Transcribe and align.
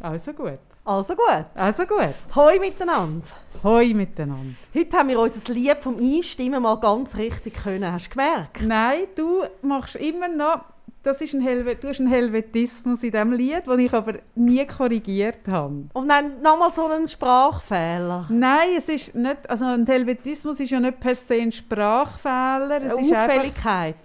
Also 0.00 0.32
gut. 0.32 0.58
Also 0.84 1.14
gut. 1.14 1.46
Also 1.54 1.84
gut. 1.84 2.14
Hoi 2.34 2.58
miteinander. 2.58 3.26
Hoi 3.62 3.92
miteinander. 3.94 4.54
Heute 4.74 4.96
haben 4.96 5.08
wir 5.08 5.20
unser 5.20 5.52
Lied 5.52 5.76
vom 5.78 5.98
Einstimmen 5.98 6.62
mal 6.62 6.76
ganz 6.80 7.16
richtig 7.16 7.54
können. 7.54 7.92
Hast 7.92 8.06
du 8.06 8.10
gemerkt? 8.10 8.62
Nein, 8.62 9.00
du 9.14 9.44
machst 9.62 9.96
immer 9.96 10.28
noch. 10.28 10.64
Das 11.02 11.20
ist 11.22 11.32
ein 11.32 11.40
Helve 11.40 11.76
du 11.76 11.88
hast 11.88 11.98
einen 12.00 12.10
Helvetismus 12.10 13.02
in 13.02 13.10
diesem 13.12 13.32
Lied, 13.32 13.66
den 13.66 13.78
ich 13.78 13.92
aber 13.94 14.14
nie 14.34 14.66
korrigiert 14.66 15.48
habe. 15.50 15.84
Und 15.94 16.08
dann 16.08 16.42
nochmal 16.42 16.70
so 16.70 16.84
einen 16.86 17.08
Sprachfehler. 17.08 18.26
Nein, 18.28 18.70
es 18.76 18.88
ist 18.90 19.14
nicht. 19.14 19.48
Also 19.48 19.64
ein 19.64 19.86
Helvetismus 19.86 20.60
ist 20.60 20.70
ja 20.70 20.78
nicht 20.80 21.00
per 21.00 21.16
se 21.16 21.34
ein 21.34 21.52
Sprachfehler. 21.52 22.82
Es 22.82 22.94
Eine 22.96 23.06
ist 23.06 23.14
Auffälligkeit. 23.14 23.96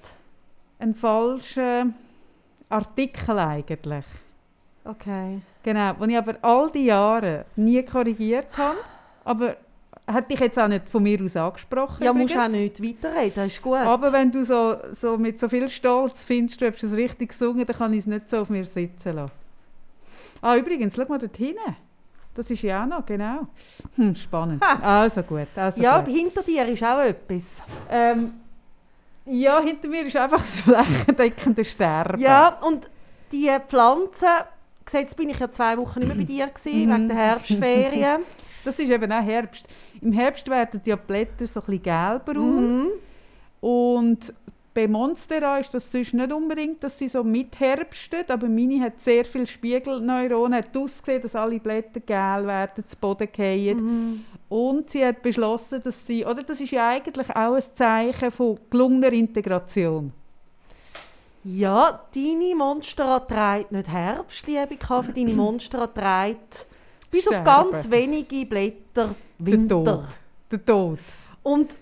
ein 0.79 0.93
falscher 0.93 1.87
Artikel 2.69 3.39
eigentlich. 3.39 4.05
Okay. 4.85 5.41
Genau, 5.65 5.93
den 5.93 6.11
ich 6.11 6.17
aber 6.17 6.35
all 6.43 6.69
die 6.69 6.85
Jahre 6.85 7.45
nie 7.55 7.81
korrigiert 7.81 8.55
habe. 8.55 8.77
Aber 9.23 9.57
hätte 10.05 10.35
ich 10.35 10.39
jetzt 10.39 10.59
auch 10.59 10.67
nicht 10.67 10.87
von 10.87 11.01
mir 11.01 11.19
aus 11.23 11.35
angesprochen. 11.35 12.03
Ja, 12.03 12.13
musst 12.13 12.37
auch 12.37 12.45
übrigens. 12.45 12.79
nicht 12.79 13.03
weiterreden, 13.03 13.33
das 13.35 13.47
ist 13.47 13.63
gut. 13.63 13.77
Aber 13.77 14.13
wenn 14.13 14.31
du 14.31 14.45
so, 14.45 14.77
so 14.91 15.17
mit 15.17 15.39
so 15.39 15.49
viel 15.49 15.67
Stolz 15.67 16.23
findest, 16.23 16.61
du 16.61 16.71
hast 16.71 16.83
es 16.83 16.93
richtig 16.93 17.29
gesungen, 17.29 17.65
dann 17.65 17.75
kann 17.75 17.93
ich 17.93 17.99
es 18.01 18.05
nicht 18.05 18.29
so 18.29 18.37
auf 18.41 18.49
mir 18.49 18.63
sitzen 18.65 19.15
lassen. 19.15 19.31
Ah, 20.39 20.55
übrigens, 20.55 20.95
schau 20.95 21.05
mal 21.07 21.17
dort 21.17 21.35
hinten. 21.35 21.75
Das 22.35 22.51
ist 22.51 22.61
ja 22.61 22.83
auch 22.83 22.87
noch, 22.87 23.03
genau. 23.03 23.47
Hm, 23.95 24.13
spannend. 24.13 24.63
Ha. 24.63 24.99
Also 24.99 25.23
gut, 25.23 25.47
also 25.55 25.81
ja, 25.81 25.99
gut. 25.99 26.13
hinter 26.13 26.43
dir 26.43 26.67
ist 26.67 26.83
auch 26.83 26.99
etwas. 26.99 27.63
Ähm, 27.89 28.33
ja, 29.25 29.59
hinter 29.61 29.87
mir 29.87 30.05
ist 30.05 30.15
einfach 30.15 30.37
das 30.37 30.61
flächendeckende 30.61 31.65
Sterben. 31.65 32.21
Ja, 32.21 32.59
und 32.61 32.87
die 33.31 33.49
Pflanzen, 33.67 34.27
jetzt 34.93 35.17
bin 35.17 35.29
ich 35.29 35.39
ja 35.39 35.49
zwei 35.49 35.77
Wochen 35.77 35.99
nicht 35.99 36.07
mehr 36.07 36.17
bei 36.17 36.23
dir 36.23 36.47
gewesen, 36.47 36.85
Mhm. 36.85 36.93
wegen 36.93 37.07
der 37.07 37.17
Herbstferien. 37.17 38.21
Das 38.65 38.79
ist 38.79 38.89
eben 38.89 39.11
auch 39.11 39.23
Herbst. 39.23 39.67
Im 40.01 40.11
Herbst 40.11 40.49
werden 40.49 40.81
die 40.83 40.95
Blätter 40.95 41.45
so 41.45 41.59
ein 41.59 41.65
bisschen 41.67 41.83
gelbraun. 41.83 42.83
mhm. 42.85 42.87
Und 43.61 44.33
bei 44.73 44.87
Monstera 44.87 45.59
ist 45.59 45.73
das 45.73 45.91
sonst 45.91 46.13
nicht 46.15 46.33
unbedingt, 46.33 46.83
dass 46.83 46.97
sie 46.99 47.07
so 47.07 47.23
mitherbsten, 47.23 48.25
aber 48.27 48.49
meine 48.49 48.81
hat 48.81 48.99
sehr 48.99 49.23
viele 49.23 49.45
Spiegelneuronen, 49.47 50.57
hat 50.57 50.75
ausgesehen, 50.75 51.21
dass 51.21 51.35
alle 51.35 51.59
Blätter 51.59 51.99
gel 51.99 52.47
werden, 52.47 52.85
zu 52.87 52.97
Boden 52.97 53.29
fallen. 53.33 53.77
Mhm. 53.77 54.25
Und 54.49 54.89
sie 54.89 55.05
hat 55.05 55.21
beschlossen, 55.21 55.81
dass 55.83 56.05
sie, 56.05 56.25
oder 56.25 56.41
das 56.43 56.59
ist 56.59 56.71
ja 56.71 56.89
eigentlich 56.89 57.29
auch 57.29 57.53
ein 57.53 57.61
Zeichen 57.61 58.31
von 58.31 58.59
gelungener 58.69 59.13
Integration. 59.13 60.11
Ja, 61.47 62.01
deine 62.15 62.55
Monstera 62.55 63.19
trägt 63.19 63.71
nicht 63.71 63.87
Herbst, 63.87 64.47
liebe 64.47 64.77
Kaffee. 64.77 65.13
Deine 65.13 65.33
Monstera 65.35 65.85
trägt 65.85 66.65
bis 67.11 67.27
auf 67.27 67.35
Sterben. 67.35 67.71
ganz 67.71 67.89
wenige 67.91 68.47
Blätter 68.47 69.13
Der 69.37 69.45
Winter. 69.45 69.83
Tod. 69.85 70.03
Der 70.51 70.65
Tod. 70.65 70.99
Und 71.43 71.77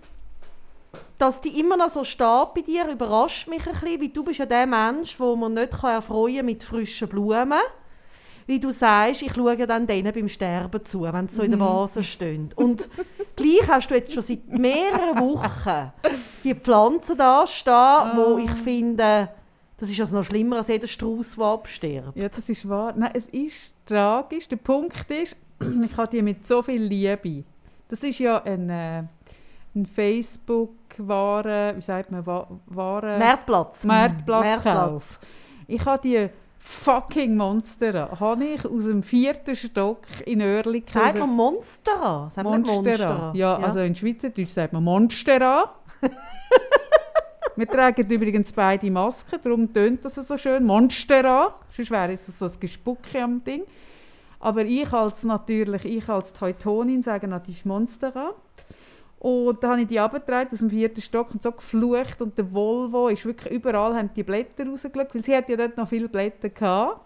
dass 1.17 1.39
die 1.39 1.61
immer 1.61 1.78
noch 1.78 1.89
so 1.89 2.03
steht 2.03 2.53
bei 2.53 2.61
dir, 2.61 2.89
überrascht 2.89 3.47
mich 3.47 3.66
ein 3.66 3.72
bisschen, 3.72 4.02
weil 4.02 4.09
du 4.09 4.23
bist 4.25 4.39
ja 4.39 4.45
der 4.45 4.66
Mensch, 4.66 5.17
wo 5.17 5.34
man 5.38 5.53
nicht 5.53 5.72
kann 5.72 5.91
erfreuen 5.91 6.45
mit 6.45 6.61
frischen 6.61 7.08
Blumen. 7.08 7.53
Wie 8.45 8.59
du 8.59 8.72
sagst, 8.72 9.22
ich 9.22 9.34
schaue 9.34 9.56
dann 9.66 9.88
denen 9.88 10.14
beim 10.14 10.28
Sterben 10.28 10.84
zu, 10.84 11.03
wenn 11.03 11.30
sie 11.30 11.38
so 11.38 11.44
in 11.44 11.52
der 11.52 11.59
Vase 11.61 12.03
stehen. 12.03 12.50
Und 12.58 12.89
gleich 13.38 13.66
hast 13.69 13.89
du 13.89 13.95
jetzt 13.95 14.11
schon 14.11 14.23
seit 14.23 14.45
mehreren 14.50 15.17
Wochen 15.22 15.94
die 16.44 16.53
Pflanzen 16.53 17.17
da 17.17 17.47
stehen, 17.47 18.11
wo 18.17 18.38
ich 18.38 18.52
finde, 18.52 19.30
das 19.83 19.91
ist 19.91 19.99
also 19.99 20.15
noch 20.15 20.23
schlimmer 20.23 20.57
als 20.59 20.69
jeder 20.69 20.87
Strauß, 20.87 21.35
der 21.35 21.45
abstirbt. 21.45 22.15
Ja, 22.15 22.29
das 22.29 22.47
ist 22.47 22.69
wahr. 22.69 22.93
Nein, 22.95 23.11
es 23.13 23.25
ist 23.25 23.75
tragisch. 23.85 24.47
Der 24.47 24.55
Punkt 24.55 25.11
ist, 25.11 25.35
ich 25.83 25.97
habe 25.97 26.07
die 26.09 26.21
mit 26.21 26.47
so 26.47 26.61
viel 26.61 26.81
Liebe. 26.81 27.43
Das 27.89 28.01
ist 28.01 28.17
ja 28.17 28.41
ein, 28.43 28.69
äh, 28.69 29.03
ein 29.75 29.85
Facebook-Ware, 29.85 31.73
wie 31.75 31.81
sagt 31.81 32.11
man, 32.11 32.25
Wa- 32.25 32.47
Ware... 32.67 33.17
Marktplatz. 33.19 33.83
Marktplatz. 33.83 35.19
Ich 35.67 35.83
habe 35.85 36.01
die 36.01 36.29
fucking 36.59 37.35
Monster, 37.35 38.17
habe 38.22 38.45
ich 38.45 38.66
aus 38.66 38.85
dem 38.85 39.03
vierten 39.03 39.53
Stock 39.53 39.99
in 40.25 40.41
Oerlikon... 40.41 40.93
Sagt 40.93 41.19
man 41.19 41.29
Monstera? 41.29 42.29
Sagt 42.33 42.49
man 42.49 42.61
nicht 42.61 42.72
Monstera? 42.73 43.33
Ja, 43.35 43.57
also 43.57 43.81
in 43.81 43.93
Schweizerdeutsch 43.95 44.47
sagt 44.51 44.72
man 44.72 44.81
Monstera. 44.85 45.75
Wir 47.56 47.68
tragen 47.68 48.09
übrigens 48.09 48.52
beide 48.52 48.90
Masken, 48.90 49.40
darum 49.44 49.72
tönt 49.72 50.03
das 50.03 50.16
so 50.16 50.38
schön. 50.40 50.64
Monstera. 50.64 51.53
Sonst 51.69 51.91
wäre 51.91 52.14
jetzt 52.14 52.28
so 52.38 52.46
ein 52.46 52.59
Gespucke 52.59 53.22
am 53.22 53.44
Ding. 53.44 53.64
Aber 54.40 54.66
ich 54.66 54.91
als 54.91 55.24
natürlich, 55.24 55.86
ich 55.86 56.09
als 56.09 56.34
Teutonin 56.34 57.03
sage 57.03 57.28
natürlich 57.28 57.64
Monstera. 57.64 58.34
Und 59.19 59.64
da 59.64 59.69
habe 59.69 59.81
ich 59.81 59.88
die 59.88 60.00
abgetragen 60.00 60.50
aus 60.52 60.59
dem 60.59 60.72
vierten 60.72 61.02
Stock 61.02 61.31
und 61.31 61.44
so 61.44 61.52
geflucht. 61.52 62.22
Und 62.22 62.38
der 62.40 62.52
Volvo 62.52 63.08
ist 63.08 63.24
wirklich 63.24 63.53
überall, 63.53 63.96
haben 63.96 64.09
die 64.16 64.24
Blätter 64.24 64.68
rausgeschaut, 64.68 65.14
weil 65.14 65.24
sie 65.24 65.35
hat 65.35 65.47
ja 65.47 65.56
dort 65.56 65.78
noch 65.78 65.88
viele 65.88 66.09
Blätter 66.09 66.50
gehabt. 66.50 67.02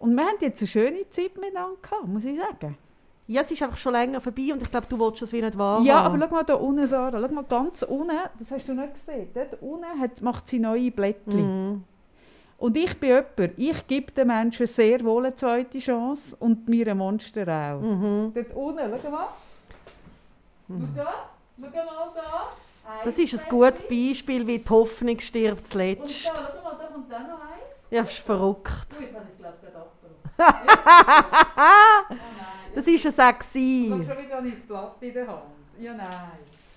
Und 0.00 0.16
wir 0.16 0.24
haben 0.24 0.36
jetzt 0.40 0.60
eine 0.60 0.68
schöne 0.68 1.08
Zeit 1.10 1.36
miteinander 1.36 1.76
gehabt, 1.80 2.08
muss 2.08 2.24
ich 2.24 2.36
sagen. 2.38 2.76
Ja, 3.30 3.42
es 3.42 3.50
ist 3.52 3.62
einfach 3.62 3.76
schon 3.76 3.92
länger 3.92 4.20
vorbei 4.20 4.52
und 4.52 4.60
ich 4.60 4.68
glaube, 4.72 4.88
du 4.88 4.98
willst 4.98 5.22
das 5.22 5.32
wie 5.32 5.40
nicht 5.40 5.56
wahrhaben. 5.56 5.86
Ja, 5.86 6.00
aber 6.00 6.18
schau 6.18 6.34
mal 6.34 6.42
da 6.42 6.54
unten, 6.54 6.88
Sarah. 6.88 7.20
Schau 7.20 7.32
mal 7.32 7.44
ganz 7.44 7.82
unten, 7.82 8.16
das 8.36 8.50
hast 8.50 8.66
du 8.66 8.74
nicht 8.74 8.94
gesehen. 8.94 9.28
Dort 9.32 9.62
unten 9.62 10.00
hat, 10.00 10.20
macht 10.20 10.48
sie 10.48 10.58
neue 10.58 10.90
Blättchen. 10.90 11.68
Mhm. 11.70 11.84
Und 12.58 12.76
ich 12.76 12.98
bin 12.98 13.10
jemand, 13.10 13.56
ich 13.56 13.86
gebe 13.86 14.10
den 14.10 14.26
Menschen 14.26 14.66
sehr 14.66 15.04
wohl 15.04 15.26
eine 15.26 15.34
zweite 15.36 15.78
Chance 15.78 16.34
und 16.40 16.68
mir 16.68 16.88
ein 16.88 16.98
Monster 16.98 17.42
auch. 17.46 17.80
Mhm. 17.80 18.32
Dort 18.34 18.52
unten, 18.52 18.98
schau 19.00 19.10
mal. 19.10 19.28
Schau 20.66 20.74
da, 20.96 21.12
schau 21.56 21.68
mal 21.68 22.10
da. 22.16 22.48
Das 23.04 23.16
ist 23.16 23.32
ein 23.32 23.48
gutes 23.48 23.84
Beispiel, 23.84 24.44
wie 24.44 24.58
die 24.58 24.68
Hoffnung 24.68 25.20
stirbt 25.20 25.60
Und 25.60 25.66
zuletzt. 25.68 26.26
da, 26.30 26.32
schau 26.36 26.68
mal, 26.68 26.76
da 26.80 26.86
kommt 26.88 27.14
auch 27.14 27.20
noch 27.20 27.40
eins. 27.42 27.86
Ja, 27.92 28.02
das 28.02 28.12
ist 28.12 28.18
verrückt. 28.24 28.88
Oh, 28.98 29.02
jetzt 29.02 29.14
habe 29.14 29.24
ich 29.28 29.34
es 29.34 29.38
glaube 29.38 29.56
ich 29.62 29.68
abgebrochen. 29.68 30.70
Oh 32.10 32.14
nein. 32.14 32.59
Das 32.74 32.86
war 32.86 32.92
auch. 32.92 33.40
Ich 33.40 33.48
gewesen. 33.48 33.92
habe 33.92 34.04
schon 34.04 34.24
wieder 34.24 34.38
ein 34.38 34.62
Blatt 34.66 34.96
in 35.00 35.12
der 35.12 35.26
Hand. 35.26 35.42
Ja, 35.80 35.94
nein. 35.94 36.08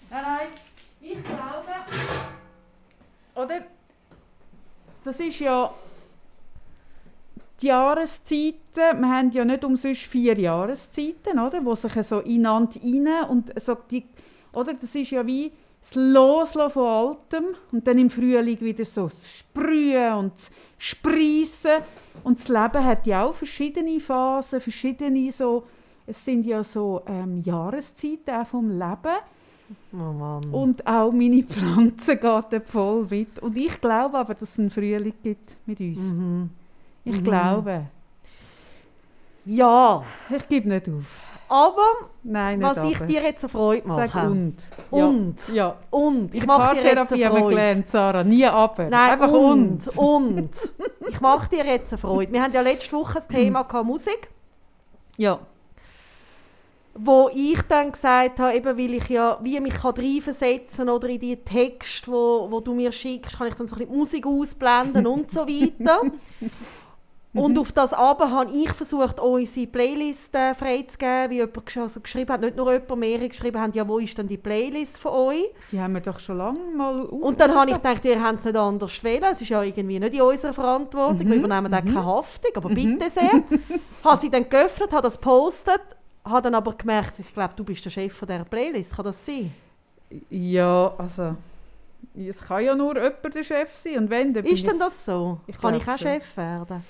Nein, 0.09 0.23
nein. 0.23 0.47
Ich 1.01 1.23
glaube, 1.23 1.67
oder? 3.35 3.61
Das 5.03 5.19
ist 5.19 5.39
ja 5.39 5.73
die 7.61 7.67
Jahreszeiten. 7.67 8.57
Wir 8.75 9.09
haben 9.09 9.31
ja 9.31 9.43
nicht 9.43 9.63
umsonst 9.63 10.01
vier 10.01 10.37
Jahreszeiten, 10.39 11.39
oder? 11.39 11.63
Wo 11.65 11.75
sich 11.75 11.93
so 12.05 12.19
ineinander 12.19 12.79
rein 12.81 13.29
und 13.29 13.61
so 13.61 13.75
die, 13.89 14.05
oder? 14.53 14.73
Das 14.73 14.95
ist 14.95 15.11
ja 15.11 15.25
wie 15.25 15.51
das 15.81 15.95
Loslassen 15.95 16.71
von 16.71 16.87
Altem 16.87 17.45
und 17.73 17.85
dann 17.85 17.97
im 17.97 18.09
Frühling 18.09 18.59
wieder 18.61 18.85
so 18.85 19.03
das 19.03 19.29
Sprühen 19.29 20.13
und 20.13 20.33
das 20.33 20.49
Sprießen. 20.77 21.81
Und 22.23 22.39
das 22.39 22.47
Leben 22.47 22.85
hat 22.85 23.05
ja 23.05 23.23
auch 23.23 23.33
verschiedene 23.33 23.99
Phasen, 23.99 24.61
verschiedene 24.61 25.31
so, 25.33 25.63
es 26.05 26.23
sind 26.25 26.45
ja 26.45 26.63
so 26.63 27.01
ähm, 27.07 27.41
Jahreszeiten 27.43 28.35
auch 28.35 28.47
vom 28.47 28.69
Leben. 28.69 29.17
Oh 29.93 29.95
Mann. 29.97 30.43
Und 30.51 30.85
auch 30.85 31.11
meine 31.11 31.43
Pflanzen 31.43 32.19
gehen 32.19 32.61
voll 32.65 33.07
mit. 33.09 33.39
Und 33.39 33.57
ich 33.57 33.79
glaube 33.79 34.17
aber, 34.17 34.33
dass 34.33 34.49
es 34.51 34.59
einen 34.59 34.69
Frühling 34.69 35.13
gibt 35.23 35.55
mit 35.65 35.79
uns. 35.79 35.99
Mhm. 35.99 36.49
Ich 37.05 37.23
glaube. 37.23 37.85
Ja, 39.45 40.03
Ich 40.29 40.47
gebe 40.47 40.69
nicht 40.69 40.87
auf. 40.87 41.03
aber 41.49 42.09
Nein, 42.23 42.61
was 42.61 42.83
ich 42.85 42.95
aber. 42.97 43.05
dir 43.05 43.21
jetzt 43.23 43.43
eine 43.43 43.49
Freude 43.49 43.87
mache. 43.87 44.07
Sag 44.09 44.23
und. 44.29 44.55
Und. 44.89 45.47
Ja. 45.49 45.53
ja. 45.53 45.75
Und. 45.89 46.33
Ich 46.33 46.45
mache 46.45 46.75
dir 46.75 46.83
jetzt 46.95 47.11
eine 47.13 47.29
Freude. 47.29 47.47
gelernt, 47.47 47.89
Sarah. 47.89 48.23
Nie 48.23 48.45
aber. 48.45 48.89
Nein, 48.89 49.11
Einfach 49.11 49.31
und, 49.31 49.87
und. 49.97 49.97
und. 49.97 50.71
Ich 51.09 51.19
mache 51.19 51.49
dir 51.49 51.65
jetzt 51.65 51.91
eine 51.93 51.97
Freude. 51.99 52.31
Wir 52.31 52.41
haben 52.43 52.53
ja 52.53 52.61
letzte 52.61 52.93
Woche 52.95 53.15
das 53.15 53.27
Thema 53.27 53.65
Musik, 53.83 54.29
Ja. 55.17 55.39
Wo 56.95 57.29
ich 57.33 57.61
dann 57.63 57.91
gesagt 57.91 58.39
habe, 58.39 58.55
eben 58.55 58.77
weil 58.77 58.93
ich 58.93 59.09
ja 59.09 59.39
wie 59.41 59.59
mich 59.59 59.73
kann 59.73 59.95
reinversetzen 59.95 60.89
oder 60.89 61.09
in 61.09 61.19
die 61.19 61.37
Texte, 61.37 62.11
wo, 62.11 62.47
wo 62.49 62.59
du 62.59 62.73
mir 62.73 62.91
schickst, 62.91 63.37
kann 63.37 63.47
ich 63.47 63.55
dann 63.55 63.67
so 63.67 63.75
ein 63.75 63.79
bisschen 63.79 63.97
Musik 63.97 64.25
ausblenden 64.27 65.07
und 65.07 65.31
so 65.31 65.41
weiter. 65.47 66.01
Und 67.35 67.57
auf 67.57 67.71
das 67.71 67.93
aber 67.93 68.29
habe 68.29 68.51
ich 68.51 68.71
versucht, 68.71 69.19
unsere 69.19 69.65
Playlist 69.65 70.35
äh, 70.35 70.53
freizugeben, 70.53 71.31
wie 71.31 71.37
jemand 71.37 71.77
also 71.77 71.99
geschrieben 71.99 72.31
hat, 72.31 72.41
nicht 72.41 72.55
nur 72.55 72.71
jemand, 72.71 72.99
mehrere 72.99 73.27
geschrieben 73.27 73.59
haben, 73.59 73.73
ja, 73.73 73.87
wo 73.87 73.97
ist 73.97 74.15
denn 74.17 74.27
die 74.27 74.37
Playlist 74.37 74.99
von 74.99 75.13
euch? 75.13 75.45
Die 75.71 75.79
haben 75.79 75.93
wir 75.93 76.01
doch 76.01 76.19
schon 76.19 76.37
lange 76.37 76.59
mal. 76.75 77.01
Und 77.01 77.39
dann 77.39 77.55
habe 77.55 77.71
ich 77.71 77.77
gedacht, 77.77 78.05
ihr 78.05 78.21
habt 78.21 78.39
es 78.39 78.45
nicht 78.45 78.55
anders 78.55 79.03
wählen. 79.03 79.25
Es 79.31 79.41
ist 79.41 79.49
ja 79.49 79.63
irgendwie 79.63 79.99
nicht 79.99 80.13
in 80.13 80.21
unserer 80.21 80.53
Verantwortung. 80.53 81.27
Wir 81.27 81.37
übernehmen 81.37 81.71
da 81.71 81.81
keine 81.81 82.05
Haftung, 82.05 82.51
aber 82.53 82.69
bitte 82.69 83.09
sehr. 83.09 83.43
habe 84.03 84.21
sie 84.21 84.29
dann 84.29 84.47
geöffnet, 84.47 84.91
habe 84.91 85.01
das 85.01 85.15
gepostet, 85.15 85.81
habe 86.25 86.41
dann 86.41 86.55
aber 86.55 86.73
gemerkt, 86.73 87.19
ich 87.19 87.33
glaube, 87.33 87.53
du 87.55 87.63
bist 87.63 87.83
der 87.85 87.89
Chef 87.89 88.13
von 88.13 88.27
dieser 88.27 88.45
Playlist. 88.45 88.95
Kann 88.95 89.05
das 89.05 89.25
sein? 89.25 89.53
Ja, 90.29 90.93
also. 90.97 91.35
Es 92.15 92.39
kann 92.41 92.63
ja 92.63 92.75
nur 92.75 92.95
jemand 92.95 93.33
der 93.33 93.43
Chef 93.43 93.75
sein. 93.75 93.97
Und 93.97 94.09
wenn, 94.09 94.33
dann 94.33 94.45
Ist 94.45 94.67
denn 94.67 94.77
das 94.77 95.05
so? 95.05 95.39
Ich 95.47 95.57
Kann 95.59 95.73
ich 95.73 95.83
auch 95.83 95.97
schon. 95.97 95.97
Chef 95.97 96.37
werden? 96.37 96.83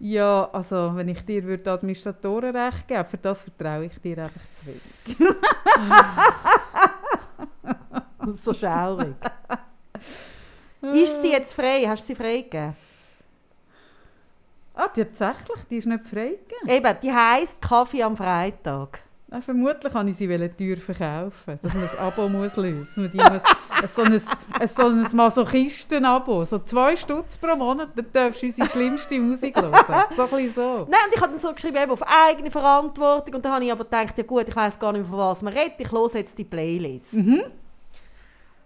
Ja, 0.00 0.48
also 0.52 0.92
wenn 0.94 1.08
ich 1.08 1.24
dir 1.24 1.42
würde 1.42 1.72
Administratorenrecht 1.72 2.86
geben, 2.86 3.04
für 3.04 3.18
das 3.18 3.42
vertraue 3.42 3.86
ich 3.86 3.98
dir 4.00 4.18
einfach 4.18 4.40
zu 4.60 4.66
wenig. 4.66 5.36
so 8.36 8.52
schaurig. 8.52 9.16
ist 10.94 11.22
sie 11.22 11.32
jetzt 11.32 11.52
frei? 11.52 11.84
Hast 11.88 12.04
du 12.04 12.06
sie 12.08 12.14
freigegeben? 12.14 12.76
Ah, 14.78 14.86
tatsächlich? 14.86 15.58
Die 15.68 15.76
ist 15.78 15.86
nicht 15.86 16.06
freigegeben? 16.06 16.68
Eben, 16.68 16.96
die 17.02 17.12
heisst 17.12 17.60
Kaffee 17.60 18.04
am 18.04 18.16
Freitag. 18.16 19.00
Ah, 19.28 19.40
vermutlich 19.40 19.92
kann 19.92 20.06
ich 20.06 20.16
sie 20.16 20.28
teuer 20.28 20.76
verkaufen, 20.76 21.58
dass 21.60 21.74
man 21.74 21.82
ein 21.82 21.98
Abo 21.98 22.28
muss 22.28 22.54
lösen 22.56 23.02
muss. 23.02 23.10
Die 23.12 23.18
muss 23.18 23.42
ein, 23.42 23.88
so 23.88 24.02
ein, 24.02 24.20
so 24.68 24.86
ein 24.86 25.16
Masochistin-Abo. 25.16 26.44
So 26.44 26.60
zwei 26.60 26.94
Stutz 26.94 27.36
pro 27.36 27.56
Monat, 27.56 27.88
dann 27.96 28.06
darfst 28.12 28.40
du 28.40 28.46
unsere 28.46 28.68
schlimmste 28.68 29.18
Musik 29.18 29.60
hören. 29.60 29.74
So 30.16 30.22
ein 30.22 30.28
bisschen 30.30 30.50
so. 30.54 30.86
Nein, 30.88 31.00
und 31.06 31.14
ich 31.14 31.20
habe 31.20 31.32
dann 31.32 31.40
so 31.40 31.52
geschrieben, 31.52 31.76
eben 31.76 31.90
auf 31.90 32.02
eigene 32.06 32.50
Verantwortung. 32.50 33.34
Und 33.34 33.44
dann 33.44 33.52
habe 33.54 33.64
ich 33.64 33.72
aber 33.72 33.84
gedacht, 33.84 34.16
ja 34.16 34.24
gut, 34.24 34.48
ich 34.48 34.56
weiß 34.56 34.78
gar 34.78 34.92
nicht 34.92 35.02
mehr, 35.02 35.10
von 35.10 35.18
was 35.18 35.42
man 35.42 35.52
redet. 35.52 35.74
Ich 35.78 35.90
höre 35.90 36.14
jetzt 36.14 36.38
die 36.38 36.44
Playlist. 36.44 37.14
Mhm. 37.14 37.42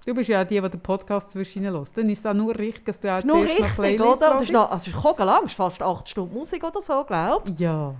Du 0.05 0.15
bist 0.15 0.29
ja 0.29 0.43
auch 0.43 0.47
die, 0.47 0.61
die 0.61 0.69
den 0.69 0.81
Podcast 0.81 1.31
zwischen 1.31 1.63
hörst. 1.65 1.97
Dann 1.97 2.11
ist 2.11 2.19
es 2.21 2.27
auch 2.27 2.35
nur 2.35 2.57
richtig, 2.59 2.85
dass 2.87 2.99
du 2.99 3.13
auch 3.17 3.23
Nur 3.23 3.43
richtig, 3.43 3.75
Playlist 3.77 4.05
oder? 4.05 4.31
Das 4.35 4.43
ist, 4.43 4.51
noch, 4.53 4.71
also 4.71 4.91
es 4.91 4.97
ist 4.97 5.19
lang, 5.19 5.41
es 5.45 5.51
ist 5.53 5.57
fast 5.57 5.81
8 5.83 6.09
Stunden 6.09 6.35
Musik 6.35 6.65
oder 6.65 6.81
so, 6.81 7.05
glaube 7.05 7.51
ich. 7.51 7.59
Ja. 7.61 7.95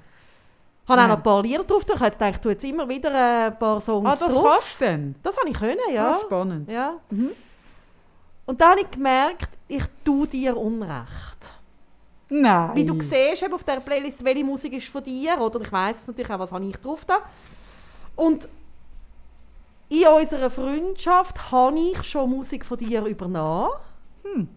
Ich 0.85 0.89
habe 0.89 0.99
Ja. 1.01 1.05
auch 1.05 1.09
noch 1.11 1.17
ein 1.17 1.23
paar 1.23 1.43
Lieder 1.43 1.63
drauf. 1.63 1.85
Ich 1.89 2.01
jetzt 2.01 2.19
gedacht, 2.19 2.35
ich 2.35 2.41
tue 2.41 2.53
jetzt 2.53 2.65
immer 2.65 2.89
wieder 2.89 3.47
ein 3.47 3.57
paar 3.57 3.81
Songs 3.81 4.09
Ah, 4.09 4.17
das 4.17 4.33
drauf. 4.33 4.45
kannst 4.45 4.81
du 4.81 4.85
denn? 4.85 5.15
Das 5.23 5.37
habe 5.37 5.49
ich 5.49 5.55
können, 5.57 5.79
ja. 5.95 6.09
Ah, 6.09 6.21
spannend. 6.21 6.69
ja. 6.69 6.95
Mhm. 7.11 7.31
Und 8.47 8.61
dann 8.61 8.71
habe 8.71 8.81
ich 8.81 8.91
gemerkt, 8.91 9.51
ich 9.69 9.85
tue 10.05 10.27
dir 10.27 10.57
Unrecht. 10.57 11.53
Nein. 12.29 12.71
Wie 12.75 12.85
du 12.85 13.01
siehst 13.01 13.43
eben 13.45 13.55
auf 13.55 13.63
der 13.63 13.79
Playlist, 13.79 14.25
welche 14.25 14.43
Musik 14.45 14.73
ist 14.73 14.89
von 14.89 15.05
dir, 15.05 15.39
oder 15.41 15.61
ich 15.61 15.71
weiß 15.71 16.09
natürlich 16.09 16.31
auch, 16.33 16.39
was 16.41 16.51
habe 16.51 16.65
ich 16.65 16.77
drauf 16.79 17.05
da. 17.05 17.19
Und 18.17 18.49
in 19.93 20.07
unserer 20.09 20.49
Freundschaft 20.51 21.51
habe 21.53 21.79
ich 21.79 22.03
schon 22.05 22.31
Musik 22.31 22.65
von 22.65 22.79
dir 22.79 23.05
übernommen. 23.05 23.71
Hm. 24.23 24.49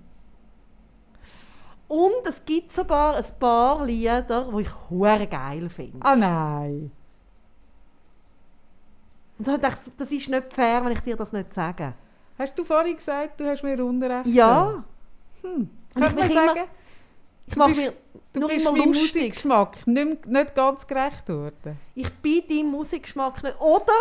Und 1.87 2.27
es 2.27 2.43
gibt 2.45 2.71
sogar 2.71 3.15
ein 3.15 3.25
paar 3.39 3.85
Lieder, 3.85 4.49
die 4.51 4.61
ich 4.61 4.69
hure 4.89 5.27
geil 5.27 5.69
finde. 5.69 5.97
Ah, 6.05 6.15
nein. 6.15 6.91
Und 9.37 9.47
dann 9.47 9.59
dachte 9.61 9.89
ich, 9.89 9.95
das 9.97 10.11
ist 10.11 10.29
nicht 10.29 10.53
fair, 10.53 10.83
wenn 10.85 10.93
ich 10.93 11.01
dir 11.01 11.15
das 11.17 11.31
nicht 11.33 11.53
sage. 11.53 11.93
Hast 12.39 12.57
du 12.57 12.63
vorhin 12.63 12.95
gesagt, 12.95 13.39
du 13.39 13.45
hast 13.45 13.63
mir 13.63 13.83
Unrecht 13.83 14.27
Ja, 14.27 14.83
Hm. 15.41 15.69
Könnte 15.93 16.09
ich 16.09 16.15
man 16.15 16.27
mich 16.27 16.31
immer- 16.31 16.47
sagen, 16.47 16.61
ich 17.47 17.55
mache 17.55 17.69
mir 17.71 17.93
du 18.33 18.39
nur 18.39 18.49
bist 18.49 18.61
immer 18.65 18.71
lustig. 18.77 18.85
Musikgeschmack 19.13 19.85
nicht, 19.88 20.25
nicht 20.25 20.55
ganz 20.55 20.88
gerecht 20.88 21.29
worden. 21.29 21.77
Ich 21.93 22.09
bin 22.15 22.41
deinem 22.49 22.71
Musikgeschmack 22.71 23.43
nicht. 23.43 23.59
Oder 23.61 23.93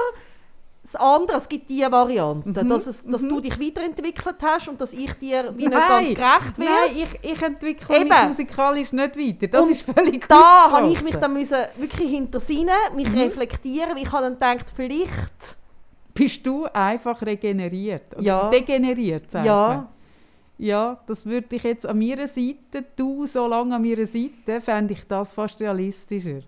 das 0.84 0.96
andere, 0.96 1.38
es 1.38 1.48
gibt 1.48 1.68
diese 1.70 1.90
Variante, 1.90 2.62
Mhm, 2.62 2.68
dass, 2.68 2.86
es, 2.86 3.02
dass 3.04 3.22
mhm. 3.22 3.28
du 3.30 3.40
dich 3.40 3.58
weiterentwickelt 3.58 4.36
hast 4.42 4.68
und 4.68 4.78
dass 4.80 4.92
ich 4.92 5.12
dir 5.14 5.52
wie 5.56 5.66
nicht 5.66 5.72
ganz 5.72 6.08
gerecht 6.14 6.58
werde. 6.58 6.72
Nein, 6.94 7.08
ich, 7.22 7.30
ich 7.32 7.42
entwickle 7.42 7.98
mich 8.04 8.12
Eben. 8.12 8.28
musikalisch 8.28 8.92
nicht 8.92 9.16
weiter. 9.16 9.46
Das 9.48 9.64
Und 9.66 9.72
ist 9.72 9.80
völlig 9.82 10.28
Da 10.28 10.70
habe 10.70 10.88
ich 10.88 11.02
mich 11.02 11.16
dann 11.16 11.32
müssen 11.32 11.56
wirklich 11.76 12.10
hintersinnen, 12.10 12.74
mich 12.94 13.08
Mhm. 13.08 13.18
reflektieren, 13.18 13.90
weil 13.96 14.02
ich 14.02 14.12
habe 14.12 14.24
dann 14.24 14.34
gedacht, 14.34 14.66
vielleicht, 14.76 15.56
Bist 16.12 16.46
du 16.46 16.66
einfach 16.72 17.20
regeneriert? 17.22 18.14
Oder 18.14 18.22
Ja. 18.22 18.48
degeneriert, 18.50 19.30
sagt 19.30 19.46
ja, 19.46 19.66
man. 19.68 19.88
Ja, 20.58 21.00
das 21.08 21.26
würde 21.26 21.56
ich 21.56 21.64
jetzt 21.64 21.84
an 21.86 21.98
meiner 21.98 22.28
Seite, 22.28 22.84
du 22.94 23.26
so 23.26 23.46
lange 23.48 23.74
an 23.74 23.82
meiner 23.82 24.06
Seite, 24.06 24.60
fände 24.60 24.92
ich 24.94 25.04
das 25.08 25.34
fast 25.34 25.58
realistischer. 25.60 26.42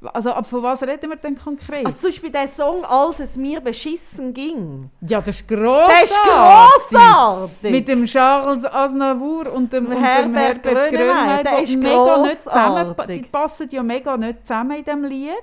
Also, 0.00 0.32
aber 0.32 0.44
von 0.44 0.62
was 0.62 0.82
reden 0.82 1.10
wir 1.10 1.16
denn 1.16 1.36
konkret? 1.36 1.84
also 1.84 1.98
zum 1.98 2.10
Beispiel 2.10 2.30
der 2.30 2.46
Song 2.46 2.84
«Als 2.84 3.18
es 3.18 3.36
mir 3.36 3.60
beschissen 3.60 4.32
ging». 4.32 4.90
ja, 5.00 5.20
das 5.20 5.40
ist 5.40 5.48
grossartig. 5.48 5.96
Der 5.96 6.04
ist 6.04 6.92
grossartig! 6.92 7.70
Mit 7.72 7.88
dem 7.88 8.04
Charles 8.04 8.64
Aznavour 8.64 9.52
und 9.52 9.72
dem, 9.72 9.86
und 9.86 10.00
Herbert 10.00 10.64
Herbert 10.64 10.90
Grönemeyer, 10.92 11.42
der 11.42 11.62
ist 11.62 11.76
mega 11.76 12.22
nicht 12.22 12.42
zusammen, 12.44 12.94
die 13.08 13.22
passen 13.22 13.68
ja 13.72 13.82
mega 13.82 14.16
nicht 14.16 14.46
zusammen 14.46 14.78
in 14.78 14.84
diesem 14.84 15.04
Lied. 15.04 15.34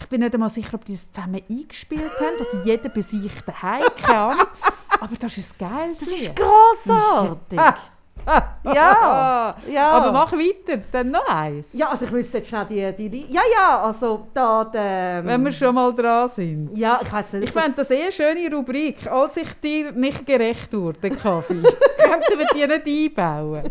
Ich 0.00 0.06
bin 0.08 0.20
nicht 0.20 0.34
einmal 0.34 0.50
sicher, 0.50 0.74
ob 0.74 0.84
die 0.84 0.92
das 0.92 1.10
zusammen 1.10 1.42
eingespielt 1.48 2.12
haben 2.20 2.36
oder 2.36 2.64
jeder 2.64 2.88
bei 2.90 3.00
sich 3.00 3.32
daheim, 3.46 3.82
keine 4.00 4.18
Ahnung. 4.18 4.46
Aber 5.00 5.16
das 5.16 5.38
ist 5.38 5.54
ein 5.60 5.68
geiles 5.70 5.98
das 6.00 6.08
Lied. 6.10 6.18
ist 6.20 6.36
grossartig! 6.36 7.58
Ah, 7.58 7.74
Ja, 8.74 9.54
ja. 9.70 9.90
Aber 9.92 10.12
mach 10.12 10.32
weiter, 10.32 10.82
dann 10.92 11.10
noch 11.10 11.26
eins. 11.26 11.66
Ja, 11.72 11.88
also 11.88 12.04
ich 12.04 12.10
müsste 12.10 12.38
jetzt 12.38 12.48
schnell 12.48 12.66
die... 12.66 12.92
die, 12.92 13.08
die 13.08 13.32
ja, 13.32 13.40
ja, 13.54 13.82
also 13.82 14.28
da... 14.34 14.64
Der, 14.64 15.24
Wenn 15.24 15.44
wir 15.44 15.52
schon 15.52 15.74
mal 15.74 15.94
dran 15.94 16.28
sind. 16.28 16.76
Ja, 16.76 17.00
ich 17.02 17.10
weiß 17.12 17.34
nicht. 17.34 17.44
Ich 17.44 17.52
fände 17.52 17.76
das 17.76 17.90
eh 17.90 18.02
eine 18.02 18.12
schöne 18.12 18.54
Rubrik. 18.54 19.06
Als 19.10 19.36
ich 19.36 19.52
dir 19.60 19.92
nicht 19.92 20.26
gerecht 20.26 20.72
wurde, 20.72 21.10
Kaffee, 21.10 21.62
könnten 21.98 22.38
wir 22.38 22.46
die 22.54 22.66
nicht 22.66 23.18
einbauen. 23.18 23.70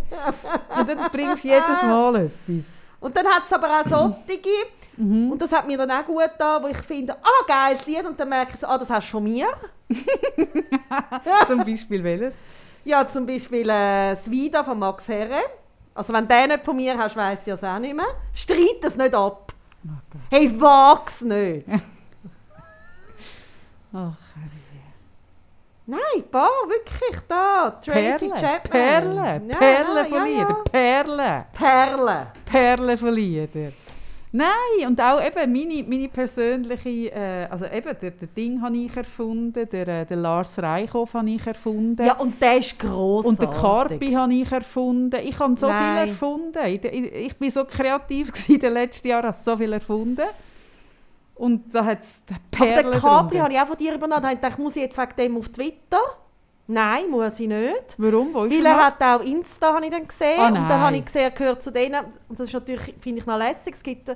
Und 0.80 0.90
dann 0.90 1.00
bringst 1.12 1.44
du 1.44 1.48
jedes 1.48 1.84
Mal 1.84 2.16
etwas. 2.16 2.66
Und 3.00 3.16
dann 3.16 3.28
hat 3.28 3.44
es 3.46 3.54
aber 3.54 3.68
auch 3.68 3.88
solche, 3.88 4.50
Mhm. 4.98 5.32
und 5.32 5.40
das 5.42 5.52
hat 5.52 5.68
mir 5.68 5.78
dann 5.78 5.92
auch 5.92 6.06
gut 6.06 6.24
getan, 6.24 6.64
wo 6.64 6.68
ich 6.68 6.78
finde, 6.78 7.14
ah, 7.14 7.46
geiles 7.48 7.86
Lied, 7.86 8.04
und 8.04 8.20
dann 8.20 8.30
merke 8.30 8.54
ich 8.58 8.68
ah, 8.68 8.78
das 8.80 8.90
hast 8.90 9.08
du 9.08 9.12
von 9.12 9.24
mir. 9.24 9.48
Zum 11.48 11.64
Beispiel 11.64 12.04
welches? 12.04 12.38
Ja, 12.88 13.06
zum 13.06 13.26
Beispiel 13.26 13.70
äh, 13.70 14.16
das 14.16 14.32
Vida 14.32 14.64
von 14.64 14.80
Max 14.80 15.10
Herre. 15.10 15.42
Also 15.94 16.14
wenn 16.14 16.26
du 16.26 16.48
nicht 16.48 16.64
von 16.64 16.74
mir 16.74 16.98
hast, 16.98 17.18
weiss 17.18 17.46
ich 17.46 17.52
es 17.52 17.62
auch 17.62 17.80
nicht 17.80 17.94
mehr. 17.94 18.06
Streit 18.34 18.82
es 18.82 18.96
nicht 18.96 19.14
ab. 19.14 19.52
Hey, 20.30 20.50
wag's 20.58 21.22
nicht. 21.22 21.68
Ach, 23.94 24.14
Nein, 25.86 26.24
paar, 26.32 26.50
wirklich, 26.68 27.20
da. 27.28 27.72
Tracy 27.72 28.30
Perle, 28.30 28.40
Chapman. 28.40 28.70
Perle, 28.70 29.42
Perle 29.58 30.00
ja, 30.00 30.06
von 30.06 30.18
ja, 30.18 30.24
Liedern, 30.24 30.50
ja. 30.50 30.64
Perle, 30.72 31.46
Perle. 31.54 32.28
Perle 32.46 32.98
von 32.98 33.14
Liedern. 33.14 33.74
Nein, 34.32 34.88
und 34.88 35.00
auch 35.00 35.26
eben 35.26 35.52
meine, 35.52 35.84
meine 35.84 36.10
persönliche, 36.10 36.90
äh, 36.90 37.48
also 37.50 37.66
eben 37.66 37.96
der, 38.02 38.12
der 38.12 38.28
Ding 38.28 38.62
habe 38.62 38.76
ich 38.76 38.96
erfunden, 38.96 39.68
der, 39.70 39.88
äh, 39.88 40.06
der 40.06 40.18
Lars 40.18 40.60
Reichhoff 40.60 41.14
habe 41.14 41.30
ich 41.30 41.48
erfunden. 41.48 42.06
Ja, 42.06 42.18
und 42.18 42.42
der 42.42 42.58
ist 42.58 42.78
grossartig. 42.78 43.30
Und 43.30 43.42
den 43.42 43.62
Karpi 43.62 44.12
habe 44.12 44.34
ich 44.34 44.52
erfunden. 44.52 45.20
Ich 45.24 45.40
habe 45.40 45.58
so 45.58 45.68
Nein. 45.68 46.08
viel 46.08 46.10
erfunden. 46.10 46.60
Ich, 46.66 47.38
bin 47.38 47.50
so 47.52 47.64
kreativ 47.64 48.28
gewesen 48.34 48.56
in 48.56 48.60
den 48.60 48.74
letzten 48.74 49.08
Jahren, 49.08 49.28
habe 49.28 49.38
so 49.42 49.56
viel 49.56 49.72
erfunden. 49.72 50.28
Und 51.36 51.74
da 51.74 51.86
hat 51.86 52.02
es 52.02 52.16
Aber 52.30 52.40
Perlen 52.52 52.92
den 52.92 53.00
Capri 53.00 53.38
habe 53.38 53.54
ich 53.54 53.60
auch 53.60 53.68
von 53.68 53.78
dir 53.78 53.94
übernommen. 53.94 54.22
Da 54.22 54.30
habe 54.30 54.36
ich 54.36 54.42
gedacht, 54.42 54.60
muss 54.60 54.76
ich 54.76 54.82
jetzt 54.82 54.98
wegen 54.98 55.16
dem 55.18 55.38
auf 55.38 55.50
Twitter? 55.50 56.02
Nein, 56.68 57.10
muss 57.10 57.40
ich 57.40 57.48
nicht. 57.48 57.96
Warum? 57.98 58.34
Wo 58.34 58.42
Weil 58.42 58.66
er 58.66 58.86
hat 58.88 59.02
auch 59.02 59.22
Insta 59.22 59.74
habe 59.74 59.86
ich 59.86 59.92
dann 59.92 60.08
gesehen. 60.08 60.40
Ah, 60.40 60.48
und 60.48 60.56
dann 60.56 60.80
habe 60.80 60.98
ich 60.98 61.06
gesehen, 61.06 61.32
gehört 61.34 61.64
zu 61.64 61.72
denen. 61.72 62.04
Und 62.28 62.38
das 62.38 62.48
ist 62.48 62.54
natürlich, 62.54 62.94
finde 63.00 63.22
ich 63.22 63.26
noch 63.26 63.38
lässig. 63.38 63.74
Es 63.76 63.84
gibt 63.84 64.16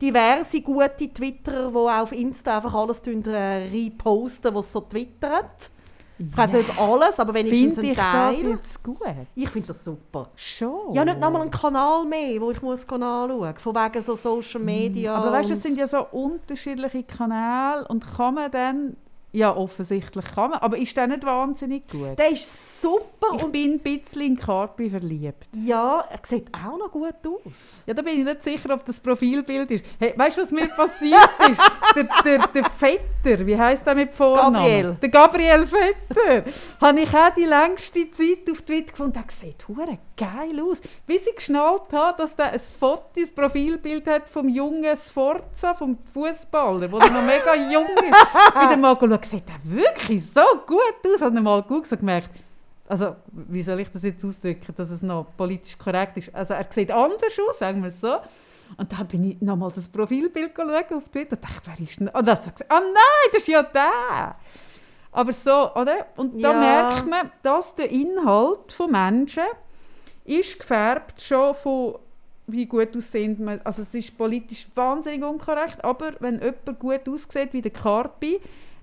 diverse 0.00 0.60
gute 0.60 1.12
Twitterer, 1.14 1.70
die 1.70 1.76
auf 1.76 2.12
Insta 2.12 2.56
einfach 2.56 2.74
alles 2.74 3.00
äh, 3.06 3.68
reposten, 3.72 4.52
was 4.52 4.72
so 4.72 4.80
twittert. 4.80 5.70
Ich 6.18 6.36
weiß 6.36 6.52
nicht 6.52 6.78
alles, 6.78 7.18
aber 7.18 7.34
wenigstens 7.34 7.74
Finde 7.74 7.80
ein 7.80 7.90
ich 7.90 7.96
das 7.96 8.36
Teil. 8.36 8.50
jetzt 8.50 8.82
gut? 8.82 8.98
Ich 9.34 9.48
finde 9.48 9.68
das 9.68 9.84
super. 9.84 10.30
Schon. 10.36 10.92
Ja, 10.92 11.04
nicht 11.04 11.18
nochmal 11.18 11.42
einen 11.42 11.50
Kanal 11.50 12.04
mehr, 12.04 12.40
wo 12.40 12.50
ich 12.50 12.62
muss 12.62 12.88
anschauen 12.88 13.54
Von 13.56 13.74
wegen 13.74 14.02
so 14.02 14.14
Social 14.14 14.60
Media. 14.60 15.14
Aber 15.14 15.32
weißt 15.32 15.50
du, 15.50 15.54
es 15.54 15.62
sind 15.62 15.78
ja 15.78 15.86
so 15.86 16.06
unterschiedliche 16.12 17.02
Kanäle 17.04 17.86
und 17.88 18.04
kann 18.16 18.34
man 18.34 18.50
dann... 18.50 18.96
Ja, 19.34 19.56
offensichtlich 19.56 20.24
kann 20.34 20.50
man. 20.50 20.58
Aber 20.60 20.76
ist 20.76 20.94
der 20.96 21.06
nicht 21.06 21.24
wahnsinnig 21.24 21.88
gut? 21.88 22.18
Der 22.18 22.30
ist 22.30 22.80
super 22.82 23.36
Ich 23.36 23.42
und 23.44 23.52
bin 23.52 23.72
ein 23.72 23.78
bisschen 23.80 24.22
in 24.22 24.36
Carpi 24.36 24.90
verliebt. 24.90 25.46
ja, 25.54 26.04
er 26.10 26.18
sieht 26.22 26.48
auch 26.54 26.76
noch 26.76 26.90
gut 26.90 27.14
aus. 27.46 27.82
Ja, 27.86 27.94
da 27.94 28.02
bin 28.02 28.18
ich 28.18 28.24
nicht 28.24 28.42
sicher, 28.42 28.74
ob 28.74 28.84
das 28.84 29.00
Profilbild 29.00 29.70
ist. 29.70 29.84
Hey, 29.98 30.12
weißt 30.16 30.36
du, 30.36 30.42
was 30.42 30.50
mir 30.50 30.66
passiert 30.68 31.30
ist? 31.50 31.60
Der, 31.96 32.08
der, 32.24 32.46
der 32.48 32.64
Vetter, 32.64 33.46
wie 33.46 33.56
heisst 33.56 33.86
der 33.86 33.94
mit 33.94 34.12
Vornamen? 34.12 34.52
Gabriel. 34.54 34.96
Der 35.00 35.08
Gabriel 35.08 35.66
Vetter. 35.66 36.50
habe 36.80 37.00
ich 37.00 37.14
auch 37.14 37.32
die 37.34 37.44
längste 37.44 38.10
Zeit 38.10 38.50
auf 38.50 38.60
Twitter 38.62 38.90
gefunden. 38.92 39.12
Der 39.14 39.24
sieht 39.28 39.66
hure 39.68 39.98
geil 40.16 40.60
aus. 40.60 40.80
Bis 41.06 41.26
ich 41.26 41.36
geschnallt 41.36 41.92
habe, 41.92 42.18
dass 42.18 42.36
der 42.36 42.50
ein 42.52 42.58
Foto, 42.60 43.02
ein 43.16 43.34
Profilbild 43.34 44.06
hat 44.06 44.28
vom 44.28 44.48
jungen 44.48 44.96
Sforza, 44.96 45.72
vom 45.74 45.96
Fußballer, 46.12 46.88
der 46.88 46.98
noch 46.98 47.22
mega 47.22 47.54
jung 47.72 47.86
ist. 47.86 48.60
Wieder 48.60 48.76
mal 48.76 48.96
geschaut, 49.22 49.40
sieht 49.40 49.48
der 49.48 49.58
wirklich 49.64 50.26
so 50.30 50.40
gut 50.66 51.12
aus? 51.14 51.22
Und 51.22 51.34
dann 51.34 51.44
mal 51.44 51.62
geguckt 51.62 51.90
und 51.90 51.98
gemerkt, 51.98 52.30
also, 52.88 53.16
wie 53.32 53.62
soll 53.62 53.80
ich 53.80 53.90
das 53.90 54.02
jetzt 54.02 54.24
ausdrücken, 54.24 54.74
dass 54.76 54.90
es 54.90 55.02
noch 55.02 55.26
politisch 55.36 55.78
korrekt 55.78 56.16
ist? 56.18 56.34
Also, 56.34 56.54
er 56.54 56.66
sieht 56.68 56.90
anders 56.90 57.32
aus, 57.48 57.58
sagen 57.58 57.80
wir 57.80 57.88
es 57.88 58.00
so. 58.00 58.18
Und 58.76 58.92
dann 58.92 59.06
bin 59.06 59.30
ich 59.30 59.40
nochmal 59.40 59.70
das 59.74 59.88
Profilbild 59.88 60.52
auf 60.58 61.08
Twitter 61.08 61.36
und 61.36 61.44
dachte, 61.44 61.62
wer 61.64 61.80
ist 61.80 62.00
denn... 62.00 62.08
Und 62.08 62.26
dann 62.26 62.36
hat 62.36 62.46
er 62.46 62.52
gesagt, 62.52 62.70
ah 62.70 62.80
nein, 62.80 63.30
das 63.32 63.42
ist 63.42 63.48
ja 63.48 63.62
der! 63.62 64.36
Aber 65.12 65.32
so, 65.32 65.74
oder? 65.74 66.06
Und 66.16 66.42
da 66.42 66.52
Ja. 66.52 66.58
merkt 66.58 67.06
man, 67.06 67.30
dass 67.42 67.74
der 67.74 67.90
Inhalt 67.90 68.72
von 68.72 68.90
Menschen 68.90 69.44
ist 70.24 70.58
gefärbt 70.58 71.20
schon 71.20 71.54
von 71.54 71.96
wie 72.46 72.66
gut 72.66 72.96
aussehend 72.96 73.38
man, 73.40 73.60
also 73.62 73.82
es 73.82 73.94
ist 73.94 74.16
politisch 74.18 74.66
wahnsinnig 74.74 75.22
unkorrekt, 75.22 75.82
aber 75.84 76.12
wenn 76.20 76.40
jemand 76.40 76.78
gut 76.78 77.08
aussieht 77.08 77.52
wie 77.52 77.62
der 77.62 77.70
Carpi, 77.70 78.40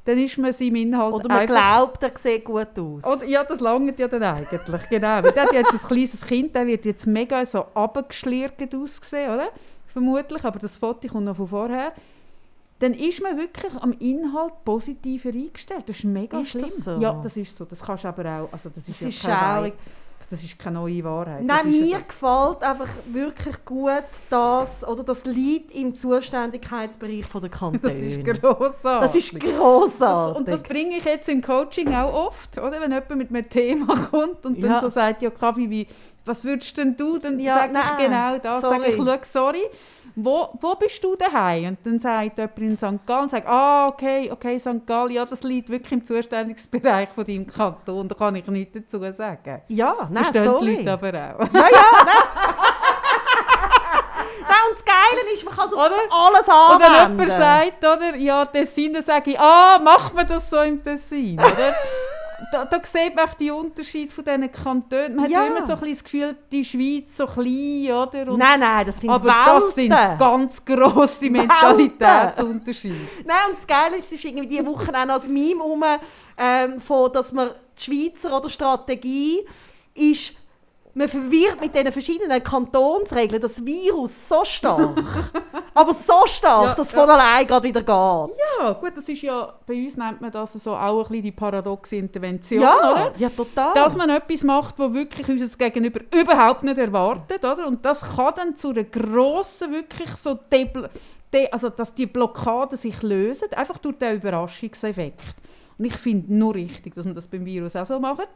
dann 0.09 0.17
ist 0.17 0.39
man 0.39 0.51
seinem 0.51 0.75
Inhalt 0.75 1.13
Oder 1.13 1.27
man 1.27 1.45
glaubt, 1.45 2.01
er 2.01 2.11
sieht 2.17 2.43
gut 2.43 2.79
aus. 2.79 3.05
Oder, 3.05 3.25
ja, 3.25 3.43
das 3.43 3.59
langt 3.59 3.99
ja 3.99 4.07
dann 4.07 4.23
eigentlich, 4.23 4.89
genau. 4.89 5.23
Weil 5.23 5.31
der 5.33 5.43
hat 5.43 5.53
jetzt 5.53 5.71
ein 5.71 5.87
kleines 5.87 6.25
Kind, 6.25 6.55
der 6.55 6.65
wird 6.65 6.83
jetzt 6.85 7.05
mega 7.05 7.45
so 7.45 7.67
abgeschlirrt 7.75 8.73
aussehen, 8.73 9.31
oder? 9.35 9.49
Vermutlich, 9.85 10.43
aber 10.43 10.57
das 10.57 10.77
Foto 10.77 11.07
kommt 11.07 11.25
noch 11.25 11.35
von 11.35 11.47
vorher. 11.47 11.91
Dann 12.79 12.95
ist 12.95 13.21
man 13.21 13.37
wirklich 13.37 13.71
am 13.79 13.91
Inhalt 13.99 14.53
positiver 14.65 15.29
eingestellt. 15.29 15.83
Das 15.85 15.97
ist 15.97 16.05
mega 16.05 16.39
Ist 16.39 16.49
schlimm. 16.49 16.63
das 16.63 16.77
so? 16.77 16.97
Ja, 16.99 17.19
das 17.21 17.37
ist 17.37 17.55
so. 17.55 17.65
Das 17.65 17.81
kannst 17.81 18.03
du 18.03 18.07
aber 18.07 18.25
auch... 18.25 18.49
Also 18.51 18.69
das 18.69 18.87
ist, 18.87 19.01
Das 19.01 19.09
ist 19.09 19.21
ja 19.21 19.29
schaurig. 19.29 19.73
Das 20.29 20.43
ist 20.43 20.59
keine 20.59 20.75
neue 20.79 21.03
Wahrheit. 21.03 21.43
Nein, 21.43 21.57
das 21.57 21.65
mir 21.65 21.95
also- 21.95 22.05
gefällt 22.07 22.63
einfach 22.63 22.89
wirklich 23.11 23.65
gut 23.65 23.89
das, 24.29 24.87
oder 24.87 25.01
das 25.03 25.25
liegt 25.25 25.73
im 25.73 25.95
Zuständigkeitsbereich 25.95 27.25
von 27.25 27.41
der 27.41 27.49
Kantone. 27.59 27.79
Das 27.81 27.93
ist 27.95 28.23
grossartig. 28.41 29.01
Das 29.01 29.15
ist 29.15 29.33
Das, 29.33 29.39
grossartig. 29.41 30.37
und 30.37 30.47
das 30.47 30.63
bringe 30.63 30.97
ich 30.97 31.05
jetzt 31.05 31.29
im 31.29 31.41
Coaching 31.41 31.93
auch 31.95 32.27
oft, 32.27 32.57
oder? 32.57 32.79
Wenn 32.79 32.91
jemand 32.91 33.15
mit 33.17 33.29
einem 33.29 33.49
Thema 33.49 33.95
kommt 34.11 34.45
und 34.45 34.61
dann 34.63 34.71
Ja. 34.71 34.79
so 34.81 34.89
sagt, 34.89 35.21
ja 35.21 35.29
Kaffee, 35.31 35.69
wie, 35.69 35.87
was 36.25 36.43
würdest 36.43 36.77
denn 36.77 36.95
du? 36.95 37.17
Dann 37.17 37.39
Ja, 37.39 37.55
sage 37.55 37.73
ich 37.97 38.05
genau 38.05 38.37
das. 38.37 38.61
Sage 38.61 38.85
ich, 38.87 38.95
sorry. 38.97 39.17
schau, 39.23 39.41
sorry, 39.41 39.63
wo, 40.23 40.49
wo 40.61 40.75
bist 40.75 41.03
du 41.03 41.15
daheim? 41.15 41.69
Und 41.69 41.79
dann 41.85 41.99
sagt 41.99 42.37
jemand 42.37 42.57
in 42.59 42.77
St. 42.77 43.05
Gallen, 43.05 43.23
und 43.23 43.31
sagt, 43.31 43.47
ah, 43.47 43.87
okay, 43.87 44.29
okay, 44.31 44.57
St. 44.59 44.85
Gallen, 44.85 45.11
ja, 45.11 45.25
das 45.25 45.43
liegt 45.43 45.69
wirklich 45.69 45.91
im 45.91 46.05
Zuständigungsbereich 46.05 47.09
von 47.09 47.25
deinem 47.25 47.47
Kanton, 47.47 48.07
da 48.07 48.15
kann 48.15 48.35
ich 48.35 48.45
nichts 48.47 48.73
dazu 48.89 48.99
sagen. 49.11 49.61
ja, 49.67 49.95
nein, 50.11 50.23
Verstehen 50.23 50.43
die 50.43 50.49
sorry. 50.49 50.75
Leute 50.77 50.91
aber 50.91 51.07
auch. 51.09 51.53
Ja, 51.53 51.67
ja, 51.69 51.85
nein. 52.05 52.15
nein, 54.41 54.63
und 54.69 54.75
das 54.75 54.85
Geile 54.85 55.33
ist, 55.33 55.45
man 55.45 55.55
kann 55.55 55.65
auf 55.65 55.73
Oder? 55.73 55.95
alles 56.09 56.47
Und 56.47 56.79
wenn 56.81 56.91
anwenden. 56.91 57.19
jemand 57.19 57.31
sagt, 57.31 57.83
oder, 57.85 58.15
ja, 58.17 58.45
Tessin, 58.45 58.93
dann 58.93 59.03
sage 59.03 59.31
ich, 59.31 59.39
ah, 59.39 59.79
macht 59.83 60.13
man 60.13 60.27
das 60.27 60.49
so 60.49 60.61
im 60.61 60.83
Tessin, 60.83 61.39
oder? 61.39 61.73
da, 62.51 62.65
da 62.65 62.79
sieht 62.83 63.15
man 63.15 63.25
auch 63.29 63.33
die 63.33 63.51
Unterschiede 63.51 64.11
von 64.13 64.23
diesen 64.25 64.51
Kantonen. 64.51 65.15
Man 65.15 65.29
Ja. 65.29 65.39
hat 65.41 65.47
immer 65.49 65.61
so 65.65 65.73
ein 65.73 65.89
das 65.89 66.03
Gefühl, 66.03 66.35
die 66.51 66.63
Schweiz 66.65 67.15
so 67.17 67.25
klein, 67.27 67.91
oder? 67.91 68.31
Und, 68.31 68.37
Nein, 68.39 68.59
nein, 68.59 68.85
das 68.85 68.99
sind 69.01 69.09
aber 69.09 69.25
Welten. 69.25 69.55
das 69.55 69.75
sind 69.75 69.89
ganz 70.19 70.65
grosse. 70.65 71.29
Mentalitätsunterschiede. 71.29 72.95
Nein, 73.25 73.37
und 73.49 73.57
das 73.57 73.67
Geile 73.67 73.97
ist, 73.97 74.05
es 74.07 74.11
ist 74.13 74.25
irgendwie 74.25 74.47
diese 74.47 74.65
Woche 74.65 74.91
auch 74.93 75.05
noch 75.05 75.13
als 75.15 75.27
Meme 75.27 75.61
rum, 75.63 75.83
ähm, 76.37 76.81
von, 76.81 77.11
dass 77.11 77.31
man 77.33 77.51
die 77.77 77.83
Schweizer 77.83 78.35
oder 78.37 78.49
Strategie 78.49 79.39
ist, 79.93 80.33
man 80.99 81.07
verwirrt 81.07 81.61
mit 81.61 81.73
diesen 81.73 81.91
verschiedenen 81.91 82.43
Kantonsregeln 82.43 83.41
das 83.41 83.65
Virus 83.65 84.27
so 84.27 84.43
stark, 84.43 85.01
aber 85.73 85.93
so 85.93 86.25
stark, 86.25 86.67
Ja, 86.67 86.75
dass 86.75 86.87
es 86.87 86.93
ja. 86.93 86.99
von 86.99 87.09
allein 87.09 87.47
gerade 87.47 87.67
wieder 87.67 87.79
geht. 87.79 88.37
Ja, 88.59 88.73
gut, 88.73 88.91
das 88.95 89.07
ist 89.07 89.21
ja, 89.21 89.53
bei 89.65 89.73
uns 89.85 89.95
nennt 89.95 90.19
man 90.19 90.31
das 90.31 90.53
so 90.53 90.75
auch 90.75 91.03
ein 91.05 91.07
bisschen 91.09 91.23
die 91.23 91.31
paradoxe 91.31 91.95
Intervention, 91.95 92.61
Ja, 92.61 92.91
oder? 92.91 93.13
ja, 93.17 93.29
total. 93.29 93.73
Dass 93.73 93.95
man 93.97 94.09
etwas 94.09 94.43
macht, 94.43 94.77
was 94.77 94.93
wirklich 94.93 95.27
unser 95.29 95.57
Gegenüber 95.57 96.01
überhaupt 96.13 96.63
nicht 96.63 96.77
erwartet, 96.77 97.43
oder? 97.45 97.65
Und 97.65 97.83
das 97.85 98.01
kann 98.01 98.33
dann 98.35 98.55
zu 98.55 98.69
einer 98.69 98.83
grossen, 98.83 99.71
wirklich 99.71 100.15
so 100.17 100.37
Debl 100.51 100.89
de 101.31 101.47
also 101.51 101.69
dass 101.69 101.93
die 101.93 102.07
Blockaden 102.07 102.75
sich 102.75 103.03
lösen, 103.03 103.53
einfach 103.55 103.77
durch 103.77 103.97
den 103.99 104.15
Überraschungseffekt. 104.15 105.21
Und 105.77 105.85
ich 105.85 105.93
finde 105.93 106.33
nur 106.33 106.55
richtig, 106.55 106.95
dass 106.95 107.05
man 107.05 107.13
das 107.15 107.27
beim 107.27 107.45
Virus 107.45 107.75
auch 107.75 107.85
so 107.85 107.99
macht. 107.99 108.27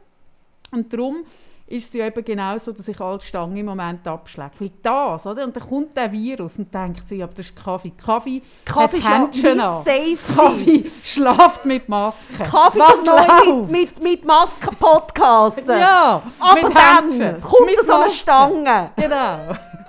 Und 0.74 0.92
darum 0.92 1.24
ist 1.66 1.88
es 1.88 1.94
ja 1.94 2.06
eben 2.06 2.22
genau 2.22 2.58
so, 2.58 2.72
dass 2.72 2.86
ich 2.88 3.00
alle 3.00 3.18
Stangen 3.20 3.56
im 3.56 3.64
Moment 3.66 4.06
abschläge. 4.06 4.50
Weil 4.58 4.70
das, 4.82 5.26
oder? 5.26 5.44
Und 5.44 5.56
dann 5.56 5.66
kommt 5.66 5.96
der 5.96 6.12
Virus 6.12 6.58
und 6.58 6.72
denkt 6.74 7.08
sich, 7.08 7.22
aber 7.22 7.32
das 7.32 7.46
ist 7.46 7.56
Kaffee. 7.56 7.90
Kaffee, 7.96 8.42
Kaffee 8.66 9.00
hat 9.00 9.20
Händchen 9.34 9.60
an. 9.60 9.82
Safety. 9.82 10.34
Kaffee 10.36 10.90
schlaft 11.02 11.64
mit 11.64 11.88
Maske. 11.88 12.42
Kaffee 12.44 12.78
Was 12.80 13.06
läuft? 13.06 13.70
mit, 13.70 13.70
mit, 13.70 14.02
mit 14.04 14.24
Masken 14.26 14.76
podcasten. 14.76 15.66
Ja, 15.78 16.22
Aber 16.38 16.54
mit 16.68 16.76
dann 16.76 17.08
Händchen. 17.10 17.40
kommt 17.40 17.66
Mit 17.66 17.80
so 17.86 17.92
eine. 17.94 18.08
Stange 18.10 18.90
Genau. 18.96 19.38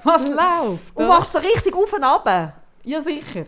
Was 0.04 0.28
läuft? 0.30 0.96
und 0.96 1.08
machst 1.08 1.34
so 1.34 1.40
richtig 1.40 1.76
auf 1.76 1.92
und 1.92 2.04
ab. 2.04 2.54
Ja, 2.84 3.02
sicher. 3.02 3.46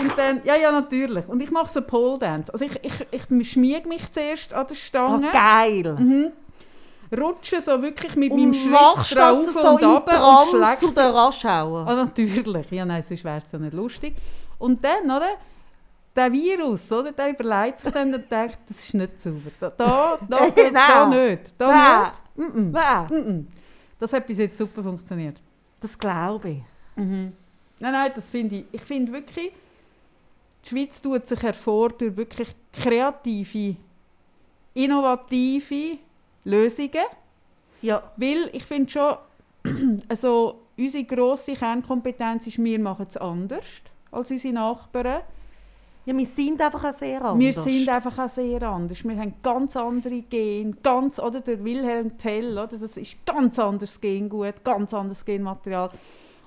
Und 0.00 0.16
dann, 0.16 0.42
ja, 0.44 0.54
ja, 0.54 0.70
natürlich. 0.70 1.26
Und 1.28 1.40
ich 1.42 1.50
mache 1.50 1.68
so 1.68 1.82
Pole 1.82 2.18
Dance. 2.18 2.52
Also 2.52 2.66
ich, 2.66 2.78
ich, 2.84 3.28
ich 3.30 3.50
schmiege 3.50 3.88
mich 3.88 4.12
zuerst 4.12 4.52
an 4.54 4.66
der 4.68 4.76
Oh, 4.76 4.78
Stange, 4.78 5.30
geil. 5.32 5.96
Mhm. 5.98 6.32
Rutsche 7.16 7.60
so 7.60 7.80
wirklich 7.80 8.14
mit 8.16 8.32
meinem 8.32 8.48
Und 8.48 8.54
Schritt 8.54 8.70
machst 8.70 9.16
drauf 9.16 9.46
so 9.52 9.68
und 9.70 9.84
runter 9.84 10.40
und 10.40 10.48
schläge 10.50 10.76
zu 10.78 11.00
den 11.00 11.10
Raschauer. 11.10 11.86
Ah, 11.86 11.94
natürlich. 11.94 12.70
Ja, 12.70 12.84
nein, 12.84 13.02
sonst 13.02 13.24
wäre 13.24 13.38
es 13.38 13.50
ja 13.52 13.58
nicht 13.58 13.74
lustig. 13.74 14.14
Und 14.58 14.82
dann, 14.84 15.04
oder? 15.04 15.36
Der 16.14 16.32
Virus, 16.32 16.90
oder? 16.90 17.12
Der 17.12 17.30
überlegt 17.30 17.80
sich 17.80 17.90
dann 17.92 18.12
und 18.12 18.30
denkt, 18.30 18.58
das 18.68 18.78
ist 18.78 18.94
nicht 18.94 19.20
sauber. 19.20 19.50
Da, 19.60 19.70
da, 19.70 20.18
da, 20.28 20.50
da, 20.50 20.70
da 20.70 21.06
Nein. 21.08 21.28
nicht. 21.30 21.54
Da 21.56 21.66
Nein. 21.68 22.10
nicht. 22.36 22.54
Mm 22.54 22.58
-mm. 22.58 22.70
Nein. 22.72 23.48
Das 23.98 24.12
hat 24.12 24.26
bis 24.26 24.38
jetzt 24.38 24.58
super 24.58 24.82
funktioniert. 24.82 25.40
das 25.80 25.98
glaube 25.98 26.48
ich. 26.50 26.62
Mhm. 26.96 27.32
Nein, 27.80 27.92
nein, 27.92 28.12
das 28.14 28.28
finde 28.30 28.56
ich. 28.56 28.64
Ich 28.72 28.82
finde 28.82 29.12
wirklich, 29.12 29.52
die 30.64 30.68
Schweiz 30.68 31.00
tut 31.00 31.26
sich 31.26 31.40
hervor 31.42 31.90
durch 31.90 32.16
wirklich 32.16 32.48
kreative, 32.72 33.76
innovative 34.74 35.98
Lösungen. 36.48 37.04
Ja, 37.82 38.02
Weil 38.16 38.48
ich 38.52 38.64
finde 38.64 38.90
schon, 38.90 39.16
also 40.08 40.62
unsere 40.76 41.04
grosse 41.04 41.54
Kernkompetenz 41.54 42.46
ist, 42.46 42.62
wir 42.62 42.78
machen 42.78 43.06
es 43.08 43.16
anders 43.16 43.64
als 44.10 44.30
unsere 44.30 44.54
Nachbarn. 44.54 45.20
ja, 46.06 46.16
wir 46.16 46.26
sind 46.26 46.60
einfach 46.62 46.82
auch 46.82 46.92
sehr 46.92 47.22
anders. 47.22 47.38
Wir 47.38 47.52
sind 47.52 47.88
einfach 47.88 48.18
auch 48.18 48.28
sehr 48.28 48.62
anders. 48.62 49.04
Wir 49.04 49.18
haben 49.18 49.34
ganz 49.42 49.76
andere 49.76 50.22
Gene, 50.22 50.74
ganz, 50.82 51.18
oder 51.18 51.40
der 51.40 51.62
Wilhelm 51.62 52.16
Tell, 52.16 52.52
oder, 52.52 52.78
das 52.78 52.96
ist 52.96 53.24
ganz 53.26 53.58
anderes 53.58 54.00
Gengut, 54.00 54.64
ganz 54.64 54.94
anderes 54.94 55.24
Genmaterial. 55.24 55.90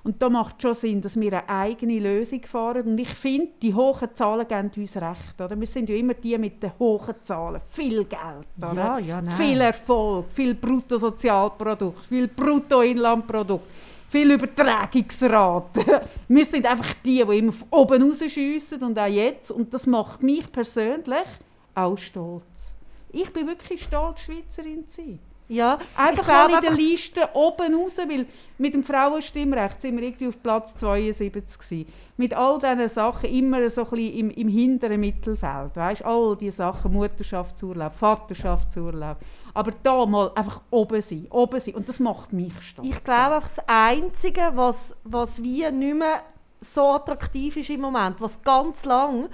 Und 0.04 0.22
da 0.22 0.30
macht 0.30 0.56
es 0.58 0.62
schon 0.64 0.74
Sinn, 0.74 1.02
dass 1.02 1.20
wir 1.20 1.32
eine 1.32 1.50
eigene 1.50 2.00
Lösung 2.00 2.42
fahren. 2.44 2.88
Und 2.88 2.98
ich 2.98 3.10
finde, 3.10 3.50
die 3.62 3.74
hohen 3.74 4.10
Zahlen 4.16 4.48
geben 4.48 4.72
uns 4.76 4.96
recht. 4.98 5.40
Oder? 5.40 5.60
Wir 5.60 5.68
sind 5.68 5.90
ja 5.90 5.96
immer 5.96 6.16
die 6.16 6.38
mit 6.38 6.62
den 6.62 6.72
hohen 6.80 7.16
Zahlen. 7.22 7.62
Viel 7.68 8.06
Geld, 8.06 8.48
oder? 8.58 8.74
Ja, 8.74 9.00
ja, 9.00 9.22
nein. 9.22 9.36
viel 9.36 9.62
Erfolg, 9.62 10.32
viel 10.32 10.56
Bruttosozialprodukt, 10.56 12.06
viel 12.06 12.28
Bruttoinlandprodukt, 12.28 13.68
viel 14.10 14.32
Übertragungsrate. 14.32 16.02
wir 16.28 16.46
sind 16.46 16.66
einfach 16.66 16.96
die, 17.06 17.24
die 17.24 17.38
immer 17.38 17.52
von 17.52 17.68
oben 17.70 18.02
rausschiessen 18.02 18.82
und 18.84 18.98
auch 18.98 19.06
jetzt. 19.06 19.52
Und 19.52 19.72
das 19.72 19.86
macht 19.86 20.24
mich 20.24 20.52
persönlich 20.52 21.28
auch 21.76 21.98
stolz. 21.98 22.74
Ich 23.12 23.32
bin 23.32 23.46
wirklich 23.46 23.84
stolz, 23.84 24.22
Schweizerin 24.22 24.88
zu 24.88 25.02
sein. 25.02 25.20
Ja, 25.52 25.80
Einfach 25.98 26.28
mal 26.28 26.54
in 26.54 26.62
der 26.62 26.72
Liste 26.72 27.28
oben 27.34 27.76
raus, 27.76 27.98
weil 27.98 28.26
mit 28.58 28.74
dem 28.74 28.86
Frauenstimmrecht 28.86 29.82
sind 29.82 29.98
wir 29.98 30.04
irgendwie 30.04 30.30
auf 30.30 30.42
Platz 30.42 30.78
72 30.78 31.60
gewesen. 31.60 31.94
Mit 32.16 32.34
all 32.34 32.58
diesen 32.58 32.88
Sachen 32.88 33.30
immer 33.30 33.70
so 33.70 33.84
ein 33.84 33.90
bisschen 33.90 34.14
im, 34.14 34.30
im 34.30 34.48
hinteren 34.48 35.02
Mittelfeld, 35.02 35.76
weißt? 35.76 36.06
All 36.06 36.38
diese 36.38 36.56
Sachen, 36.56 36.94
Mutterschaftsurlaub, 36.94 37.94
Vaterschaftsurlaub. 37.94 39.18
Aber 39.54 39.74
da 39.84 40.06
mal 40.06 40.32
einfach 40.36 40.62
oben 40.70 41.02
sein, 41.02 41.28
oben 41.30 41.60
sein. 41.60 41.76
Und 41.76 41.90
das 41.90 42.00
macht 42.00 42.32
mich 42.32 42.54
stolz. 42.62 42.88
Ich 42.88 43.04
glaube 43.04 43.36
einfach, 43.36 43.50
das 43.54 43.68
Einzige, 43.68 44.52
was, 44.56 44.96
was 45.04 45.44
wie 45.44 45.70
nicht 45.70 45.96
mehr 45.96 46.22
so 46.62 46.92
attraktiv 46.92 47.58
ist 47.58 47.70
im 47.70 47.82
Moment, 47.82 48.22
was 48.22 48.42
ganz 48.42 48.86
lang 48.86 49.28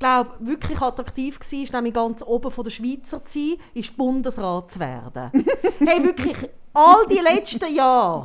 glaube 0.00 0.30
wirklich 0.40 0.80
attraktiv 0.80 1.38
war, 1.38 1.62
ist 1.62 1.72
nämlich 1.72 1.94
ganz 1.94 2.22
oben 2.22 2.50
von 2.50 2.64
der 2.64 2.70
Schweizer 2.70 3.24
zu 3.24 3.38
sein, 3.38 3.56
ist 3.74 3.96
Bundesrat 3.96 4.72
zu 4.72 4.80
werden. 4.80 5.30
hey, 5.78 6.02
wirklich, 6.02 6.36
all 6.74 7.06
die 7.08 7.18
letzten 7.18 7.72
Jahre. 7.72 8.24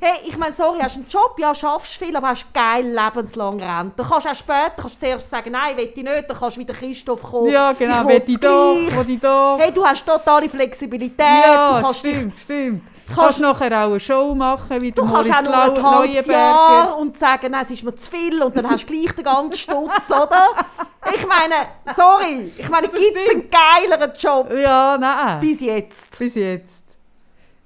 Hey, 0.00 0.18
ich 0.26 0.36
meine, 0.36 0.54
sorry, 0.54 0.78
hast 0.80 0.96
einen 0.96 1.08
Job, 1.08 1.36
ja, 1.38 1.54
schaffst 1.54 1.96
viel, 1.96 2.14
aber 2.16 2.28
hast 2.28 2.52
geil 2.52 2.86
lebenslang 2.86 3.60
Rente. 3.60 3.94
Dann 3.96 4.06
kannst 4.06 4.26
du 4.26 4.30
auch 4.30 4.34
später 4.34 4.72
kannst 4.76 4.96
du 4.96 5.00
zuerst 5.00 5.30
sagen, 5.30 5.52
nein, 5.52 5.76
will 5.76 5.90
ich 5.94 5.96
nicht, 5.96 6.30
dann 6.30 6.36
kannst 6.36 6.56
du 6.56 6.60
wieder 6.60 6.74
Christoph 6.74 7.22
kommen. 7.22 7.50
Ja, 7.50 7.72
genau, 7.72 8.06
will 8.06 8.22
ich 8.26 8.38
doch, 8.38 8.74
will 8.74 9.10
ich 9.10 9.20
doch. 9.20 9.58
Hey, 9.58 9.72
du 9.72 9.84
hast 9.84 10.06
totale 10.06 10.48
Flexibilität, 10.48 11.18
ja, 11.18 11.78
du 11.78 11.82
kannst 11.82 12.04
dich 12.04 12.16
stimmt, 12.16 12.38
stimmt. 12.38 12.82
Du 12.82 12.95
kannst- 13.06 13.20
kannst 13.20 13.40
nachher 13.40 13.66
auch 13.84 13.90
eine 13.90 14.00
Show 14.00 14.34
machen, 14.34 14.80
wie 14.80 14.92
Du 14.92 15.02
kannst 15.02 15.30
Moritz 15.30 15.30
auch 15.30 15.42
noch 15.42 15.76
ein 15.76 15.82
halbes. 16.00 16.26
Jahr 16.26 16.98
und 16.98 17.18
sagen, 17.18 17.50
nein, 17.52 17.62
es 17.64 17.70
ist 17.70 17.82
mir 17.84 17.94
zu 17.94 18.10
viel 18.10 18.42
und 18.42 18.56
dann 18.56 18.68
hast 18.68 18.88
du 18.88 18.92
gleich 18.92 19.12
den 19.14 19.24
ganzen 19.24 19.52
Stutz, 19.54 20.10
oder? 20.10 20.42
Ich 21.14 21.26
meine, 21.26 21.54
sorry, 21.94 22.52
ich 22.56 22.68
meine, 22.68 22.88
gibt 22.88 23.16
es 23.16 23.34
einen 23.34 23.48
geileren 23.50 24.12
Job 24.18 24.50
Ja, 24.52 24.96
nein. 24.98 25.40
bis 25.40 25.60
jetzt? 25.60 26.18
Bis 26.18 26.34
jetzt. 26.34 26.84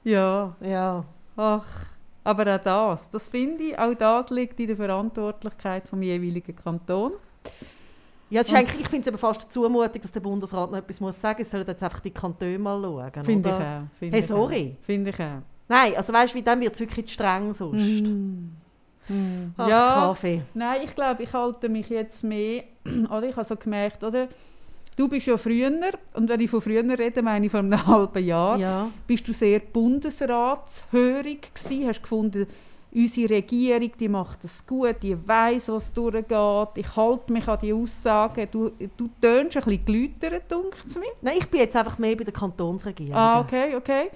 Ja. 0.04 0.54
Ja. 0.60 1.04
Ach, 1.36 1.64
aber 2.24 2.54
auch 2.56 2.60
das, 2.62 3.10
das 3.10 3.28
finde 3.28 3.64
ich, 3.64 3.78
auch 3.78 3.94
das 3.94 4.28
liegt 4.30 4.60
in 4.60 4.66
der 4.68 4.76
Verantwortlichkeit 4.76 5.88
vom 5.88 6.02
jeweiligen 6.02 6.54
Kanton. 6.54 7.12
Ja, 8.30 8.40
ist 8.42 8.54
eigentlich, 8.54 8.80
ich 8.80 8.88
finde 8.88 9.10
es 9.10 9.20
fast 9.20 9.40
eine 9.42 9.50
Zumutung, 9.50 10.00
dass 10.00 10.12
der 10.12 10.20
Bundesrat 10.20 10.70
noch 10.70 10.78
etwas 10.78 11.00
muss 11.00 11.20
sagen 11.20 11.38
muss. 11.38 11.46
Es 11.46 11.50
sollen 11.50 11.66
jetzt 11.66 11.82
einfach 11.82 12.00
die 12.00 12.10
Kantone 12.12 12.58
mal 12.58 12.80
schauen. 12.80 13.24
Finde 13.24 13.48
ich 13.48 13.54
auch. 13.54 13.98
Finde 13.98 14.16
Hey, 14.16 14.22
sorry. 14.26 14.76
Finde 14.82 15.10
ich 15.10 15.20
auch. 15.20 15.42
Nein, 15.68 15.94
also 15.96 16.12
weißt 16.12 16.32
du, 16.32 16.38
wie 16.38 16.42
dann 16.42 16.60
wird 16.60 16.74
es 16.74 16.80
wirklich 16.80 17.06
zu 17.06 17.14
streng 17.14 17.52
sonst. 17.52 18.02
Mm. 18.02 19.52
Ach, 19.56 19.68
ja, 19.68 19.94
Kaffee. 19.94 20.42
nein, 20.54 20.80
ich 20.84 20.94
glaube, 20.94 21.22
ich 21.24 21.32
halte 21.32 21.68
mich 21.68 21.88
jetzt 21.88 22.22
mehr, 22.22 22.62
oder 23.10 23.24
ich 23.28 23.34
habe 23.36 23.44
so 23.44 23.56
gemerkt, 23.56 24.04
oder? 24.04 24.28
Du 24.96 25.08
bist 25.08 25.26
ja 25.26 25.36
früher, 25.36 25.72
und 26.14 26.28
wenn 26.28 26.40
ich 26.40 26.50
von 26.50 26.60
früher 26.60 26.82
rede, 26.96 27.22
meine 27.22 27.46
ich 27.46 27.50
vor 27.50 27.60
einem 27.60 27.86
halben 27.86 28.24
Jahr, 28.24 28.58
Ja. 28.58 28.90
bist 29.06 29.26
du 29.26 29.32
sehr 29.32 29.58
bundesratshörig 29.60 31.52
gewesen, 31.54 31.86
hast 31.88 32.02
gefunden, 32.02 32.46
unsere 32.92 33.30
Regierung, 33.34 33.90
die 33.98 34.08
macht 34.08 34.42
das 34.44 34.66
gut, 34.66 34.96
die 35.02 35.16
weiß, 35.28 35.68
was 35.68 35.92
durchgeht, 35.92 36.68
ich 36.74 36.96
halte 36.96 37.32
mich 37.32 37.46
an 37.48 37.58
die 37.62 37.72
Aussagen, 37.72 38.48
du, 38.50 38.70
du 38.96 39.08
tönst 39.20 39.56
ein 39.56 39.62
bisschen 39.64 39.84
geläutert, 39.84 40.50
dunkt 40.50 40.84
es 40.86 40.96
mir. 40.96 41.06
Nein, 41.22 41.36
ich 41.38 41.46
bin 41.48 41.60
jetzt 41.60 41.76
einfach 41.76 41.98
mehr 41.98 42.16
bei 42.16 42.24
der 42.24 42.32
Kantonsregierung. 42.34 43.14
Ah, 43.14 43.40
okay, 43.40 43.76
okay. 43.76 44.10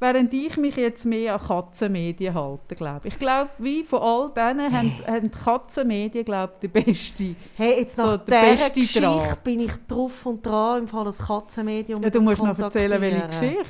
Während 0.00 0.32
ich 0.32 0.56
mich 0.56 0.76
jetzt 0.76 1.04
mehr 1.06 1.34
an 1.34 1.40
Katzenmedien 1.44 2.32
halte, 2.32 2.76
glaube 2.76 3.08
ich. 3.08 3.14
Ich 3.14 3.18
glaube, 3.18 3.50
wie 3.58 3.82
von 3.82 3.98
all 4.00 4.30
denen 4.30 4.72
haben, 4.72 4.92
haben 5.04 5.22
die 5.22 5.36
Katzenmedien, 5.36 6.24
glaube 6.24 6.52
ich, 6.54 6.60
die 6.60 6.68
beste. 6.68 7.34
Hey, 7.56 7.80
jetzt 7.80 7.96
So, 7.96 8.04
nach 8.04 8.18
der 8.24 8.52
dieser 8.52 8.64
beste 8.66 8.80
Geschichte 8.80 9.00
Draht. 9.00 9.42
bin 9.42 9.58
ich 9.60 9.72
drauf 9.88 10.24
und 10.26 10.46
dran, 10.46 10.82
im 10.82 10.88
Fall 10.88 11.04
das 11.04 11.18
Katzenmedium 11.18 12.00
Ja, 12.00 12.10
du 12.10 12.20
musst 12.20 12.40
noch 12.40 12.56
erzählen, 12.56 13.00
welche. 13.00 13.26
Geschichte. 13.26 13.64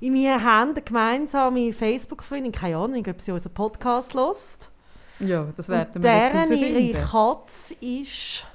In 0.00 0.12
mir 0.12 0.42
haben 0.42 0.70
eine 0.70 0.82
gemeinsame 0.82 1.72
Facebook-Freundin, 1.72 2.52
keine 2.52 2.76
Ahnung, 2.76 3.04
ob 3.08 3.20
sie 3.20 3.32
unseren 3.32 3.54
Podcast 3.54 4.14
hört. 4.14 4.36
Ja, 5.20 5.46
das 5.56 5.68
werden 5.68 6.02
wir 6.02 6.10
jetzt 6.10 6.34
deren 6.34 6.52
ihre 6.52 6.80
herausfinden. 6.80 7.10
Katze 7.10 7.74
ist... 7.80 8.46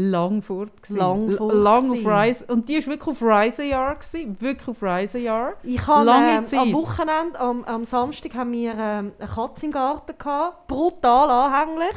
Lang 0.00 0.42
fort. 0.42 0.80
gewesen. 0.80 0.96
Lang 0.96 1.32
fort 1.32 1.54
Lang 1.54 1.90
auf. 1.90 2.06
Reise. 2.06 2.44
Und 2.46 2.68
die 2.68 2.78
war 2.78 2.92
wirklich 2.92 3.08
auf 3.08 3.20
Reisejahr. 3.20 3.96
Gewesen. 3.96 4.40
Wirklich 4.40 4.68
auf 4.68 4.80
Reisejahr. 4.80 5.54
Ich 5.64 5.84
habe 5.88 6.04
Lange 6.04 6.36
ähm, 6.36 6.44
Zeit. 6.44 6.60
am 6.60 6.72
Wochenende, 6.72 7.40
am, 7.40 7.64
am 7.64 7.84
Samstag, 7.84 8.32
haben 8.34 8.52
wir 8.52 8.74
ähm, 8.78 9.12
eine 9.18 9.28
Katze 9.28 9.66
im 9.66 9.72
Garten 9.72 10.16
gehabt, 10.16 10.68
brutal 10.68 11.28
anhänglich, 11.28 11.96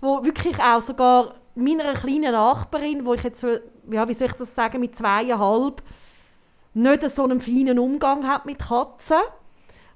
wo 0.00 0.24
wirklich 0.24 0.58
auch 0.58 0.82
sogar 0.82 1.34
meiner 1.54 1.94
kleinen 1.94 2.32
Nachbarin, 2.32 3.04
wo 3.04 3.14
ich 3.14 3.22
jetzt, 3.22 3.44
ja, 3.44 4.08
wie 4.08 4.14
soll 4.14 4.26
ich 4.26 4.34
das 4.34 4.52
sagen, 4.52 4.80
mit 4.80 4.96
zweieinhalb 4.96 5.82
nicht 6.74 7.10
so 7.10 7.24
einen 7.24 7.40
feinen 7.40 7.78
Umgang 7.78 8.26
hat 8.26 8.46
mit 8.46 8.58
Katzen. 8.58 9.16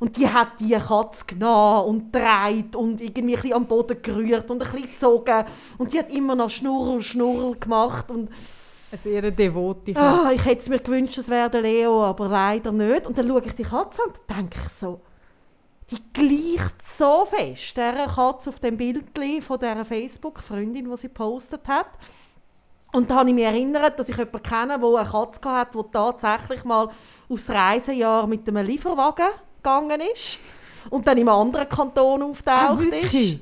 Und 0.01 0.17
die 0.19 0.29
hat 0.29 0.61
die 0.61 0.75
Katze 0.75 1.25
genommen 1.25 1.89
und 1.89 2.13
gedreht 2.13 2.77
und 2.77 3.01
irgendwie 3.01 3.37
ein 3.37 3.53
am 3.55 3.67
Boden 3.67 4.03
gerührt 4.03 4.51
und 4.51 4.63
ein 4.63 4.71
bisschen 4.71 4.91
gezogen. 4.91 5.45
Und 5.79 5.93
die 5.93 5.99
hat 5.99 6.11
immer 6.11 6.35
noch 6.35 6.51
Schnurrel, 6.51 7.01
Schnurrel 7.01 7.57
gemacht. 7.59 8.11
Und 8.11 8.29
Eine 8.91 8.99
sehr 8.99 9.31
devote 9.31 9.95
Katze. 9.95 10.27
Ah, 10.27 10.33
ich 10.33 10.45
hätte 10.45 10.61
es 10.61 10.69
mir 10.69 10.81
gewünscht, 10.81 11.17
es 11.19 11.29
wäre 11.29 11.61
Leo, 11.61 12.05
aber 12.05 12.29
leider 12.29 12.73
nicht. 12.73 13.07
Und 13.07 13.17
dann 13.17 13.29
schaue 13.29 13.43
ich 13.47 13.55
die 13.55 13.63
Katze 13.63 14.03
an 14.03 14.11
und 14.11 14.37
denke 14.37 14.59
ich 14.67 14.73
so, 14.73 15.01
die 15.91 16.03
gleicht 16.13 16.83
so 16.83 17.25
fest 17.25 17.77
dieser 17.77 18.07
Katze 18.07 18.51
auf 18.51 18.61
dem 18.61 18.77
Bild 18.77 19.07
von 19.43 19.59
dieser 19.59 19.85
Facebook-Freundin, 19.85 20.91
die 20.91 20.97
sie 20.97 21.09
gepostet 21.09 21.67
hat. 21.69 21.87
Und 22.95 23.11
da 23.11 23.17
habe 23.17 23.29
ich 23.29 23.35
mich 23.35 23.45
erinnert, 23.45 23.99
dass 23.99 24.09
ich 24.09 24.17
jemanden 24.17 24.43
kenne, 24.43 24.79
der 24.79 24.89
eine 24.89 25.09
Katze 25.11 25.51
hatte, 25.51 25.79
die 25.83 25.91
tatsächlich 25.93 26.65
mal 26.65 26.89
aufs 27.29 27.51
Reisejahr 27.51 28.27
mit 28.27 28.49
einem 28.49 28.65
Lieferwagen 28.65 29.27
gegangen 29.63 30.01
ist 30.15 30.39
und 30.91 31.07
dann 31.07 31.19
im 31.19 31.29
anderen 31.29 31.69
Kanton 31.69 32.23
Ah, 32.23 32.25
auftaucht 32.27 32.79
wirklich? 32.81 33.33
ist. 33.35 33.41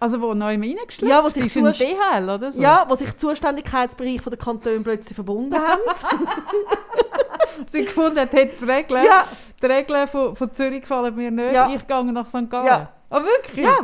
Also 0.00 0.20
wo 0.20 0.32
neu 0.34 0.54
reingeschlüpft 0.54 1.02
Ja, 1.02 1.22
was 1.24 1.36
ist, 1.36 1.46
ich 1.46 1.52
zust- 1.52 1.80
DHL 1.80 2.28
oder 2.30 2.52
so? 2.52 2.60
Ja, 2.60 2.84
wo 2.88 2.94
sich 2.96 3.10
die 3.10 3.16
Zuständigkeitsbereiche 3.16 4.30
der 4.30 4.38
Kantone 4.38 4.80
plötzlich 4.80 5.14
verbunden 5.14 5.54
haben. 5.56 5.80
Sie 7.66 7.84
gefunden 7.84 8.18
hat, 8.20 8.32
die 8.32 8.64
Regeln, 8.64 9.04
ja, 9.04 9.24
die 9.60 9.66
Regeln 9.66 10.06
von, 10.06 10.36
von 10.36 10.52
Zürich 10.52 10.82
gefallen 10.82 11.14
mir 11.16 11.30
nicht. 11.30 11.52
Ja. 11.52 11.68
Ich 11.74 11.86
gehe 11.86 12.04
nach 12.12 12.28
St. 12.28 12.48
Gallen. 12.48 12.66
Ja. 12.66 12.88
Ah, 13.10 13.20
wirklich? 13.22 13.64
ja. 13.64 13.78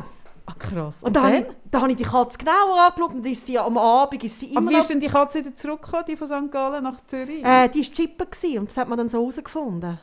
Ah, 0.46 0.52
krass. 0.58 1.02
Und 1.02 1.16
da 1.16 1.22
habe 1.24 1.36
ich, 1.38 1.44
da 1.70 1.80
habe 1.80 1.90
ich 1.92 1.96
die 1.96 2.04
Katze 2.04 2.36
genauer 2.38 2.78
angeschaut 2.86 3.14
und 3.14 3.26
ist 3.26 3.46
sie 3.46 3.58
am 3.58 3.78
Abend 3.78 4.22
ist 4.22 4.38
sie 4.38 4.50
Aber 4.50 4.58
immer 4.60 4.70
wie 4.70 4.74
noch... 4.74 4.80
ist 4.80 4.90
denn 4.90 5.00
die 5.00 5.06
Katze 5.06 5.38
wieder 5.38 5.54
zurückgekommen, 5.54 6.04
die 6.06 6.16
von 6.16 6.26
St. 6.28 6.52
Gallen 6.52 6.84
nach 6.84 7.00
Zürich? 7.06 7.42
Äh, 7.44 7.68
die 7.68 7.80
war 7.80 7.92
chippen 7.94 8.30
gewesen 8.30 8.58
und 8.58 8.68
das 8.68 8.76
hat 8.76 8.88
man 8.88 8.98
dann 8.98 9.08
so 9.08 9.18
herausgefunden. 9.18 9.98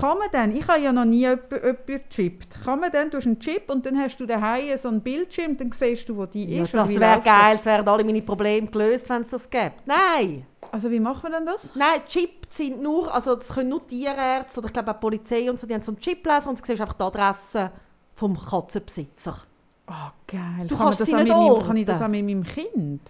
Kann 0.00 0.18
man 0.18 0.28
denn, 0.32 0.56
ich 0.56 0.66
habe 0.66 0.80
ja 0.80 0.92
noch 0.92 1.04
nie 1.04 1.20
jemanden 1.20 1.76
gechippt, 1.86 2.64
kann 2.64 2.80
man 2.80 2.90
denn, 2.90 3.08
du 3.10 3.18
hast 3.18 3.26
einen 3.26 3.38
Chip 3.38 3.70
und 3.70 3.86
dann 3.86 3.96
hast 4.00 4.16
du 4.16 4.26
daheim 4.26 4.76
so 4.78 4.88
einen 4.88 5.00
Bildschirm, 5.00 5.56
dann 5.56 5.70
siehst 5.70 6.08
du, 6.08 6.16
wo 6.16 6.26
die 6.26 6.56
Ja, 6.56 6.64
ist? 6.64 6.74
das 6.74 6.88
wie 6.88 6.98
wäre 6.98 7.20
geil, 7.20 7.56
es 7.56 7.64
wären 7.64 7.86
alle 7.86 8.02
meine 8.02 8.20
Probleme 8.22 8.66
gelöst, 8.66 9.08
wenn 9.10 9.22
es 9.22 9.28
das 9.28 9.48
gäbe. 9.48 9.74
Nein! 9.84 10.44
Also 10.72 10.90
wie 10.90 10.98
macht 10.98 11.22
man 11.22 11.30
denn 11.32 11.46
das? 11.46 11.70
Nein, 11.76 12.00
Chip 12.08 12.46
sind 12.50 12.82
nur, 12.82 13.14
also 13.14 13.36
das 13.36 13.46
können 13.46 13.68
nur 13.68 13.86
Tierärzte 13.86 14.58
oder 14.58 14.66
ich 14.66 14.72
glaube 14.72 14.90
auch 14.90 14.94
die 14.94 15.00
Polizei 15.00 15.48
und 15.48 15.60
so, 15.60 15.68
die 15.68 15.74
haben 15.74 15.82
so 15.82 15.92
einen 15.92 16.00
Chip 16.00 16.26
lesen 16.26 16.48
und 16.48 16.58
du 16.60 16.64
siehst 16.64 16.80
einfach 16.80 16.94
die 16.94 17.04
Adresse 17.04 17.70
vom 18.14 18.36
Katzenbesitzer. 18.36 19.36
Ah, 19.86 20.12
geil. 20.26 20.66
Du 20.66 20.76
kann, 20.76 20.86
kannst 20.86 21.00
das 21.00 21.06
sie 21.08 21.14
nicht 21.14 21.28
meinem, 21.28 21.62
kann 21.66 21.76
ich 21.76 21.86
das 21.86 22.02
auch 22.02 22.08
mit 22.08 22.24
meinem 22.24 22.42
Kind? 22.44 23.00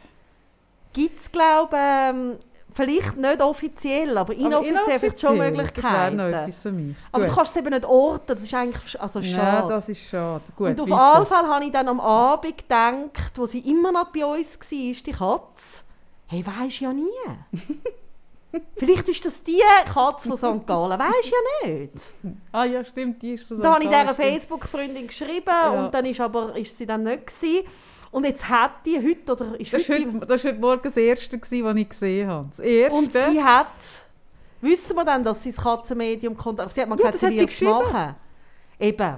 Gibt 0.93 1.19
es, 1.19 1.31
glaube 1.33 1.75
ich, 1.77 2.11
ähm, 2.15 2.37
vielleicht 2.75 3.17
nicht 3.17 3.41
offiziell, 3.43 4.17
aber 4.19 4.35
inoffiziell, 4.35 4.99
vielleicht 5.01 5.21
schon 5.21 5.37
inoffiziell, 5.37 5.57
Möglichkeiten. 5.65 6.19
Das 6.19 6.31
noch 6.33 6.39
etwas 6.43 6.63
für 6.63 6.73
mich. 6.73 6.97
aber 7.13 7.25
Gut. 7.25 7.33
du 7.33 7.37
kannst 7.37 7.51
es 7.53 7.57
eben 7.63 7.71
nicht 7.71 7.85
orten, 7.87 8.27
das 8.27 8.43
ist 8.43 8.55
eigentlich 8.55 9.01
also 9.01 9.21
Ja, 9.21 9.35
schade. 9.37 9.69
das 9.69 9.89
ist 9.89 10.01
schade. 10.09 10.43
Gut, 10.55 10.69
und 10.69 10.81
auf 10.83 10.91
weiter. 10.91 11.15
jeden 11.19 11.27
Fall 11.27 11.47
habe 11.49 11.65
ich 11.65 11.73
dann 11.73 11.89
am 11.89 12.01
Abend 12.01 12.59
gedacht, 12.59 13.33
wo 13.37 13.47
sie 13.47 13.61
immer 13.61 13.93
noch 13.93 14.13
bei 14.13 14.25
uns 14.27 14.59
war, 14.61 14.69
die 14.71 15.13
Katze, 15.13 15.83
hey, 16.27 16.45
weisst 16.47 16.81
ja 16.81 16.93
nie. 16.93 17.05
Vielleicht 18.77 19.09
ist 19.09 19.25
das 19.25 19.43
die 19.43 19.61
Katze 19.93 20.29
von 20.29 20.37
St. 20.61 20.67
Gallen, 20.67 20.99
weisst 20.99 21.33
ja 21.33 21.69
nicht. 21.69 22.13
Ah 22.53 22.65
ja, 22.65 22.85
stimmt, 22.85 23.23
die 23.23 23.33
ist 23.33 23.45
von 23.45 23.61
Da 23.61 23.75
habe 23.75 23.83
ich 23.83 23.89
St. 23.89 23.93
Gallen, 23.93 24.09
dieser. 24.09 24.15
Facebook-Freundin 24.15 25.07
geschrieben 25.07 25.43
Ja. 25.47 25.71
und 25.87 25.95
dann 25.95 26.05
ist, 26.07 26.21
aber, 26.21 26.57
ist 26.57 26.77
sie 26.77 26.87
dann 26.87 27.03
nicht 27.05 27.27
gewesen. 27.27 27.67
Und 28.13 28.25
jetzt 28.25 28.49
hat 28.49 28.87
die 28.87 28.97
heute, 28.99 29.33
oder 29.33 29.61
ist 29.61 29.73
Das 29.73 29.89
heute, 29.89 30.07
heute, 30.13 30.27
das 30.27 30.45
war 30.45 30.51
heute 30.53 30.61
Morgen 30.61 30.83
das 30.85 30.97
Erste, 30.97 31.39
gewesen, 31.39 31.65
was 31.65 31.77
ich 31.77 31.89
gesehen 31.89 32.29
habe. 32.29 32.49
Das 32.51 32.59
Erste. 32.61 32.97
und 32.99 33.13
sie 33.13 33.43
hat, 33.43 33.67
wissen 34.61 34.97
wir 34.97 35.05
dann, 35.05 35.23
dass 35.23 35.43
sie 35.43 35.53
das 35.53 35.63
Katzenmedium 35.63 36.37
konnte, 36.37 36.63
aber 36.63 36.73
sie 36.73 36.81
hat 36.83 36.89
mal 36.89 36.99
Ja, 36.99 37.11
gesagt, 37.11 37.25
das 37.25 37.31
sie 37.31 37.39
wird 37.41 37.51
es 37.53 37.61
machen. 37.93 38.15
Eben. 38.79 39.17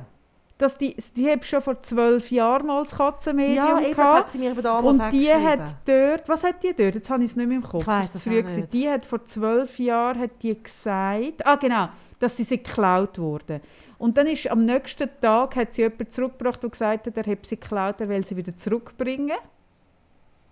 Dass 0.59 0.77
die, 0.77 0.94
die 1.16 1.31
hat 1.31 1.44
schon 1.44 1.62
vor 1.62 1.81
zwölf 1.83 2.31
Jahren 2.31 2.66
mal 2.66 2.83
das 2.83 2.97
Katzenmedium 2.97 3.57
Ja, 3.57 3.81
eben, 3.81 3.94
gehabt. 3.94 4.18
hat 4.25 4.31
sie 4.31 4.38
mir 4.38 4.55
damals 4.55 4.85
Und 4.87 5.12
die 5.12 5.33
hat 5.33 5.77
dort, 5.87 6.29
was 6.29 6.42
hat 6.44 6.62
die 6.62 6.75
dort? 6.75 6.97
Jetzt 6.97 7.09
habe 7.11 7.23
ich 7.25 7.31
es 7.31 7.37
nicht 7.37 7.47
mehr 7.47 7.57
im 7.59 7.62
Kopf. 7.62 7.83
Ich 7.83 7.87
weiss 7.87 8.12
das 8.12 8.14
ist 8.14 8.14
es 8.16 8.23
zu 8.25 8.29
auch 8.31 8.33
früh 8.35 8.42
gewesen. 8.42 8.61
nicht. 8.62 8.73
Die 8.73 8.88
hat 8.88 9.07
vor 9.07 9.25
zwölf 9.25 9.79
Jahren 9.79 10.18
hat 10.21 10.31
die 10.42 10.61
gesagt, 10.62 11.47
ah 11.47 11.57
genau, 11.57 11.88
dass 12.18 12.37
sie 12.37 12.44
sie 12.44 12.59
geklaut 12.59 13.18
wurde. 13.18 13.61
Und 13.99 14.16
dann 14.16 14.27
ist 14.27 14.49
am 14.51 14.64
nächsten 14.64 15.09
Tag 15.21 15.57
hat 15.57 15.75
sie 15.75 15.83
jemand 15.83 16.12
zurückgebracht 16.12 16.62
und 16.64 16.71
gesagt 16.71 17.07
hat, 17.07 17.16
er 17.16 17.25
habe 17.25 17.38
sie 17.42 17.59
geklaut, 17.59 18.01
er 18.01 18.09
will 18.09 18.25
sie 18.25 18.37
wieder 18.37 18.55
zurückbringen. 18.57 19.37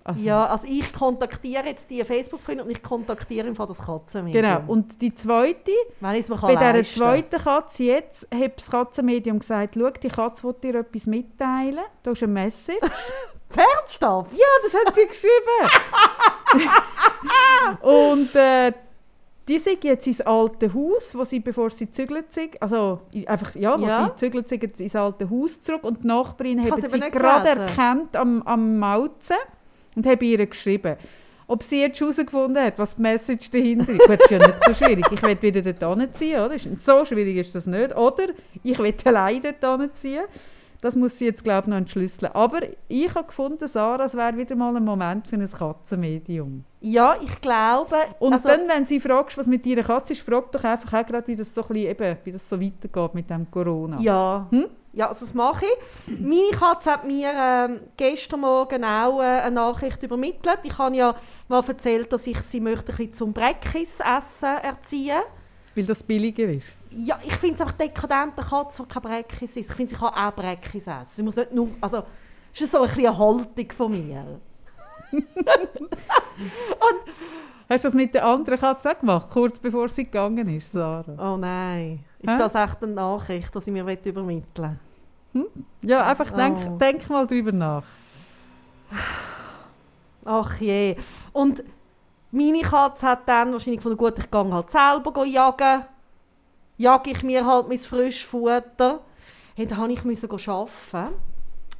Also, 0.06 0.24
Ja, 0.24 0.46
also 0.46 0.66
ich 0.68 0.92
kontaktiere 0.92 1.66
jetzt 1.66 1.90
die 1.90 2.04
Facebook-Freunde 2.04 2.62
und 2.64 2.70
ich 2.70 2.80
kontaktiere 2.82 3.48
im 3.48 3.56
Fall 3.56 3.66
das 3.66 3.78
Katzenmedium. 3.78 4.42
Genau. 4.42 4.62
Und 4.68 5.00
die 5.02 5.12
zweite, 5.12 5.72
Wenn 6.00 6.12
mir 6.12 6.22
bei 6.40 6.72
dieser 6.80 6.84
zweiten 6.84 7.38
Katze 7.42 7.82
jetzt, 7.84 8.28
hat 8.32 8.56
das 8.56 8.70
Katzenmedium 8.70 9.40
gesagt, 9.40 9.74
schau, 9.76 9.90
die 9.90 10.08
Katze 10.08 10.44
will 10.44 10.54
dir 10.62 10.74
etwas 10.76 11.06
mitteilen. 11.06 11.84
Da 12.04 12.12
ist 12.12 12.22
eine 12.22 12.32
Message. 12.32 12.78
Ernsthaft? 13.56 14.32
Ja, 14.32 14.46
das 14.62 14.74
hat 14.74 14.94
sie 14.94 15.06
geschrieben. 15.06 15.70
und 17.82 18.34
äh, 18.34 18.72
die 19.48 19.58
sind 19.58 19.82
jetzt 19.84 20.06
ins 20.06 20.20
alte 20.20 20.72
Haus, 20.74 21.14
wo 21.16 21.24
sie, 21.24 21.40
bevor 21.40 21.70
sie 21.70 21.90
zügelt 21.90 22.32
sind, 22.32 22.60
also 22.60 23.00
einfach, 23.26 23.54
ja, 23.54 23.78
wo 23.80 23.86
Ja. 23.86 24.06
sie 24.10 24.16
zügelt 24.16 24.48
sind, 24.48 24.80
ins 24.80 24.96
alte 24.96 25.30
Haus 25.30 25.60
zurück 25.62 25.84
und 25.84 26.02
die 26.02 26.06
Nachbarin 26.06 26.68
hab's 26.68 26.82
sie 26.92 26.98
gerade 27.00 27.10
gelesen. 27.10 27.60
erkannt 27.60 28.16
am, 28.16 28.42
am 28.42 28.78
Mauzen 28.78 29.36
und 29.96 30.06
haben 30.06 30.24
ihr 30.24 30.46
geschrieben. 30.46 30.96
Ob 31.48 31.62
sie 31.62 31.80
jetzt 31.80 32.00
herausgefunden 32.00 32.62
hat, 32.62 32.78
was 32.78 32.96
die 32.96 33.02
Message 33.02 33.50
dahinter 33.50 33.92
ist. 33.92 34.08
Das 34.08 34.20
ist 34.20 34.30
ja 34.30 34.38
nicht 34.38 34.64
so 34.64 34.74
schwierig. 34.74 35.04
Ich 35.10 35.22
will 35.22 35.40
wieder 35.40 35.72
dort 35.72 36.00
hinziehen, 36.00 36.40
oder? 36.40 36.56
So 36.76 37.04
schwierig 37.04 37.36
ist 37.36 37.54
das 37.54 37.66
nicht. 37.66 37.96
Oder 37.96 38.28
ich 38.62 38.78
will 38.78 38.94
allein 39.04 39.42
dort 39.60 39.80
hinziehen. 39.80 40.24
Das 40.80 40.94
muss 40.96 41.18
sie 41.18 41.24
jetzt, 41.24 41.42
glaube 41.42 41.62
ich, 41.62 41.66
noch 41.68 41.76
entschlüsseln. 41.76 42.32
Aber 42.32 42.60
ich 42.88 43.14
habe 43.14 43.26
gefunden, 43.26 43.66
Sarah, 43.66 44.04
es 44.04 44.14
wäre 44.14 44.36
wieder 44.36 44.56
mal 44.56 44.76
ein 44.76 44.84
Moment 44.84 45.26
für 45.26 45.36
ein 45.36 45.50
Katzenmedium. 45.50 46.64
Ja, 46.80 47.16
ich 47.22 47.40
glaube... 47.40 47.96
Und 48.18 48.34
also, 48.34 48.48
dann, 48.48 48.68
wenn 48.68 48.86
sie 48.86 49.00
fragst, 49.00 49.36
was 49.38 49.46
mit 49.46 49.66
ihrer 49.66 49.82
Katze 49.82 50.12
ist, 50.12 50.22
frag 50.22 50.52
doch 50.52 50.62
einfach 50.64 50.92
auch 50.92 51.06
gerade, 51.06 51.26
wie 51.26 51.36
das 51.36 51.54
so, 51.54 51.62
ein 51.62 51.68
bisschen, 51.68 51.90
eben, 51.90 52.16
wie 52.24 52.32
das 52.32 52.48
so 52.48 52.60
weitergeht 52.60 53.14
mit 53.14 53.30
dem 53.30 53.50
Corona. 53.50 53.98
Ja. 54.00 54.46
Hm? 54.50 54.66
Ja, 54.92 55.10
also 55.10 55.26
das 55.26 55.34
mache 55.34 55.66
ich. 55.66 56.18
Meine 56.20 56.50
Katze 56.52 56.90
hat 56.90 57.06
mir 57.06 57.30
ähm, 57.34 57.80
gestern 57.98 58.40
Morgen 58.40 58.82
auch 58.82 59.20
äh, 59.20 59.24
eine 59.24 59.56
Nachricht 59.56 60.02
übermittelt. 60.02 60.60
Ich 60.62 60.78
habe 60.78 60.96
ja 60.96 61.14
mal 61.48 61.62
erzählt, 61.66 62.10
dass 62.14 62.26
ich 62.26 62.40
sie 62.40 62.60
möchte 62.60 62.92
ein 62.92 62.96
bisschen 62.96 63.12
zum 63.12 63.32
Breckis-Essen 63.34 64.56
erziehen 64.62 65.20
Weil 65.74 65.84
das 65.84 66.02
billiger 66.02 66.44
ist. 66.44 66.68
Ja, 66.98 67.18
ich 67.22 67.34
finde 67.34 67.56
es 67.56 67.60
einfach 67.60 67.76
dekadent, 67.76 68.38
eine 68.38 68.46
Katze, 68.48 68.82
die 68.82 68.88
kein 68.88 69.02
Breckis 69.02 69.56
ist. 69.56 69.70
Ich 69.70 69.76
finde, 69.76 69.90
sie 69.94 70.00
kann 70.00 70.14
auch 70.14 70.34
Breckis 70.34 70.86
essen. 70.86 71.06
Sie 71.10 71.22
muss 71.22 71.36
nicht 71.36 71.52
nur... 71.52 71.68
Also, 71.80 72.02
das 72.52 72.60
ist 72.62 72.72
so 72.72 72.80
ein 72.80 72.88
bisschen 72.88 73.06
eine 73.06 73.18
Haltung 73.18 73.72
von 73.76 73.90
mir. 73.90 74.40
Hast 77.68 77.82
du 77.84 77.88
das 77.88 77.94
mit 77.94 78.14
der 78.14 78.24
anderen 78.24 78.58
Katze 78.58 78.92
auch 78.92 78.98
gemacht, 78.98 79.28
kurz 79.30 79.58
bevor 79.58 79.88
sie 79.88 80.04
gegangen 80.04 80.48
ist, 80.48 80.70
Sarah? 80.72 81.34
Oh 81.34 81.36
nein. 81.36 82.04
Ist 82.20 82.32
Hä? 82.32 82.38
das 82.38 82.54
echt 82.54 82.82
eine 82.82 82.92
Nachricht, 82.92 83.54
die 83.54 83.60
sie 83.60 83.70
mir 83.70 83.84
übermitteln 84.04 84.78
Ja, 85.82 86.06
einfach 86.06 86.30
denk, 86.30 86.58
Oh. 86.66 86.76
denk 86.78 87.10
mal 87.10 87.26
drüber 87.26 87.52
nach. 87.52 87.84
Ach 90.24 90.54
je. 90.60 90.96
Und 91.32 91.62
meine 92.30 92.62
Katze 92.62 93.06
hat 93.06 93.28
dann 93.28 93.52
wahrscheinlich 93.52 93.78
gefunden, 93.78 93.98
gut, 93.98 94.18
ich 94.18 94.30
gehe 94.30 94.52
halt 94.54 94.70
selber 94.70 95.24
jagen. 95.24 95.84
Jage 96.76 97.10
ich 97.10 97.22
mir 97.22 97.46
halt 97.46 97.68
mein 97.68 97.78
Frischfutter. 97.78 99.00
Hey, 99.54 99.66
dann 99.66 99.88
musste 100.04 100.26
ich 100.26 100.48
arbeiten. 100.48 101.14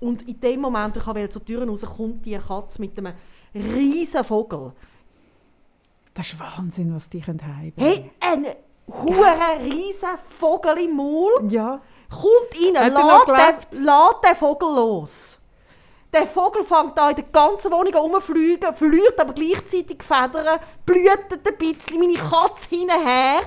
Und 0.00 0.28
in 0.28 0.40
dem 0.40 0.60
Moment, 0.60 0.96
ich 0.96 1.06
wollte 1.06 1.28
zur 1.28 1.44
Tür 1.44 1.66
raus, 1.66 1.82
kommt 1.82 2.24
die 2.24 2.36
Katze 2.38 2.80
mit 2.80 2.98
einem 2.98 3.14
riesen 3.54 4.24
Vogel. 4.24 4.72
Das 6.14 6.26
ist 6.26 6.40
Wahnsinn, 6.40 6.94
was 6.94 7.08
die 7.08 7.22
haben. 7.22 7.38
Hey, 7.76 8.10
ein 8.20 8.46
hure 8.88 9.60
riesen 9.62 10.08
Vogel 10.28 10.78
im 10.78 10.96
Maul. 10.96 11.46
Ja. 11.50 11.80
Kommt 12.08 12.76
rein, 12.76 12.92
lässt 12.92 13.72
den, 13.72 13.84
lässt 13.84 14.24
den 14.24 14.36
Vogel 14.36 14.68
los. 14.74 15.38
Der 16.12 16.26
Vogel 16.26 16.62
fängt 16.62 16.98
an 16.98 17.10
in 17.10 17.16
der 17.16 17.24
ganzen 17.24 17.70
Wohnung 17.70 17.94
rumzufliegen, 17.94 18.72
verliert 18.72 19.20
aber 19.20 19.32
gleichzeitig 19.32 20.02
Federn, 20.02 20.60
blühtet 20.86 21.46
ein 21.46 21.58
bisschen, 21.58 21.98
meine 21.98 22.14
Katze 22.14 22.68
hinterher. 22.70 23.42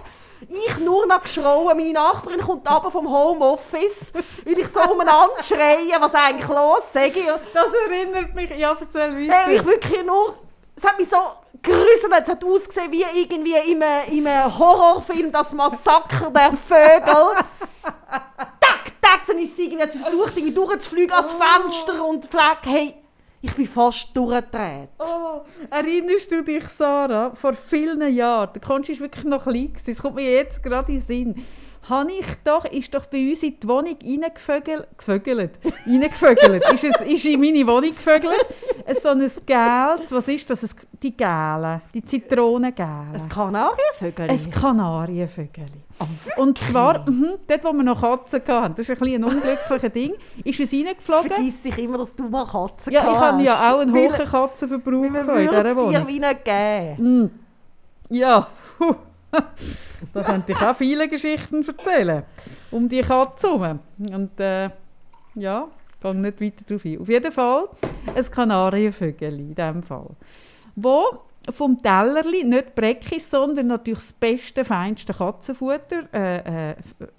Ich 0.50 0.78
nur 0.80 1.06
noch 1.06 1.22
geschrauen, 1.22 1.78
meine 1.78 1.94
Nachbarin 1.94 2.42
kommt 2.42 2.68
aber 2.68 2.90
vom 2.90 3.08
Homeoffice, 3.08 4.12
weil 4.44 4.58
ich 4.58 4.68
so 4.68 4.80
umeinander 4.82 5.44
schreie, 5.44 5.94
was 6.00 6.16
eigentlich 6.16 6.50
los 6.50 6.92
sage 6.92 7.08
ich. 7.08 7.26
Das 7.54 7.72
erinnert 7.88 8.34
mich. 8.34 8.50
Ja, 8.58 8.76
erzähl 8.80 9.16
weiter. 9.16 9.46
Hey, 9.46 9.58
ich 9.58 9.66
wirklich 9.66 10.04
nur, 10.04 10.36
es 10.76 10.84
hat 10.84 10.98
mich 10.98 11.08
so 11.08 11.18
gerüsselt, 11.62 12.14
es 12.24 12.28
hat 12.28 12.44
ausgesehen 12.44 12.92
wie 12.92 13.06
irgendwie 13.14 13.72
in 13.72 13.84
einem, 13.84 14.12
in 14.12 14.26
einem 14.26 14.58
Horrorfilm, 14.58 15.32
das 15.32 15.54
Massaker 15.54 16.32
der 16.32 16.54
Vögel. 16.54 17.36
tack, 18.60 18.92
tack, 19.00 19.28
dann 19.28 19.38
ist 19.38 19.56
sie 19.56 19.72
irgendwie 19.72 20.00
versucht, 20.00 20.36
irgendwie 20.36 20.54
durchzufliegen 20.54 21.14
ans 21.14 21.34
Fenster 21.34 22.04
und 22.04 22.26
fleck, 22.26 22.60
hey, 22.64 22.96
ich 23.42 23.54
bin 23.54 23.68
fast 23.68 24.16
durchgedreht. 24.16 24.90
Oh, 25.00 25.42
erinnerst 25.70 26.32
du 26.32 26.44
dich, 26.44 26.66
Sarah, 26.66 27.34
vor 27.36 27.54
vielen 27.54 28.14
Jahren, 28.14 28.50
der 28.54 28.62
Konsti 28.62 28.94
war 28.94 29.02
wirklich 29.02 29.26
noch 29.26 29.44
klein, 29.44 29.74
es 29.86 30.02
kommt 30.02 30.16
mir 30.16 30.32
jetzt 30.32 30.62
gerade 30.62 30.92
in 30.92 30.98
den 30.98 31.04
Sinn, 31.04 31.46
habe 31.88 32.12
ich 32.12 32.26
doch, 32.44 32.66
ist 32.66 32.94
doch 32.94 33.06
bei 33.06 33.30
uns 33.30 33.44
in 33.44 33.60
die 33.60 33.68
Wohnung 33.68 33.98
reingevögelt, 34.04 34.88
gevögelt, 34.98 35.52
reingevögelt, 35.88 36.64
ist, 36.74 36.84
es, 36.84 37.02
ist 37.02 37.26
in 37.26 37.40
meine 37.40 37.66
Wohnung 37.66 37.92
gevögelt, 37.92 38.46
so 39.02 39.10
ein 39.10 39.20
gelbes, 39.20 40.12
was 40.12 40.28
ist 40.28 40.50
das, 40.50 40.76
die 41.02 41.16
Gelen, 41.16 41.82
die 41.94 42.04
Zitronengelen. 42.04 43.14
Ein 43.14 43.30
Kanarienvögel. 43.30 44.30
Ein 44.30 44.50
Kanarienvögel. 44.50 45.66
Und 46.38 46.58
zwar, 46.58 47.10
mhm, 47.10 47.34
dort 47.48 47.64
wo 47.64 47.74
wir 47.74 47.84
noch 47.84 48.00
Katzen 48.00 48.42
hatten, 48.48 48.76
das 48.76 48.88
ist 48.88 49.02
ein, 49.02 49.16
ein 49.16 49.24
unglückliches 49.24 49.92
Ding, 49.92 50.14
ist 50.44 50.60
es 50.60 50.72
reingeflogen. 50.72 51.32
vergisst 51.32 51.64
sich 51.64 51.78
immer, 51.78 51.98
dass 51.98 52.16
du 52.16 52.24
mal 52.30 52.46
Katzen 52.46 52.94
Ja, 52.94 53.02
ich 53.02 53.06
gehabt 53.06 53.22
habe 53.22 53.44
ja 53.44 53.60
hast. 53.60 53.74
auch 53.74 53.80
einen 53.80 53.94
hohen 53.94 54.26
Katzenverbrauch 54.26 55.02
weil 55.02 55.10
Man 55.10 55.26
gehabt 55.26 55.40
in 55.40 55.50
würde 55.50 55.74
dieser 55.74 55.82
es 55.82 55.90
dir 55.90 56.08
wie 56.08 56.96
geben. 56.96 57.24
Mm. 57.24 57.32
Ja, 58.12 58.48
puh. 58.78 58.96
da 60.14 60.24
könnte 60.24 60.52
ich 60.54 60.62
auch 60.62 60.76
viele 60.76 61.08
Geschichten 61.08 61.66
erzählen. 61.66 62.24
Um 62.72 62.88
die 62.88 63.02
Katze 63.02 63.48
herum. 63.48 63.80
Und 63.98 64.40
äh, 64.40 64.70
ja, 65.36 65.68
ich 65.94 66.00
gehe 66.02 66.16
nicht 66.16 66.42
weiter 66.42 66.64
darauf 66.66 66.86
ein. 66.86 67.00
Auf 67.00 67.10
jeden 67.10 67.32
Fall 67.32 67.70
ein 68.16 68.32
Kanarienvögel 68.32 69.40
in 69.40 69.56
diesem 69.56 69.84
Fall. 69.84 70.10
Wo 70.76 71.04
vom 71.52 71.82
Tellerli 71.82 72.44
nicht 72.44 72.76
Breckis, 72.76 73.30
sondern 73.30 73.68
natürlich 73.68 74.00
das 74.00 74.14
beste, 74.14 74.66
feinste 74.66 75.14
Katzenfutter, 75.14 76.14
äh, 76.14 76.72
äh, 76.72 76.76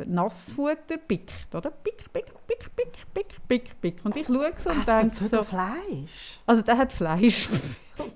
Nassfutter, 0.06 0.98
pickt, 0.98 1.54
oder? 1.54 1.70
Pick, 1.70 2.12
pick, 2.12 2.26
pick, 2.46 2.76
pick, 2.76 3.14
pick, 3.14 3.48
pick, 3.48 3.80
pick. 3.80 4.04
Und 4.04 4.16
ich 4.16 4.26
schaue 4.26 4.52
so 4.56 4.70
und 4.70 4.82
Essen 4.82 5.08
denke 5.10 5.24
so, 5.24 5.42
Fleisch? 5.42 6.40
also 6.46 6.62
der 6.62 6.78
hat 6.78 6.92
Fleisch. 6.92 7.48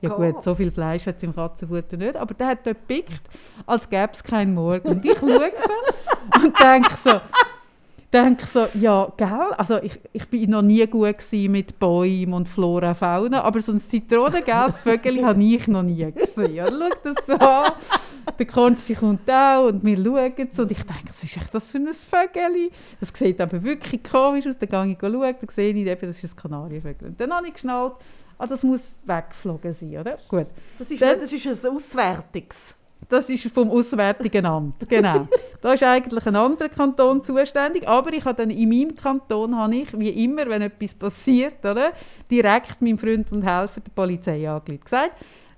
Ja 0.01 0.11
Gott. 0.11 0.35
gut, 0.35 0.43
so 0.43 0.55
viel 0.55 0.71
Fleisch 0.71 1.07
hat 1.07 1.17
es 1.17 1.23
im 1.23 1.35
Katzenfutter 1.35 1.97
nicht, 1.97 2.17
aber 2.17 2.35
der 2.35 2.49
hat 2.49 2.67
dort 2.67 2.79
gepickt, 2.87 3.23
als 3.67 3.89
gäbe 3.89 4.11
es 4.13 4.23
keinen 4.23 4.55
Morgen. 4.55 4.89
Und 4.89 5.05
ich 5.05 5.19
schaue 5.19 5.29
so 5.29 6.41
und 6.43 6.59
denke 6.59 6.97
so, 6.97 7.21
denke 8.15 8.47
so, 8.47 8.67
ja, 8.75 9.13
gell, 9.17 9.53
also 9.57 9.83
ich, 9.83 9.99
ich 10.13 10.29
bin 10.29 10.51
noch 10.51 10.63
nie 10.63 10.87
gut 10.87 11.17
mit 11.33 11.79
Bäumen 11.79 12.33
und 12.33 12.49
Flora, 12.49 12.95
Fauna, 12.95 13.43
aber 13.43 13.61
so 13.61 13.73
ein 13.73 13.81
zitronengelbes 13.81 14.83
Vögel 14.85 15.25
habe 15.25 15.43
ich 15.43 15.67
noch 15.67 15.83
nie 15.83 16.11
gesehen. 16.13 16.55
Ja, 16.55 16.69
schau 16.69 16.89
das 17.03 17.27
so 17.27 17.33
an, 17.35 17.73
der 18.39 18.47
Konsti 18.47 18.95
kommt 18.95 19.29
auch 19.29 19.67
und 19.67 19.85
wir 19.85 19.97
schauen 19.97 20.49
es 20.51 20.59
und 20.61 20.71
ich 20.71 20.79
denke, 20.79 21.09
was 21.09 21.25
ist 21.25 21.37
echt 21.37 21.53
das 21.53 21.71
für 21.71 21.79
ein 21.79 21.89
Vögel? 21.93 22.71
Das 23.01 23.11
sieht 23.13 23.41
aber 23.41 23.63
wirklich 23.63 24.05
komisch 24.05 24.47
aus, 24.47 24.59
dann 24.59 24.69
gehe 24.69 24.93
ich 24.93 24.99
schauen, 25.01 25.35
dann 25.41 25.49
sehe 25.49 25.75
ich 25.75 25.87
eben, 25.87 26.07
das 26.07 26.23
ist 26.23 26.35
ein 26.35 26.41
Kanarienvögel. 26.41 27.09
Und 27.09 27.21
dann 27.21 27.33
habe 27.33 27.49
ich 27.49 27.55
geschnallt, 27.55 27.95
ah, 28.39 28.47
das 28.47 28.63
muss 28.63 29.01
weggeflogen 29.05 29.73
sein, 29.73 29.97
oder? 29.99 30.19
Gut. 30.29 30.47
Das 30.79 30.91
ist, 30.91 31.01
Dann- 31.03 31.21
das 31.21 31.33
ist 31.33 31.47
ein 31.47 31.71
Auswärtiges. 31.73 32.75
Das 33.09 33.29
ist 33.29 33.53
vom 33.53 33.71
Auswärtigen 33.71 34.47
Amt, 34.47 34.89
genau. 34.89 35.29
da 35.61 35.75
ist 35.75 35.83
eigentlich 35.83 36.25
ein 36.27 36.37
anderer 36.37 36.69
Kanton 36.71 37.23
zuständig, 37.23 37.87
aber 37.87 38.13
ich 38.13 38.25
habe 38.25 38.35
dann 38.35 38.51
in 38.51 38.69
meinem 38.69 38.97
Kanton, 38.97 39.57
habe 39.57 39.77
ich, 39.77 39.99
wie 39.99 40.25
immer, 40.25 40.49
wenn 40.49 40.63
etwas 40.63 40.95
passiert, 40.95 41.65
oder, 41.65 41.93
direkt 42.31 42.81
meinem 42.81 42.97
Freund 42.99 43.31
und 43.31 43.43
Helfer 43.43 43.81
der 43.81 43.91
Polizei 43.91 44.49
angerufen. 44.49 44.85
Gesagt, 44.85 45.13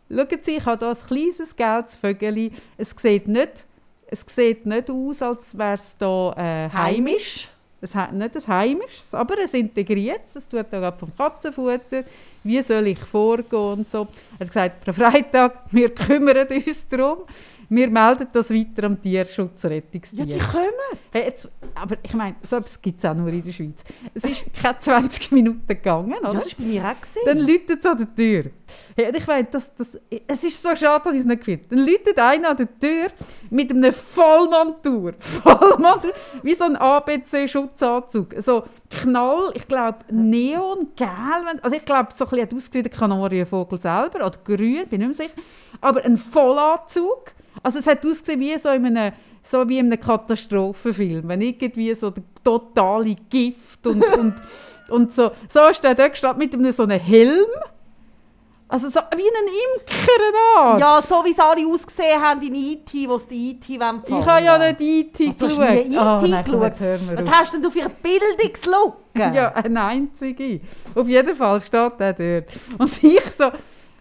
schauen 0.09 0.39
Sie, 0.41 0.57
ich 0.57 0.67
habe 0.67 0.87
hier 0.87 0.95
ein 0.97 1.07
kleines 1.07 1.55
gelbes 1.57 1.97
Vögel, 1.97 2.51
es 2.77 2.91
sieht 2.97 3.29
nicht, 3.29 3.65
es 4.09 4.25
sieht 4.27 4.67
nicht 4.67 4.91
aus, 4.91 5.23
als 5.23 5.57
wäre 5.57 5.75
es 5.75 5.97
hier 5.99 6.35
äh, 6.37 6.69
heimisch. 6.73 7.49
Es 7.81 7.95
nicht 8.13 8.37
ein 8.37 8.47
heimisches, 8.47 9.15
aber 9.15 9.35
ein 9.39 9.49
integriertes. 9.61 10.37
Es 10.37 10.49
tut 10.49 10.73
auch 10.75 10.97
vom 10.97 11.15
Katzenfutter. 11.17 12.05
Wie 12.43 12.63
soll 12.63 12.87
ich 12.87 12.99
vorgehen 12.99 13.61
und 13.61 13.91
so. 13.91 14.09
Er 14.39 14.41
hat 14.41 14.49
gesagt, 14.49 14.85
Frau 14.85 14.93
Freitag, 14.93 15.65
wir 15.71 15.95
kümmern 15.95 16.47
uns 16.49 16.89
darum. 16.89 17.19
Wir 17.69 17.89
melden 17.91 18.29
das 18.33 18.51
weiter 18.51 18.85
am 18.85 18.99
Ja, 19.03 19.25
Tierschutzrettungsdienst. 19.25 20.35
die 20.35 20.39
kommen. 20.39 20.65
Hey, 21.13 21.25
jetzt, 21.25 21.49
aber 21.75 21.97
ich 22.03 22.13
meine, 22.15 22.37
so 22.43 22.57
etwas 22.57 22.81
gibt 22.81 22.99
es 22.99 23.05
auch 23.05 23.15
nur 23.15 23.29
in 23.29 23.43
der 23.43 23.53
Schweiz. 23.53 23.83
Es 24.15 24.25
ist 24.25 24.47
keine 24.55 24.79
20 24.79 25.33
Minuten 25.33 25.67
gegangen, 25.67 26.11
Ja, 26.23 26.31
oder? 26.31 26.39
das 26.41 26.47
war 26.47 26.53
bei 26.59 26.65
mir 26.65 26.83
auch. 26.85 27.01
gewesen. 27.01 27.21
Dann 27.25 27.39
läutet 27.39 27.79
es 27.81 27.87
an 27.87 27.99
der 27.99 28.15
Tür. 28.15 28.51
Hey, 28.97 29.09
und 29.09 29.17
ich 29.17 29.27
meine, 29.27 29.49
das, 29.51 29.75
das, 29.75 29.99
es 30.27 30.45
ist 30.45 30.63
so 30.63 30.75
schade, 30.77 31.05
dass 31.05 31.15
ich 31.15 31.21
es 31.21 31.27
nicht 31.27 31.39
gefühlt 31.41 31.71
Dann 31.73 31.79
läutet 31.81 32.19
einer 32.19 32.51
an 32.51 32.57
der 32.57 32.79
Tür 32.79 33.09
mit 33.51 33.71
einem 33.71 33.93
Vollmontur. 33.93 35.15
Vollmontur. 35.19 36.13
Wie 36.43 36.55
so 36.55 36.65
ein 36.65 36.77
ABC-Schutzanzug. 36.77 38.35
So 38.39 38.65
Knall, 38.91 39.51
ich 39.55 39.67
glaube 39.67 39.99
Neon, 40.11 40.89
gel. 40.97 41.07
wenn- 41.47 41.61
Also 41.61 41.77
ich 41.77 41.85
glaube, 41.85 42.11
so 42.15 42.25
ein 42.25 42.31
bisschen 42.31 42.43
hat 42.47 42.55
ausgesehen 42.55 42.85
der 42.85 42.93
Kanarienvogel 42.93 43.79
selber. 43.81 44.25
Oder 44.27 44.39
grün, 44.45 44.87
bin 44.89 45.01
nicht 45.01 45.09
mehr 45.09 45.15
sicher. 45.15 45.35
Aber 45.81 46.05
ein 46.05 46.17
Vollanzug. 46.17 47.33
Also 47.63 47.79
es 47.79 47.87
hat 47.87 48.05
ausgesehen 48.05 48.41
wie 48.41 48.59
so 48.59 48.69
in 48.71 48.87
einem, 48.87 49.13
so 49.43 49.69
wie 49.69 49.79
in 49.79 49.87
einem 49.93 50.01
Katastrophenfilm. 50.01 51.29
Wenn 51.29 51.41
irgendwie 51.41 51.95
so 51.95 52.11
der 52.11 52.25
totale 52.45 53.15
Gift 53.31 53.87
und, 53.87 54.03
und, 54.19 54.35
und 54.89 55.13
so. 55.13 55.31
So 55.49 55.65
ist 55.69 55.83
der 55.85 55.95
dort 55.95 56.13
gestanden 56.13 56.39
mit 56.39 56.55
einem 56.55 56.73
so 56.73 56.83
einem 56.85 57.01
Helm. 57.01 57.47
Also 58.69 58.89
so 58.89 58.99
wie 59.15 59.23
ein 59.23 59.47
Imker 59.77 60.63
an. 60.73 60.79
Ja, 60.81 61.01
so 61.01 61.25
wie 61.25 61.31
es 61.31 61.39
alle 61.39 61.65
ausgesehen 61.69 62.21
haben 62.21 62.43
in 62.43 62.53
E.T., 62.57 63.09
wo 63.09 63.17
sie 63.17 63.29
die 63.29 63.51
E.T. 63.53 63.79
wollen 63.81 64.03
ich 64.05 64.27
habe 64.27 64.45
ja 64.45 64.59
nicht 64.59 64.81
E.T. 64.81 65.27
Also, 65.29 65.39
du 65.39 65.47
hast 65.47 65.57
geschaut. 65.61 65.89
nie 65.89 65.97
Ah, 65.99 66.21
nein, 66.21 66.45
komm, 66.45 66.61
geschaut? 66.61 66.81
wir 66.81 67.17
Was 67.19 67.25
auf. 67.27 67.31
hast 67.31 67.55
denn 67.55 67.63
du 67.63 67.71
für 67.71 67.83
einen 67.83 67.95
Bildungslook? 68.03 68.97
Ja, 69.17 69.55
eine 69.55 69.83
einzige. 69.85 70.61
Auf 70.95 71.09
jeden 71.09 71.35
Fall 71.37 71.61
steht 71.61 71.93
der 72.01 72.13
dort. 72.13 72.45
Und 72.79 73.03
ich 73.05 73.31
so, 73.31 73.51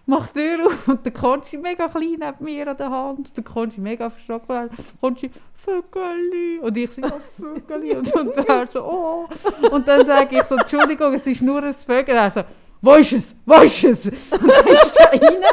mach 0.06 0.28
die 0.28 0.40
Tür 0.40 0.68
auf 0.68 0.88
und 0.88 1.06
der 1.06 1.14
Konsti 1.14 1.58
mega 1.58 1.88
klein 1.88 2.18
neben 2.20 2.44
mir 2.44 2.68
an 2.68 2.78
der 2.78 2.90
Hand. 2.90 3.36
Der 3.36 3.44
Konsti 3.44 3.82
mega 3.82 4.10
verschrocken. 4.10 4.48
weil 4.48 4.70
Konsti, 5.02 5.32
Vögeli. 5.54 6.60
Und 6.62 6.78
ich 6.78 6.92
so, 6.92 7.02
ja, 7.02 7.14
Vögeli. 7.38 7.96
Und, 7.96 8.16
und 8.16 8.38
er 8.38 8.68
so, 8.68 8.84
oh. 8.84 9.28
Und 9.72 9.88
dann 9.88 10.06
sage 10.06 10.38
ich 10.38 10.44
so, 10.44 10.56
Entschuldigung, 10.56 11.14
es 11.14 11.26
ist 11.28 11.42
nur 11.42 11.64
ein 11.64 11.74
Vögel. 11.74 12.16
Er 12.16 12.32
so, 12.32 12.44
wo 12.82 12.94
ist 12.96 13.14
es? 13.14 13.36
Wo 13.46 13.56
ist 13.62 13.84
es? 13.84 14.06
Und 14.06 14.16
dann 14.32 14.68
ist 14.68 14.98
er 14.98 15.12
rein. 15.12 15.44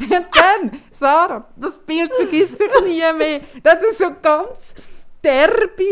Und 0.00 0.10
dann, 0.10 0.80
Sarah, 0.92 1.46
das 1.56 1.78
Bild 1.78 2.12
vergesse 2.14 2.64
ich 2.64 2.84
nie 2.84 3.18
mehr. 3.18 3.40
Das 3.62 3.82
ist 3.82 3.98
so 3.98 4.10
ganz 4.20 4.74
derbe, 5.22 5.84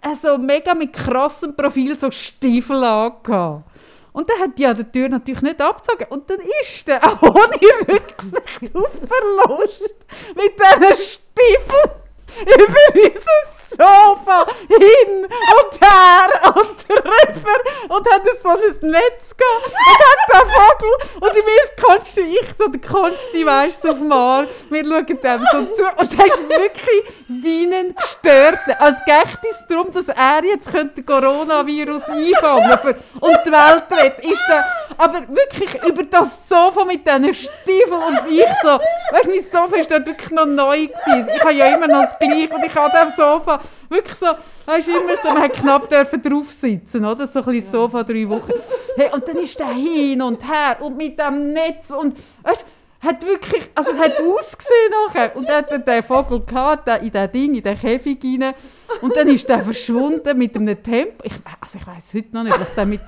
also 0.00 0.38
mega 0.38 0.74
mit 0.74 0.92
krassem 0.92 1.54
Profil, 1.54 1.98
so 1.98 2.10
Stiefel 2.10 2.82
angehabt. 2.84 3.64
Und 4.12 4.28
dann 4.28 4.38
hat 4.40 4.58
die 4.58 4.66
an 4.66 4.76
der 4.76 4.90
Tür 4.90 5.08
natürlich 5.08 5.42
nicht 5.42 5.60
abgezogen. 5.60 6.06
Und 6.10 6.28
dann 6.30 6.38
ist 6.62 6.86
der 6.86 7.04
auch 7.04 7.22
ohne 7.22 7.58
Rücksicht 7.88 8.74
auf 8.74 8.90
Verlust 8.90 9.94
mit 10.34 10.52
diesen 10.58 10.96
Stiefeln 10.96 11.90
über 12.42 12.94
unser 12.94 13.57
Sofa 13.70 14.46
hin 14.68 15.24
und 15.24 15.80
her 15.80 16.54
und 16.54 16.90
rüber 16.90 17.94
und 17.94 18.12
hat 18.12 18.22
so 18.42 18.48
ein 18.48 18.90
Netz 18.90 19.36
gehabt 19.36 19.66
und 19.66 19.98
hat 20.04 20.20
den 20.32 20.50
Vogel 20.50 21.20
und 21.20 21.36
ich 21.36 21.84
kannst 21.84 22.16
du 22.16 22.20
ich 22.20 22.48
so 22.58 22.68
der 22.68 22.80
Konsti 22.80 23.44
weißt 23.44 23.84
du, 23.84 23.90
auf 23.90 23.98
dem 23.98 24.12
Arm. 24.12 24.46
Wir 24.70 24.84
schauen 24.84 25.06
dem 25.06 25.40
so 25.52 25.74
zu 25.74 25.82
und 25.96 26.18
er 26.18 26.26
ist 26.26 26.48
wirklich 26.48 27.04
weinend 27.28 27.96
gestört 27.96 28.60
als 28.78 28.96
geht 29.04 29.50
es 29.50 29.66
darum 29.68 29.92
dass 29.92 30.08
er 30.08 30.44
jetzt 30.44 30.70
könnte 30.72 31.02
Coronavirus 31.02 32.04
einfangen 32.08 32.96
und 33.20 33.38
die 33.44 33.52
Welt 33.52 33.84
retten? 33.90 34.30
Ist 34.30 34.42
der 34.48 34.64
aber 34.96 35.20
wirklich 35.28 35.74
über 35.86 36.02
das 36.04 36.48
Sofa 36.48 36.84
mit 36.84 37.06
diesen 37.06 37.34
Stiefeln 37.34 38.02
und 38.02 38.20
ich 38.28 38.44
so 38.62 38.68
weißt 38.68 39.24
du 39.24 39.30
mein 39.30 39.40
Sofa 39.40 39.76
ist 39.76 39.90
dort 39.90 40.06
wirklich 40.06 40.30
noch 40.30 40.46
neu 40.46 40.86
gewesen. 40.86 41.28
Ich 41.34 41.42
habe 41.42 41.52
ja 41.52 41.66
immer 41.66 41.86
noch 41.86 42.02
das 42.02 42.18
gleiche 42.18 42.54
und 42.54 42.64
ich 42.64 42.74
habe 42.74 42.86
auf 42.86 43.00
dem 43.00 43.10
Sofa 43.58 43.68
wirklich 43.88 44.14
so 44.14 44.26
weißt 44.66 44.88
du 44.88 44.92
immer 44.92 45.16
so 45.16 45.28
man 45.28 45.42
hat 45.42 45.52
knapp 45.54 45.88
dürfen 45.88 46.22
drauf 46.22 46.50
sitzen 46.50 47.04
oder 47.04 47.26
so 47.26 47.40
ein 47.40 47.44
bisschen 47.46 47.72
Sofa 47.72 48.02
drei 48.02 48.28
Wochen 48.28 48.52
hey, 48.96 49.10
und 49.12 49.26
dann 49.26 49.36
ist 49.38 49.58
der 49.58 49.70
hin 49.70 50.22
und 50.22 50.46
her 50.46 50.78
und 50.80 50.96
mit 50.96 51.18
dem 51.18 51.52
Netz 51.52 51.90
und 51.90 52.16
weißt 52.42 52.64
hat 53.00 53.24
wirklich, 53.24 53.68
also 53.76 53.92
es 53.92 53.98
hat 53.98 54.18
ausgesehen 54.18 54.92
nachher. 55.06 55.36
Und 55.36 55.48
dann 55.48 55.58
hat 55.58 55.70
er 55.70 55.78
den 55.78 56.02
Vogel 56.02 56.40
gehabt, 56.40 56.88
der 56.88 57.00
in 57.00 57.12
das 57.12 57.30
Ding, 57.30 57.54
in 57.54 57.62
den 57.62 57.78
Käfig 57.78 58.18
rein. 58.24 58.54
Und 59.00 59.16
dann 59.16 59.28
ist 59.28 59.48
der 59.48 59.60
verschwunden 59.60 60.36
mit 60.36 60.56
einem 60.56 60.82
Tempo. 60.82 61.22
Ich, 61.22 61.32
also 61.60 61.78
ich 61.78 61.86
weiß 61.86 62.14
heute 62.14 62.34
noch 62.34 62.42
nicht, 62.42 62.58
was 62.58 62.74
der 62.74 62.86
mit... 62.86 63.00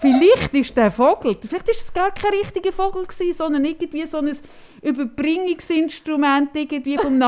Vielleicht 0.00 0.52
ist 0.54 0.76
der 0.76 0.90
Vogel, 0.90 1.36
vielleicht 1.40 1.68
ist 1.70 1.80
es 1.82 1.94
gar 1.94 2.12
kein 2.12 2.30
richtiger 2.30 2.72
Vogel 2.72 3.06
gewesen, 3.06 3.32
sondern 3.32 3.64
irgendwie 3.64 4.04
so 4.04 4.18
ein 4.18 4.36
Überbringungsinstrument 4.82 6.50
irgendwie 6.54 6.98
vom 6.98 7.18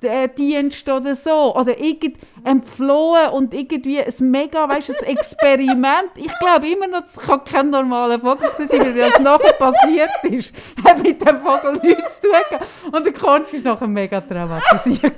Nachrichtendienst 0.00 0.88
oder 0.88 1.14
so. 1.14 1.54
Oder 1.54 1.78
irgend 1.78 2.16
entflohen 2.44 3.30
und 3.30 3.54
irgendwie 3.54 4.00
ein 4.00 4.12
mega, 4.20 4.68
weißt 4.68 4.88
du, 4.88 4.92
ein 5.00 5.16
Experiment. 5.16 6.10
Ich 6.16 6.32
glaube 6.38 6.68
immer 6.68 6.86
noch, 6.86 7.04
es 7.04 7.16
kann 7.16 7.44
kein 7.44 7.70
normaler 7.70 8.18
Vogel 8.18 8.50
sein, 8.52 8.68
weil 8.70 8.94
das 8.94 9.18
nachher 9.20 9.52
passiert 9.54 10.10
ist, 10.24 10.52
hat 10.84 11.02
mit 11.02 11.20
dem 11.20 11.36
Vogel 11.38 11.80
nichts 11.82 12.20
zu 12.20 12.28
tun. 12.28 12.92
Und 12.92 13.04
der 13.04 13.12
Konst 13.12 13.54
ist 13.54 13.64
nachher 13.64 13.88
mega 13.88 14.20
traumatisiert. 14.20 15.02
und 15.04 15.12
ich 15.12 15.16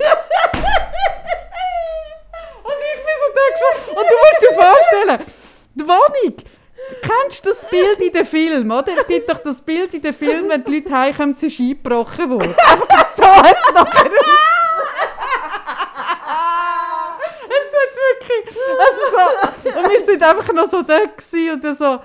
bin 3.03 3.15
so 3.19 3.27
da. 3.35 3.41
Und 3.89 4.05
du 4.09 4.15
musst 4.17 4.41
dir 4.41 4.53
vorstellen, 4.55 5.19
die 5.75 5.87
Wohnung, 5.87 6.35
Kennst 7.01 7.45
du 7.45 7.49
das 7.49 7.65
Bild 7.69 7.99
in 7.99 8.11
den 8.11 8.25
Film, 8.25 8.71
oder? 8.71 8.91
Es 8.97 9.07
gibt 9.07 9.29
doch 9.29 9.39
das 9.39 9.61
Bild 9.61 9.93
in 9.93 10.01
den 10.01 10.13
Film, 10.13 10.49
wenn 10.49 10.63
die 10.63 10.75
Leute 10.75 10.91
heimkommen, 10.91 11.37
sie 11.37 11.47
ist 11.47 11.59
eingebrochen 11.59 12.29
worden. 12.29 12.53
Einfach 12.67 13.05
so 13.15 13.23
hat 13.23 13.55
es 13.55 13.73
nachher 13.73 14.11
Es 17.47 17.71
hat 17.73 17.95
wirklich... 18.27 18.57
Also 18.79 19.01
so, 19.63 19.69
und 19.69 19.91
wir 19.91 19.99
sind 19.99 20.23
einfach 20.23 20.53
noch 20.53 20.67
so 20.67 20.81
da 20.81 20.95
und 21.53 21.63
dann 21.63 21.75
so... 21.75 21.99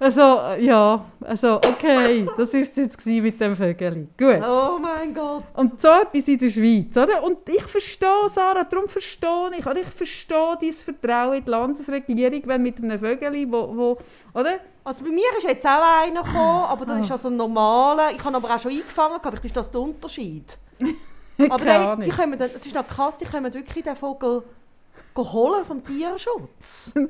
Also, 0.00 0.20
ja, 0.60 1.04
also, 1.22 1.56
okay, 1.56 2.24
das 2.36 2.54
war 2.54 2.60
es 2.60 2.76
jetzt 2.76 3.04
mit 3.04 3.40
dem 3.40 3.56
Vögel. 3.56 4.06
Gut. 4.16 4.40
Oh 4.48 4.78
mein 4.80 5.12
Gott. 5.12 5.42
Und 5.54 5.80
so 5.80 5.88
etwas 5.88 6.28
in 6.28 6.38
der 6.38 6.50
Schweiz, 6.50 6.96
oder? 6.96 7.20
Und 7.24 7.38
ich 7.48 7.64
verstehe, 7.64 8.28
Sarah, 8.28 8.62
darum 8.62 8.88
verstehe 8.88 9.50
ich, 9.58 9.66
oder? 9.66 9.80
Ich 9.80 9.88
verstehe 9.88 10.56
dein 10.60 10.72
Vertrauen 10.72 11.38
in 11.38 11.44
die 11.44 11.50
Landesregierung, 11.50 12.42
wenn 12.44 12.62
mit 12.62 12.78
einem 12.78 12.96
Vögel, 12.96 13.50
wo, 13.50 13.76
wo, 13.76 13.98
oder? 14.34 14.60
Also 14.84 15.04
bei 15.04 15.10
mir 15.10 15.36
ist 15.36 15.48
jetzt 15.48 15.66
auch 15.66 15.82
einer 15.82 16.22
gekommen, 16.22 16.64
aber 16.68 16.86
das 16.86 17.04
ist 17.04 17.10
also 17.10 17.28
ein 17.28 17.36
normaler. 17.36 18.12
Ich 18.12 18.22
habe 18.22 18.36
aber 18.36 18.54
auch 18.54 18.60
schon 18.60 18.70
eingefangen, 18.70 19.18
vielleicht 19.20 19.44
ist 19.46 19.56
das 19.56 19.68
der 19.70 19.80
Unterschied. 19.80 20.56
Aber 21.40 21.64
Keine 21.64 21.96
die, 21.98 22.10
die 22.10 22.16
kommen 22.16 22.36
dann, 22.36 22.50
es 22.56 22.66
ist 22.66 22.74
noch 22.74 22.86
krass, 22.86 23.16
die 23.16 23.24
können 23.24 23.54
wirklich 23.54 23.84
den 23.84 23.94
Vogel 23.94 24.42
holen 25.24 25.64
vom 25.64 25.82
Tierschutz. 25.84 26.92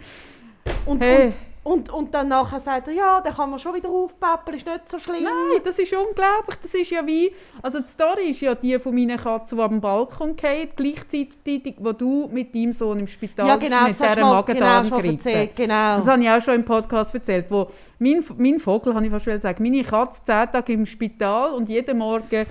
Und, 0.85 1.01
Hey. 1.03 1.33
und, 1.64 1.88
und, 1.88 1.90
und 1.90 2.14
dann 2.14 2.29
nachher 2.29 2.61
sagt 2.61 2.88
er, 2.88 2.94
ja, 2.94 3.21
den 3.23 3.33
kann 3.33 3.49
man 3.49 3.59
schon 3.59 3.75
wieder 3.75 3.88
aufpäppeln, 3.88 4.57
ist 4.59 4.66
nicht 4.66 4.88
so 4.88 4.99
schlimm. 4.99 5.23
Nein, 5.23 5.62
das 5.64 5.79
ist 5.79 5.92
unglaublich. 5.94 6.57
Das 6.62 6.75
ist 6.75 6.90
ja 6.90 7.07
wie, 7.07 7.33
also 7.62 7.81
die 7.81 7.88
Story 7.88 8.31
ist 8.31 8.40
ja 8.42 8.55
die 8.55 8.79
von 8.79 8.94
meiner 8.94 9.16
Katze, 9.16 9.57
die 9.57 9.62
am 9.62 9.81
Balkon 9.81 10.37
geht, 10.37 10.77
gleichzeitig, 10.77 11.77
wo 11.79 11.92
du 11.92 12.29
mit 12.31 12.55
deinem 12.55 12.73
Sohn 12.75 12.99
im 13.01 13.07
Spital 13.09 13.47
ja 13.47 13.57
bist 13.57 13.71
genau, 13.71 13.83
mit 13.83 13.90
hast 13.92 14.01
du 14.01 14.05
dieser 14.05 14.14
genau 14.16 14.35
Magen-Darm-Grippe. 14.35 15.09
erzählt. 15.12 15.57
Genau. 15.57 15.97
Das 15.99 16.09
habe 16.09 16.23
ich 16.23 16.29
auch 16.31 16.40
schon 16.42 16.55
im 16.55 16.64
Podcast 16.66 17.14
erzählt, 17.14 17.47
wo 17.51 17.68
mein, 17.99 18.23
mein 18.37 18.59
Vogel, 18.59 18.94
habe 18.94 19.05
ich 19.07 19.11
fast 19.11 19.25
gesagt, 19.25 19.61
meine 19.61 19.85
Katze 19.85 20.23
zehn 20.25 20.53
Tage 20.53 20.73
im 20.75 20.85
Spital 20.87 21.53
und 21.55 21.68
jeden 21.71 21.97
Morgen 21.99 22.47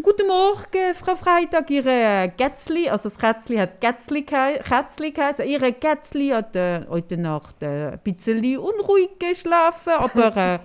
«Guten 0.00 0.28
Morgen, 0.28 0.94
Frau 0.94 1.16
Freitag, 1.16 1.68
Ihre 1.70 2.32
Kätzli», 2.38 2.88
also 2.88 3.08
das 3.08 3.18
Kätzli 3.18 3.56
hat 3.56 3.80
gehei- 3.80 4.62
Kätzli 4.62 5.10
geheißen, 5.10 5.44
«Ihre 5.44 5.72
Kätzli 5.72 6.28
hat 6.28 6.54
äh, 6.54 6.86
heute 6.88 7.16
Nacht 7.16 7.60
äh, 7.62 7.88
ein 7.90 7.98
bisschen 8.04 8.58
unruhig 8.58 9.18
geschlafen, 9.18 9.94
aber 9.94 10.36
äh, 10.54 10.58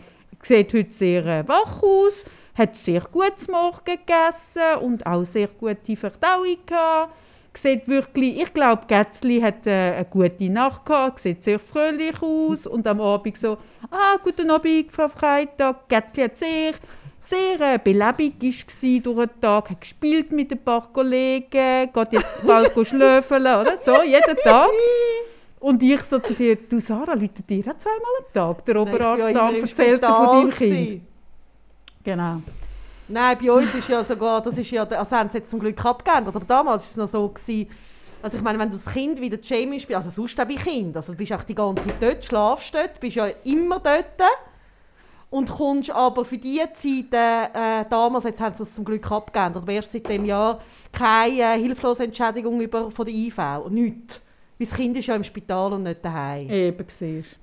sieht 0.43 0.72
heute 0.76 0.93
sehr 0.93 1.26
äh, 1.26 1.48
wach 1.48 1.82
aus, 1.82 2.26
hat 2.56 2.76
sehr 2.76 3.02
gutes 3.02 3.48
Morgen 3.48 3.84
gegessen 3.84 4.78
und 4.84 5.04
auch 5.06 5.24
sehr 5.24 5.48
gute 5.48 5.96
Verdauung 5.96 6.58
gehabt.» 6.65 7.13
sieht 7.56 7.88
wirklich, 7.88 8.41
ich 8.41 8.54
glaube, 8.54 8.86
Kätzli 8.88 9.39
hat 9.39 9.67
äh, 9.67 9.93
eine 9.93 10.06
gute 10.06 10.50
Nacht 10.50 10.86
gehabt, 10.86 11.19
sieht 11.19 11.41
sehr 11.41 11.60
fröhlich 11.60 12.22
aus 12.22 12.67
und 12.67 12.88
am 12.88 13.00
Abend 13.00 13.38
so, 13.38 13.58
ah, 13.91 14.17
guten 14.24 14.50
Abend, 14.50 14.91
Frau 14.91 15.08
Freitag. 15.08 15.88
Kätzli 15.88 16.24
hat 16.24 16.36
sehr, 16.36 16.74
sehr 17.23 17.59
äh, 17.62 17.79
belebig 17.81 18.41
ist 18.43 18.67
gsi 18.67 18.99
durch 19.01 19.27
den 19.27 19.41
Tag, 19.41 19.69
hat 19.69 19.81
gespielt 19.81 20.31
mit 20.31 20.51
ein 20.51 20.63
paar 20.63 20.91
Kollegen, 20.91 21.91
geht 21.91 22.12
jetzt 22.12 22.45
bald 22.45 22.73
go 22.73 22.83
schlöfeln, 22.83 23.43
oder? 23.43 23.77
So, 23.77 24.03
jeden 24.03 24.38
Tag. 24.43 24.69
Und 25.59 25.81
ich 25.81 26.01
so 26.03 26.19
zu 26.19 26.33
dir, 26.33 26.57
du 26.57 26.79
Sarah, 26.79 27.13
läutet 27.13 27.49
dir 27.49 27.62
auch 27.62 27.77
zweimal 27.77 28.12
am 28.19 28.33
Tag, 28.33 28.65
der 28.65 28.81
Oberarzt 28.81 29.36
an, 29.36 29.55
erzählt 29.55 29.63
dir 29.63 29.67
Spital 29.67 30.25
von 30.25 30.25
deinem 30.25 30.49
Kind. 30.51 31.01
Genau. 32.03 32.41
Nein, 33.07 33.38
bei 33.41 33.51
uns 33.51 33.73
ist 33.73 33.88
ja 33.88 34.03
sogar, 34.03 34.41
das 34.41 34.57
ist 34.57 34.71
ja, 34.71 34.83
also 34.83 35.15
haben 35.15 35.29
sie 35.29 35.38
jetzt 35.38 35.49
zum 35.49 35.59
Glück 35.59 35.83
abgeändert, 35.86 36.36
aber 36.36 36.45
damals 36.45 36.83
war 36.83 36.89
es 36.89 36.97
noch 36.97 37.07
so, 37.07 37.29
gewesen, 37.29 37.69
also 38.21 38.38
ich 38.38 38.43
meine, 38.43 38.57
wenn 38.57 38.69
du 38.69 38.77
das 38.77 38.86
Kind 38.86 39.19
wie 39.19 39.29
der 39.29 39.39
Jamie 39.41 39.79
spielst, 39.79 40.05
also 40.05 40.09
sonst 40.09 40.39
auch 40.39 40.45
bei 40.45 40.55
Kind, 40.55 40.95
also 40.95 41.12
du 41.12 41.17
bist 41.17 41.33
auch 41.33 41.43
die 41.43 41.55
ganze 41.55 41.88
Zeit 41.88 41.95
dort, 42.01 42.25
schlafst 42.25 42.73
dort, 42.73 42.99
bist 42.99 43.15
ja 43.15 43.27
immer 43.43 43.79
dort 43.79 44.19
und 45.34 45.50
kommst 45.50 45.89
aber 45.89 46.26
für 46.26 46.38
die 46.38 46.62
Zeit, 46.76 47.12
äh, 47.12 47.86
damals, 47.89 48.26
jetzt 48.26 48.39
haben 48.39 48.54
sie 48.54 48.63
das 48.63 48.76
zum 48.76 48.86
Glück 48.86 49.12
abgeändert, 49.12 49.63
aber 49.63 49.72
erst 49.72 49.91
seit 49.91 50.08
dem 50.08 50.26
Jahr, 50.26 50.62
keine 50.91 51.56
äh, 51.56 51.60
hilflose 51.60 52.04
Entschädigung 52.04 52.62
über, 52.62 52.91
von 52.91 53.04
der 53.04 53.15
IV, 53.15 53.38
nichts. 53.72 54.22
Weil 54.60 54.67
das 54.67 54.78
Kind 54.78 54.96
ist 54.96 55.08
ja 55.08 55.15
im 55.15 55.24
Spital 55.24 55.74
und 55.74 55.84
nicht 55.84 56.06
daheim. 56.06 56.52
Eben 56.52 56.86
siehst 56.88 57.38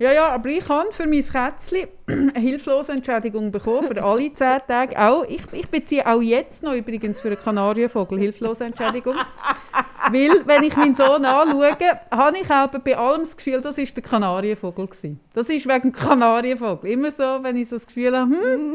Ja, 0.00 0.12
ja, 0.12 0.28
aber 0.28 0.48
ich 0.48 0.68
habe 0.68 0.92
für 0.92 1.08
mein 1.08 1.24
Kätzchen 1.24 1.88
eine 2.06 2.32
hilflose 2.38 2.92
Entschädigung 2.92 3.50
bekommen, 3.50 3.88
für 3.88 4.00
alle 4.00 4.32
zehn 4.32 4.58
Tage. 4.68 4.96
Auch, 4.96 5.24
ich, 5.24 5.42
ich 5.50 5.68
beziehe 5.68 6.06
auch 6.06 6.22
jetzt 6.22 6.62
noch 6.62 6.74
übrigens 6.74 7.20
für 7.20 7.28
einen 7.28 7.38
Kanarienvogel 7.38 8.16
hilflose 8.16 8.66
Entschädigung. 8.66 9.16
Weil, 10.12 10.46
wenn 10.46 10.62
ich 10.62 10.76
meinen 10.76 10.94
Sohn 10.94 11.24
anschaue, 11.24 11.76
habe 12.12 12.38
ich 12.38 12.48
auch 12.48 12.68
bei 12.68 12.96
allem 12.96 13.22
das 13.22 13.36
Gefühl, 13.36 13.60
das 13.60 13.76
war 13.76 13.84
der 13.84 14.02
Kanarienvogel. 14.02 14.86
Gewesen. 14.86 15.20
Das 15.34 15.48
ist 15.48 15.66
wegen 15.66 15.90
dem 15.90 15.92
Kanarienvogel. 15.92 16.92
Immer 16.92 17.10
so, 17.10 17.40
wenn 17.42 17.56
ich 17.56 17.68
so 17.68 17.74
das 17.74 17.86
Gefühl 17.88 18.16
habe, 18.16 18.30
hm, 18.30 18.70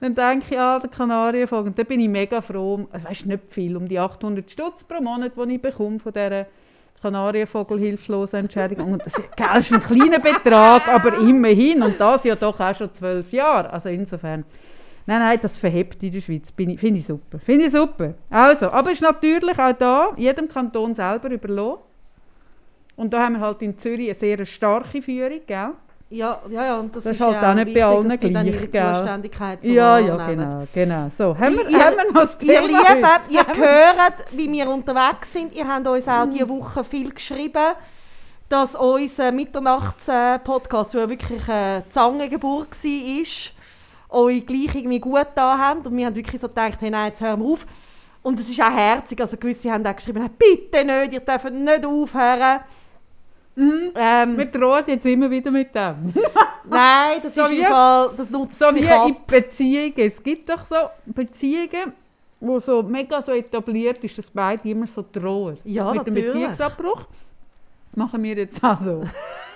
dann 0.00 0.14
denke 0.16 0.46
ich, 0.50 0.58
ah, 0.58 0.80
der 0.80 0.90
Kanarienvogel. 0.90 1.68
Und 1.68 1.78
dann 1.78 1.86
bin 1.86 2.00
ich 2.00 2.08
mega 2.08 2.40
froh, 2.40 2.88
also 2.90 3.08
weißt, 3.08 3.26
nicht 3.26 3.44
viel, 3.48 3.76
um 3.76 3.86
die 3.86 4.00
800 4.00 4.50
Stutz 4.50 4.82
pro 4.82 5.00
Monat, 5.00 5.32
die 5.36 5.54
ich 5.54 5.62
bekomme 5.62 6.00
von 6.00 6.12
dieser 6.12 6.46
Kanarienvogel 7.00 7.78
hilflose 7.78 8.38
Entschädigung. 8.38 8.92
Und 8.92 9.06
das 9.06 9.14
gell, 9.14 9.56
ist 9.56 9.72
ein 9.72 9.80
kleiner 9.80 10.18
Betrag, 10.18 10.88
aber 10.88 11.18
immerhin. 11.18 11.82
Und 11.82 12.00
das 12.00 12.24
ja 12.24 12.34
doch 12.34 12.58
auch 12.58 12.74
schon 12.74 12.92
zwölf 12.92 13.32
Jahre. 13.32 13.70
Also 13.70 13.88
insofern. 13.88 14.44
Nein, 15.06 15.20
nein, 15.20 15.38
das 15.40 15.58
verhebt 15.58 16.02
in 16.02 16.12
der 16.12 16.20
Schweiz. 16.20 16.52
Finde 16.54 16.98
ich 16.98 17.06
super. 17.06 17.38
Finde 17.38 17.64
ich 17.64 17.72
super. 17.72 18.14
Also, 18.28 18.70
aber 18.70 18.90
ist 18.90 19.00
natürlich 19.00 19.58
auch 19.58 19.72
da 19.72 20.12
jedem 20.16 20.48
Kanton 20.48 20.92
selber 20.94 21.30
überlassen. 21.30 21.78
Und 22.96 23.14
da 23.14 23.24
haben 23.24 23.34
wir 23.34 23.40
halt 23.40 23.62
in 23.62 23.78
Zürich 23.78 24.08
eine 24.08 24.14
sehr 24.14 24.44
starke 24.44 25.00
Führung, 25.00 25.40
gell? 25.46 25.70
Ja, 26.10 26.40
ja, 26.48 26.64
ja, 26.64 26.80
und 26.80 26.94
das, 26.96 27.04
Das 27.04 27.12
ist 27.12 27.20
halt 27.20 27.34
auch 27.50 27.54
nicht 27.54 27.74
bei 27.74 27.80
allen 27.84 28.08
gleich, 28.32 28.70
gell? 28.72 29.04
Ja, 29.74 29.98
ja, 30.06 30.16
genau, 30.26 30.66
genau. 30.72 31.08
So, 31.10 31.36
haben 31.38 31.54
wir, 31.56 31.68
Ihr- 31.68 31.78
haben 31.84 31.96
wir 31.96 32.04
noch 32.12 32.20
das 32.22 32.38
Ihr 32.42 32.62
Lieben, 32.62 33.04
ihr 33.28 33.46
hört, 33.56 34.14
wie 34.32 34.50
wir 34.52 34.68
unterwegs 34.70 35.32
sind. 35.34 35.54
Ihr 35.54 35.68
habt 35.68 35.86
uns 35.86 36.08
auch 36.08 36.24
diese 36.32 36.48
Woche 36.48 36.82
viel 36.84 37.12
geschrieben, 37.12 37.74
dass 38.48 38.74
unser 38.74 39.32
Mitternachts-Podcast, 39.32 40.94
der 40.94 41.08
wirklich 41.10 41.46
eine 41.48 41.84
Zangengeburt 41.90 42.68
war, 42.82 44.20
euch 44.20 44.46
gleich 44.46 44.74
irgendwie 44.74 45.00
gut 45.00 45.26
da 45.34 45.58
haben. 45.58 45.80
Und 45.80 45.94
wir 45.94 46.06
haben 46.06 46.14
wirklich 46.16 46.40
so 46.40 46.48
gedacht, 46.48 46.78
hey, 46.80 46.88
nein, 46.90 47.08
jetzt 47.08 47.20
hören 47.20 47.40
wir 47.40 47.46
auf. 47.52 47.66
Und 48.22 48.40
es 48.40 48.48
ist 48.48 48.60
auch 48.62 48.70
herzig. 48.74 49.20
Also 49.20 49.36
gewisse 49.36 49.70
haben 49.70 49.86
auch 49.86 49.94
geschrieben, 49.94 50.20
"Hey, 50.22 50.30
bitte 50.38 50.84
nicht, 50.84 51.12
ihr 51.12 51.20
dürft 51.20 51.50
nicht 51.52 51.84
aufhören. 51.86 52.60
Ähm, 53.60 54.36
Wir 54.38 54.44
drohen 54.46 54.84
jetzt 54.86 55.04
immer 55.06 55.30
wieder 55.30 55.50
mit 55.50 55.74
dem. 55.74 56.12
nein, 56.70 57.18
das 57.22 57.34
So 57.34 57.44
ist 57.44 57.52
im 57.52 57.64
Fall, 57.64 58.10
das 58.16 58.30
nutzt 58.30 58.58
So 58.58 58.70
sich 58.70 58.82
wie 58.82 58.88
ab. 58.88 59.08
in 59.08 59.16
Beziehungen. 59.26 59.92
Es 59.96 60.22
gibt 60.22 60.48
doch 60.48 60.64
so 60.64 60.76
Beziehungen, 61.06 61.92
wo 62.40 62.58
so 62.60 62.82
mega 62.82 63.20
so 63.20 63.32
etabliert 63.32 63.98
ist, 64.04 64.16
dass 64.16 64.30
beide 64.30 64.68
immer 64.68 64.86
so 64.86 65.04
drohen. 65.10 65.56
Ja, 65.64 65.92
Mit 65.92 66.06
dem 66.06 66.14
natürlich. 66.14 66.32
Beziehungsabbruch 66.34 67.06
machen 67.96 68.22
wir 68.22 68.36
jetzt 68.36 68.62
auch 68.62 68.76
so. 68.76 69.02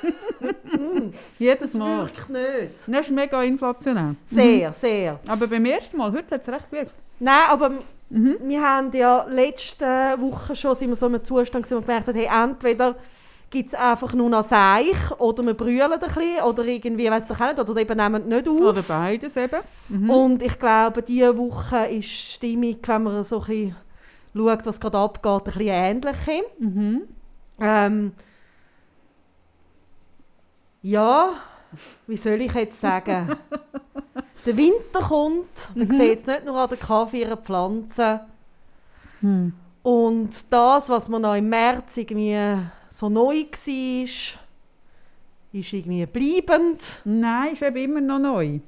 Jedes 1.39 1.73
Das 1.73 1.75
Mal. 1.75 1.99
wirkt 2.07 2.29
nicht. 2.29 2.89
Das 2.89 2.89
ist 3.07 3.11
mega 3.11 3.43
inflationär. 3.43 4.15
Sehr, 4.27 4.73
sehr. 4.73 5.21
Aber 5.29 5.47
beim 5.47 5.65
ersten 5.65 5.97
Mal, 5.97 6.11
heute 6.13 6.35
hat 6.35 6.41
es 6.43 6.49
recht 6.49 6.71
gewirkt. 6.71 6.93
Nein, 7.21 7.45
aber 7.51 7.71
Mhm. 8.11 8.37
wir 8.43 8.61
haben 8.61 8.91
ja 8.93 9.25
letzte 9.27 9.87
Woche 10.19 10.55
schon 10.55 10.77
sind 10.77 10.91
wir 10.91 10.97
so 10.97 11.07
in 11.07 11.15
einem 11.15 11.25
Zustand, 11.25 11.65
gewesen, 11.65 11.77
wo 11.79 11.81
wir 11.81 11.87
gemerkt 11.87 12.09
haben, 12.09 12.19
hey, 12.19 12.29
entweder 12.45 12.95
gibt 13.53 13.69
es 13.69 13.75
einfach 13.75 14.15
nur 14.15 14.31
noch 14.31 14.45
Seich 14.49 14.97
oder 15.19 15.45
wir 15.45 15.55
brüllen 15.55 15.93
ein 15.93 16.01
bisschen 16.01 16.43
oder 16.43 16.65
irgendwie, 16.65 17.05
ich 17.07 17.11
auch 17.13 17.39
nicht, 17.39 17.59
oder 17.61 17.77
eben 17.81 17.97
nehmen 17.97 18.27
nicht 18.27 18.49
auf. 18.49 18.61
Oder 18.61 18.83
beides 18.83 19.37
eben. 19.37 19.61
Mhm. 19.89 20.11
Und 20.11 20.43
ich 20.43 20.59
glaube, 20.59 21.03
diese 21.03 21.37
Woche 21.37 21.85
ist 21.87 22.09
die 22.09 22.33
Stimmung, 22.33 22.77
wenn 22.83 23.03
man 23.03 23.25
so 23.25 23.41
ein 23.41 23.47
bisschen 23.47 23.77
schaut, 24.35 24.67
was 24.67 24.81
gerade 24.81 24.99
abgeht, 24.99 25.33
ein 25.33 25.45
bisschen 25.45 25.69
ähnlich. 25.69 26.17
Mhm. 26.59 27.03
Ähm, 27.61 28.13
ja, 30.81 31.35
wie 32.07 32.17
soll 32.17 32.41
ich 32.41 32.55
jetzt 32.55 32.81
sagen? 32.81 33.37
Der 34.47 34.57
Winter 34.57 35.01
kommt, 35.07 35.69
man 35.77 35.89
Mhm. 35.89 35.99
sieht 35.99 36.21
es 36.21 36.27
nicht 36.27 36.45
nur 36.47 36.57
an 36.57 36.69
den 36.71 36.81
Kaffee 36.81 37.21
ihrer 37.21 37.37
Pflanzen. 37.37 38.21
Hm. 39.21 39.53
Und 39.85 40.53
das, 40.53 40.89
was 40.89 41.09
man 41.09 41.23
noch 41.23 41.37
im 41.37 41.49
März 41.49 41.97
irgendwie 41.97 42.37
so 42.93 43.09
neu 43.09 43.45
war, 43.45 44.05
ist 45.53 45.73
irgendwie 45.73 46.07
bleibend. 46.07 47.01
Nein, 47.05 47.53
ist 47.55 47.63
eben 47.63 47.77
immer 47.77 48.01
noch 48.01 48.19
neu. 48.19 48.61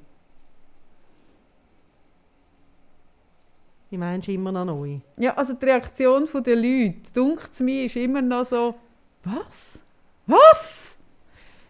Wie 3.90 3.98
meinst 3.98 4.26
du 4.26 4.32
immer 4.32 4.50
noch 4.50 4.64
neu? 4.64 4.98
Ja, 5.18 5.34
also 5.34 5.52
die 5.52 5.64
Reaktion 5.66 6.26
der 6.42 6.56
Leute, 6.56 7.12
dunkt 7.12 7.60
mir, 7.60 7.84
ist 7.84 7.96
immer 7.96 8.22
noch 8.22 8.44
so, 8.44 8.74
was? 9.22 9.82
Was? 10.26 10.96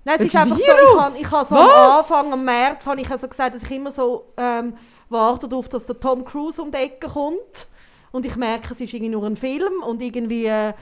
Nein, 0.05 0.17
es 0.17 0.21
Ein 0.21 0.27
ist 0.27 0.37
einfach 0.37 0.57
Virus? 0.57 0.67
so, 0.67 0.97
ich 0.97 1.03
habe 1.03 1.19
ich 1.19 1.31
habe 1.31 1.49
so 1.49 1.55
am? 1.57 1.99
Anfang, 1.99 2.33
am 2.33 2.45
März, 2.45 2.87
habe 2.87 3.01
ich 3.01 3.11
also 3.11 3.29
gesagt, 3.29 3.55
dass 3.57 3.63
ich 3.63 3.71
immer 3.71 3.91
so 3.93 4.27
ähm, 4.37 4.75
warte 5.09 5.49
darauf, 5.49 5.69
dass 5.69 5.87
der 5.87 5.99
Tom 5.99 6.25
Cruise 6.25 6.63
um 6.63 6.71
die 6.71 6.79
Ecke 6.79 7.09
kommt. 7.09 7.67
Und 8.13 8.25
ich 8.25 8.37
merke, 8.37 8.73
es 8.73 8.81
ist 8.81 8.93
irgendwie 8.93 9.11
nur 9.11 9.25
ein 9.25 9.37
Film 9.37 9.83
und 9.85 10.01
irgendwie, 10.01 10.47
äh, 10.47 10.73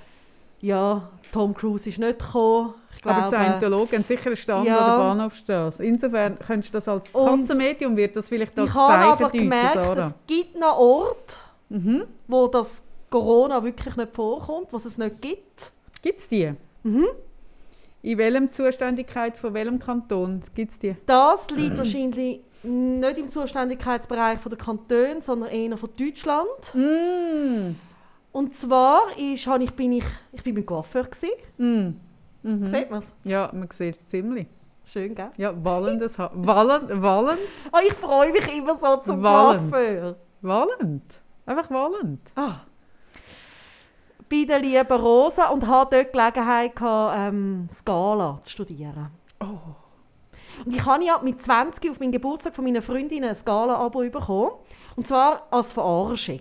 ja, 0.63 1.09
Tom 1.33 1.55
Cruise 1.55 1.89
ist 1.89 1.99
nicht 1.99 2.19
gekommen. 2.19 2.75
Ich 2.97 3.05
Aber 3.07 3.23
die 3.23 3.29
glaube, 3.29 3.45
Scientologen 3.45 3.99
haben 3.99 4.05
sicher 4.05 4.27
einen 4.27 4.37
Stand 4.37 4.67
Ja. 4.67 4.79
an 4.79 4.91
der 4.91 4.97
Bahnhofstrasse. 4.99 5.85
Insofern 5.85 6.39
könntest 6.39 6.73
du 6.73 6.77
das 6.77 6.89
als 6.89 7.13
Katzenmedium, 7.13 7.97
wird 7.97 8.17
das 8.17 8.29
vielleicht 8.29 8.59
als 8.59 8.69
ich 8.69 8.75
habe 8.75 8.93
Zeichen 8.93 9.11
aber 9.13 9.25
deuten, 9.25 9.39
gemerkt, 9.39 9.73
Sarah. 9.75 10.07
es 10.07 10.15
gibt 10.27 10.59
noch 10.59 10.79
Orte, 10.79 11.35
Mhm. 11.71 12.05
wo 12.29 12.47
das 12.49 12.85
Corona 13.11 13.63
wirklich 13.65 13.97
nicht 13.97 14.15
vorkommt, 14.15 14.69
was 14.73 14.85
es 14.85 14.97
nicht 14.99 15.21
gibt. 15.21 15.73
Gibt 16.03 16.19
es 16.21 16.29
die? 16.29 16.53
Mhm. 16.85 17.07
In 18.03 18.19
welchem 18.19 18.53
Zuständigkeit 18.53 19.37
von 19.39 19.55
welchem 19.55 19.79
Kanton 19.79 20.43
gibt 20.55 20.73
es 20.73 20.79
die? 20.79 20.97
Das 21.07 21.49
liegt 21.51 21.79
wahrscheinlich 21.79 22.41
nicht 22.65 23.19
im 23.19 23.29
Zuständigkeitsbereich 23.29 24.39
der 24.41 24.59
Kantone, 24.59 25.23
sondern 25.23 25.51
eher 25.51 25.77
von 25.77 25.91
Deutschland. 25.99 26.75
Mm. 26.75 27.75
Und 28.33 28.55
zwar 28.55 29.03
ist, 29.19 29.47
habe 29.47 29.65
ich, 29.65 29.73
bin 29.73 29.93
ich, 29.93 30.05
ich 30.33 30.43
bin 30.43 30.55
beim 30.55 30.67
Coiffeur. 30.67 31.07
Mm. 31.59 31.91
Mhm. 32.43 32.67
Sieht 32.67 32.91
man 32.91 33.01
es? 33.01 33.13
Ja, 33.25 33.51
man 33.53 33.69
sieht 33.71 33.97
es 33.97 34.09
ziemlich. 34.09 34.49
Schön, 34.85 35.15
gell? 35.15 35.31
Ja, 35.37 35.53
wallendes 35.65 36.19
Haar. 36.19 36.31
Wallend, 36.35 36.91
wallend, 37.03 37.39
Oh, 37.73 37.79
ich 37.87 37.93
freue 37.95 38.33
mich 38.33 38.57
immer 38.57 38.77
so 38.77 38.97
zum 38.97 39.23
Wallend. 39.23 39.71
Coiffeur. 39.71 40.17
wallend. 40.41 41.23
Einfach 41.47 41.71
wallend. 41.71 42.33
Ah. 42.35 42.61
Bei 44.29 44.45
der 44.49 44.59
lieben 44.59 45.01
Rosa 45.01 45.49
und 45.51 45.69
hatte 45.69 45.97
dort 45.97 46.09
die 46.09 46.19
Gelegenheit, 46.19 46.75
gehabt, 46.75 47.17
ähm, 47.19 47.69
Scala 47.71 48.41
zu 48.43 48.53
studieren. 48.53 49.11
Oh. 49.41 50.65
Und 50.65 50.75
ich 50.75 50.85
habe 50.85 51.05
ja 51.05 51.21
mit 51.23 51.41
20 51.41 51.91
auf 51.91 52.01
meinen 52.01 52.13
Geburtstag 52.13 52.55
von 52.55 52.65
meiner 52.65 52.83
Freundin 52.83 53.25
ein 53.25 53.35
Scala-Abo 53.35 54.01
bekommen. 54.11 54.53
Und 54.97 55.07
zwar 55.07 55.47
als 55.51 55.73
Verarschung. 55.73 56.41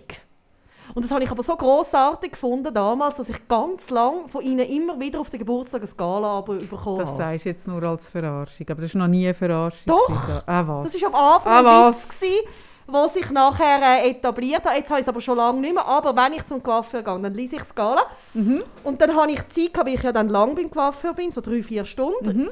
Und 0.94 1.04
das 1.04 1.10
habe 1.10 1.24
ich 1.24 1.30
aber 1.30 1.42
so 1.42 1.56
grossartig 1.56 2.32
gefunden 2.32 2.72
damals, 2.72 3.16
dass 3.16 3.28
ich 3.28 3.48
ganz 3.48 3.90
lang 3.90 4.28
von 4.28 4.42
ihnen 4.42 4.68
immer 4.68 4.98
wieder 5.00 5.20
auf 5.20 5.30
den 5.30 5.38
Geburtstag 5.38 5.82
ein 5.82 5.88
Scala-Abo 5.88 6.54
bekommen 6.54 6.98
Das 6.98 7.16
sagst 7.16 7.44
du 7.44 7.48
jetzt 7.48 7.66
nur 7.66 7.82
als 7.82 8.10
Verarschung, 8.10 8.66
aber 8.70 8.82
das 8.82 8.94
war 8.94 9.02
noch 9.02 9.08
nie 9.08 9.24
eine 9.24 9.34
Verarschung. 9.34 9.82
Doch. 9.86 10.42
Ah, 10.46 10.64
was? 10.66 10.92
Das 10.92 11.02
war 11.02 11.08
am 11.08 11.34
Anfang 11.34 11.52
ah, 11.52 11.58
ein 11.58 11.64
was? 11.64 12.04
Witz, 12.04 12.20
gewesen, 12.20 12.48
wo 12.86 13.08
sich 13.08 13.30
nachher 13.30 14.04
äh, 14.04 14.10
etabliert 14.10 14.64
hat. 14.64 14.76
Jetzt 14.76 14.90
habe 14.90 15.00
ich 15.00 15.04
es 15.04 15.08
aber 15.08 15.20
schon 15.20 15.36
lange 15.36 15.60
nicht 15.60 15.74
mehr. 15.74 15.86
Aber 15.86 16.14
wenn 16.14 16.32
ich 16.34 16.44
zum 16.44 16.62
Coiffeur 16.62 17.02
gehe, 17.02 17.20
dann 17.20 17.34
lese 17.34 17.56
ich 17.56 17.64
Scala. 17.64 18.02
Mhm. 18.34 18.62
Und 18.84 19.00
dann 19.00 19.16
habe 19.16 19.32
ich 19.32 19.48
Zeit, 19.48 19.70
weil 19.76 19.94
ich 19.94 20.02
ja 20.02 20.12
dann 20.12 20.28
lang 20.28 20.54
beim 20.54 20.70
Coiffeur 20.70 21.14
bin, 21.14 21.32
so 21.32 21.40
drei, 21.40 21.62
vier 21.62 21.84
Stunden. 21.84 22.38
Mhm. 22.44 22.50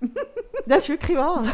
Das 0.66 0.80
ist 0.80 0.90
wirklich 0.90 1.16
wahr. 1.16 1.44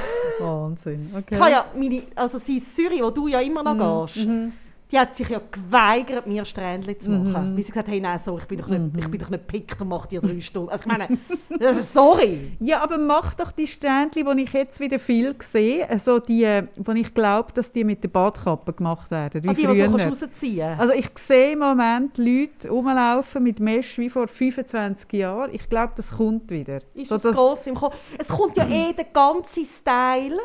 Wahnsinn. 0.41 1.15
Okay. 1.17 1.37
Ich 1.37 1.41
habe 1.41 1.51
ja 1.51 1.67
meine, 1.77 2.03
also 2.17 2.39
sie 2.39 2.57
in 2.59 2.65
Zürich, 2.65 3.01
wo 3.01 3.11
du 3.11 3.29
ja 3.29 3.41
immer 3.41 3.63
noch 3.63 4.07
gehst, 4.07 4.27
Mhm. 4.27 4.53
Die 4.93 4.99
hat 4.99 5.13
sich 5.15 5.29
ja 5.29 5.41
geweigert, 5.51 6.27
mir 6.27 6.45
Strändchen 6.45 7.01
zu 7.01 7.11
machen. 7.11 7.53
Mhm. 7.53 7.57
Weil 7.57 7.63
sie 7.65 7.71
gesagt 7.73 7.89
hat, 7.89 7.93
hey, 7.95 8.01
nein, 8.01 8.21
so, 8.25 8.39
ich 8.39 8.45
bin 8.45 8.59
doch 8.59 8.69
nicht, 8.69 8.81
ich 8.99 9.09
bin 9.09 9.21
doch 9.21 9.31
nicht 9.31 9.47
pickt 9.47 9.81
und 9.81 9.89
mache 9.89 10.09
dir 10.09 10.21
drei 10.21 10.41
Stunden. 10.41 10.69
Also 10.69 10.83
ich 10.83 10.87
meine, 10.87 11.19
das 11.59 11.79
ist, 11.79 11.93
sorry. 11.95 12.53
Ja, 12.61 12.83
aber 12.83 12.99
mach 12.99 13.35
doch 13.35 13.51
die 13.51 13.67
Ständchen, 13.67 14.37
die 14.37 14.43
ich 14.43 14.53
jetzt 14.53 14.79
wieder 14.81 14.99
viel 14.99 15.35
sehe, 15.41 15.89
also 15.89 16.19
die, 16.21 16.63
wo 16.77 16.93
ich 16.93 17.13
glaube, 17.15 17.53
dass 17.55 17.73
die 17.73 17.83
mit 17.83 18.05
der 18.05 18.09
Badkappe 18.09 18.73
gemacht 18.73 19.11
werden, 19.11 19.43
wie 19.43 19.49
Ah, 19.49 19.53
die, 19.55 19.63
die 19.63 19.67
früher. 19.67 19.97
kannst 19.99 20.23
rausziehen 20.23 20.79
also 20.79 20.93
ich 20.93 21.09
sehe 21.17 21.53
im 21.53 21.61
Moment 21.61 22.19
Leute 22.19 22.69
rumlaufen 22.69 23.43
mit 23.43 23.61
Mesh 23.61 23.99
wie 23.99 24.11
vor 24.11 24.29
25 24.29 25.13
Jahren. 25.15 25.51
Ich 25.55 25.69
glaube, 25.69 25.95
das 25.97 26.13
kommt 26.17 26.51
wieder. 26.51 26.81
Ist 26.95 27.09
So, 27.09 27.19
das, 27.19 27.35
gross 27.35 27.67
im 27.67 27.75
Kopf? 27.75 27.97
Es 28.19 28.29
kommt 28.29 28.57
ja 28.57 28.67
eh 28.69 28.93
der 28.93 29.07
ganze 29.07 29.65
Style. 29.65 30.39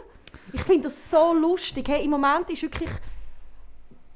Ich 0.54 0.62
finde 0.62 0.84
das 0.90 1.12
so 1.12 1.34
lustig. 1.34 1.88
Hey, 1.88 2.04
Im 2.06 2.12
Moment 2.12 2.50
ist 2.50 2.64
wirklich, 2.64 2.90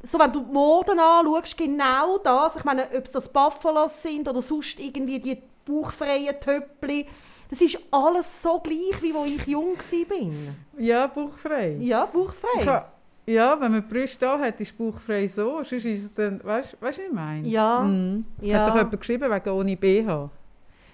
so 0.03 0.19
wenn 0.19 0.31
du 0.31 0.41
die 0.41 0.51
Moden 0.51 0.99
anschaust, 0.99 1.57
genau 1.57 2.17
das. 2.17 2.55
Ich 2.57 2.63
meine, 2.63 2.83
ob 2.95 3.05
es 3.05 3.11
das 3.11 3.29
Buffalos 3.29 4.01
sind 4.01 4.27
oder 4.27 4.41
sonst 4.41 4.79
irgendwie 4.79 5.19
die 5.19 5.41
bauchfreien 5.65 6.35
Töppli. 6.39 7.07
Das 7.49 7.61
ist 7.61 7.77
alles 7.91 8.25
so 8.41 8.59
gleich, 8.59 9.01
wie 9.01 9.13
wo 9.13 9.25
ich 9.25 9.45
jung 9.47 9.77
war. 9.77 10.81
Ja, 10.81 11.07
bauchfrei. 11.07 11.77
Ja, 11.79 12.05
bauchfrei. 12.05 12.65
ha- 12.65 12.89
ja, 13.25 13.51
wenn 13.61 13.71
man 13.71 13.81
die 13.87 13.93
Brüste 13.93 14.27
hat, 14.27 14.59
ist 14.59 14.77
bauchfrei 14.77 15.27
so. 15.27 15.63
Sonst 15.63 15.85
ist 15.85 16.03
es 16.03 16.13
dann, 16.13 16.43
weißt 16.43 16.73
du, 16.73 16.77
was 16.81 16.97
ich 16.97 17.11
meine? 17.11 17.47
Ja, 17.47 17.79
Mhm. 17.81 18.25
ja. 18.41 18.59
Hat 18.59 18.67
doch 18.69 18.75
jemand 18.75 18.99
geschrieben, 18.99 19.31
wegen 19.31 19.49
ohne 19.49 19.77
BH. 19.77 20.29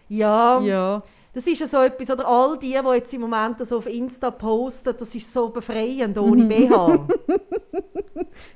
Ja, 0.10 0.60
Ja. 0.60 1.04
Das 1.34 1.46
ist 1.48 1.60
ja 1.62 1.68
so 1.68 1.78
etwas, 1.82 2.10
oder 2.10 2.28
all 2.28 2.58
die, 2.58 2.72
die 2.74 2.90
jetzt 2.96 3.14
im 3.14 3.22
Moment 3.22 3.66
so 3.66 3.78
auf 3.78 3.86
Insta 3.88 4.32
posten, 4.32 4.96
das 4.98 5.14
ist 5.16 5.32
so 5.32 5.50
befreiend, 5.50 6.18
ohne 6.18 6.46
BH. 6.46 7.00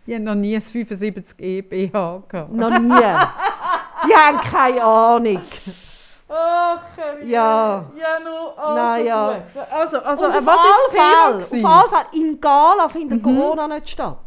Die 0.05 0.15
haben 0.15 0.23
noch 0.23 0.35
nie 0.35 0.55
ein 0.55 0.61
75E 0.61 1.61
BH 1.63 2.23
gehabt. 2.27 2.51
Noch 2.51 2.69
nie. 2.79 2.89
Die 2.89 4.13
haben 4.15 4.37
keine 4.39 4.83
Ahnung. 4.83 5.41
Ach, 6.29 6.81
Ja. 7.23 7.85
Ja, 7.95 8.19
nur 8.23 8.57
also 8.57 9.05
ja. 9.05 9.33
gut. 9.33 9.63
Also, 9.71 9.97
also 9.99 10.25
Und 10.25 10.33
äh, 10.33 10.37
auf 10.39 10.45
was 10.45 10.55
ist 10.55 10.99
alle 10.99 11.37
das 11.37 11.49
Fälle, 11.49 11.61
Thema? 11.61 11.81
auf 11.83 11.93
alle 11.93 12.03
Fälle, 12.11 12.23
in 12.25 12.41
Gala 12.41 12.89
findet 12.89 13.25
Mhm. 13.25 13.37
Corona 13.37 13.67
nicht 13.67 13.89
statt. 13.89 14.17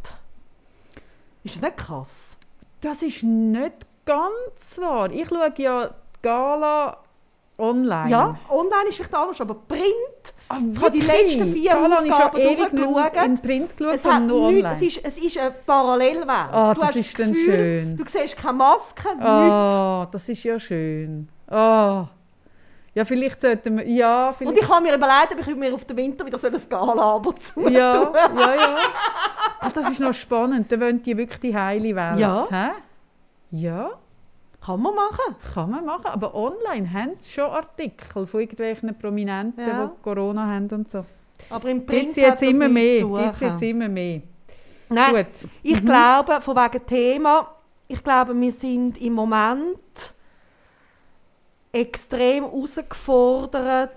Ist 1.45 1.57
das 1.57 1.63
nicht 1.63 1.77
krass? 1.77 2.37
Das 2.81 3.03
ist 3.03 3.23
nicht 3.23 3.75
ganz 4.05 4.79
wahr. 4.79 5.11
Ich 5.11 5.29
schaue 5.29 5.53
ja 5.59 5.87
die 5.89 5.89
Gala 6.23 6.97
online. 7.59 8.11
Ja, 8.11 8.37
online 8.49 8.89
ist 8.89 8.97
vielleicht 8.97 9.15
anders, 9.15 9.41
aber 9.41 9.55
Print, 9.55 10.35
Ah, 10.49 10.59
Ich 10.73 10.81
habe 10.81 10.91
die 10.93 11.01
letzten 11.01 11.53
vier 11.53 11.73
Gala 11.73 11.99
Ausgaben 11.99 12.37
durchgeschaut. 12.41 13.25
in 13.25 13.39
Print 13.39 13.77
geschaut, 13.77 13.95
es, 13.97 14.05
hat 14.05 14.13
sondern 14.13 14.27
nur 14.29 14.53
nichts, 14.53 14.65
online. 14.65 14.77
es, 14.77 14.97
ist, 14.97 15.05
es 15.05 15.19
ist 15.19 15.39
eine 15.39 15.51
Parallelwelt. 15.67 16.29
Ah, 16.29 16.73
du 16.73 16.81
das 16.81 16.89
hast 16.91 16.97
ist 16.97 17.19
dann 17.19 17.33
Gefühl, 17.33 17.55
schön. 17.59 17.97
Du 17.97 18.05
siehst 18.07 18.37
keine 18.37 18.53
Maske, 18.53 19.09
nichts. 19.09 19.25
Ah, 19.25 20.09
das 20.13 20.29
ist 20.29 20.45
ja 20.45 20.61
schön. 20.61 21.29
Ah. 21.49 22.07
Ja, 22.95 23.05
vielleicht 23.05 23.41
sollten 23.43 23.77
wir... 23.79 23.89
Ja, 23.89 24.29
Und 24.29 24.35
vielleicht... 24.37 24.59
ich 24.63 24.69
habe 24.69 24.83
mir 24.87 24.95
überlegt, 24.95 25.33
ob 25.35 25.41
ich 25.49 25.57
mir 25.57 25.75
auf 25.75 25.85
den 25.85 25.97
Winter 25.97 26.25
wieder 26.25 26.39
so 26.39 26.47
ein 26.47 26.55
Gala-Abo 26.69 27.33
zu 27.33 27.69
ja, 27.69 28.11
ja, 28.13 28.55
ja. 28.55 28.77
Ach, 29.61 29.73
das 29.73 29.91
ist 29.91 30.01
noch 30.01 30.15
spannend. 30.15 30.71
Da 30.71 30.81
wollen 30.81 31.03
die 31.03 31.17
wirklich 31.17 31.41
die 31.41 31.55
heile 31.57 31.95
Welt. 31.95 32.19
Ja. 32.19 32.45
Hä? 32.49 32.69
Ja, 33.51 33.91
Kann 34.67 34.83
man 34.83 34.95
machen. 34.95 35.37
kann 35.55 35.71
man 35.71 35.85
machen. 35.85 36.07
Aber 36.07 36.35
online 36.35 36.93
haben 36.93 37.13
sie 37.19 37.31
schon 37.31 37.45
Artikel 37.45 38.27
von 38.27 38.41
irgendwelchen 38.41 38.99
Prominenten, 38.99 39.67
Ja. 39.67 39.87
die 39.87 40.03
Corona 40.03 40.45
haben 40.47 40.69
und 40.73 40.91
so. 40.91 41.05
Aber 41.51 41.69
im 41.71 41.87
Print 41.87 42.01
Gibt 42.01 42.11
es 42.11 42.17
jetzt 42.17 42.43
immer 42.43 42.69
mehr. 42.69 43.05
Gibt's 43.07 43.41
jetzt 43.41 43.63
immer 43.63 43.89
mehr. 43.89 44.23
Nein, 44.89 45.15
Gut. 45.15 45.51
ich 45.63 45.85
glaube, 45.85 46.41
von 46.41 46.57
wegen 46.57 46.87
Thema, 46.87 47.49
ich 47.89 48.03
glaube, 48.03 48.39
wir 48.39 48.53
sind 48.53 49.01
im 49.01 49.13
Moment 49.13 50.13
extrem 51.73 52.45
herausgefordert 52.45 53.91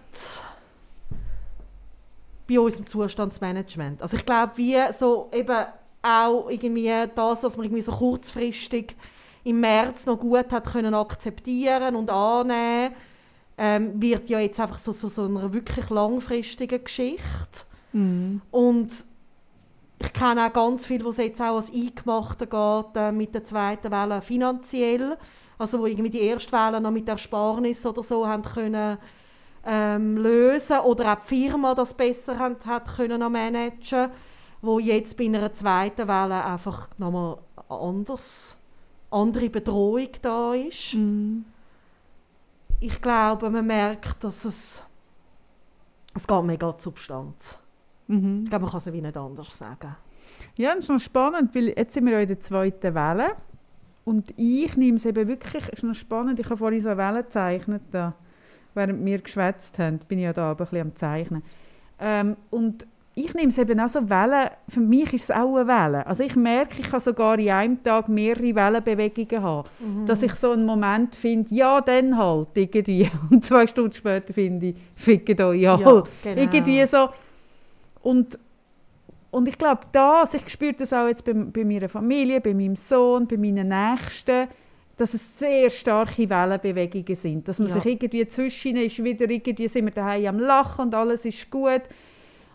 bei 2.48 2.60
unserem 2.60 2.86
Zustandsmanagement. 2.86 4.02
Also 4.02 4.18
ich 4.18 4.26
glaube, 4.26 4.54
wie 4.58 4.78
so 4.98 5.30
eben 5.32 5.66
auch 6.02 6.50
irgendwie 6.50 6.92
das, 7.16 7.44
was 7.44 7.58
man 7.58 7.66
irgendwie 7.66 7.82
so 7.82 7.92
kurzfristig 7.92 8.96
im 9.44 9.60
März 9.60 10.06
noch 10.06 10.20
gut 10.20 10.52
hat 10.52 10.72
können 10.72 10.94
akzeptieren 10.94 11.96
und 11.96 12.10
annehmen, 12.10 12.96
ähm, 13.58 14.02
wird 14.02 14.30
ja 14.30 14.40
jetzt 14.40 14.60
einfach 14.60 14.80
so, 14.80 14.92
so, 14.92 15.10
so 15.10 15.26
einer 15.26 15.52
wirklich 15.52 15.90
langfristigen 15.90 16.84
Geschichte. 16.84 17.66
Mhm. 17.92 18.42
Und 18.52 18.90
ich 20.02 20.14
kenne 20.14 20.48
auch 20.48 20.54
ganz 20.54 20.86
viele, 20.86 21.04
was 21.06 21.18
jetzt 21.18 21.42
auch 21.42 21.58
als 21.58 21.72
Eingemachte 21.74 22.48
geht 22.48 22.96
äh, 22.96 23.12
mit 23.12 23.36
der 23.36 23.44
zweiten 23.44 23.92
Welle 23.92 24.22
finanziell. 24.22 25.18
Also 25.58 25.80
wo 25.80 25.86
irgendwie 25.86 26.10
die 26.10 26.22
erste 26.22 26.54
Welle 26.54 26.80
noch 26.80 26.92
mit 26.92 27.10
Ersparnis 27.10 27.86
oder 27.86 28.02
so 28.02 28.26
haben 28.26 28.44
können 28.44 28.98
ähm, 29.66 30.16
lösen 30.16 30.80
oder 30.80 31.12
auch 31.12 31.20
die 31.22 31.48
Firma 31.48 31.76
das 31.76 31.94
besser 31.94 32.40
hat, 32.40 32.66
hat 32.66 32.96
können 32.96 33.20
noch 33.20 33.30
managen, 33.30 34.10
wo 34.62 34.80
jetzt 34.80 35.18
bei 35.18 35.26
einer 35.26 35.52
zweiten 35.52 36.08
Welle 36.08 36.46
einfach 36.46 36.88
nochmal 36.98 37.38
anders, 37.68 38.56
andere 39.12 39.50
Bedrohung 39.50 40.10
da 40.22 40.54
ist. 40.54 40.96
Mhm. 40.96 41.46
Ich 42.80 43.02
glaube, 43.02 43.50
man 43.50 43.68
merkt, 43.68 44.24
dass 44.24 44.46
es 44.46 44.84
es 46.14 46.28
geht 46.28 46.44
mega 46.44 46.72
die 46.72 46.82
Substanz. 46.82 47.58
Mhm. 48.08 48.42
Ich 48.44 48.50
glaube, 48.50 48.64
man 48.64 48.72
kann 48.72 48.82
es 48.86 48.94
wie 48.94 49.02
nicht 49.02 49.18
anders 49.18 49.58
sagen. 49.58 49.96
Ja, 50.56 50.76
das 50.76 50.86
ist 50.86 50.90
noch 50.90 51.00
spannend, 51.00 51.54
weil 51.56 51.70
jetzt 51.70 51.94
sind 51.94 52.06
wir 52.06 52.14
ja 52.14 52.20
in 52.20 52.28
der 52.28 52.40
zweiten 52.40 52.94
Welle. 52.96 53.36
Und 54.06 54.34
ich 54.38 54.76
nehme 54.76 54.98
es 54.98 55.06
eben 55.06 55.28
wirklich, 55.28 55.64
es 55.64 55.80
ist 55.80 55.84
noch 55.84 55.94
spannend, 55.94 56.40
ich 56.40 56.46
habe 56.46 56.58
vorhin 56.58 56.82
so 56.82 56.90
eine 56.90 56.98
Welle 56.98 57.24
gezeichnet, 57.24 57.84
da, 57.92 58.16
während 58.74 59.06
wir 59.06 59.20
geschwätzt 59.20 59.78
haben, 59.78 60.00
bin 60.08 60.18
ich 60.18 60.26
ja 60.26 60.34
da 60.34 60.52
aber 60.52 60.64
ein 60.64 60.70
bisschen 60.70 60.88
am 60.88 60.96
Zeichnen. 60.96 61.44
Ähm, 62.00 62.36
und 62.50 62.88
ich 63.26 63.34
nehme 63.34 63.50
es 63.50 63.58
eben 63.58 63.80
auch 63.80 63.90
so 63.90 64.10
Wellen, 64.10 64.50
für 64.68 64.80
mich 64.80 65.14
ist 65.14 65.24
es 65.26 65.32
auch 65.32 65.56
eine 65.56 65.68
Welle. 65.68 66.08
Also 66.08 66.24
ich 66.24 66.36
merke, 66.36 66.80
ich 66.80 66.90
kann 66.90 67.00
sogar 67.00 67.38
in 67.38 67.50
einem 67.50 67.84
Tag 67.84 68.08
mehrere 68.08 68.56
Wellenbewegungen 68.56 69.44
haben. 69.44 69.68
Dass 70.06 70.24
ich 70.24 70.34
so 70.36 70.52
einen 70.52 70.66
Moment 70.66 71.16
finde, 71.16 71.54
ja, 71.54 71.82
dann 71.82 72.18
halt, 72.18 72.50
irgendwie. 72.56 73.10
Und 73.30 73.44
zwei 73.46 73.68
Stunden 73.68 73.94
später 73.94 74.34
finde 74.34 74.68
ich, 74.68 74.76
fickt 74.96 75.42
euch 75.42 75.62
ja, 75.62 75.78
Ja, 75.78 76.04
genau. 76.24 76.42
Irgendwie 76.42 76.86
so. 76.86 77.10
Und, 78.02 78.40
und 79.32 79.48
ich 79.48 79.58
glaube, 79.58 79.82
das, 79.92 80.34
ich 80.34 80.48
spüre 80.50 80.74
das 80.74 80.94
auch 80.94 81.08
jetzt 81.08 81.26
bei, 81.26 81.34
bei 81.34 81.66
meiner 81.66 81.90
Familie, 81.90 82.40
bei 82.40 82.54
meinem 82.54 82.76
Sohn, 82.76 83.28
bei 83.28 83.38
meinen 83.38 83.68
Nächsten, 83.68 84.48
dass 84.96 85.14
es 85.14 85.40
sehr 85.40 85.70
starke 85.70 86.30
Wellenbewegungen 86.30 87.16
sind. 87.16 87.48
Dass 87.48 87.60
man 87.60 87.68
Ja. 87.70 87.76
sich 87.76 87.86
irgendwie 87.86 88.28
zwischen 88.28 88.78
ist 88.78 89.04
wieder 89.04 89.30
irgendwie 89.30 89.68
sind 89.68 89.86
wir 89.86 89.92
daheim 89.92 90.26
am 90.28 90.40
Lachen 90.40 90.86
und 90.86 90.96
alles 90.96 91.26
ist 91.26 91.50
gut. 91.50 91.82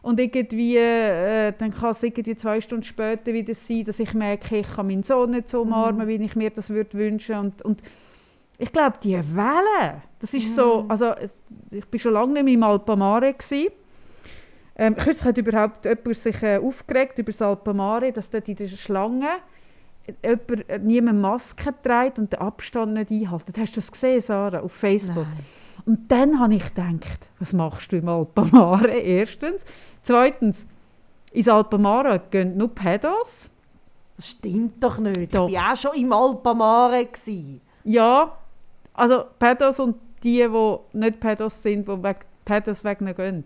Und 0.04 0.20
irgendwie, 0.20 0.76
äh, 0.76 1.54
dann 1.56 1.70
kann 1.70 1.90
es 1.90 2.02
irgendwie 2.02 2.36
zwei 2.36 2.60
Stunden 2.60 2.84
später 2.84 3.32
wieder 3.32 3.54
sein, 3.54 3.84
dass 3.84 3.98
ich 3.98 4.12
merke, 4.12 4.58
ich 4.58 4.68
kann 4.76 4.86
meinen 4.86 5.02
Sohn 5.02 5.30
nicht 5.30 5.48
so 5.48 5.62
umarmen, 5.62 6.06
wie 6.06 6.16
ich 6.16 6.36
mir 6.36 6.50
das 6.50 6.68
würde 6.68 6.92
wünschen. 6.92 7.38
Und, 7.38 7.62
und 7.62 7.80
ich 8.58 8.70
glaube, 8.70 8.98
die 9.02 9.14
Wellen, 9.14 10.02
das 10.20 10.34
ist 10.34 10.54
so, 10.54 10.84
also 10.88 11.06
es, 11.12 11.40
ich 11.70 11.86
bin 11.86 11.98
schon 11.98 12.12
lange 12.12 12.34
nicht 12.34 12.44
mehr 12.44 12.54
im 12.54 12.62
Alpamare 12.64 13.32
gewesen. 13.32 13.72
Ähm, 14.76 14.94
kürzlich 14.94 15.24
hat 15.24 15.38
überhaupt 15.38 15.86
jemand 15.86 16.16
sich 16.18 16.42
äh, 16.42 16.58
aufgeregt 16.58 17.18
über 17.18 17.32
das 17.32 17.40
Alpamare, 17.40 18.12
dass 18.12 18.28
dort 18.28 18.46
in 18.46 18.56
der 18.56 18.66
Schlange 18.68 19.28
jemand, 20.22 20.68
äh, 20.68 20.78
niemand 20.78 21.20
Maske 21.20 21.74
trägt 21.82 22.18
und 22.18 22.32
den 22.32 22.40
Abstand 22.40 22.94
nicht 22.94 23.10
einhält. 23.10 23.58
Hast 23.58 23.72
du 23.72 23.76
das 23.76 23.92
gesehen, 23.92 24.20
Sarah, 24.20 24.60
auf 24.60 24.72
Facebook? 24.72 25.26
Nein. 25.26 25.44
Und 25.86 26.10
dann 26.10 26.38
habe 26.38 26.54
ich 26.54 26.64
gedacht, 26.64 27.28
was 27.38 27.52
machst 27.52 27.92
du 27.92 27.96
im 27.96 28.08
Alpamare? 28.08 28.88
Erstens. 28.98 29.64
Zweitens, 30.02 30.66
ins 31.32 31.48
Alpamare 31.48 32.20
gehen 32.30 32.56
nur 32.56 32.68
Pedos. 32.74 33.50
Das 34.16 34.28
stimmt 34.28 34.82
doch 34.82 34.98
nicht. 34.98 35.34
Doch. 35.34 35.48
Ich 35.48 35.56
war 35.56 35.72
auch 35.72 35.76
schon 35.76 35.94
im 35.96 36.12
Alpamare. 36.12 37.08
Ja, 37.84 38.38
also 38.94 39.24
Pedos 39.38 39.80
und 39.80 39.96
die, 40.22 40.46
die 40.48 40.98
nicht 40.98 41.20
Pedos 41.20 41.62
sind, 41.62 41.88
die 41.88 42.02
weg, 42.02 42.24
Pedos 42.44 42.84
wegen 42.84 43.14
gehen. 43.14 43.44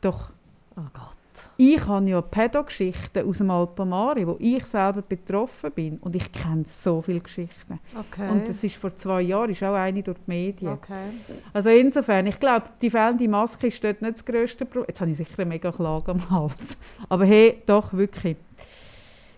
Doch. 0.00 0.30
Oh 0.76 0.82
Gott. 0.92 1.19
Ich 1.62 1.86
habe 1.86 2.08
ja 2.08 2.22
Pädogeschichten 2.22 3.28
aus 3.28 3.36
dem 3.36 3.50
Alpamare, 3.50 4.26
wo 4.26 4.36
ich 4.38 4.64
selber 4.64 5.02
betroffen 5.02 5.70
bin. 5.72 5.98
Und 5.98 6.16
ich 6.16 6.32
kenne 6.32 6.64
so 6.64 7.02
viele 7.02 7.20
Geschichten. 7.20 7.78
Okay. 7.94 8.30
Und 8.30 8.48
das 8.48 8.64
ist 8.64 8.76
vor 8.76 8.96
zwei 8.96 9.20
Jahren 9.20 9.50
ist 9.50 9.62
auch 9.62 9.74
eine 9.74 10.02
durch 10.02 10.16
die 10.26 10.30
Medien. 10.30 10.72
okay. 10.72 11.10
Also 11.52 11.68
insofern, 11.68 12.26
ich 12.28 12.40
glaube, 12.40 12.64
die 12.80 12.88
fehlende 12.88 13.28
Maske 13.28 13.66
ist 13.66 13.84
dort 13.84 14.00
nicht 14.00 14.14
das 14.14 14.24
grösste 14.24 14.64
Problem. 14.64 14.86
Jetzt 14.88 15.02
habe 15.02 15.10
ich 15.10 15.18
sicher 15.18 15.38
eine 15.38 15.50
mega 15.50 15.70
Klage 15.70 16.12
am 16.12 16.30
Hals. 16.30 16.78
Aber 17.10 17.26
hey, 17.26 17.62
doch, 17.66 17.92
wirklich. 17.92 18.38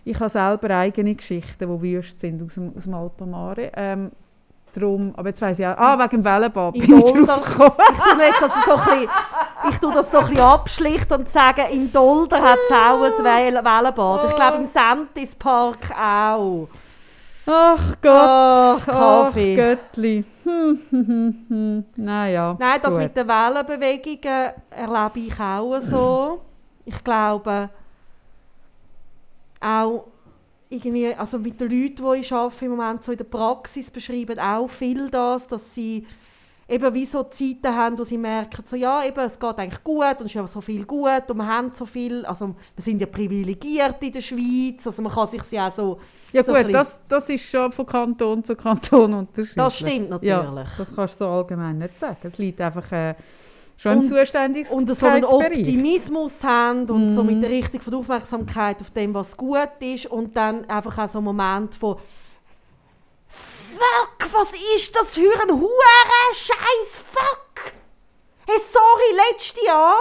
Ich 0.05 0.17
habe 0.17 0.29
selber 0.29 0.77
eigene 0.77 1.15
Geschichten, 1.15 1.69
die 1.69 1.81
wüst 1.81 2.21
sind 2.21 2.41
aus 2.41 2.53
dem, 2.53 2.71
aus 2.77 2.85
dem 2.85 2.93
Alpamare. 2.93 3.69
Ähm, 3.75 4.11
drum, 4.75 5.13
aber 5.15 5.29
jetzt 5.29 5.41
weiss 5.41 5.59
ich 5.59 5.65
auch, 5.65 5.77
ah, 5.77 5.97
wegen 5.99 6.09
dem 6.21 6.25
Wellenbad 6.25 6.73
bin 6.73 6.83
ich 6.83 6.89
drauf 7.25 7.43
gekommen. 7.57 7.71
Ich 7.91 7.99
tue 7.99 8.23
jetzt 8.25 8.43
also 8.43 8.55
so 8.65 8.71
ein 8.73 8.77
bisschen, 8.83 9.09
ich 9.71 9.77
tue 9.79 9.93
das 9.93 10.11
so 10.11 10.17
ein 10.19 10.25
bisschen 10.27 10.41
abschlichten 10.41 11.17
und 11.19 11.29
sage, 11.29 11.61
im 11.71 11.91
Dolder 11.91 12.41
hat 12.41 12.59
es 12.65 12.71
auch 12.71 13.01
ein 13.01 13.11
Wel- 13.25 13.63
Wellenbad. 13.63 14.29
Ich 14.29 14.35
glaube, 14.35 14.57
im 14.57 14.65
Sentis 14.65 15.35
Park 15.35 15.77
auch. 15.91 16.67
Ach 17.45 17.95
Gott, 18.01 18.11
Ach, 18.13 18.79
ach 18.87 19.25
Kaffee. 19.25 19.55
Göttli. 19.55 20.23
Hm, 20.43 20.77
hm, 20.89 21.05
hm, 21.07 21.45
hm. 21.47 21.85
Naja, 21.95 22.57
Nein, 22.59 22.79
das 22.81 22.91
gut. 22.91 22.99
mit 22.99 23.15
den 23.15 23.25
Wellenbewegungen 23.29 24.49
erlebe 24.69 25.19
ich 25.27 25.39
auch 25.39 25.79
so. 25.79 26.41
Ich 26.83 27.01
glaube, 27.01 27.69
auch 29.61 30.05
irgendwie, 30.73 31.13
also 31.13 31.39
mit 31.39 31.59
den 31.59 31.69
Leuten, 31.69 32.03
die 32.03 32.19
ich 32.19 32.31
arbeite, 32.33 32.65
im 32.65 32.71
Moment 32.71 33.03
so 33.03 33.11
in 33.11 33.17
der 33.17 33.25
Praxis 33.25 33.91
beschreiben 33.91 34.39
auch 34.39 34.67
viel 34.67 35.09
das, 35.09 35.47
dass 35.47 35.73
sie 35.73 36.05
eben 36.67 36.93
wie 36.93 37.05
so 37.05 37.23
Zeiten 37.23 37.75
haben, 37.75 37.97
wo 37.97 38.03
sie 38.03 38.17
merken, 38.17 38.63
so, 38.65 38.75
ja, 38.75 39.03
eben, 39.05 39.19
es 39.19 39.39
geht 39.39 39.57
eigentlich 39.57 39.83
gut 39.83 40.19
und 40.19 40.21
es 40.21 40.25
ist 40.27 40.33
ja 40.33 40.47
so 40.47 40.61
viel 40.61 40.85
gut 40.85 41.29
und 41.29 41.37
wir 41.37 41.47
haben 41.47 41.71
so 41.73 41.85
viel, 41.85 42.25
also 42.25 42.55
wir 42.75 42.83
sind 42.83 43.01
ja 43.01 43.07
privilegiert 43.07 44.01
in 44.01 44.11
der 44.11 44.21
Schweiz, 44.21 44.85
also 44.87 45.01
man 45.01 45.11
kann 45.11 45.27
sich 45.27 45.41
ja 45.51 45.67
auch 45.67 45.71
so, 45.71 45.99
Ja 46.31 46.43
so 46.43 46.53
gut, 46.53 46.73
das, 46.73 47.01
das 47.07 47.29
ist 47.29 47.43
schon 47.43 47.71
von 47.71 47.85
Kanton 47.85 48.43
zu 48.43 48.55
Kanton 48.55 49.13
unterschiedlich. 49.13 49.55
das 49.55 49.77
stimmt 49.77 50.09
natürlich. 50.09 50.29
Ja, 50.29 50.65
das 50.77 50.95
kannst 50.95 51.15
du 51.15 51.25
so 51.25 51.27
allgemein 51.27 51.77
nicht 51.77 51.99
sagen. 51.99 52.17
Es 52.23 52.37
liegt 52.37 52.59
einfach 52.61 52.91
äh, 52.91 53.15
schon 53.83 53.97
Und- 53.99 54.07
Zuständigkeitsbereich. 54.07 54.89
und 54.89 54.97
so 54.97 55.05
einen 55.05 55.25
Optimismus 55.25 56.43
haben 56.43 56.89
und 56.89 57.09
so 57.13 57.21
Mhm. 57.23 57.33
mit 57.33 57.43
der 57.43 57.49
richtigen 57.49 57.83
von 57.83 57.91
der 57.91 57.99
Aufmerksamkeit 57.99 58.81
auf 58.81 58.89
dem, 58.91 59.13
was 59.13 59.35
gut 59.37 59.69
ist 59.81 60.05
und 60.05 60.35
dann 60.35 60.67
einfach 60.69 60.97
auch 60.97 61.09
so 61.09 61.17
einen 61.19 61.25
Moment 61.25 61.75
von 61.75 61.97
Fuck, 63.27 64.31
was 64.31 64.49
ist 64.75 64.95
das 64.95 65.15
für 65.15 65.41
ein 65.41 65.49
hure 65.51 66.33
Scheiß 66.33 67.03
Fuck? 67.11 67.73
Hey, 68.47 68.57
sorry, 68.71 69.29
letztes 69.31 69.63
Jahr, 69.65 69.95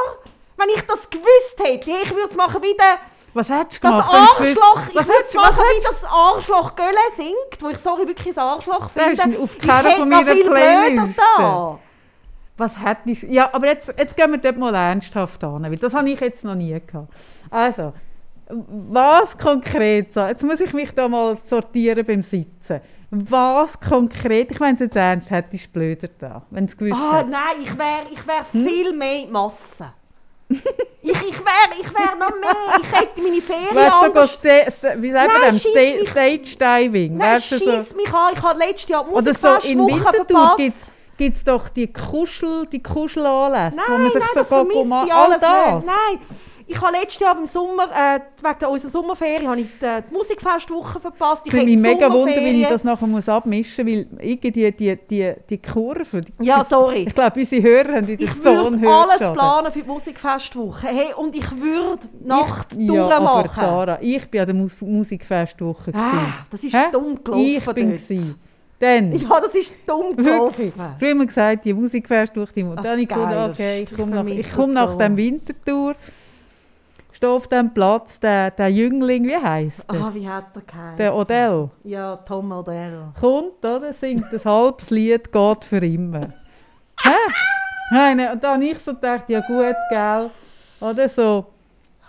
wenn 0.57 0.69
ich 0.69 0.83
das 0.87 1.09
gewusst 1.11 1.59
hätte, 1.61 1.91
ich 1.91 2.11
würde 2.15 2.29
es 2.31 2.37
machen 2.37 2.63
wie 2.63 2.75
der, 2.77 2.99
Was 3.35 3.49
hättest 3.49 3.83
du 3.83 3.89
das 3.89 3.97
gemacht? 4.07 4.37
gewusst- 4.39 4.59
Arschloch, 4.63 4.89
ich 4.91 4.95
was 4.95 5.07
würde 5.07 5.13
es 5.13 5.19
hättest, 5.19 5.37
was 5.37 5.57
machen 5.57 5.65
wie 5.71 5.75
hättest, 5.87 6.03
das 6.03 6.11
Arschloch 6.11 6.77
Gölle 6.77 6.99
singt, 7.17 7.57
wo 7.61 7.69
ich 7.71 7.79
sorry 7.79 8.07
wirklich 8.07 8.37
ein 8.37 8.43
Arschloch 8.43 8.91
Das 8.95 9.07
ist 9.09 9.21
finde. 9.23 9.39
auf 9.41 9.57
ich 9.57 9.63
keiner 9.67 9.91
von 9.93 10.09
noch 10.09 10.23
meiner 10.25 10.35
Playlisten. 10.35 11.15
da. 11.39 11.79
Was 12.63 12.83
hättest 12.83 13.25
Ja, 13.25 13.51
aber 13.53 13.67
jetzt, 13.67 13.93
jetzt 13.99 14.17
gehen 14.17 14.31
wir 14.31 14.39
dort 14.39 14.57
mal 14.59 14.75
ernsthaft 14.75 15.43
an, 15.45 15.63
weil 15.65 15.77
das 15.77 15.93
habe 15.95 16.09
ich 16.11 16.21
jetzt 16.21 16.45
noch 16.45 16.55
nie 16.55 16.73
gehabt. 16.87 17.13
Also, 17.51 17.93
was 18.49 19.37
konkret, 19.37 20.13
so, 20.13 20.21
jetzt 20.27 20.45
muss 20.45 20.61
ich 20.61 20.73
mich 20.73 20.91
da 20.93 21.09
mal 21.09 21.37
sortieren 21.43 22.05
beim 22.05 22.23
Sitzen. 22.23 22.81
Was 23.11 23.79
konkret, 23.79 24.51
ich 24.53 24.61
meine 24.61 24.75
es 24.75 24.81
jetzt 24.81 24.97
ernst, 24.97 25.31
hättest 25.31 25.67
du 25.67 25.71
blöder 25.73 26.09
da, 26.19 26.43
wenn 26.51 26.65
es 26.65 26.77
gewusst 26.77 26.99
Ah, 26.99 27.19
hättest. 27.19 27.31
nein, 27.31 27.57
ich 27.63 27.79
wäre 27.79 28.07
ich 28.11 28.27
wär 28.27 28.47
Hm? 28.53 28.67
viel 28.69 28.93
mehr 28.95 29.27
Masse. 29.31 29.93
ich 30.49 30.61
ich 31.03 31.39
wäre 31.41 31.73
ich 31.81 31.95
wär 31.95 32.15
noch 32.19 32.31
mehr. 32.41 32.81
Ich 32.83 32.93
hätte 32.93 33.23
meine 33.23 33.41
Ferien 33.41 33.75
Wärst 33.75 34.03
anders... 34.05 34.33
sta 34.35 34.71
sta 34.71 34.89
wie 35.03 35.11
sagt 35.11 35.29
man 35.33 35.43
dem, 35.51 35.59
schiess 35.59 36.09
sta 36.11 36.21
mich- 36.21 36.53
Stage 36.53 36.83
Diving? 36.89 37.17
Nein, 37.17 37.41
du 37.49 37.59
so, 37.59 37.71
mich 37.97 38.13
an. 38.15 38.33
Ich 38.35 38.43
habe 38.43 38.59
letztes 38.59 38.89
Jahr 38.89 39.05
so 39.07 39.13
Musikfestwoche 39.13 39.69
Winterthur 39.69 40.27
verpasst. 40.57 40.87
Gibt 41.23 41.37
es 41.37 41.45
doch 41.45 41.69
die 41.69 41.93
Kuschel, 41.93 42.67
die 42.71 42.83
Kuschelanlässe, 42.83 43.77
wo 43.89 43.93
man 43.99 44.11
sich 44.11 44.15
nein, 44.19 44.29
so 44.35 44.41
das 44.41 44.49
vermisse 44.49 44.81
ich 45.07 45.13
all 45.15 45.23
alles 45.27 45.41
das. 45.41 45.75
nicht. 45.75 45.87
Nein, 45.87 46.19
ich 46.65 46.81
habe 46.81 46.93
letztes 46.93 47.19
Jahr 47.21 47.37
im 47.39 47.45
Sommer, 47.47 47.83
äh, 47.85 48.21
wegen 48.41 48.59
der- 48.61 48.71
unserer 48.71 48.91
Sommerferien, 48.91 49.49
habe 49.49 49.61
ich 49.61 49.67
die, 49.81 49.87
die 50.09 50.15
Musikfestwoche 50.15 51.01
verpasst. 51.01 51.43
Ich 51.45 51.53
Ich 51.53 51.59
würde 51.59 51.67
mich 51.67 51.77
mega 51.79 52.11
wundern, 52.11 52.37
wenn 52.37 52.55
ich 52.63 52.67
das 52.69 52.85
nachher 52.85 53.07
muss 53.07 53.29
abmischen 53.29 53.85
muss, 53.85 53.95
weil 53.95 54.07
irgendwie 54.21 54.71
die, 54.73 54.97
die, 54.97 55.35
die 55.51 55.59
Kurve, 55.61 56.23
die, 56.23 56.33
Ja, 56.45 56.65
sorry. 56.65 57.03
ich 57.09 57.15
glaube, 57.15 57.41
unsere 57.41 57.63
Hörer 57.63 57.93
haben 57.97 58.07
wieder 58.07 58.25
Ich 58.25 58.31
so 58.33 58.45
würde 58.45 58.67
einen 58.69 58.87
alles 58.87 59.19
planen 59.19 59.73
für 59.73 59.81
die 59.83 59.89
Musikfestwoche. 59.89 60.87
Hey, 60.87 61.13
und 61.17 61.37
ich 61.37 61.51
würde 61.61 62.09
Nacht 62.25 62.69
ich, 62.73 62.79
ja, 62.89 63.07
durchmachen. 63.09 63.51
Sarah, 63.51 63.99
ich 64.01 64.31
bin 64.31 64.41
an 64.41 64.47
der 64.47 64.55
Mus 64.55 64.81
Musikfestwoche. 64.81 65.91
ah, 65.95 66.45
das 66.51 66.65
ist 66.65 66.75
Hä? 66.75 66.85
dumm 66.93 67.23
gelaufen. 67.23 67.45
ich 67.45 67.65
bin 67.67 67.91
dort. 67.91 68.37
Dann, 68.83 69.13
Ja, 69.17 69.41
das 69.41 69.55
ist 69.55 69.73
dumm 69.87 70.17
gelaufen. 70.17 70.73
Früher 70.99 71.11
haben 71.11 71.19
wir 71.21 71.27
gesagt, 71.27 71.65
die 71.65 71.73
die 72.53 72.65
Das 72.75 72.85
dann 72.85 72.99
ich 72.99 73.09
gedacht, 73.09 73.31
Geilste. 73.31 73.63
okay, 73.63 73.83
ich 73.89 73.97
komme 73.97 74.15
nach, 74.17 74.27
ich 74.27 74.53
komme 74.53 74.75
das 74.75 74.85
nach 74.85 74.93
so. 74.93 74.99
dem 74.99 75.17
Wintertour. 75.17 75.95
da 77.23 77.29
auf 77.29 77.47
dem 77.47 77.73
Platz, 77.73 78.19
der, 78.19 78.51
der 78.51 78.69
Jüngling, 78.71 79.25
wie 79.25 79.37
heisst 79.37 79.89
der? 79.89 80.01
Ah, 80.01 80.11
wie 80.13 80.29
hat 80.29 80.47
er 80.57 80.63
geheißen? 80.63 80.97
Der 80.97 81.15
Odell. 81.15 81.71
Ja, 81.85 82.17
Tom 82.17 82.51
Odell. 82.51 83.05
Kommt, 83.21 83.65
oder? 83.65 83.93
Singt 83.93 84.33
ein 84.33 84.45
halbes 84.45 84.91
Lied, 84.91 85.31
geht 85.31 85.65
für 85.65 85.87
immer. 85.87 86.31
Hä? 87.01 88.33
Und 88.33 88.43
dann 88.43 88.55
habe 88.55 88.65
ich 88.65 88.81
so 88.81 88.95
gedacht, 88.95 89.29
ja 89.29 89.39
gut, 89.41 89.77
gell. 89.91 90.31
Oder 90.81 91.09
so. 91.09 91.47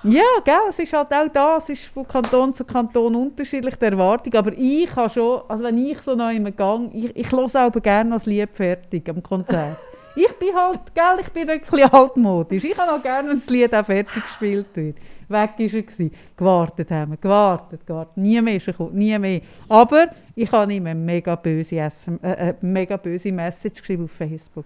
Ja, 0.05 0.21
gell, 0.43 0.55
es 0.67 0.79
ist 0.79 0.91
halt 0.91 1.13
auch 1.13 1.29
das, 1.29 1.69
es 1.69 1.79
ist 1.79 1.85
von 1.85 2.05
Kanton 2.05 2.53
zu 2.53 2.65
Kanton 2.65 3.15
unterschiedlich, 3.15 3.75
die 3.75 3.85
Erwartung. 3.85 4.33
Aber 4.33 4.51
ich 4.51 4.93
habe 4.93 5.09
schon, 5.09 5.41
also 5.47 5.63
wenn 5.63 5.77
ich 5.77 5.97
so 5.99 6.13
noch 6.13 6.29
im 6.29 6.53
Gang, 6.55 6.91
ich, 6.93 7.15
ich 7.15 7.31
höre 7.31 7.45
auch 7.45 7.71
gerne 7.81 8.09
das 8.09 8.25
Lied 8.25 8.49
fertig 8.53 9.09
am 9.09 9.23
Konzert. 9.23 9.77
Ich 10.15 10.31
bin 10.33 10.53
halt, 10.53 10.93
gell, 10.93 11.21
ich 11.21 11.29
bin 11.29 11.49
ein 11.49 11.59
bisschen 11.59 11.91
altmodisch. 11.91 12.63
Ich 12.63 12.77
habe 12.77 12.91
auch 12.91 13.01
gerne, 13.01 13.29
wenn 13.29 13.37
das 13.37 13.49
Lied 13.49 13.73
auch 13.73 13.83
fertig 13.83 14.23
gespielt 14.23 14.67
wird. 14.75 14.97
Weg 15.27 15.29
war 15.29 15.49
er. 15.57 15.81
Gewesen. 15.81 16.11
Gewartet 16.37 16.91
haben 16.91 17.11
wir, 17.13 17.17
gewartet, 17.17 17.83
gewartet. 17.83 18.17
Nie 18.17 18.39
mehr 18.39 18.57
ist 18.57 18.67
er 18.67 18.73
gekommen, 18.73 18.95
nie 18.95 19.17
mehr. 19.17 19.41
Aber 19.67 20.09
ich 20.35 20.51
habe 20.51 20.71
ihm 20.71 20.85
eine 20.85 20.99
mega 20.99 21.35
böse, 21.35 21.77
SM, 21.89 22.17
äh, 22.21 22.27
eine 22.27 22.57
mega 22.61 22.95
böse 22.97 23.31
Message 23.31 23.79
geschrieben 23.79 24.03
auf 24.03 24.11
Facebook. 24.11 24.65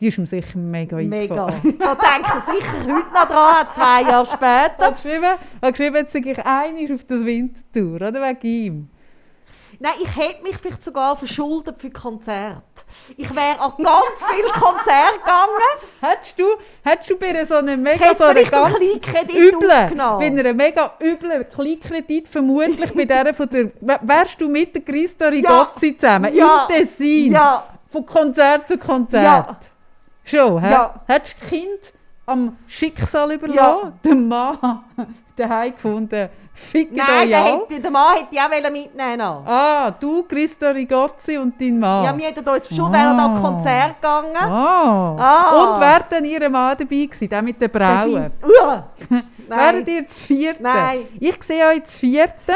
Die 0.00 0.08
ist 0.08 0.18
ihm 0.18 0.26
sicher 0.26 0.58
mega 0.58 0.96
Mega. 0.96 1.46
eingefallen. 1.46 1.78
Da 1.78 1.94
denke 1.94 2.32
ich 2.38 2.44
sicher 2.44 2.80
heute 2.80 3.12
noch 3.14 3.28
dran, 3.28 3.66
zwei 3.74 4.02
Jahre 4.02 4.26
später. 4.26 4.92
geschrieben, 4.92 5.24
ich 5.24 5.62
habe 5.62 5.72
geschrieben 5.72 5.96
jetzt 5.96 6.12
sage 6.12 6.30
ich 6.32 6.44
einig 6.44 6.92
auf 6.92 7.04
das 7.04 7.24
Wintertour, 7.24 7.96
oder 7.96 8.12
wegen 8.22 8.46
ihm. 8.46 8.90
Nein, 9.78 9.92
ich 10.02 10.16
hätte 10.16 10.42
mich 10.42 10.56
vielleicht 10.56 10.82
sogar 10.84 11.16
verschuldet 11.16 11.78
für 11.78 11.90
Konzerte. 11.90 12.62
Ich 13.16 13.28
wäre 13.34 13.60
an 13.60 13.72
ganz 13.76 14.24
viele 14.34 14.48
Konzerte 14.48 15.18
gegangen. 15.18 15.80
Hättest 16.00 16.38
du, 16.38 16.44
hättest 16.82 17.10
du 17.10 17.16
bei 17.18 17.44
so 17.44 17.56
einem 17.56 17.82
mega 17.82 18.14
so 18.14 18.24
einer 18.24 18.40
einen 18.40 18.50
ganz 18.50 18.78
üblen, 19.34 19.98
bei 19.98 20.26
einer 20.26 20.52
mega 20.54 20.92
üblen 21.02 21.46
Kleinkredit 21.48 22.26
vermutlich 22.28 22.92
bei 22.94 23.04
der 23.04 23.34
von 23.34 23.48
der, 23.50 23.70
wärst 23.80 24.40
du 24.40 24.48
mit 24.48 24.74
der 24.74 24.82
Christa 24.82 25.28
Rigozzi 25.28 25.94
zusammen, 25.96 26.34
Ja. 26.34 26.66
im 26.70 26.74
Tessin, 26.74 27.32
Ja, 27.32 27.66
von 27.88 28.06
Konzert 28.06 28.68
zu 28.68 28.78
Konzert. 28.78 29.24
Ja. 29.24 29.56
Schon, 30.26 30.60
hä? 30.60 30.70
Ja. 30.70 30.94
Hättest 31.06 31.36
du 31.36 31.40
das 31.40 31.48
Kind 31.50 31.92
am 32.26 32.56
Schicksal 32.66 33.32
überlassen? 33.32 33.92
Den 34.04 34.28
Mann 34.28 34.58
daheim 35.36 35.72
gefunden, 35.72 36.28
ficken 36.52 36.96
nein, 36.96 37.28
der, 37.28 37.44
hätte, 37.44 37.80
der 37.80 37.90
Mann 37.90 38.16
hätte 38.16 38.28
ich 38.30 38.40
auch 38.40 38.70
mitnehmen. 38.70 39.20
Ah, 39.20 39.90
du, 39.90 40.22
Christa 40.24 40.70
Rigozzi 40.70 41.36
und 41.36 41.60
dein 41.60 41.78
Mann. 41.78 42.04
Ja, 42.04 42.16
wir 42.16 42.26
hätten 42.26 42.48
uns 42.48 42.66
verschuldet, 42.66 42.94
wären 42.94 43.20
an 43.20 43.36
Ah. 43.36 43.40
Konzert 43.40 43.96
gegangen. 44.00 44.36
Ah. 44.36 45.16
Ah. 45.18 45.74
Und 45.74 45.80
wer 45.80 46.00
denn 46.00 46.24
ihr 46.24 46.48
Mann 46.48 46.76
dabei 46.76 47.04
gewesen, 47.04 47.28
der 47.28 47.42
mit 47.42 47.60
den 47.60 47.70
Brauen? 47.70 48.32
Uah. 48.42 48.84
Wären 49.48 49.86
ihr 49.86 50.02
das 50.02 50.24
vierte? 50.24 50.60
Nein. 50.62 51.06
Ich 51.20 51.40
sehe 51.42 51.68
euch 51.68 51.82
das 51.82 51.98
vierte. 52.00 52.52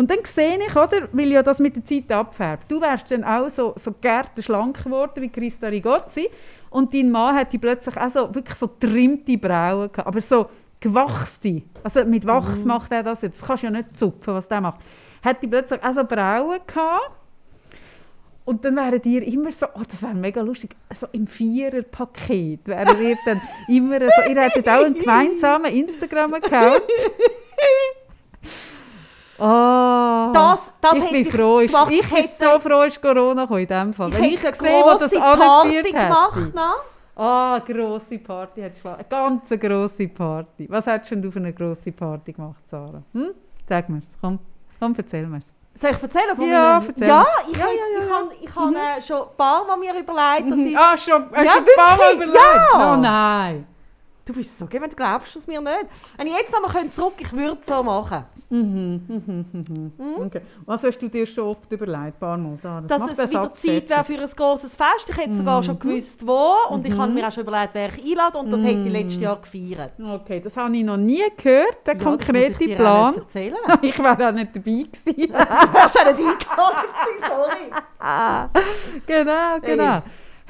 Und 0.00 0.10
dann 0.10 0.20
sehe 0.24 0.56
ich, 0.66 0.74
oder, 0.74 1.10
weil 1.12 1.28
ja 1.28 1.42
das 1.42 1.58
mit 1.58 1.76
der 1.76 1.84
Zeit 1.84 2.10
abfärbt. 2.10 2.72
Du 2.72 2.80
wärst 2.80 3.10
dann 3.10 3.22
auch 3.22 3.50
so, 3.50 3.74
so 3.76 3.92
gärte 4.00 4.42
schlank 4.42 4.82
geworden 4.82 5.20
wie 5.20 5.28
Christa 5.28 5.66
Rigozzi. 5.66 6.30
Und 6.70 6.94
dein 6.94 7.10
Mann 7.10 7.36
hatte 7.36 7.58
plötzlich 7.58 7.98
auch 7.98 8.08
so, 8.08 8.34
wirklich 8.34 8.56
so 8.56 8.66
trimmte 8.66 9.36
Brauen 9.36 9.92
gehabt. 9.92 10.06
Aber 10.06 10.22
so 10.22 10.48
gewachste. 10.80 11.60
Also 11.82 12.06
mit 12.06 12.26
Wachs 12.26 12.64
macht 12.64 12.90
er 12.92 13.02
das 13.02 13.20
jetzt. 13.20 13.42
Das 13.42 13.46
kannst 13.46 13.62
du 13.62 13.66
ja 13.66 13.72
nicht 13.72 13.94
zupfen, 13.94 14.32
was 14.32 14.48
der 14.48 14.62
macht. 14.62 14.80
Hätte 15.20 15.46
plötzlich 15.46 15.84
auch 15.84 15.92
so 15.92 16.04
Brauen 16.04 16.60
gehabt. 16.66 17.10
Und 18.46 18.64
dann 18.64 18.76
wären 18.76 19.02
ihr 19.04 19.22
immer 19.22 19.52
so, 19.52 19.66
oh, 19.74 19.82
das 19.86 20.02
wäre 20.02 20.14
mega 20.14 20.40
lustig, 20.40 20.70
so 20.94 21.08
im 21.12 21.26
Vierer-Paket 21.26 22.60
wären 22.64 23.02
ihr 23.02 23.18
dann 23.26 23.42
immer 23.68 23.98
so, 24.00 24.30
ihr 24.30 24.40
hättet 24.40 24.66
auch 24.66 24.82
einen 24.82 24.94
gemeinsamen 24.98 25.70
Instagram-Account. 25.70 26.84
Oh, 29.40 30.30
Das, 30.32 30.72
das 30.80 30.94
ich 30.94 31.10
bin 31.10 31.24
froh, 31.24 31.58
ist, 31.60 31.72
gemacht. 31.72 31.90
ich 31.90 32.00
bin 32.08 32.16
hätte- 32.16 32.28
so 32.44 32.58
froh, 32.60 32.82
ist 32.82 33.00
Corona 33.00 33.44
in 33.44 33.66
dem 33.66 33.92
Fall. 33.94 34.08
Ich 34.10 34.14
Wenn 34.14 34.24
ich 34.24 34.54
sehe, 34.54 34.82
wo 34.82 34.98
das 34.98 35.14
angeführt 35.16 35.86
gemacht. 35.86 36.52
hat. 36.56 36.74
Ah, 37.16 37.58
grosse 37.66 38.18
Party. 38.18 38.62
Eine 38.62 39.04
ganz 39.08 39.50
grosse 39.60 40.08
Party. 40.08 40.66
Was 40.70 40.86
hättest 40.86 41.10
denn 41.10 41.22
du 41.22 41.30
für 41.30 41.38
eine 41.38 41.52
grosse 41.52 41.92
Party 41.92 42.32
gemacht, 42.32 42.66
Sarah? 42.66 43.02
Hm? 43.12 43.30
Sag 43.68 43.88
mir's. 43.88 44.16
Komm, 44.20 44.38
komm 44.78 44.94
erzähl 44.96 45.26
mir's. 45.26 45.52
Soll 45.74 45.90
ich 45.90 46.02
erzählen 46.02 46.34
von 46.36 46.48
Ja, 46.48 46.78
meinen- 46.80 46.88
erzähl. 46.88 47.08
Ja, 47.08 47.24
ich 47.50 47.56
Ja, 47.56 47.62
habe 47.64 47.72
ja, 47.74 48.06
ja, 48.08 48.22
ich 48.40 48.44
ich 48.48 48.56
habe 48.56 48.74
äh, 48.74 49.00
schon 49.00 49.22
ein 49.22 49.36
paar 49.36 49.64
Mal 49.66 49.76
mir 49.76 49.90
überlegt, 49.98 50.50
dass 50.50 50.58
ich... 50.58 50.76
Ah, 50.78 50.96
schon, 50.96 51.24
hast 51.32 51.44
Ja, 51.46 51.52
du 51.54 51.58
ein 51.60 51.66
paar 51.76 51.96
Mal 51.96 52.14
überlegt? 52.14 52.36
Ja. 52.72 52.92
Oh 52.92 52.96
nein. 52.96 53.66
Du 54.30 54.36
bist 54.36 54.56
so, 54.56 54.66
gell, 54.66 54.80
wenn 54.80 54.88
du 54.88 54.94
glaubst 54.94 55.34
es 55.34 55.48
mir 55.48 55.60
nicht. 55.60 55.86
Wenn 56.16 56.28
ich 56.28 56.32
jetzt 56.34 56.52
nochmal 56.52 56.88
zurück 56.88 57.14
ich 57.18 57.32
würde 57.32 57.58
es 57.60 57.66
so 57.66 57.82
machen. 57.82 58.24
Okay. 60.24 60.40
Was 60.66 60.84
hast 60.84 60.98
du 60.98 61.08
dir 61.08 61.26
schon 61.26 61.48
oft 61.48 61.72
überlegt, 61.72 62.20
paar 62.20 62.38
Mal? 62.38 62.56
Sarah? 62.62 62.80
Dass 62.82 63.02
es 63.02 63.12
wieder 63.14 63.26
Satz 63.26 63.60
Zeit 63.60 63.88
wäre 63.88 64.04
für 64.04 64.12
ein 64.20 64.30
grosses 64.36 64.76
Fest. 64.76 65.06
Ich 65.08 65.16
hätte 65.16 65.34
sogar 65.34 65.58
Mhm. 65.58 65.64
schon 65.64 65.78
gewusst, 65.80 66.24
wo. 66.24 66.54
Und 66.68 66.86
ich 66.86 66.96
habe 66.96 67.10
mir 67.10 67.26
auch 67.26 67.32
schon 67.32 67.42
überlegt, 67.42 67.70
wer 67.74 67.88
ich 67.98 68.12
einlade. 68.12 68.38
Und 68.38 68.52
das 68.52 68.62
hätte 68.62 68.82
ich 68.82 68.92
letztes 68.92 69.20
Jahr 69.20 69.40
gefeiert. 69.40 69.92
Okay, 70.00 70.38
das 70.40 70.56
habe 70.56 70.76
ich 70.76 70.84
noch 70.84 70.96
nie 70.96 71.24
gehört, 71.36 71.84
der 71.84 71.94
Ja, 71.94 71.98
das 71.98 72.04
konkrete 72.04 72.64
ich 72.64 72.76
Plan. 72.76 73.14
nicht 73.14 73.22
erzählen. 73.24 73.56
Ich 73.82 73.98
wäre 73.98 74.28
auch 74.28 74.32
nicht 74.32 74.54
dabei 74.54 74.84
gewesen. 74.84 75.14
Du 75.32 75.34
hast 75.34 75.98
auch 75.98 76.04
nicht 76.04 76.18
eingeladen, 76.18 76.88
sorry. 77.20 77.72
genau, 79.06 79.58
genau. 79.60 79.92
Hey, 79.94 80.02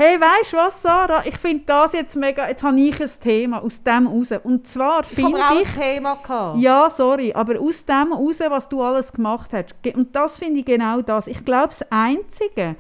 weißt 0.05 0.53
du 0.53 0.57
was, 0.57 0.81
Sarah? 0.83 1.23
Ich 1.27 1.37
finde 1.37 1.65
das 1.67 1.93
jetzt 1.93 2.17
mega. 2.17 2.49
Jetzt 2.49 2.63
habe 2.63 2.81
ich 2.81 3.01
ein 3.01 3.11
Thema 3.21 3.63
aus 3.63 3.83
dem 3.83 4.07
raus. 4.07 4.33
Und 4.43 4.67
zwar 4.67 5.01
Ich 5.03 5.09
finde 5.09 5.39
ich. 5.61 5.69
ein 5.69 5.75
Thema 5.79 6.15
gehabt. 6.17 6.59
Ja, 6.59 6.89
sorry, 6.89 7.33
aber 7.35 7.61
aus 7.61 7.85
dem 7.85 8.13
raus, 8.13 8.41
was 8.49 8.69
du 8.69 8.83
alles 8.83 9.13
gemacht 9.13 9.51
hast. 9.53 9.75
Und 9.95 10.17
das 10.17 10.39
finde 10.39 10.61
ich 10.61 10.67
genau 10.67 11.03
das. 11.03 11.27
Ich 11.27 11.45
glaube, 11.45 11.69
das 11.69 11.83
Einzige, 11.91 12.77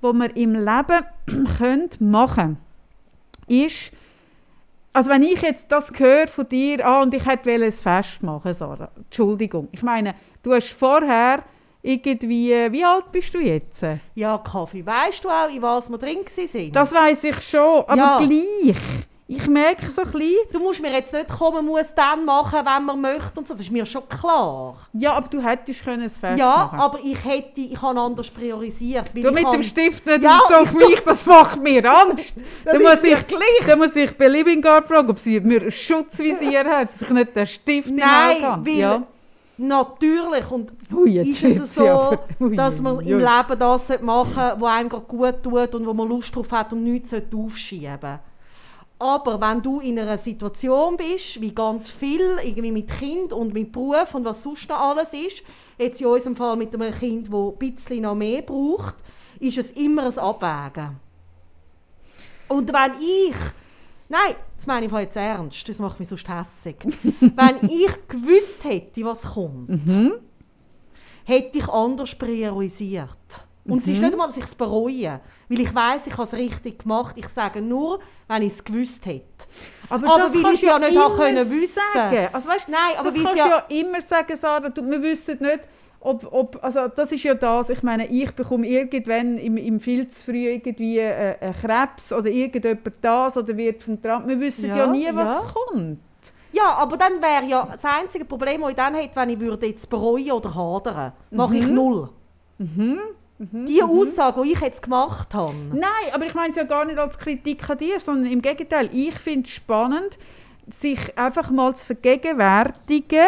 was 0.00 0.12
wir 0.14 0.36
im 0.36 0.54
Leben 0.54 1.46
können 1.58 1.90
machen 2.00 2.58
ist, 3.46 3.92
also 4.92 5.10
wenn 5.10 5.22
ich 5.22 5.42
jetzt 5.42 5.70
das 5.72 5.92
höre 5.96 6.28
von 6.28 6.48
dir, 6.48 6.86
ah, 6.86 7.02
und 7.02 7.12
ich 7.14 7.26
hätte 7.26 7.50
ein 7.52 7.70
Fest 7.72 8.22
machen, 8.22 8.54
Sarah, 8.54 8.90
Entschuldigung. 8.96 9.68
Ich 9.72 9.82
meine, 9.82 10.14
du 10.42 10.52
hast 10.52 10.70
vorher 10.72 11.42
irgendwie, 11.86 12.50
wie 12.72 12.84
alt 12.84 13.12
bist 13.12 13.34
du 13.34 13.38
jetzt? 13.38 13.84
Ja, 14.14 14.38
Kaffee. 14.38 14.84
Weißt 14.84 15.22
du 15.22 15.28
auch, 15.28 15.48
in 15.54 15.60
was 15.62 15.90
wir 15.90 15.98
drin 15.98 16.18
sind? 16.28 16.74
Das 16.74 16.92
weiß 16.94 17.24
ich 17.24 17.40
schon, 17.42 17.84
aber 17.86 17.96
Ja. 17.96 18.18
gleich. 18.18 18.76
Ich 19.26 19.46
merke 19.46 19.88
so 19.88 20.02
ein 20.02 20.10
bisschen, 20.12 20.34
Du 20.52 20.58
musst 20.58 20.82
mir 20.82 20.92
jetzt 20.92 21.10
nicht 21.12 21.28
kommen, 21.28 21.64
muss 21.64 21.94
dann 21.96 22.26
machen, 22.26 22.58
wenn 22.62 22.84
man 22.84 23.00
möchte 23.00 23.38
und 23.40 23.48
so. 23.48 23.54
Das 23.54 23.62
ist 23.62 23.70
mir 23.72 23.86
schon 23.86 24.06
klar. 24.06 24.76
ja, 24.92 25.14
aber 25.14 25.28
du 25.28 25.42
hättest 25.42 25.82
können 25.82 26.02
ein 26.02 26.10
Fest 26.10 26.38
ja, 26.38 26.70
aber 26.76 26.98
ich 27.02 27.24
hätte, 27.24 27.60
ich 27.62 27.80
habe 27.80 27.98
anders 28.00 28.30
priorisiert. 28.30 29.06
Du 29.14 29.30
mit 29.32 29.44
habe- 29.46 29.56
dem 29.56 29.62
Stift 29.62 30.04
nicht 30.04 30.22
Ja. 30.22 30.40
so 30.46 30.54
auf 30.56 30.72
mich, 30.74 31.00
das 31.06 31.24
macht 31.24 31.58
mir 31.62 31.82
Angst. 31.90 32.34
Das 32.64 32.74
da, 32.74 32.90
ist 32.90 33.02
muss 33.02 33.02
ich, 33.12 33.66
da 33.66 33.76
muss 33.76 33.96
ich 33.96 34.10
bei 34.16 34.28
Living 34.28 34.60
Guard 34.60 34.86
fragen, 34.86 35.08
ob 35.08 35.18
sie 35.18 35.40
mir 35.40 35.62
ein 35.62 35.72
Schutzvisier 35.72 36.64
hat, 36.66 36.90
dass 36.92 37.02
ich 37.02 37.08
nicht 37.10 37.34
den 37.34 37.46
Stift 37.46 37.88
im 37.88 37.94
Auge 38.02 38.40
Nein, 38.42 38.66
weil 38.66 38.74
Ja. 38.74 39.02
Natürlich 39.58 40.50
und 40.50 40.72
Ui, 40.92 41.10
jetzt 41.10 41.42
ist 41.42 41.60
es 41.60 41.74
so, 41.74 41.84
ja 41.84 41.98
aber- 41.98 42.24
ui, 42.40 42.56
dass 42.56 42.80
man 42.80 42.96
ui, 42.98 43.04
im. 43.04 43.18
Leben 43.18 43.58
das 43.58 44.00
machen 44.00 44.34
sollte, 44.34 44.60
was 44.60 44.70
einem 44.70 44.88
gut 44.88 45.42
tut 45.42 45.74
und 45.74 45.86
wo 45.86 45.94
man 45.94 46.08
Lust 46.08 46.34
drauf 46.34 46.50
hat 46.52 46.72
und 46.72 46.82
nichts 46.82 47.10
sollte 47.10 47.36
aufschieben 47.36 48.18
aber 48.98 49.40
wenn 49.40 49.60
du 49.60 49.80
in 49.80 49.98
einer 49.98 50.18
Situation 50.18 50.96
bist, 50.96 51.40
wie 51.40 51.54
ganz 51.54 51.90
viel, 51.90 52.38
irgendwie 52.42 52.72
mit 52.72 52.88
Kind 52.88 53.32
und 53.32 53.52
mit 53.52 53.72
Beruf 53.72 54.14
und 54.14 54.24
was 54.24 54.42
sonst 54.42 54.68
noch 54.68 54.80
alles 54.80 55.12
ist, 55.12 55.42
jetzt 55.76 56.00
in 56.00 56.06
unserem 56.06 56.36
Fall 56.36 56.56
mit 56.56 56.72
einem 56.74 56.92
Kind, 56.92 57.28
das 57.28 57.34
ein 57.34 57.56
bisschen 57.58 58.02
noch 58.02 58.14
mehr 58.14 58.42
braucht, 58.42 58.94
ist 59.40 59.58
es 59.58 59.72
immer 59.72 60.04
ein 60.04 60.18
Abwägen. 60.18 60.96
Und 62.48 62.72
wenn 62.72 62.92
ich, 63.00 63.34
nein, 64.08 64.34
das 64.56 64.66
meine 64.66 64.86
ich 64.86 64.92
jetzt 64.92 65.16
ernst, 65.16 65.68
das 65.68 65.78
macht 65.78 65.98
mich 66.00 66.08
sonst 66.08 66.28
hässig. 66.28 66.76
wenn 67.20 67.56
ich 67.68 68.08
gewusst 68.08 68.62
hätte, 68.64 69.04
was 69.04 69.22
kommt, 69.22 69.68
Mhm. 69.86 70.12
hätte 71.24 71.58
ich 71.58 71.68
anders 71.68 72.14
priorisiert. 72.14 73.08
Und 73.66 73.78
es 73.78 73.88
ist 73.88 73.96
Mhm. 73.96 74.02
nicht 74.04 74.12
einmal, 74.12 74.26
dass 74.28 74.36
ich 74.36 74.44
es 74.44 74.54
bereue, 74.54 75.20
weil 75.48 75.60
ich 75.60 75.74
weiß, 75.74 76.06
ich 76.06 76.12
habe 76.12 76.24
es 76.24 76.32
richtig 76.34 76.80
gemacht. 76.80 77.16
Ich 77.16 77.28
sage 77.28 77.62
nur, 77.62 77.98
wenn 78.28 78.42
ich 78.42 78.52
es 78.52 78.62
gewusst 78.62 79.06
hätte. 79.06 79.24
Aber, 79.88 80.06
Aber 80.06 80.18
das 80.24 80.34
weil 80.34 80.42
kannst 80.42 80.62
ich 80.62 80.68
ja 80.68 80.78
du 80.78 80.84
nicht 80.86 81.16
können 81.16 81.36
wissen. 81.50 81.80
sagen. 81.94 82.28
Also 82.30 82.48
weißt, 82.50 82.68
Nein, 82.68 82.80
aber 82.98 83.04
das 83.08 83.14
kannst 83.14 83.32
du 83.34 83.38
ja- 83.38 83.48
ja 83.48 83.80
immer 83.80 84.02
sagen, 84.02 84.36
Sarah. 84.36 84.68
Du, 84.68 84.82
wir 84.90 85.00
wissen 85.02 85.38
nicht, 85.40 85.60
ob, 86.04 86.32
ob, 86.32 86.58
also 86.62 86.88
das 86.88 87.12
ist 87.12 87.22
ja 87.24 87.34
das, 87.34 87.70
ich 87.70 87.82
meine, 87.82 88.06
ich 88.06 88.30
bekomme 88.32 88.66
irgendwann 88.66 89.38
im, 89.38 89.56
im 89.56 89.80
viel 89.80 90.06
zu 90.06 90.26
früh 90.26 90.48
irgendwie 90.48 90.98
äh, 90.98 91.36
einen 91.40 91.54
Krebs 91.54 92.12
oder 92.12 92.28
irgendjemand 92.28 92.92
das 93.00 93.38
oder 93.38 93.56
wird 93.56 93.82
vom 93.82 94.00
Tram. 94.00 94.28
Wir 94.28 94.38
wissen 94.38 94.68
ja, 94.68 94.76
Ja, 94.76 94.86
nie, 94.86 95.08
was 95.12 95.30
ja. 95.30 95.42
kommt. 95.52 95.98
Ja, 96.52 96.74
aber 96.76 96.96
dann 96.98 97.20
wäre 97.20 97.44
ja 97.48 97.68
das 97.72 97.84
einzige 97.84 98.26
Problem, 98.26 98.60
das 98.60 98.70
ich 98.70 98.76
dann 98.76 98.94
hätte, 98.94 99.16
wenn 99.16 99.30
ich 99.30 99.40
würde 99.40 99.66
jetzt 99.66 99.88
bereuen 99.88 100.30
oder 100.30 100.54
hadern, 100.54 101.12
mache 101.30 101.56
ich 101.56 101.66
null. 101.66 102.10
Die 103.38 103.82
Aussage, 103.82 104.42
die 104.42 104.52
ich 104.52 104.60
jetzt 104.60 104.82
gemacht 104.82 105.34
habe. 105.34 105.54
Nein, 105.72 106.12
aber 106.12 106.26
ich 106.26 106.34
meine 106.34 106.50
es 106.50 106.56
ja 106.56 106.64
gar 106.64 106.84
nicht 106.84 106.98
als 106.98 107.18
Kritik 107.18 107.68
an 107.68 107.78
dir, 107.78 107.98
sondern 107.98 108.30
im 108.30 108.42
Gegenteil. 108.42 108.88
Ich 108.92 109.18
finde 109.18 109.48
es 109.48 109.54
spannend, 109.54 110.18
sich 110.68 111.18
einfach 111.18 111.50
mal 111.50 111.74
zu 111.74 111.86
vergegenwärtigen, 111.86 113.26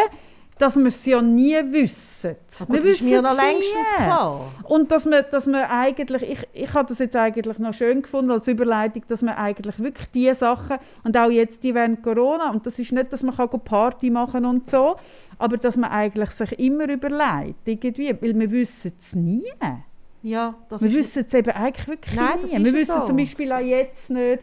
dass 0.59 0.76
wir 0.76 0.86
es 0.86 1.04
ja 1.04 1.20
nie 1.20 1.54
wissen. 1.66 2.36
Aber 2.61 2.72
wir 2.72 2.80
das 2.80 2.88
ist 2.88 3.02
mir 3.02 3.20
noch 3.20 3.36
längstens 3.36 3.74
nie. 3.98 4.04
klar. 4.04 4.40
Und 4.64 4.90
dass 4.90 5.04
man, 5.04 5.24
dass 5.30 5.46
man 5.46 5.64
eigentlich, 5.64 6.22
ich, 6.22 6.48
ich 6.54 6.74
habe 6.74 6.88
das 6.88 6.98
jetzt 6.98 7.14
eigentlich 7.14 7.59
noch 7.59 7.74
schön 7.74 8.00
gefunden 8.00 8.30
als 8.30 8.48
Überleitung, 8.48 9.02
dass 9.07 9.20
man 9.20 9.34
eigentlich 9.34 9.78
wirklich 9.78 10.09
diese 10.09 10.34
Sachen, 10.34 10.78
und 11.04 11.16
auch 11.16 11.30
jetzt 11.30 11.62
die 11.62 11.74
während 11.74 12.02
Corona, 12.02 12.50
und 12.50 12.64
das 12.64 12.78
ist 12.78 12.90
nicht, 12.92 13.12
dass 13.12 13.22
man 13.22 13.36
kann 13.36 13.48
Party 13.48 14.09
machen 14.09 14.46
und 14.46 14.68
so, 14.68 14.96
aber 15.38 15.59
dass 15.59 15.76
man 15.76 15.90
eigentlich 15.90 16.30
sich 16.30 16.59
immer 16.59 16.88
überlegt, 16.88 17.66
irgendwie, 17.66 18.16
weil 18.18 18.38
wir 18.38 18.50
wissen 18.50 18.92
es 18.98 19.14
nie. 19.14 19.44
Ja, 20.22 20.54
das 20.70 20.82
Wir 20.82 20.92
wissen 20.92 21.24
es 21.26 21.34
eben 21.34 21.50
eigentlich 21.50 21.86
wirklich 21.86 22.16
Nein, 22.16 22.38
das 22.40 22.50
nie. 22.50 22.64
Wir 22.64 22.72
wissen 22.72 23.00
so. 23.00 23.04
zum 23.04 23.16
Beispiel 23.18 23.52
auch 23.52 23.61
jetzt 23.61 24.11
nicht, 24.11 24.42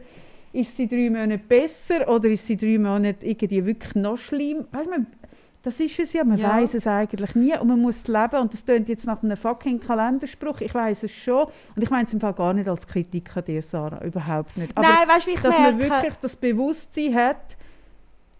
ist 0.53 0.77
sie 0.77 0.87
drei 0.87 1.09
Monate 1.09 1.39
besser 1.39 2.07
oder 2.07 2.29
ist 2.29 2.45
sie 2.45 2.55
drei 2.55 2.77
Monate 2.77 3.25
irgendwie 3.25 3.65
wirklich 3.65 3.95
noch 3.95 4.17
schlimm. 4.17 4.65
Weißt, 4.71 4.89
man, 4.89 5.07
das 5.63 5.79
ist 5.79 5.97
es 5.99 6.13
ja, 6.13 6.23
man 6.23 6.37
Ja. 6.37 6.49
weiß 6.49 6.73
es 6.75 6.85
eigentlich 6.85 7.33
nie 7.35 7.57
und 7.57 7.67
man 7.69 7.79
muss 7.81 7.97
es 7.97 8.07
leben 8.07 8.35
und 8.41 8.53
das 8.53 8.63
klingt 8.65 8.89
jetzt 8.89 9.07
nach 9.07 9.23
einem 9.23 9.37
fucking 9.37 9.79
Kalenderspruch, 9.79 10.59
ich 10.61 10.73
weiß 10.73 11.03
es 11.03 11.11
schon 11.11 11.45
und 11.75 11.81
ich 11.81 11.89
meine 11.89 12.05
es 12.05 12.13
im 12.13 12.19
Fall 12.19 12.33
gar 12.33 12.53
nicht 12.53 12.67
als 12.67 12.85
Kritik 12.85 13.35
an 13.35 13.45
dir, 13.45 13.61
Sarah, 13.61 14.03
überhaupt 14.03 14.55
nicht. 14.57 14.77
Aber 14.77 14.87
Nein, 14.87 15.07
weißt 15.07 15.25
du, 15.25 15.31
wie 15.31 15.35
ich 15.35 15.41
dass 15.41 15.57
man 15.57 15.77
merke? 15.77 15.93
wirklich 15.95 16.15
das 16.17 16.35
Bewusstsein 16.35 17.15
hat, 17.15 17.57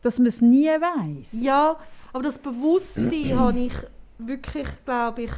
dass 0.02 0.20
man 0.20 0.28
es 0.28 0.42
nie 0.42 0.68
weiß. 0.68 1.42
Ja, 1.42 1.78
aber 2.12 2.24
das 2.24 2.38
Bewusstsein 2.38 3.34
habe 3.40 3.58
ich 3.60 3.74
wirklich, 4.18 4.68
glaube 4.86 5.24
ich, 5.24 5.32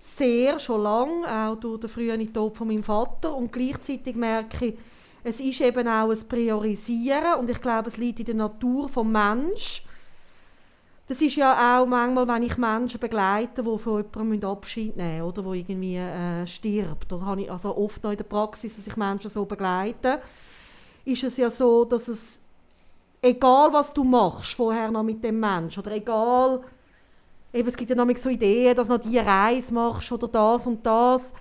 sehr 0.00 0.58
schon 0.58 0.82
lange, 0.82 1.28
auch 1.28 1.56
durch 1.56 1.80
den 1.80 1.90
frühen 1.90 2.32
Tod 2.32 2.56
von 2.56 2.66
meinem 2.68 2.82
Vater. 2.82 3.34
Und 3.34 3.52
gleichzeitig 3.52 4.16
merke 4.16 4.66
ich, 4.68 4.78
es 5.22 5.38
ist 5.38 5.60
eben 5.60 5.86
auch 5.86 6.10
ein 6.10 6.18
Priorisieren 6.28 7.34
und 7.38 7.50
ich 7.50 7.60
glaube, 7.60 7.88
es 7.88 7.98
liegt 7.98 8.20
in 8.20 8.24
der 8.26 8.34
Natur 8.36 8.86
des 8.86 8.96
Menschen. 9.04 9.84
Das 11.10 11.20
ist 11.20 11.34
ja 11.34 11.80
auch 11.80 11.86
manchmal, 11.86 12.28
wenn 12.28 12.44
ich 12.44 12.56
Menschen 12.56 13.00
begleite, 13.00 13.64
die 13.64 13.78
von 13.78 14.04
jemandem 14.14 14.48
Abschied 14.48 14.96
nehmen 14.96 15.16
müssen 15.16 15.28
oder 15.28 15.44
wo 15.44 15.54
irgendwie 15.54 15.96
äh, 15.96 16.46
stirbt. 16.46 17.12
Oder 17.12 17.26
habe 17.26 17.42
ich 17.42 17.50
also 17.50 17.76
oft 17.76 18.04
noch 18.04 18.12
in 18.12 18.16
der 18.16 18.22
Praxis, 18.22 18.76
dass 18.76 18.86
ich 18.86 18.96
Menschen 18.96 19.28
so 19.28 19.44
begleite, 19.44 20.20
ist 21.04 21.24
es 21.24 21.36
ja 21.36 21.50
so, 21.50 21.84
dass 21.84 22.06
es 22.06 22.38
egal 23.20 23.72
was 23.72 23.92
du 23.92 24.04
machst 24.04 24.52
vorher 24.52 24.88
noch 24.92 25.02
mit 25.02 25.24
dem 25.24 25.40
Menschen 25.40 25.82
oder 25.82 25.96
egal, 25.96 26.60
eben, 27.52 27.68
es 27.68 27.76
gibt 27.76 27.90
ja 27.90 27.96
noch 27.96 28.16
so 28.16 28.28
Ideen, 28.28 28.76
dass 28.76 28.86
du 28.86 28.92
noch 28.92 29.02
diese 29.02 29.26
Reise 29.26 29.74
machst 29.74 30.12
oder 30.12 30.28
das 30.28 30.64
und 30.68 30.86
das, 30.86 31.32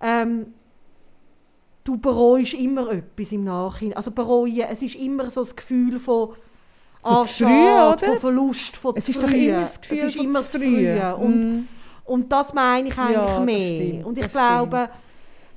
ähm, 0.00 0.54
du 1.82 1.98
bereust 1.98 2.54
immer 2.54 2.92
etwas 2.92 3.32
im 3.32 3.42
Nachhinein. 3.42 3.96
Also 3.96 4.12
bereuen, 4.12 4.66
es 4.70 4.80
ist 4.80 4.94
immer 4.94 5.28
so 5.32 5.40
das 5.40 5.56
Gefühl 5.56 5.98
von 5.98 6.36
Von 7.02 7.24
zu 7.24 7.44
früh, 7.44 7.48
Schade, 7.48 7.92
oder? 8.04 8.06
von 8.12 8.18
Verlust, 8.18 8.76
von 8.76 8.94
Es 8.96 9.08
ist 9.08 9.22
doch 9.22 9.28
früh. 9.28 9.48
immer 9.48 9.60
das 9.60 9.80
Gefühl 9.80 9.98
es 9.98 10.04
ist 10.04 10.16
immer 10.16 10.42
zu 10.42 10.58
früh. 10.58 10.76
früh. 10.98 11.12
Und, 11.24 11.40
Mm. 11.60 11.68
und 12.04 12.32
das 12.32 12.52
meine 12.54 12.88
ich 12.88 12.98
eigentlich 12.98 13.16
Ja, 13.16 13.40
mehr. 13.40 13.82
stimmt, 13.86 14.06
und 14.06 14.18
ich 14.18 14.28
glaube, 14.28 14.90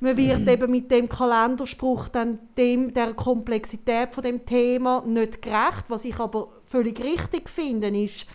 man 0.00 0.16
wird 0.16 0.48
eben 0.48 0.70
mit 0.70 0.90
dem 0.90 1.08
Kalenderspruch 1.08 2.08
dann 2.08 2.38
dem, 2.56 2.92
der 2.94 3.14
Komplexität 3.14 4.12
von 4.14 4.22
dem 4.24 4.44
Thema 4.44 5.02
nicht 5.06 5.40
gerecht. 5.42 5.84
Was 5.88 6.04
ich 6.04 6.18
aber 6.18 6.48
völlig 6.66 7.02
richtig 7.04 7.48
finde, 7.48 7.88
ist, 7.88 8.26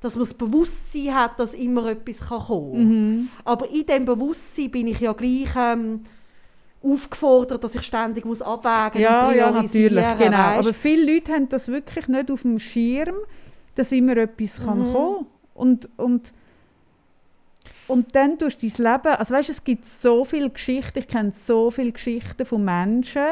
dass 0.00 0.14
man 0.16 0.24
das 0.24 0.34
Bewusstsein 0.34 1.14
hat, 1.14 1.38
dass 1.40 1.54
immer 1.54 1.86
etwas 1.86 2.20
kann 2.28 2.40
kommen 2.40 2.72
kann. 2.72 2.88
Mhm. 3.18 3.28
Aber 3.44 3.70
in 3.70 3.86
dem 3.86 4.04
Bewusstsein 4.04 4.70
bin 4.70 4.86
ich 4.88 5.00
ja 5.00 5.12
gleich 5.12 5.48
ähm, 5.56 6.04
aufgefordert, 6.82 7.62
dass 7.64 7.74
ich 7.74 7.82
ständig 7.82 8.24
muss 8.24 8.42
abwägen 8.42 9.00
Ja, 9.00 9.28
und 9.28 9.34
ja, 9.36 9.50
natürlich, 9.50 10.06
genau. 10.18 10.36
weisst? 10.38 10.58
Aber 10.68 10.74
viele 10.74 11.14
Leute 11.14 11.32
haben 11.32 11.48
das 11.48 11.68
wirklich 11.68 12.08
nicht 12.08 12.30
auf 12.30 12.42
dem 12.42 12.58
Schirm, 12.58 13.16
dass 13.74 13.92
immer 13.92 14.16
etwas 14.16 14.62
kann 14.64 14.78
Mhm. 14.80 14.92
kommen 14.92 15.26
und 15.54 15.88
und 15.96 16.32
und 17.88 18.14
dann 18.16 18.36
durch 18.38 18.56
dein 18.56 18.70
Leben, 18.70 19.14
also 19.16 19.32
weißt, 19.34 19.48
es 19.48 19.62
gibt 19.62 19.84
so 19.84 20.24
viele 20.24 20.50
Geschichten, 20.50 20.98
ich 20.98 21.06
kenne 21.06 21.30
so 21.32 21.70
viele 21.70 21.92
Geschichten 21.92 22.44
von 22.44 22.64
Menschen, 22.64 23.22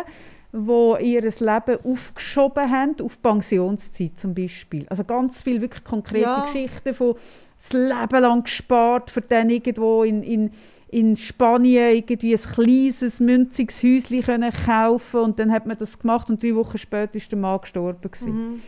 die 0.53 0.97
ihr 1.01 1.23
Leben 1.23 1.79
aufgeschoben 1.85 2.71
haben, 2.71 2.95
auf 3.03 3.21
Pensionszeit 3.21 4.17
zum 4.17 4.33
Beispiel. 4.35 4.87
Also 4.89 5.03
ganz 5.03 5.43
viele 5.43 5.61
wirklich 5.61 5.83
konkrete 5.83 6.21
Ja. 6.23 6.45
Geschichten 6.45 6.95
von 6.95 7.17
das 7.59 7.73
Leben 7.73 8.23
lang 8.23 8.45
gespart, 8.45 9.11
für 9.11 9.23
dann 9.23 9.51
irgendwo 9.51 10.05
in, 10.05 10.23
in, 10.23 10.53
in 10.95 11.17
Spanien 11.17 11.97
irgendwie 11.97 12.35
ein 12.35 12.41
kleines, 12.41 13.21
münziges 13.21 13.83
Häuschen 13.83 14.23
können 14.23 14.53
kaufen 14.53 15.21
und 15.21 15.39
dann 15.39 15.53
hat 15.53 15.67
man 15.67 15.77
das 15.77 15.99
gemacht 15.99 16.31
und 16.31 16.43
drei 16.43 16.55
Wochen 16.55 16.79
später 16.79 17.17
ist 17.17 17.31
der 17.33 17.39
Mann 17.39 17.61
gestorben. 17.61 18.11
Mhm. 18.27 18.63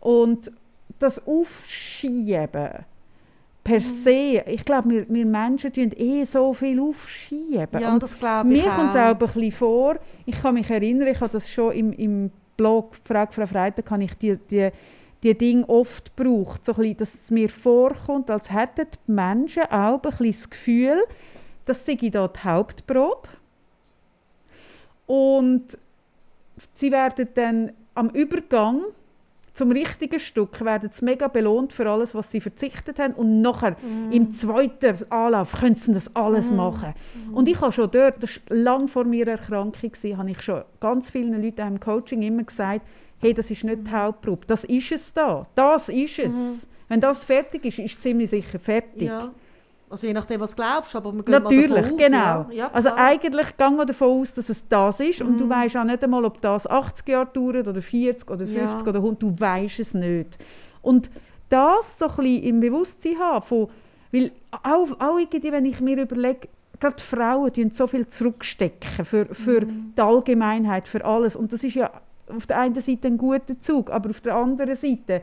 Und 0.00 0.50
das 0.98 1.26
Aufschieben 1.26 2.84
Mhm. 3.68 3.74
per 3.74 3.80
se, 3.80 4.42
ich 4.46 4.64
glaube, 4.64 4.90
wir, 4.90 5.08
wir 5.08 5.26
Menschen 5.26 5.72
tun 5.72 5.90
eh 5.96 6.24
so 6.24 6.54
viel 6.54 6.80
aufschieben. 6.80 7.80
Ja, 7.80 7.92
und 7.92 8.02
das 8.02 8.18
glaube 8.18 8.52
ich 8.52 8.64
mir 8.64 8.70
kommt 8.70 8.90
es 8.90 8.96
auch 8.96 9.10
ein 9.10 9.18
bisschen 9.18 9.52
vor, 9.52 9.96
ich 10.26 10.40
kann 10.40 10.54
mich 10.54 10.70
erinnern, 10.70 11.08
ich 11.08 11.20
habe 11.20 11.32
das 11.32 11.50
schon 11.50 11.72
im, 11.72 11.92
im 11.92 12.30
Blog 12.56 12.96
«Frage 13.04 13.32
Frau 13.32 13.46
Freitag» 13.46 13.86
kann 13.86 14.00
ich 14.00 14.14
die, 14.14 14.36
die, 14.50 14.70
die 15.22 15.36
Dinge 15.36 15.68
oft 15.68 16.16
gebraucht, 16.16 16.64
so 16.64 16.72
bisschen, 16.72 16.96
dass 16.96 17.14
es 17.14 17.30
mir 17.30 17.48
vorkommt, 17.48 18.30
als 18.30 18.50
hätten 18.50 18.86
die 19.06 19.12
Menschen 19.12 19.64
auch 19.64 19.94
ein 19.94 20.00
bisschen 20.00 20.26
das 20.32 20.50
Gefühl, 20.50 21.04
dass 21.68 21.84
sei 21.84 21.96
da 22.10 22.28
die 22.28 22.40
Hauptprobe. 22.44 23.28
Und 25.06 25.78
sie 26.74 26.92
werden 26.92 27.28
dann 27.34 27.72
am 27.94 28.10
Übergang 28.10 28.82
zum 29.58 29.72
richtigen 29.72 30.20
Stück 30.20 30.64
werden 30.64 30.90
sie 30.92 31.04
mega 31.04 31.26
belohnt 31.26 31.72
für 31.72 31.90
alles, 31.90 32.14
was 32.14 32.30
sie 32.30 32.40
verzichtet 32.40 33.00
haben. 33.00 33.14
Und 33.14 33.42
nachher 33.42 33.74
im 34.12 34.30
zweiten 34.30 35.10
Anlauf 35.10 35.52
können 35.52 35.74
sie 35.74 35.92
das 35.92 36.14
alles 36.14 36.52
machen. 36.52 36.94
Und 37.32 37.48
ich 37.48 37.60
habe 37.60 37.72
schon 37.72 37.90
dort, 37.90 38.22
das 38.22 38.40
war 38.48 38.56
lang 38.56 38.86
vor 38.86 39.04
meiner 39.04 39.32
Erkrankung, 39.32 39.90
habe 40.16 40.30
ich 40.30 40.42
schon 40.42 40.62
ganz 40.78 41.10
vielen 41.10 41.42
Leuten 41.42 41.66
im 41.66 41.80
Coaching 41.80 42.22
immer 42.22 42.44
gesagt, 42.44 42.82
hey, 43.18 43.34
das 43.34 43.50
ist 43.50 43.64
nicht 43.64 43.84
die 43.84 43.90
Hauptprobe, 43.90 44.46
das 44.46 44.62
ist 44.62 44.92
es 44.92 45.12
da, 45.12 45.48
das 45.56 45.88
ist 45.88 46.20
es. 46.20 46.68
Wenn 46.86 47.00
das 47.00 47.24
fertig 47.24 47.64
ist, 47.64 47.80
ist 47.80 47.96
es 47.96 48.00
ziemlich 48.00 48.30
sicher 48.30 48.60
fertig. 48.60 49.08
Ja. 49.08 49.32
Also 49.90 50.06
je 50.06 50.12
nachdem, 50.12 50.40
was 50.40 50.50
du 50.50 50.56
glaubst, 50.56 50.94
aber 50.96 51.12
mal 51.12 51.22
Natürlich, 51.26 51.84
aus, 51.86 51.96
genau. 51.96 52.16
Ja. 52.18 52.46
Ja, 52.52 52.70
also 52.72 52.90
eigentlich 52.94 53.56
gehen 53.56 53.76
wir 53.76 53.86
davon 53.86 54.20
aus, 54.20 54.34
dass 54.34 54.48
es 54.48 54.68
das 54.68 55.00
ist 55.00 55.22
und 55.22 55.32
Mhm. 55.32 55.38
du 55.38 55.48
weißt 55.48 55.76
auch 55.78 55.84
nicht 55.84 56.04
einmal, 56.04 56.24
ob 56.24 56.40
das 56.40 56.66
80 56.66 57.08
Jahre 57.08 57.26
dauert 57.32 57.68
oder 57.68 57.80
40 57.80 58.30
oder 58.30 58.44
Ja. 58.44 58.66
50 58.66 58.86
oder 58.88 58.98
100, 59.00 59.22
du 59.22 59.34
weißt 59.40 59.78
es 59.80 59.94
nicht. 59.94 60.38
Und 60.82 61.10
das 61.48 61.98
so 61.98 62.06
ein 62.06 62.16
bisschen 62.16 62.42
im 62.42 62.60
Bewusstsein 62.60 63.18
haben, 63.18 63.42
von, 63.42 63.68
weil 64.12 64.30
auch, 64.62 64.88
auch 65.00 65.18
irgendwie, 65.18 65.50
wenn 65.52 65.64
ich 65.64 65.80
mir 65.80 66.00
überlege, 66.02 66.48
gerade 66.80 67.02
Frauen 67.02 67.52
die 67.52 67.68
so 67.70 67.86
viel 67.86 68.06
zurückstecken 68.06 69.04
für, 69.04 69.26
für 69.34 69.62
Mhm. 69.64 69.94
die 69.96 70.00
Allgemeinheit, 70.00 70.86
für 70.86 71.04
alles 71.04 71.34
und 71.34 71.52
das 71.52 71.64
ist 71.64 71.74
ja 71.74 71.90
auf 72.28 72.46
der 72.46 72.58
einen 72.60 72.74
Seite 72.74 73.08
ein 73.08 73.16
guter 73.16 73.58
Zug, 73.58 73.90
aber 73.90 74.10
auf 74.10 74.20
der 74.20 74.36
anderen 74.36 74.76
Seite 74.76 75.22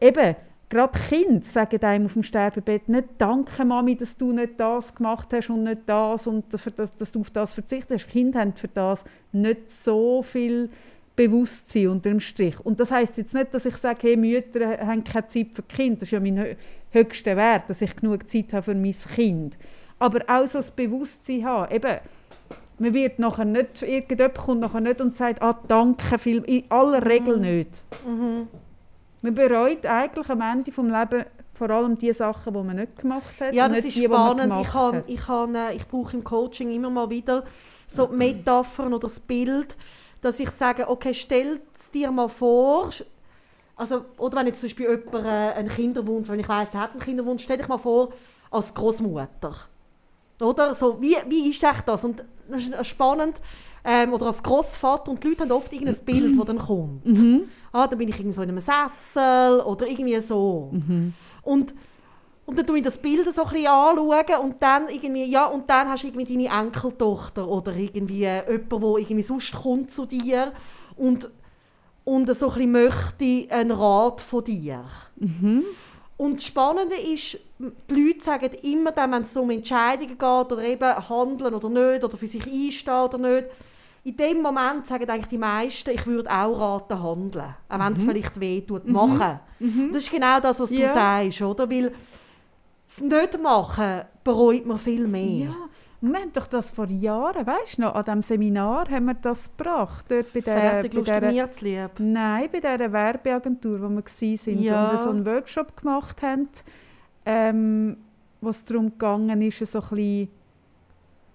eben, 0.00 0.36
gerade 0.68 0.98
Kinder 1.08 1.44
sagen 1.44 1.82
einem 1.82 2.06
auf 2.06 2.12
dem 2.12 2.22
Sterbebett 2.22 2.88
nicht 2.88 3.08
«Danke, 3.18 3.64
Mami, 3.64 3.96
dass 3.96 4.16
du 4.16 4.32
nicht 4.32 4.58
das 4.58 4.94
gemacht 4.94 5.28
hast 5.32 5.50
und 5.50 5.64
nicht 5.64 5.82
das 5.86 6.26
und 6.26 6.52
dass, 6.52 6.94
dass 6.96 7.12
du 7.12 7.20
auf 7.20 7.30
das 7.30 7.54
verzichtet 7.54 7.92
hast». 7.92 8.08
Kinder 8.08 8.40
haben 8.40 8.54
für 8.54 8.68
das 8.68 9.04
nicht 9.32 9.70
so 9.70 10.22
viel 10.22 10.70
Bewusstsein 11.16 11.88
unter 11.88 12.10
dem 12.10 12.20
Strich. 12.20 12.60
Und 12.60 12.78
das 12.78 12.90
heißt 12.90 13.16
jetzt 13.18 13.34
nicht, 13.34 13.52
dass 13.52 13.66
ich 13.66 13.76
sage, 13.76 13.98
hey, 14.02 14.16
Mütter 14.16 14.78
haben 14.86 15.02
keine 15.02 15.26
Zeit 15.26 15.48
für 15.52 15.62
Kinder. 15.62 15.96
Das 16.00 16.08
ist 16.08 16.12
ja 16.12 16.20
mein 16.20 16.38
hö- 16.38 16.56
höchster 16.92 17.36
Wert, 17.36 17.68
dass 17.68 17.82
ich 17.82 17.96
genug 17.96 18.28
Zeit 18.28 18.52
habe 18.52 18.62
für 18.62 18.74
mein 18.74 18.94
Kind. 19.14 19.58
Aber 19.98 20.20
auch 20.28 20.46
so 20.46 20.58
das 20.58 20.70
Bewusstsein 20.70 21.44
haben, 21.44 21.74
eben, 21.74 21.96
man 22.78 22.94
wird 22.94 23.18
nachher 23.18 23.44
nicht, 23.44 23.82
irgendjemand 23.82 24.38
kommt 24.38 24.60
nachher 24.60 24.80
nicht 24.80 25.00
und 25.00 25.16
sagt, 25.16 25.42
ah, 25.42 25.58
danke 25.66 26.18
viel, 26.18 26.44
in 26.44 26.64
aller 26.68 27.04
Regel 27.04 27.40
nicht. 27.40 27.82
Mhm. 28.06 28.46
Man 29.28 29.34
bereut 29.34 29.84
eigentlich 29.84 30.30
am 30.30 30.40
Ende 30.40 30.70
des 30.70 30.76
Lebens 30.76 31.26
vor 31.52 31.70
allem 31.70 31.98
die 31.98 32.12
Sachen, 32.12 32.54
die 32.54 32.62
man 32.62 32.76
nicht 32.76 32.98
gemacht 32.98 33.40
hat. 33.40 33.52
Ja, 33.52 33.68
das 33.68 33.84
ist 33.84 33.96
die, 33.96 34.04
spannend. 34.04 34.54
Ich, 34.62 34.68
kann, 34.68 35.02
ich, 35.06 35.20
kann, 35.20 35.54
äh, 35.54 35.74
ich 35.74 35.86
brauche 35.86 36.16
im 36.16 36.22
Coaching 36.22 36.70
immer 36.70 36.88
mal 36.88 37.10
wieder 37.10 37.44
so 37.88 38.06
Metaphern 38.06 38.94
oder 38.94 39.08
das 39.08 39.18
Bild, 39.18 39.76
dass 40.22 40.38
ich 40.38 40.50
sage, 40.50 40.88
okay, 40.88 41.12
stell 41.12 41.60
es 41.76 41.90
dir 41.90 42.10
mal 42.10 42.28
vor, 42.28 42.90
also, 43.76 44.04
oder 44.18 44.38
wenn 44.38 44.46
jetzt 44.46 44.60
zum 44.60 44.68
Beispiel 44.68 44.88
jemand 44.88 45.26
äh, 45.26 45.28
einen 45.28 45.68
Kinderwunsch, 45.68 46.28
wenn 46.28 46.40
ich 46.40 46.48
weiss, 46.48 46.70
der 46.70 46.80
hat 46.80 46.92
einen 46.92 47.00
Kinderwunsch, 47.00 47.42
stell 47.42 47.58
dich 47.58 47.68
mal 47.68 47.78
vor 47.78 48.12
als 48.50 48.72
Großmutter. 48.72 49.54
Oder? 50.40 50.74
So, 50.74 51.00
wie, 51.02 51.16
wie 51.26 51.50
ist 51.50 51.62
echt 51.62 51.88
das? 51.88 52.04
Und 52.04 52.24
das 52.48 52.66
ist 52.66 52.86
spannend. 52.86 53.40
Ähm, 53.90 54.12
oder 54.12 54.26
als 54.26 54.42
Großvater 54.42 55.10
und 55.10 55.24
die 55.24 55.28
Leute 55.28 55.44
haben 55.44 55.52
oft 55.52 55.72
irgendein 55.72 55.96
Bild, 56.04 56.38
das 56.38 56.44
dann 56.44 56.58
kommt. 56.58 57.06
Mhm. 57.06 57.44
Ah, 57.72 57.86
dann 57.86 57.98
bin 57.98 58.10
ich 58.10 58.16
irgendwie 58.16 58.34
so 58.34 58.42
in 58.42 58.50
einem 58.50 58.60
Sessel 58.60 59.60
oder 59.60 59.86
irgendwie 59.86 60.20
so. 60.20 60.72
Mhm. 60.72 61.14
Und, 61.42 61.74
und 62.44 62.58
dann 62.58 62.66
schaue 62.66 62.76
ich 62.76 62.84
das 62.84 62.98
Bild 62.98 63.32
so 63.32 63.44
ein 63.44 63.48
bisschen 63.48 63.66
anschauen 63.66 64.42
und 64.42 64.62
dann 64.62 64.88
irgendwie, 64.88 65.24
ja, 65.24 65.46
und 65.46 65.70
dann 65.70 65.88
hast 65.88 66.02
du 66.02 66.08
irgendwie 66.08 66.36
deine 66.36 66.60
Enkeltochter 66.60 67.48
oder 67.48 67.74
irgendwie 67.74 68.18
jemand, 68.18 68.70
der 68.70 68.98
irgendwie 68.98 69.22
sonst 69.22 69.54
kommt 69.54 69.90
zu 69.90 70.04
dir 70.04 70.52
und, 70.96 71.30
und 72.04 72.28
so 72.36 72.50
ein 72.50 72.54
bisschen 72.54 72.72
möchte 72.72 73.46
einen 73.48 73.70
Rat 73.70 74.20
von 74.20 74.44
dir. 74.44 74.84
Mhm. 75.16 75.64
Und 76.18 76.36
das 76.36 76.44
Spannende 76.44 76.96
ist, 76.96 77.38
die 77.58 77.94
Leute 77.94 78.22
sagen 78.22 78.50
immer 78.64 78.94
wenn 78.94 79.22
es 79.22 79.34
um 79.34 79.48
Entscheidungen 79.48 80.18
geht 80.18 80.22
oder 80.22 80.62
eben 80.62 81.08
handeln 81.08 81.54
oder 81.54 81.70
nicht 81.70 82.04
oder 82.04 82.18
für 82.18 82.26
sich 82.26 82.44
einstehen 82.44 83.04
oder 83.04 83.16
nicht, 83.16 83.46
in 84.10 84.16
dem 84.16 84.42
Moment 84.42 84.86
sagen 84.86 85.08
eigentlich 85.10 85.26
die 85.28 85.38
meisten, 85.38 85.90
ich 85.90 86.06
würde 86.06 86.30
auch 86.30 86.58
raten, 86.60 87.02
handeln. 87.02 87.54
Auch 87.68 87.78
wenn 87.78 87.92
es 87.92 88.02
vielleicht 88.04 88.40
weh 88.40 88.60
tut, 88.62 88.86
machen. 88.86 89.40
Das 89.92 90.02
ist 90.04 90.10
genau 90.10 90.40
das, 90.40 90.60
was 90.60 90.70
du 90.70 90.76
Ja. 90.76 90.92
sagst, 90.94 91.42
oder? 91.42 91.68
Weil 91.70 91.92
das 92.86 93.00
Nicht-Machen 93.00 94.02
bereut 94.24 94.66
man 94.66 94.78
viel 94.78 95.06
mehr. 95.06 95.46
Ja, 95.48 95.54
wir 96.00 96.14
haben 96.20 96.32
doch 96.32 96.46
das 96.46 96.70
vor 96.70 96.86
Jahren, 96.86 97.44
weißt 97.46 97.78
du 97.78 97.82
noch, 97.82 97.94
an 97.94 98.04
diesem 98.04 98.22
Seminar 98.22 98.88
haben 98.88 99.06
wir 99.06 99.14
das 99.14 99.50
gebracht. 99.56 100.04
Dort 100.08 100.32
bei 100.32 100.40
der, 100.40 100.54
Fertig, 100.60 101.04
bei 101.04 101.20
der, 101.20 101.30
mir 101.32 101.50
zu 101.50 101.64
lieb. 101.64 101.90
Nein, 101.98 102.48
bei 102.52 102.60
dieser 102.60 102.92
Werbeagentur, 102.92 103.80
wo 103.82 103.88
wir 103.88 104.04
waren 104.04 104.62
Ja. 104.62 104.90
und 104.90 104.98
so 105.00 105.10
einen 105.10 105.26
Workshop 105.26 105.76
gemacht 105.76 106.22
haben, 106.22 106.48
ähm, 107.26 107.96
wo 108.40 108.50
es 108.50 108.64
darum 108.64 108.90
gegangen 108.92 109.42
ist, 109.42 109.58
so 109.66 109.80
ein 109.80 109.88
bisschen, 109.88 110.28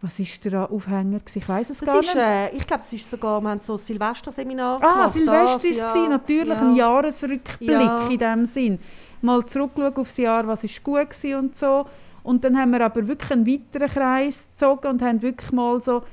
was 0.03 0.19
war 0.19 0.51
der 0.51 0.69
Aufhänger? 0.71 1.21
Ich 1.33 1.47
weiß 1.49 1.69
es 1.71 1.79
gar 1.79 1.95
Das 1.95 2.05
ist, 2.07 2.13
nicht. 2.15 2.23
äh, 2.23 2.49
ich 2.55 2.67
glaube, 2.67 2.83
es 2.83 2.91
ist 2.93 3.09
sogar, 3.09 3.39
wir 3.41 3.49
haben 3.49 3.61
so 3.61 3.73
ein 3.73 3.79
Silvesterseminar 3.79 4.75
Ah, 4.83 4.93
gemacht. 5.07 5.13
Silvester 5.13 5.53
Das, 5.55 5.63
war 5.63 5.87
es, 5.87 5.93
ja. 5.95 6.09
natürlich 6.09 6.47
Ja. 6.49 6.61
ein 6.61 6.75
Jahresrückblick 6.75 7.69
Ja. 7.71 8.07
in 8.09 8.17
dem 8.19 8.45
Sinn. 8.45 8.79
Mal 9.21 9.45
zurückschauen 9.45 9.95
aufs 9.95 10.17
Jahr, 10.17 10.45
was 10.45 10.63
ist 10.65 10.83
gut 10.83 11.07
war 11.23 11.39
und 11.39 11.55
so. 11.55 11.85
Und 12.23 12.43
dann 12.43 12.57
haben 12.57 12.71
wir 12.71 12.81
aber 12.85 13.07
wirklich 13.07 13.31
einen 13.31 13.47
weiteren 13.47 13.87
Kreis 13.89 14.49
gezogen 14.51 14.87
und 14.87 15.01
haben 15.01 15.21
wirklich 15.21 15.51
mal 15.53 15.81
so, 15.81 16.03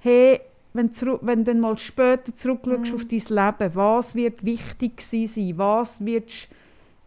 hey, 0.00 0.40
wenn, 0.72 0.90
wenn 1.20 1.44
du 1.44 1.52
dann 1.52 1.60
mal 1.60 1.76
später 1.78 2.34
zurückschaust 2.34 2.90
Mhm. 2.92 2.94
auf 2.94 3.04
dein 3.04 3.58
Leben, 3.60 3.74
was 3.76 4.14
wird 4.14 4.44
wichtig 4.44 5.00
sein, 5.02 5.52
was 5.56 6.04
wirst 6.04 6.48
du 6.50 6.54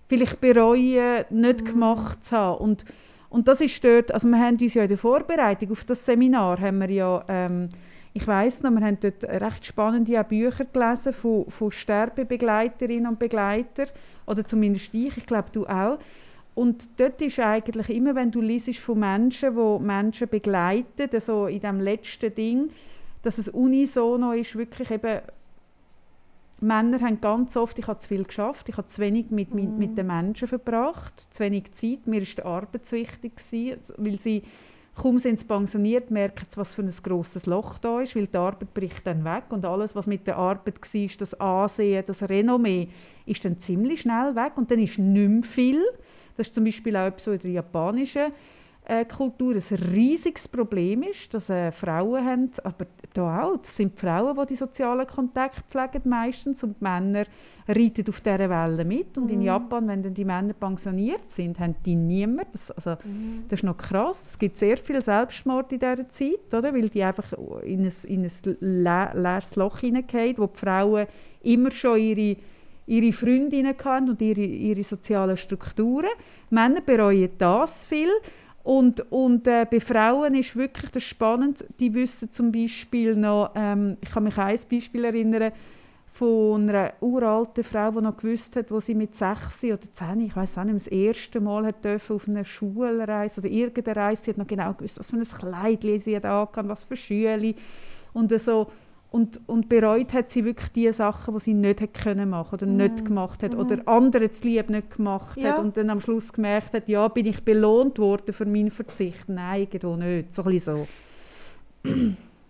vielleicht 0.07 0.39
bereuen, 0.39 1.25
nicht 1.31 1.61
Mhm. 1.61 1.65
gemacht 1.65 2.23
zu 2.23 2.37
haben. 2.37 2.57
Und, 2.59 2.85
und 3.29 3.47
das 3.47 3.61
ist 3.61 3.83
dort, 3.83 4.13
also 4.13 4.27
wir 4.27 4.39
haben 4.39 4.57
uns 4.59 4.73
ja 4.73 4.83
in 4.83 4.89
der 4.89 4.97
Vorbereitung 4.97 5.71
auf 5.71 5.83
das 5.83 6.05
Seminar, 6.05 6.59
haben 6.59 6.79
wir 6.79 6.89
ja, 6.89 7.23
ähm, 7.27 7.69
ich 8.13 8.25
weiß 8.25 8.63
noch, 8.63 8.71
wir 8.71 8.85
haben 8.85 8.99
dort 8.99 9.23
recht 9.23 9.65
spannende 9.65 10.23
Bücher 10.23 10.65
gelesen 10.65 11.13
von, 11.13 11.45
von 11.49 11.71
Sterbebegleiterinnen 11.71 13.07
und 13.07 13.19
Begleitern, 13.19 13.89
oder 14.25 14.43
zumindest 14.43 14.93
ich, 14.93 15.17
ich 15.17 15.25
glaube 15.25 15.49
du 15.51 15.67
auch. 15.67 15.99
Und 16.55 16.99
dort 16.99 17.21
ist 17.21 17.37
eigentlich 17.39 17.89
immer, 17.89 18.15
wenn 18.15 18.31
du 18.31 18.41
liest 18.41 18.79
von 18.79 18.99
Menschen, 18.99 19.55
die 19.55 19.83
Menschen 19.83 20.27
begleiten, 20.27 21.19
so 21.19 21.45
in 21.45 21.59
dem 21.59 21.79
letzten 21.79 22.33
Ding, 22.33 22.71
dass 23.21 23.37
es 23.37 23.49
unisono 23.49 24.31
ist, 24.31 24.55
wirklich 24.55 24.89
eben, 24.89 25.19
Männer 26.59 26.99
haben 27.01 27.21
ganz 27.21 27.55
oft, 27.55 27.77
ich 27.77 27.87
habe 27.87 27.99
zu 27.99 28.07
viel 28.07 28.23
geschafft, 28.23 28.67
ich 28.69 28.77
habe 28.77 28.87
zu 28.87 28.99
wenig 29.01 29.29
mit, 29.29 29.53
mit, 29.53 29.77
mit 29.77 29.97
den 29.97 30.07
Menschen 30.07 30.47
verbracht, 30.47 31.33
zu 31.33 31.43
wenig 31.43 31.71
Zeit, 31.71 32.07
mir 32.07 32.21
ist 32.21 32.37
die 32.37 32.43
Arbeit 32.43 32.85
zu 32.85 32.95
wichtig 32.95 33.35
gewesen, 33.35 33.93
weil 33.97 34.17
sie, 34.17 34.41
kaum 34.95 35.19
sind 35.19 35.37
sie 35.37 35.45
pensioniert, 35.45 36.09
merken 36.09 36.47
sie, 36.49 36.57
was 36.57 36.73
für 36.73 36.81
ein 36.81 36.89
grosses 37.03 37.45
Loch 37.45 37.77
da 37.77 38.01
ist, 38.01 38.15
weil 38.15 38.25
die 38.25 38.37
Arbeit 38.37 38.73
bricht 38.73 39.05
dann 39.05 39.23
weg 39.23 39.43
und 39.49 39.65
alles, 39.65 39.95
was 39.95 40.07
mit 40.07 40.25
der 40.25 40.37
Arbeit 40.37 40.81
war, 40.81 41.09
das 41.19 41.33
Ansehen, 41.39 42.03
das 42.07 42.23
Renommee, 42.23 42.89
ist 43.27 43.45
dann 43.45 43.59
ziemlich 43.59 44.01
schnell 44.01 44.35
weg 44.35 44.53
und 44.55 44.71
dann 44.71 44.79
ist 44.79 44.97
nicht 44.97 45.29
mehr 45.29 45.43
viel. 45.43 45.83
Das 46.37 46.47
ist 46.47 46.55
zum 46.55 46.63
Beispiel 46.63 46.95
auch 46.95 47.11
was 47.13 47.27
in 47.27 47.39
der 47.39 47.51
japanischen 47.51 48.31
Kultur 49.05 49.53
ein 49.53 49.77
riesiges 49.93 50.47
Problem 50.47 51.03
ist, 51.03 51.33
dass 51.33 51.49
äh, 51.49 51.73
Frauen 51.73 52.23
haben, 52.23 52.51
aber 52.63 52.85
da 53.13 53.43
auch, 53.43 53.57
das 53.57 53.75
sind 53.75 53.93
die 53.93 53.99
Frauen, 53.99 54.37
die 54.39 54.45
die 54.47 54.55
sozialen 54.55 55.05
Kontakte 55.05 55.61
pflegen 55.69 56.07
meistens 56.07 56.63
und 56.63 56.77
die 56.79 56.83
Männer 56.85 57.25
reiten 57.67 58.05
auf 58.07 58.21
dieser 58.21 58.49
Welle 58.49 58.85
mit 58.85 59.17
und 59.17 59.29
in 59.29 59.41
Japan, 59.41 59.89
wenn 59.89 60.03
dann 60.03 60.13
die 60.13 60.23
Männer 60.23 60.53
pensioniert 60.53 61.29
sind, 61.29 61.59
haben 61.59 61.75
die 61.85 61.95
niemand, 61.95 62.47
das, 62.53 62.71
also, 62.71 62.95
das 63.49 63.59
ist 63.59 63.63
noch 63.63 63.75
krass, 63.75 64.21
es 64.21 64.39
gibt 64.39 64.55
sehr 64.55 64.77
viel 64.77 65.01
Selbstmord 65.01 65.73
in 65.73 65.79
dieser 65.79 66.07
Zeit, 66.07 66.53
oder? 66.53 66.73
weil 66.73 66.87
die 66.87 67.03
einfach 67.03 67.33
in 67.63 67.83
ein, 67.83 67.93
in 68.05 68.23
ein 68.23 68.57
le 68.61 69.11
leeres 69.15 69.57
Loch 69.57 69.79
hineingehen, 69.79 70.37
wo 70.37 70.47
die 70.47 70.59
Frauen 70.59 71.07
immer 71.41 71.71
schon 71.71 71.99
ihre 71.99 72.37
ihre 72.89 73.11
Freundinnen 73.11 73.75
hatten 73.83 74.09
und 74.09 74.21
ihre, 74.21 74.39
ihre 74.39 74.81
sozialen 74.81 75.35
Strukturen. 75.35 76.07
Männer 76.49 76.79
bereuen 76.79 77.29
das 77.37 77.85
viel. 77.85 78.09
Und, 78.67 79.09
und 79.13 79.47
äh, 79.47 79.65
bei 79.71 79.79
Frauen 79.79 80.35
ist 80.35 80.57
wirklich 80.57 80.91
das 80.91 81.03
spannend. 81.03 81.63
Die 81.79 81.93
wissen 81.93 82.33
zum 82.33 82.51
Beispiel 82.51 83.15
noch, 83.15 83.51
ähm, 83.55 83.95
ich 84.01 84.09
kann 84.09 84.25
mich 84.25 84.37
an 84.37 84.47
ein 84.47 84.59
Beispiel 84.69 85.05
erinnern, 85.05 85.53
von 86.05 86.67
einer 86.67 86.91
uralten 86.99 87.63
Frau, 87.63 87.91
die 87.91 88.01
noch 88.01 88.17
gewusst 88.17 88.57
hat, 88.57 88.69
wo 88.69 88.81
sie 88.81 88.93
mit 88.93 89.15
6 89.15 89.63
oder 89.63 89.79
10, 89.79 90.19
ich 90.19 90.35
weiß 90.35 90.57
auch 90.57 90.65
nicht, 90.65 90.75
das 90.75 90.87
erste 90.87 91.39
Mal 91.39 91.65
hat 91.65 91.85
dürfen 91.85 92.17
auf 92.17 92.27
einer 92.27 92.43
Schulreise 92.43 93.39
oder 93.39 93.49
irgendeine 93.49 93.95
Reise, 93.95 94.23
sie 94.25 94.31
hat 94.31 94.37
noch 94.37 94.47
genau 94.47 94.73
gewusst, 94.73 94.99
was 94.99 95.11
für 95.11 95.15
ein 95.15 95.23
Kleid 95.23 96.01
sie 96.01 96.17
hat 96.17 96.25
angehabt, 96.25 96.67
was 96.67 96.83
für 96.83 96.97
Schüle 96.97 97.55
und 98.11 98.37
so. 98.37 98.67
Und, 99.09 99.39
und 99.47 99.69
bereut 99.69 100.11
hat 100.11 100.29
sie 100.29 100.43
wirklich 100.43 100.69
die 100.73 100.91
Sachen, 100.91 101.33
die 101.33 101.39
sie 101.39 101.53
nicht 101.53 101.79
hätte 101.79 102.01
können 102.03 102.29
machen 102.29 102.55
oder 102.55 102.65
nicht 102.65 103.05
gemacht 103.05 103.41
hat 103.41 103.55
oder 103.55 103.87
anderen 103.87 104.31
zu 104.33 104.47
lieb 104.47 104.69
nicht 104.69 104.97
gemacht 104.97 105.37
Ja. 105.37 105.51
hat 105.51 105.59
und 105.59 105.77
dann 105.77 105.89
am 105.89 106.01
Schluss 106.01 106.33
gemerkt 106.33 106.73
hat, 106.73 106.89
ja, 106.89 107.07
bin 107.07 107.25
ich 107.25 107.43
belohnt 107.43 107.99
worden 107.99 108.33
für 108.33 108.45
meinen 108.45 108.69
Verzicht? 108.69 109.29
Nein, 109.29 109.61
irgendwo 109.61 109.95
nicht. 109.95 110.33
So 110.33 110.43
ein 110.43 110.59
so. 110.59 110.87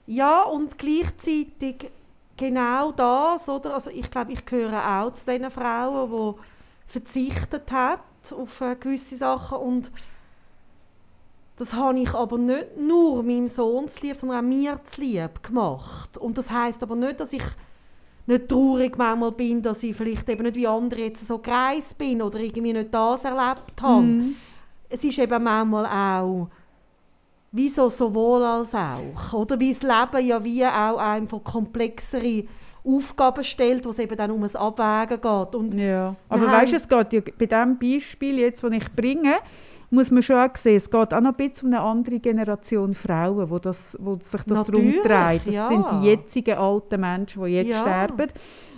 Ja, 0.07 0.43
und 0.43 0.77
gleichzeitig 0.77 1.91
genau 2.37 2.91
das, 2.91 3.47
oder? 3.49 3.75
Also 3.75 3.89
ich 3.91 4.09
glaube, 4.09 4.33
ich 4.33 4.45
gehöre 4.45 5.01
auch 5.03 5.13
zu 5.13 5.25
den 5.25 5.51
Frauen, 5.51 6.09
die 6.11 6.41
verzichtet 6.91 7.71
hat 7.71 7.99
auf 8.31 8.61
äh, 8.61 8.75
gewisse 8.75 9.17
Sachen 9.17 9.57
und 9.59 9.91
das 11.57 11.73
habe 11.73 11.99
ich 11.99 12.13
aber 12.13 12.37
nicht 12.37 12.77
nur 12.77 13.23
meinem 13.23 13.47
Sohn 13.47 13.89
zu 13.89 14.05
lieb, 14.05 14.15
sondern 14.15 14.45
auch 14.45 14.47
mir 14.47 14.79
zu 14.83 15.01
lieb 15.01 15.41
gemacht. 15.41 16.17
Und 16.17 16.37
das 16.37 16.51
heißt 16.51 16.81
aber 16.83 16.95
nicht, 16.95 17.19
dass 17.19 17.33
ich 17.33 17.43
nicht 18.27 18.47
traurig 18.47 18.97
manchmal 18.97 19.31
bin, 19.31 19.61
dass 19.63 19.81
ich 19.81 19.95
vielleicht 19.95 20.29
eben 20.29 20.43
nicht 20.43 20.55
wie 20.55 20.67
andere 20.67 21.01
jetzt 21.01 21.25
so 21.25 21.39
gereist 21.39 21.97
bin 21.97 22.21
oder 22.21 22.39
irgendwie 22.39 22.73
nicht 22.73 22.93
das 22.93 23.23
erlebt 23.23 23.81
habe. 23.81 24.03
Mhm. 24.03 24.35
Es 24.87 25.03
ist 25.03 25.17
eben 25.17 25.43
manchmal 25.43 25.85
auch 25.85 26.49
wie 27.51 27.69
so 27.69 27.89
sowohl 27.89 28.43
als 28.43 28.75
auch. 28.75 29.33
Oder 29.33 29.59
wie 29.59 29.73
das 29.73 29.81
Leben 29.81 30.27
ja 30.27 30.43
wie 30.43 30.65
auch 30.65 30.97
einfach 30.97 31.43
komplexere 31.43 32.43
Aufgaben 32.83 33.43
stellt, 33.43 33.85
wo 33.85 33.89
es 33.89 33.99
eben 33.99 34.15
dann 34.15 34.31
um 34.31 34.43
ein 34.43 34.55
Abwägen 34.55 35.21
geht. 35.21 35.55
Und 35.55 35.73
Ja, 35.73 36.15
aber 36.29 36.47
weißt 36.47 36.73
du, 36.73 36.75
es 36.75 36.87
geht 36.87 37.13
ja 37.13 37.21
bei 37.37 37.45
diesem 37.45 37.79
Beispiel, 37.79 38.39
jetzt, 38.39 38.63
das 38.63 38.71
ich 38.71 38.91
bringe, 38.93 39.35
muss 39.89 40.11
man 40.11 40.21
schon 40.21 40.35
auch 40.35 40.55
sehen, 40.55 40.75
es 40.75 40.89
geht 40.89 41.13
auch 41.13 41.21
noch 41.21 41.37
ein 41.37 41.49
bisschen 41.49 41.69
um 41.69 41.73
eine 41.73 41.81
andere 41.81 42.19
Generation 42.19 42.93
Frauen, 42.93 43.49
wo, 43.49 43.57
das, 43.59 43.97
wo 44.01 44.15
sich 44.15 44.41
das 44.43 44.65
darum 44.65 44.91
dreht. 45.03 45.41
Das 45.45 45.55
ja. 45.55 45.67
sind 45.69 45.85
die 45.91 46.07
jetzigen 46.07 46.57
alten 46.57 46.99
Menschen, 46.99 47.43
die 47.43 47.51
jetzt 47.51 47.69
Ja. 47.69 47.79
sterben. 47.79 48.27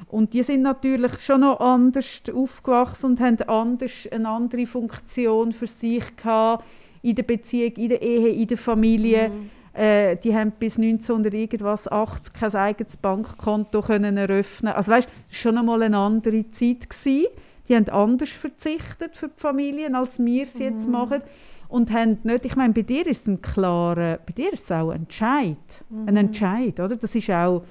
Und 0.08 0.34
die 0.34 0.44
sind 0.44 0.62
natürlich 0.64 1.20
schon 1.20 1.42
noch 1.42 1.60
anders 1.60 2.22
aufgewachsen 2.34 3.12
und 3.12 3.20
haben 3.20 3.42
anders, 3.44 4.08
eine 4.12 4.28
andere 4.28 4.66
Funktion 4.66 5.52
für 5.52 5.68
sich 5.68 6.04
gehabt, 6.16 6.64
in 7.02 7.16
der 7.16 7.24
Beziehung, 7.24 7.74
in 7.74 7.90
der 7.90 8.02
Ehe, 8.02 8.30
in 8.30 8.48
der 8.48 8.58
Familie. 8.58 9.30
Mhm. 9.30 9.50
Äh, 9.80 10.18
die 10.18 10.36
haben 10.36 10.52
bis 10.52 10.78
1900 10.78 11.34
irgendwas 11.34 11.88
80 11.88 12.34
kein 12.34 12.54
eigenes 12.56 12.98
Bankkonto 12.98 13.82
können 13.82 14.18
eröffnen. 14.18 14.74
Also 14.74 14.92
weißt, 14.92 15.08
das 15.08 15.16
war 15.16 15.24
schon 15.30 15.58
einmal 15.58 15.84
eine 15.84 15.98
andere 15.98 16.50
Zeit 16.50 16.90
gewesen. 16.90 17.28
Die 17.70 17.76
haben 17.76 17.88
anders 17.90 18.30
verzichtet 18.30 19.16
für 19.16 19.28
die 19.28 19.40
Familien, 19.40 19.96
als 19.96 20.20
wir 20.20 20.44
es 20.44 20.58
jetzt 20.58 20.88
Mhm. 20.88 20.92
machen. 20.94 21.22
Und 21.68 21.92
haben 21.92 22.18
nicht, 22.24 22.46
ich 22.46 22.56
meine, 22.56 22.74
bei 22.74 22.82
dir 22.82 23.06
ist 23.06 23.22
es 23.22 23.28
ein 23.28 23.42
klarer, 23.44 24.18
bei 24.26 24.34
dir 24.34 24.52
ist 24.52 24.64
es 24.64 24.72
auch 24.72 24.90
ein 24.90 25.02
Entscheid. 25.02 25.58
Ein 25.92 26.06
Mhm. 26.06 26.18
Entscheid, 26.18 26.80
oder? 26.80 26.96
Das 26.96 27.14
ist 27.14 27.30
auch, 27.30 27.64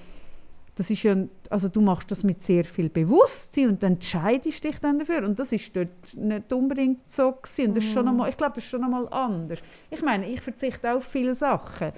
das 0.76 0.88
ist 0.90 1.02
ja, 1.02 1.16
also 1.50 1.68
du 1.68 1.80
machst 1.80 2.08
das 2.12 2.22
mit 2.22 2.40
sehr 2.40 2.64
viel 2.64 2.88
Bewusstsein 2.88 3.70
und 3.70 3.82
entscheidest 3.82 4.62
dich 4.62 4.78
dann 4.78 5.00
dafür. 5.00 5.24
Und 5.24 5.36
das 5.40 5.50
ist 5.52 5.74
dort 5.74 5.88
nicht 6.14 6.52
unbedingt 6.52 7.10
so 7.10 7.32
gewesen. 7.32 7.68
Und 7.68 7.76
das 7.76 7.82
ist 7.84 7.92
schon 7.92 8.04
Mhm. 8.04 8.10
einmal, 8.10 8.30
ich 8.30 8.36
glaube, 8.36 8.52
das 8.54 8.62
ist 8.62 8.70
schon 8.70 8.84
einmal 8.84 9.08
anders. 9.08 9.58
Ich 9.90 10.00
meine, 10.02 10.28
ich 10.30 10.40
verzichte 10.40 10.94
auf 10.94 11.02
viele 11.02 11.34
Sachen. 11.34 11.90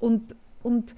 Und, 0.00 0.34
und 0.64 0.96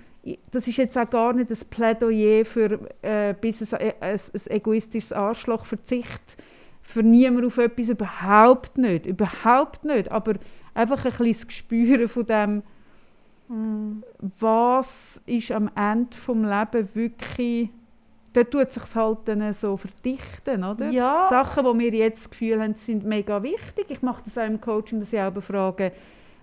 das 0.51 0.67
ist 0.67 0.77
jetzt 0.77 0.97
auch 0.99 1.09
gar 1.09 1.33
nicht 1.33 1.51
das 1.51 1.65
Plädoyer 1.65 2.45
für 2.45 2.81
äh, 3.03 3.35
bis 3.41 3.73
ein, 3.73 3.93
ein, 4.01 4.15
ein 4.15 4.51
egoistisches 4.51 5.13
Arschlochverzicht 5.13 6.37
für 6.83 7.03
niemand 7.03 7.47
auf 7.47 7.59
etwas, 7.59 7.89
überhaupt 7.89 8.79
nicht, 8.79 9.07
überhaupt 9.07 9.85
nicht. 9.85 10.11
Aber 10.11 10.35
einfach 10.75 11.05
ein 11.05 11.11
bisschen 11.11 11.27
das 11.33 11.47
Gespür 11.47 12.09
von 12.09 12.27
dem, 12.27 12.63
Mhm. 13.49 14.03
was 14.41 15.21
ist 15.27 15.53
am 15.53 15.71
Ende 15.77 16.17
vom 16.17 16.45
Leben 16.45 16.89
wirklich, 16.95 17.71
da 18.33 18.43
tut 18.45 18.73
sich 18.73 18.95
halt 18.95 19.19
dann 19.27 19.53
so 19.53 19.77
verdichten, 19.77 20.65
oder? 20.65 20.91
Ja. 20.91 21.27
Sachen, 21.31 21.65
die 21.65 21.79
wir 21.79 21.99
jetzt 21.99 22.25
das 22.25 22.31
Gefühl 22.31 22.61
haben, 22.61 22.75
sind 22.75 23.05
mega 23.05 23.43
wichtig. 23.43 23.87
Ich 23.89 24.03
mache 24.03 24.23
das 24.25 24.37
auch 24.37 24.47
im 24.47 24.61
Coaching, 24.61 25.01
dass 25.01 25.13
ich 25.13 25.21
auch 25.21 25.31
befrage, 25.31 25.93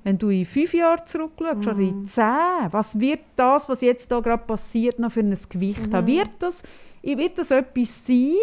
wenn 0.03 0.17
du 0.17 0.29
in 0.29 0.45
fünf 0.45 0.73
Jahre 0.73 1.03
zurückschaust 1.03 1.67
oder 1.67 1.79
in 1.79 2.05
zehn, 2.05 2.67
was 2.71 2.99
wird 2.99 3.21
das, 3.35 3.69
was 3.69 3.81
jetzt 3.81 4.11
da 4.11 4.19
gerade 4.19 4.43
passiert, 4.43 4.99
noch 4.99 5.11
für 5.11 5.21
ein 5.21 5.37
Gewicht 5.49 5.93
haben? 5.93 6.07
Wird 6.07 6.31
das, 6.39 6.63
wird 7.01 7.37
das 7.37 7.51
etwas 7.51 8.05
sein, 8.05 8.35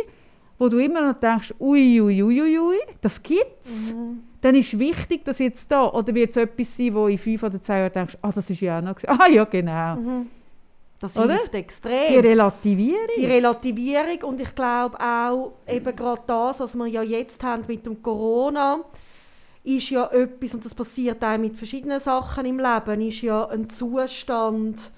wo 0.58 0.68
du 0.68 0.78
immer 0.78 1.12
noch 1.12 1.18
denkst, 1.18 1.54
ui, 1.58 2.00
ui, 2.00 2.22
ui, 2.22 2.42
ui, 2.42 2.58
ui 2.58 2.78
das 3.00 3.22
gibt's? 3.22 3.94
Dann 4.40 4.54
ist 4.54 4.78
wichtig, 4.78 5.24
dass 5.24 5.38
jetzt 5.38 5.70
da, 5.70 5.86
oder 5.88 6.14
wird 6.14 6.30
es 6.30 6.36
etwas 6.36 6.76
sein, 6.76 6.94
wo 6.94 7.06
in 7.08 7.18
fünf 7.18 7.42
oder 7.42 7.60
zehn 7.60 7.76
Jahren 7.76 7.92
denkst, 7.92 8.18
ah, 8.22 8.32
das 8.34 8.48
ist 8.48 8.60
ja 8.60 8.78
auch 8.78 8.82
noch, 8.82 8.96
ah 9.06 9.28
ja, 9.28 9.44
genau. 9.44 10.24
Das 11.00 11.16
Oder? 11.16 11.34
hilft 11.34 11.54
extrem. 11.54 12.08
Die 12.12 12.18
Relativierung. 12.18 13.08
die 13.16 13.24
Relativierung 13.24 14.22
und 14.24 14.40
ich 14.40 14.54
glaube 14.54 15.00
auch 15.00 15.52
eben 15.66 15.96
gerade 15.96 16.22
das, 16.26 16.60
was 16.60 16.74
wir 16.74 16.86
ja 16.86 17.02
jetzt 17.02 17.42
haben 17.42 17.64
mit 17.66 17.86
dem 17.86 18.02
Corona, 18.02 18.80
ist 19.62 19.90
ja 19.90 20.06
etwas, 20.10 20.54
und 20.54 20.64
das 20.64 20.74
passiert 20.74 21.22
auch 21.22 21.38
mit 21.38 21.56
verschiedenen 21.56 22.00
Sachen 22.00 22.46
im 22.46 22.58
Leben, 22.58 23.00
ist 23.00 23.20
ja 23.22 23.46
ein 23.48 23.68
Zustand, 23.68 24.90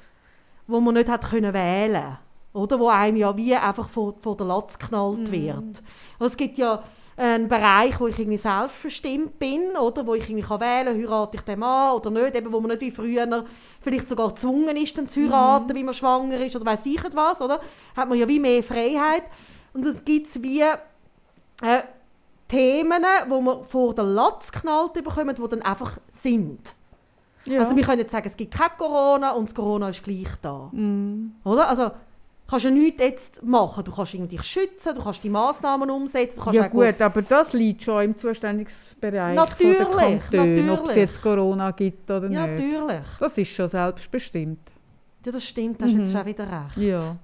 wo 0.66 0.80
man 0.80 0.94
nicht 0.94 1.08
hat 1.08 1.28
können 1.28 1.52
wählen 1.52 2.18
oder? 2.52 2.78
Wo 2.78 2.88
einem 2.88 3.16
ja 3.16 3.36
wie 3.36 3.54
einfach 3.54 3.88
vor, 3.88 4.14
vor 4.20 4.36
der 4.36 4.46
Latz 4.46 4.78
geknallt 4.78 5.30
wird. 5.30 5.82
Also 6.18 6.32
es 6.32 6.36
gibt 6.36 6.58
ja 6.58 6.82
einen 7.16 7.48
Bereich, 7.48 8.00
wo 8.00 8.06
ich 8.06 8.18
irgendwie 8.18 8.38
selbstbestimmt 8.38 9.38
bin, 9.38 9.76
oder? 9.76 10.06
Wo 10.06 10.14
ich 10.14 10.24
irgendwie 10.24 10.46
kann 10.46 10.60
wählen 10.60 10.86
kann, 10.86 10.96
heirate 10.96 11.36
ich 11.36 11.42
den 11.42 11.58
Mann 11.58 11.94
oder 11.94 12.10
nicht, 12.10 12.34
eben, 12.34 12.52
wo 12.52 12.60
man 12.60 12.70
nicht 12.70 12.80
wie 12.80 12.90
früher 12.90 13.44
vielleicht 13.80 14.08
sogar 14.08 14.30
gezwungen 14.30 14.76
ist, 14.76 14.96
dann 14.96 15.08
zu 15.08 15.20
heiraten, 15.20 15.74
wie 15.74 15.84
man 15.84 15.94
schwanger 15.94 16.40
ist 16.40 16.56
oder 16.56 16.66
weiß 16.66 16.86
ich 16.86 17.02
nicht 17.02 17.16
was, 17.16 17.40
oder? 17.40 17.60
Hat 17.96 18.08
man 18.08 18.18
ja 18.18 18.26
wie 18.26 18.40
mehr 18.40 18.62
Freiheit. 18.62 19.24
Und 19.74 19.86
es 19.86 20.04
gibt 20.04 20.42
wie 20.42 20.60
äh, 20.60 21.82
Themen, 22.53 23.03
wo 23.28 23.40
man 23.40 23.64
vor 23.64 23.94
der 23.94 24.05
Latz 24.05 24.53
geknallt 24.53 24.92
bekommt, 24.92 25.38
die 25.38 25.48
dann 25.48 25.62
einfach 25.62 25.98
sind. 26.11 26.74
ja. 27.46 27.61
Also 27.61 27.74
wir 27.74 27.82
können 27.82 28.00
jetzt 28.00 28.12
sagen, 28.12 28.26
es 28.28 28.36
gibt 28.36 28.53
kein 28.55 28.70
Corona 28.78 29.30
und 29.32 29.48
das 29.48 29.55
Corona 29.55 29.88
ist 29.88 30.05
gleich 30.05 30.28
da. 30.42 30.68
Mm. 30.72 31.32
Oder? 31.44 31.68
Also 31.68 31.90
kannst 32.46 32.64
ja 32.66 32.70
nichts 32.70 33.03
jetzt 33.03 33.42
machen. 33.42 33.82
Du 33.84 33.90
kannst 33.92 34.12
dich 34.12 34.42
schützen, 34.42 34.94
du 34.94 35.03
kannst 35.03 35.24
die 35.24 35.30
Massnahmen 35.30 35.88
umsetzen, 35.90 36.40
du 36.44 36.50
ja 36.50 36.66
auch 36.66 36.70
gut, 36.70 37.00
aber 37.00 37.22
das 37.22 37.55
liegt 37.55 37.82
schon 37.82 38.05
im 38.05 38.16
Zuständigkeitsbereich 38.18 39.34
Natürlich, 39.34 39.78
von 39.78 39.96
den 40.00 40.20
Kantonen, 40.20 40.70
ob 40.70 40.86
es 40.88 40.94
jetzt 40.94 41.22
Corona 41.22 41.70
gibt 41.70 42.11
oder 42.11 42.28
Ja, 42.30 42.46
nicht. 42.46 42.62
natürlich. 42.62 43.07
Das 43.18 43.38
ist 43.38 43.48
schon 43.50 43.68
selbstbestimmt. 43.68 44.59
Ja, 45.24 45.32
das 45.32 45.44
stimmt, 45.44 45.80
da 45.80 45.86
hast 45.86 45.92
du 45.92 45.96
Mhm. 45.96 46.03
jetzt 46.03 46.12
schon 46.12 46.26
wieder 46.26 46.44
recht. 46.44 46.76
Ja, 46.76 47.16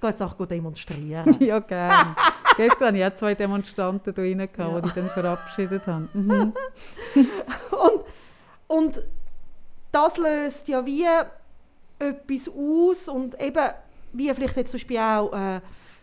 gehe 0.00 0.10
jetzt 0.10 0.22
auch 0.22 0.36
gut 0.36 0.50
demonstrieren. 0.50 1.36
ja 1.40 1.58
gerne. 1.58 2.16
Gestern 2.56 2.88
hatte 2.88 2.98
ich 2.98 3.04
auch 3.04 3.14
zwei 3.14 3.34
Demonstranten 3.34 4.14
da 4.14 4.22
rein, 4.22 4.48
Ja. 4.56 4.80
die 4.80 4.90
dann 4.94 5.10
verabschiedet 5.10 5.86
haben. 5.86 6.08
Mhm. 6.14 6.52
und, 7.70 8.02
und 8.66 9.02
das 9.92 10.16
löst 10.16 10.68
ja 10.68 10.84
wie 10.84 11.06
etwas 11.98 12.48
aus 12.48 13.08
und 13.08 13.40
eben, 13.40 13.70
wie 14.12 14.32
vielleicht 14.34 14.56
jetzt 14.56 14.70
zum 14.70 14.78
Beispiel 14.78 14.98
auch 14.98 15.32
äh, 15.32 15.60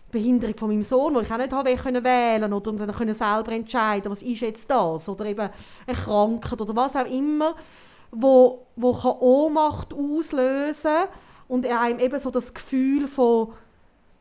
die 0.07 0.11
Behinderung 0.19 0.57
von 0.57 0.69
meinem 0.69 0.83
Sohn, 0.83 1.13
wo 1.15 1.19
ich 1.19 1.31
auch 1.31 1.37
nicht 1.37 1.51
habe 1.51 1.75
können 1.75 2.03
wählen 2.03 2.53
oder 2.53 2.71
dann 2.71 2.91
können 2.91 3.13
selber 3.15 3.51
entscheiden, 3.51 4.11
was 4.11 4.21
ist 4.21 4.41
jetzt 4.41 4.69
das 4.69 5.09
oder 5.09 5.25
eben 5.25 5.49
eine 5.87 5.97
Krankheit 5.97 6.61
oder 6.61 6.75
was 6.75 6.95
auch 6.95 7.05
immer, 7.05 7.55
wo, 8.11 8.67
wo 8.75 8.93
kann 8.93 9.17
Ohnmacht 9.19 9.93
auslösen 9.93 11.05
und 11.47 11.65
einem 11.65 11.99
eben 11.99 12.19
so 12.19 12.31
das 12.31 12.53
Gefühl 12.53 13.07
von 13.07 13.53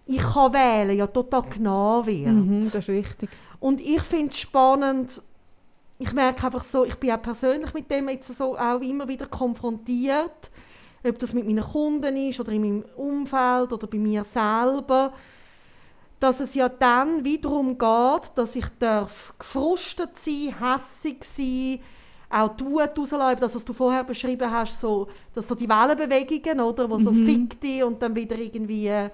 ich 0.06 0.18
kann 0.18 0.52
wählen, 0.52 0.96
ja 0.96 1.06
total 1.06 1.42
genau 1.42 2.04
wird. 2.06 2.26
Mhm, 2.26 2.60
das 2.60 2.74
ist 2.74 2.88
richtig. 2.88 3.30
Und 3.60 3.80
ich 3.80 4.02
finde 4.02 4.30
es 4.30 4.38
spannend, 4.38 5.22
ich 5.98 6.12
merke 6.12 6.46
einfach 6.46 6.64
so, 6.64 6.84
ich 6.84 6.96
bin 6.96 7.12
auch 7.12 7.22
persönlich 7.22 7.72
mit 7.74 7.90
dem 7.90 8.08
jetzt 8.08 8.36
so 8.36 8.58
auch 8.58 8.80
immer 8.80 9.06
wieder 9.06 9.26
konfrontiert, 9.26 10.50
ob 11.04 11.18
das 11.18 11.32
mit 11.32 11.46
meinen 11.46 11.62
Kunden 11.62 12.16
ist 12.16 12.40
oder 12.40 12.52
in 12.52 12.62
meinem 12.62 12.84
Umfeld 12.96 13.72
oder 13.72 13.86
bei 13.86 13.98
mir 13.98 14.24
selber, 14.24 15.12
dass 16.18 16.40
es 16.40 16.54
ja 16.54 16.68
dann 16.68 17.24
wiederum 17.24 17.78
geht, 17.78 18.32
dass 18.34 18.56
ich 18.56 18.66
darf 18.78 19.34
gefrustet 19.38 20.18
sein, 20.18 20.54
hässig 20.60 21.24
sein, 21.24 21.80
auch 22.30 22.50
Wut 22.60 22.98
rauslassen, 22.98 23.40
das, 23.40 23.54
was 23.54 23.64
du 23.64 23.72
vorher 23.72 24.04
beschrieben 24.04 24.50
hast, 24.50 24.80
so, 24.80 25.08
dass 25.34 25.48
so 25.48 25.54
die 25.54 25.68
Wellenbewegungen, 25.68 26.60
oder, 26.60 26.88
wo 26.88 26.98
so 26.98 27.12
fick 27.12 27.60
dich 27.60 27.82
und 27.82 28.00
dann 28.00 28.14
wieder 28.14 28.38
irgendwie, 28.38 28.86
äh, 28.86 29.10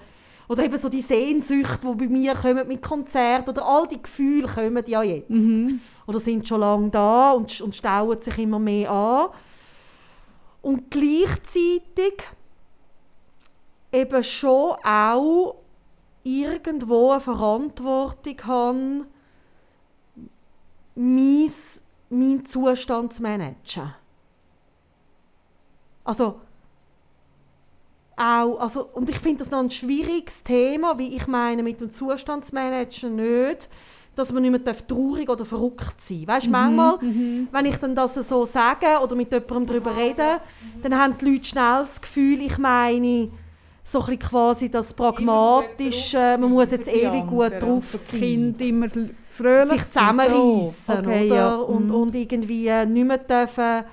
oder 0.49 0.65
eben 0.65 0.79
so 0.79 0.89
die 0.89 1.03
Sehnsüchte, 1.03 1.87
die 1.87 1.95
bei 1.95 2.09
mir 2.09 2.35
kommen 2.35 2.67
mit 2.67 2.83
Konzerten, 2.83 3.51
oder 3.51 3.67
all 3.67 3.87
die 3.87 4.03
Gefühle 4.03 4.49
kommen 4.49 4.83
ja 4.87 5.03
jetzt. 5.03 5.29
Mhm. 5.31 5.81
Oder 6.07 6.21
sind 6.21 6.49
schon 6.49 6.61
lange 6.61 6.89
da 6.89 7.33
und, 7.33 7.61
und 7.61 7.77
stauen 7.77 8.21
sich 8.23 8.39
immer 8.39 8.59
mehr 8.59 8.91
an. 8.91 9.29
Und 10.63 10.91
gleichzeitig 10.91 12.23
eben 13.93 14.25
schon 14.25 14.77
auch 14.83 15.57
irgendwo 16.25 17.11
eine 17.11 17.21
Verantwortung 17.21 18.37
haben, 18.45 19.07
mein, 20.95 21.53
meinen 22.11 22.47
Zustand 22.47 23.13
zu 23.13 23.23
managen. 23.23 23.95
Also, 26.05 26.41
auch, 28.19 28.59
also, 28.59 28.89
und 28.93 29.09
ich 29.09 29.19
finde 29.19 29.39
das 29.39 29.51
noch 29.51 29.61
ein 29.61 29.71
schwieriges 29.71 30.43
Thema, 30.43 30.99
wie 30.99 31.17
ich 31.17 31.27
meine 31.27 31.63
mit 31.63 31.81
dem 31.81 31.91
Zustandsmanagen 31.91 33.17
nicht, 33.17 33.69
dass 34.17 34.33
man 34.33 34.43
nicht 34.43 34.51
mehr 34.51 34.61
darf 34.61 34.83
traurig 34.83 35.29
oder 35.31 35.45
verrückt 35.45 36.01
sein 36.01 36.27
Weißt 36.27 36.47
du, 36.47 36.51
manchmal, 36.51 36.99
wenn 37.01 37.67
ich 37.67 37.77
dann 37.77 37.95
das 37.95 38.15
so 38.15 38.45
sage 38.45 38.87
oder 39.03 39.15
mit 39.15 39.33
jemandem 39.33 39.67
darüber 39.67 39.97
rede, 39.97 40.41
dann 40.83 40.99
haben 40.99 41.17
die 41.19 41.31
Leute 41.31 41.45
schnell 41.45 41.79
das 41.81 42.01
Gefühl, 42.01 42.41
ich 42.43 42.59
meine 42.59 43.31
so 43.85 44.03
ein 44.03 44.19
quasi 44.19 44.71
das 44.71 44.93
Pragmatische, 44.93 46.37
man 46.39 46.51
muss 46.51 46.71
jetzt 46.71 46.89
ewig 46.89 47.27
gut 47.27 47.53
drauf 47.61 47.85
sein. 48.11 48.21
Kind 48.21 48.61
immer 48.61 48.89
fröhlich 49.31 49.81
sich 49.81 49.87
zusammenreißen, 49.87 50.99
okay, 50.99 51.27
oder? 51.27 51.37
Ja. 51.37 51.55
Und, 51.57 51.87
mhm. 51.87 51.95
und 51.95 52.15
irgendwie 52.15 52.71
nicht 52.87 53.07
mehr 53.07 53.19
dürfen, 53.19 53.85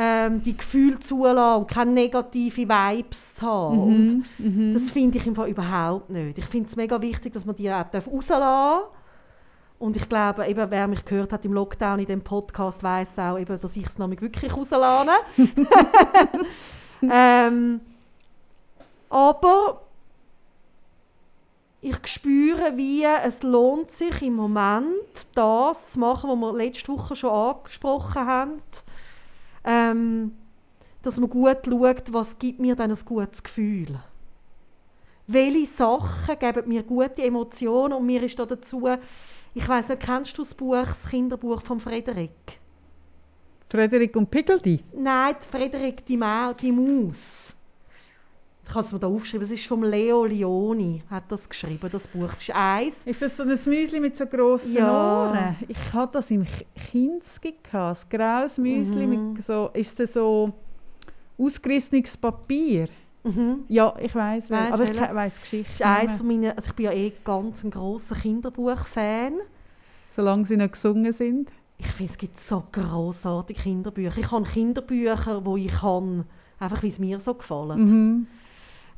ähm, 0.00 0.40
die 0.42 0.56
Gefühle 0.56 1.00
zulassen 1.00 1.60
und 1.62 1.68
keine 1.68 1.90
negativen 1.90 2.68
Vibes 2.68 3.34
zu 3.34 3.44
haben. 3.46 3.78
Und 3.80 4.24
Mhm. 4.38 4.72
das 4.72 4.92
finde 4.92 5.18
ich 5.18 5.26
im 5.26 5.34
Fall 5.34 5.48
überhaupt 5.48 6.08
nicht. 6.08 6.38
Ich 6.38 6.44
finde 6.44 6.68
es 6.68 6.76
mega 6.76 7.00
wichtig, 7.00 7.32
dass 7.32 7.44
man 7.44 7.56
die 7.56 7.68
auch 7.68 7.84
rauslassen 7.92 8.40
darf. 8.40 8.82
Und 9.80 9.96
ich 9.96 10.08
glaube, 10.08 10.46
eben, 10.46 10.70
wer 10.70 10.86
mich 10.86 11.04
gehört 11.04 11.32
hat 11.32 11.44
im 11.44 11.52
Lockdown 11.52 11.98
in 11.98 12.06
dem 12.06 12.20
Podcast, 12.22 12.82
weiß 12.82 13.18
auch, 13.18 13.38
eben, 13.38 13.58
dass 13.60 13.76
ich 13.76 13.86
es 13.86 13.98
nämlich 13.98 14.20
wirklich 14.20 14.56
rauslasse. 14.56 15.10
ähm, 17.02 17.80
aber 19.10 19.82
ich 21.80 21.96
spüre, 22.06 22.76
wie 22.76 23.04
es 23.04 23.42
lohnt 23.42 23.90
sich 23.90 24.22
im 24.22 24.34
Moment, 24.34 24.86
das 25.34 25.90
zu 25.92 25.98
machen, 26.00 26.30
was 26.30 26.38
wir 26.38 26.52
letzte 26.56 26.92
Woche 26.92 27.16
schon 27.16 27.30
angesprochen 27.30 28.26
haben. 28.26 28.62
Ähm, 29.68 30.32
dass 31.02 31.20
man 31.20 31.28
gut 31.28 31.58
schaut, 31.64 32.12
was 32.12 32.38
gibt 32.38 32.58
mir 32.58 32.74
dann 32.74 32.90
ein 32.90 32.98
gutes 33.04 33.42
Gefühl. 33.42 34.00
Welche 35.26 35.66
Sachen 35.66 36.38
geben 36.38 36.68
mir 36.68 36.82
gute 36.82 37.22
Emotionen 37.22 37.92
und 37.92 38.06
mir 38.06 38.22
ist 38.22 38.38
da 38.38 38.46
dazu, 38.46 38.88
ich 39.54 39.68
weiß 39.68 39.90
nicht, 39.90 40.02
kennst 40.02 40.38
du 40.38 40.42
das 40.42 40.54
Buch, 40.54 40.86
das 40.86 41.10
Kinderbuch 41.10 41.60
von 41.60 41.80
Frederik? 41.80 42.30
Frederik 43.68 44.16
und 44.16 44.30
Pickeldi. 44.30 44.82
Nein, 44.94 45.36
Frederik 45.50 46.04
die, 46.06 46.16
Ma 46.16 46.54
die 46.54 46.72
Maus. 46.72 47.47
Ich 48.68 48.74
kann 48.74 48.84
es 48.84 48.92
mir 48.92 48.98
da 48.98 49.06
aufschreiben. 49.06 49.46
Es 49.46 49.50
ist 49.50 49.66
von 49.66 49.82
Leo 49.82 50.26
Leoni, 50.26 51.02
hat 51.10 51.24
das 51.28 51.48
geschrieben, 51.48 51.88
das 51.90 52.06
Buch. 52.06 52.28
Es 52.34 52.42
ist 52.42 52.54
eins. 52.54 53.06
Ist 53.06 53.22
das 53.22 53.36
so 53.38 53.42
ein 53.44 53.48
Müsli 53.48 53.98
mit 53.98 54.14
so 54.14 54.26
grossen 54.26 54.76
Ja. 54.76 55.22
Ohren? 55.30 55.56
Ich 55.66 55.92
hatte 55.94 56.12
das 56.18 56.30
im 56.30 56.44
Kinski, 56.90 57.54
ein 57.72 57.96
graues 58.10 58.58
Müsli 58.58 59.06
Mhm. 59.06 59.32
mit 59.32 59.42
so, 59.42 59.70
ist 59.72 59.98
das 59.98 60.12
so 60.12 60.52
ausgerissenes 61.38 62.16
Papier? 62.18 62.88
Mhm. 63.24 63.60
Ja, 63.68 63.94
ich 64.00 64.14
weiß, 64.14 64.52
aber 64.52 64.84
ich 64.84 65.00
weiß 65.00 65.34
die 65.36 65.40
Geschichte. 65.40 65.72
Ist 65.72 65.82
eins 65.82 66.22
meinen, 66.22 66.50
also 66.56 66.68
ich 66.68 66.74
bin 66.74 66.84
ja 66.86 66.92
eh 66.92 67.12
ganz 67.24 67.64
ein 67.64 67.70
grosser 67.70 68.16
Kinderbuch-Fan. 68.16 69.32
Solange 70.10 70.44
sie 70.46 70.56
nicht 70.58 70.72
gesungen 70.72 71.12
sind. 71.12 71.52
Ich 71.78 71.86
finde, 71.86 72.12
es 72.12 72.18
gibt 72.18 72.38
so 72.40 72.64
grossartige 72.72 73.60
Kinderbücher. 73.62 74.18
Ich 74.18 74.30
habe 74.30 74.44
Kinderbücher, 74.44 75.44
wo 75.46 75.56
ich 75.56 75.72
kann, 75.72 76.24
einfach 76.58 76.82
wie 76.82 76.88
es 76.88 76.98
mir 76.98 77.18
so 77.20 77.34
gefallen. 77.34 77.84
Mhm. 77.84 78.26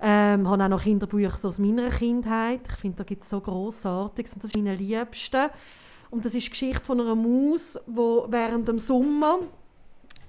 Ähm, 0.03 0.49
habe 0.49 0.65
auch 0.65 0.69
noch 0.69 0.83
Kinderbücher 0.83 1.37
aus 1.47 1.59
meiner 1.59 1.91
Kindheit. 1.91 2.63
Ich 2.67 2.77
finde, 2.77 2.99
da 2.99 3.05
gibt 3.05 3.23
es 3.23 3.29
so 3.29 3.41
Grossartiges 3.41 4.33
und 4.33 4.43
das 4.43 4.51
ist 4.51 4.57
meine 4.57 4.75
Liebste. 4.75 5.51
Und 6.11 6.25
das 6.25 6.35
ist 6.35 6.47
die 6.47 6.51
Geschichte 6.51 6.85
von 6.85 7.01
einer 7.01 7.15
Maus, 7.15 7.79
wo 7.87 8.27
während 8.29 8.67
dem 8.67 8.79
Sommer, 8.79 9.41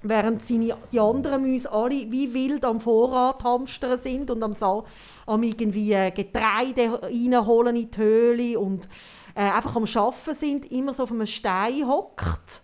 während 0.02 0.44
seine, 0.44 0.76
die 0.92 1.00
anderen 1.00 1.42
Mäuse 1.42 1.72
alle 1.72 2.10
wie 2.10 2.32
wild 2.34 2.64
am 2.64 2.80
Vorrat 2.80 3.42
hamstern 3.42 3.98
sind 3.98 4.30
und 4.30 4.42
am, 4.42 4.54
am 5.26 5.42
irgendwie 5.42 5.92
äh, 5.92 6.10
Getreide 6.10 7.02
reinholen 7.02 7.76
in 7.76 7.90
die 7.90 7.98
Höhle 7.98 8.58
und 8.58 8.88
äh, 9.34 9.40
einfach 9.40 9.74
am 9.76 9.86
Schaffen 9.86 10.34
sind, 10.34 10.70
immer 10.70 10.92
so 10.92 11.04
auf 11.04 11.12
einem 11.12 11.26
Stein 11.26 11.88
hockt 11.88 12.60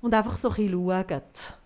und 0.00 0.14
einfach 0.14 0.36
so 0.36 0.48
ein 0.48 0.54
bisschen 0.54 0.72
schaut. 0.72 1.58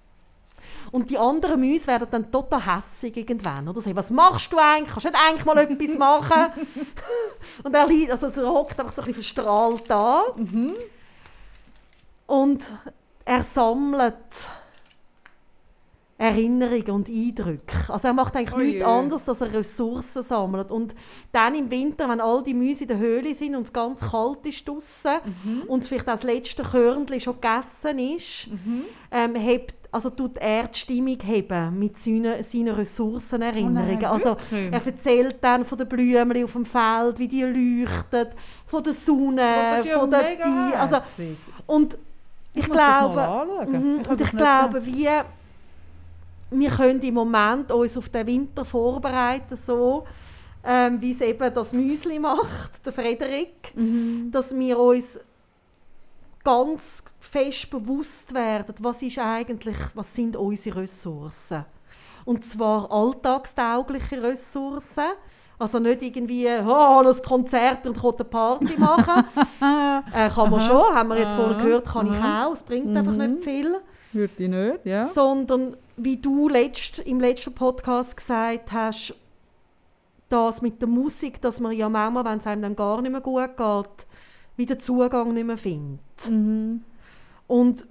Und 0.92 1.10
die 1.10 1.18
anderen 1.18 1.60
Mäuse 1.60 1.86
werden 1.86 2.08
dann 2.10 2.32
total 2.32 2.66
hässig 2.66 3.16
irgendwann. 3.16 3.68
Oder 3.68 3.80
sagen, 3.80 3.96
was 3.96 4.10
machst 4.10 4.52
du 4.52 4.58
eigentlich? 4.58 4.90
Kannst 4.90 5.04
du 5.04 5.10
nicht 5.10 5.20
eigentlich 5.20 5.44
mal 5.44 5.58
etwas 5.58 5.98
machen? 5.98 6.64
und 7.62 7.74
er 7.74 7.86
liegt, 7.86 8.10
also 8.10 8.26
er 8.26 8.48
hockt 8.48 8.80
einfach 8.80 8.92
so 8.92 9.02
ein 9.02 9.06
bisschen 9.06 9.22
verstrahlt 9.22 9.84
da. 9.88 10.24
Und 12.26 12.64
er 13.24 13.42
sammelt 13.44 14.14
Erinnerungen 16.20 16.90
und 16.90 17.08
Eindrücke. 17.08 17.76
Also 17.88 18.08
er 18.08 18.12
macht 18.14 18.36
eigentlich 18.36 18.54
Oh 18.54 18.58
nichts 18.60 18.84
anderes, 18.84 19.26
als 19.26 19.40
er 19.40 19.54
Ressourcen 19.54 20.22
sammelt. 20.22 20.70
Und 20.70 20.94
dann 21.32 21.54
im 21.54 21.70
Winter, 21.70 22.08
wenn 22.10 22.20
all 22.20 22.42
die 22.42 22.52
Mäuse 22.52 22.82
in 22.84 22.88
der 22.88 22.98
Höhle 22.98 23.34
sind 23.34 23.56
und 23.56 23.62
es 23.66 23.72
ganz 23.72 24.02
kalt 24.10 24.44
ist 24.44 24.68
draussen 24.68 25.16
Mhm. 25.44 25.62
und 25.66 25.86
vielleicht 25.86 26.06
das 26.08 26.22
letzte 26.22 26.62
Körnchen 26.62 27.20
schon 27.20 27.40
gegessen 27.40 27.98
ist, 27.98 28.48
Mhm. 28.48 28.82
ähm, 29.10 29.34
hebt, 29.34 29.74
also 29.92 30.10
tut 30.10 30.36
er 30.36 30.68
die 30.68 30.78
Stimmung 30.78 31.18
heben 31.24 31.78
mit 31.78 31.96
seinen, 31.96 32.42
seinen 32.44 32.74
Ressourcenerinnerungen. 32.74 33.96
Oh 33.96 34.00
nein, 34.00 34.04
also 34.04 34.36
er 34.70 34.86
erzählt 34.86 35.36
dann 35.40 35.64
von 35.64 35.78
den 35.78 35.88
Blümchen 35.88 36.44
auf 36.44 36.52
dem 36.52 36.64
Feld, 36.66 37.18
wie 37.18 37.28
die 37.28 37.42
leuchten, 37.44 38.26
von 38.66 38.82
der 38.84 38.92
Sonne, 38.92 39.42
Oh, 39.82 39.86
ja 39.86 39.98
von 39.98 40.10
den 40.10 40.20
Tieren. 40.36 40.74
Also, 40.78 40.96
und 41.66 41.96
ich, 42.52 42.68
mal 42.68 42.74
glaube. 42.74 43.70
Mhm, 43.70 44.00
Ich 44.02 44.08
und 44.10 44.20
ich 44.20 44.30
glaube, 44.32 44.84
wie 44.84 45.08
wir 46.50 46.70
können 46.70 47.00
im 47.02 47.14
Moment 47.14 47.70
uns 47.72 47.96
auf 47.96 48.08
den 48.08 48.26
Winter 48.26 48.64
vorbereiten, 48.64 49.56
so 49.56 50.04
ähm, 50.64 51.00
wie 51.00 51.12
es 51.12 51.20
eben 51.20 51.54
das 51.54 51.72
Müsli 51.72 52.18
macht, 52.18 52.84
der 52.84 52.92
Frederik, 52.92 53.72
Mhm. 53.74 54.30
dass 54.30 54.54
wir 54.56 54.78
uns 54.78 55.18
ganz 56.44 57.02
fest 57.18 57.70
bewusst 57.70 58.32
werden, 58.34 58.74
was 58.80 59.02
ist 59.02 59.18
eigentlich, 59.18 59.76
was 59.94 60.14
sind 60.14 60.36
unsere 60.36 60.82
Ressourcen. 60.82 61.64
Und 62.24 62.44
zwar 62.44 62.90
alltagstaugliche 62.90 64.22
Ressourcen. 64.22 65.04
Also 65.58 65.78
nicht 65.78 66.00
irgendwie, 66.00 66.46
oh, 66.66 67.02
ein 67.06 67.22
Konzert 67.22 67.86
und 67.86 68.02
eine 68.02 68.24
Party 68.24 68.78
machen. 68.78 69.24
äh, 69.60 70.30
kann 70.30 70.50
man 70.50 70.60
schon, 70.62 70.94
haben 70.94 71.08
wir 71.10 71.18
jetzt 71.18 71.34
vorhin 71.34 71.58
gehört, 71.58 71.84
kann 71.86 72.10
ich 72.10 72.18
auch. 72.18 72.52
Es 72.54 72.62
bringt 72.62 72.96
einfach 72.96 73.12
Mhm. 73.12 73.18
nicht 73.34 73.44
viel. 73.44 73.76
Würde 74.12 74.32
ich 74.38 74.48
nicht, 74.48 74.86
ja. 74.86 75.06
Sondern, 75.06 75.76
wie 75.96 76.16
du 76.16 76.48
letzt, 76.48 76.98
im 77.00 77.20
letzten 77.20 77.54
Podcast 77.54 78.16
gesagt 78.16 78.72
hast, 78.72 79.14
das 80.28 80.62
mit 80.62 80.80
der 80.80 80.88
Musik, 80.88 81.40
dass 81.40 81.60
man 81.60 81.72
ja 81.72 81.88
manchmal, 81.88 82.24
wenn 82.24 82.38
es 82.38 82.46
einem 82.46 82.62
dann 82.62 82.76
gar 82.76 83.02
nicht 83.02 83.10
mehr 83.10 83.20
gut 83.20 83.56
geht, 83.56 84.06
wieder 84.56 84.78
Zugang 84.78 85.34
nicht 85.34 85.46
mehr 85.46 85.58
findet. 85.58 86.28
Mhm. 86.28 86.82
Und 87.46 87.86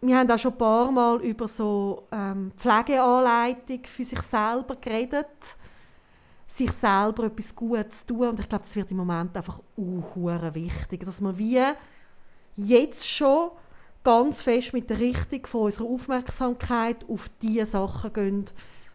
wir 0.00 0.18
haben 0.18 0.30
auch 0.30 0.38
schon 0.38 0.52
ein 0.52 0.58
paar 0.58 0.90
Mal 0.90 1.20
über 1.22 1.48
so 1.48 2.04
ähm, 2.12 2.52
Pflegeanleitung 2.56 3.80
für 3.84 4.04
sich 4.04 4.20
selber 4.20 4.76
geredet, 4.76 5.56
sich 6.46 6.70
selber 6.72 7.24
etwas 7.24 7.54
Gutes 7.54 8.06
zu 8.06 8.14
tun. 8.14 8.28
Und 8.28 8.40
ich 8.40 8.48
glaube, 8.48 8.64
das 8.64 8.76
wird 8.76 8.90
im 8.90 8.98
Moment 8.98 9.36
einfach 9.36 9.60
uh, 9.76 10.02
wichtig, 10.52 11.04
dass 11.04 11.22
wir 11.22 11.36
wie 11.38 11.60
jetzt 12.56 13.08
schon 13.08 13.50
ganz 14.04 14.42
fest 14.42 14.72
mit 14.72 14.90
der 14.90 15.00
Richtung 15.00 15.46
von 15.46 15.62
unserer 15.62 15.88
Aufmerksamkeit 15.88 17.04
auf 17.08 17.30
die 17.42 17.64
Sachen 17.64 18.12
gehen, 18.12 18.44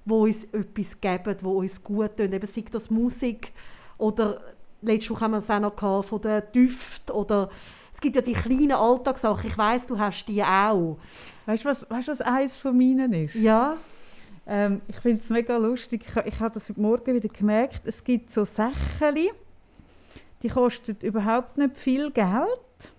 wo 0.06 0.24
uns 0.24 0.46
etwas 0.46 1.02
geben, 1.02 1.36
wo 1.42 1.60
uns 1.60 1.84
gut 1.84 2.16
tun. 2.16 2.32
Eben 2.32 2.48
sei 2.48 2.64
das 2.72 2.90
Musik 2.90 3.52
oder 3.98 4.42
letzte 4.82 5.10
Woche 5.12 5.22
haben 5.22 5.32
wir 5.32 5.40
es 5.40 5.50
auch 5.50 5.60
noch 5.60 5.76
gehabt, 5.76 6.06
von 6.08 6.22
den 6.22 6.44
Düften 6.54 7.14
oder 7.14 7.50
es 7.92 8.00
gibt 8.00 8.16
ja 8.16 8.22
die 8.22 8.34
kleinen 8.34 8.72
Alltagssachen. 8.72 9.50
Ich 9.50 9.58
weiß, 9.58 9.88
du 9.88 9.98
hast 9.98 10.26
die 10.26 10.44
auch. 10.44 10.98
Weißt 11.46 11.66
du, 11.66 11.70
was, 11.70 11.90
weißt, 11.90 12.08
was 12.08 12.22
eines 12.22 12.56
von 12.56 12.78
meinen 12.78 13.12
ist? 13.12 13.36
Ja. 13.36 13.76
Ähm, 14.48 14.82
ich 14.88 14.96
finde 14.98 15.20
es 15.20 15.30
mega 15.30 15.58
lustig. 15.58 16.06
Ich, 16.08 16.16
ich 16.16 16.40
habe 16.40 16.54
das 16.54 16.70
heute 16.70 16.80
Morgen 16.80 17.14
wieder 17.14 17.28
gemerkt. 17.28 17.82
Es 17.86 18.04
gibt 18.04 18.32
so 18.32 18.46
Sachen, 18.46 19.16
die 20.42 20.48
kosten 20.48 20.96
überhaupt 21.02 21.58
nicht 21.58 21.78
viel 21.78 22.10
Geld. 22.12 22.92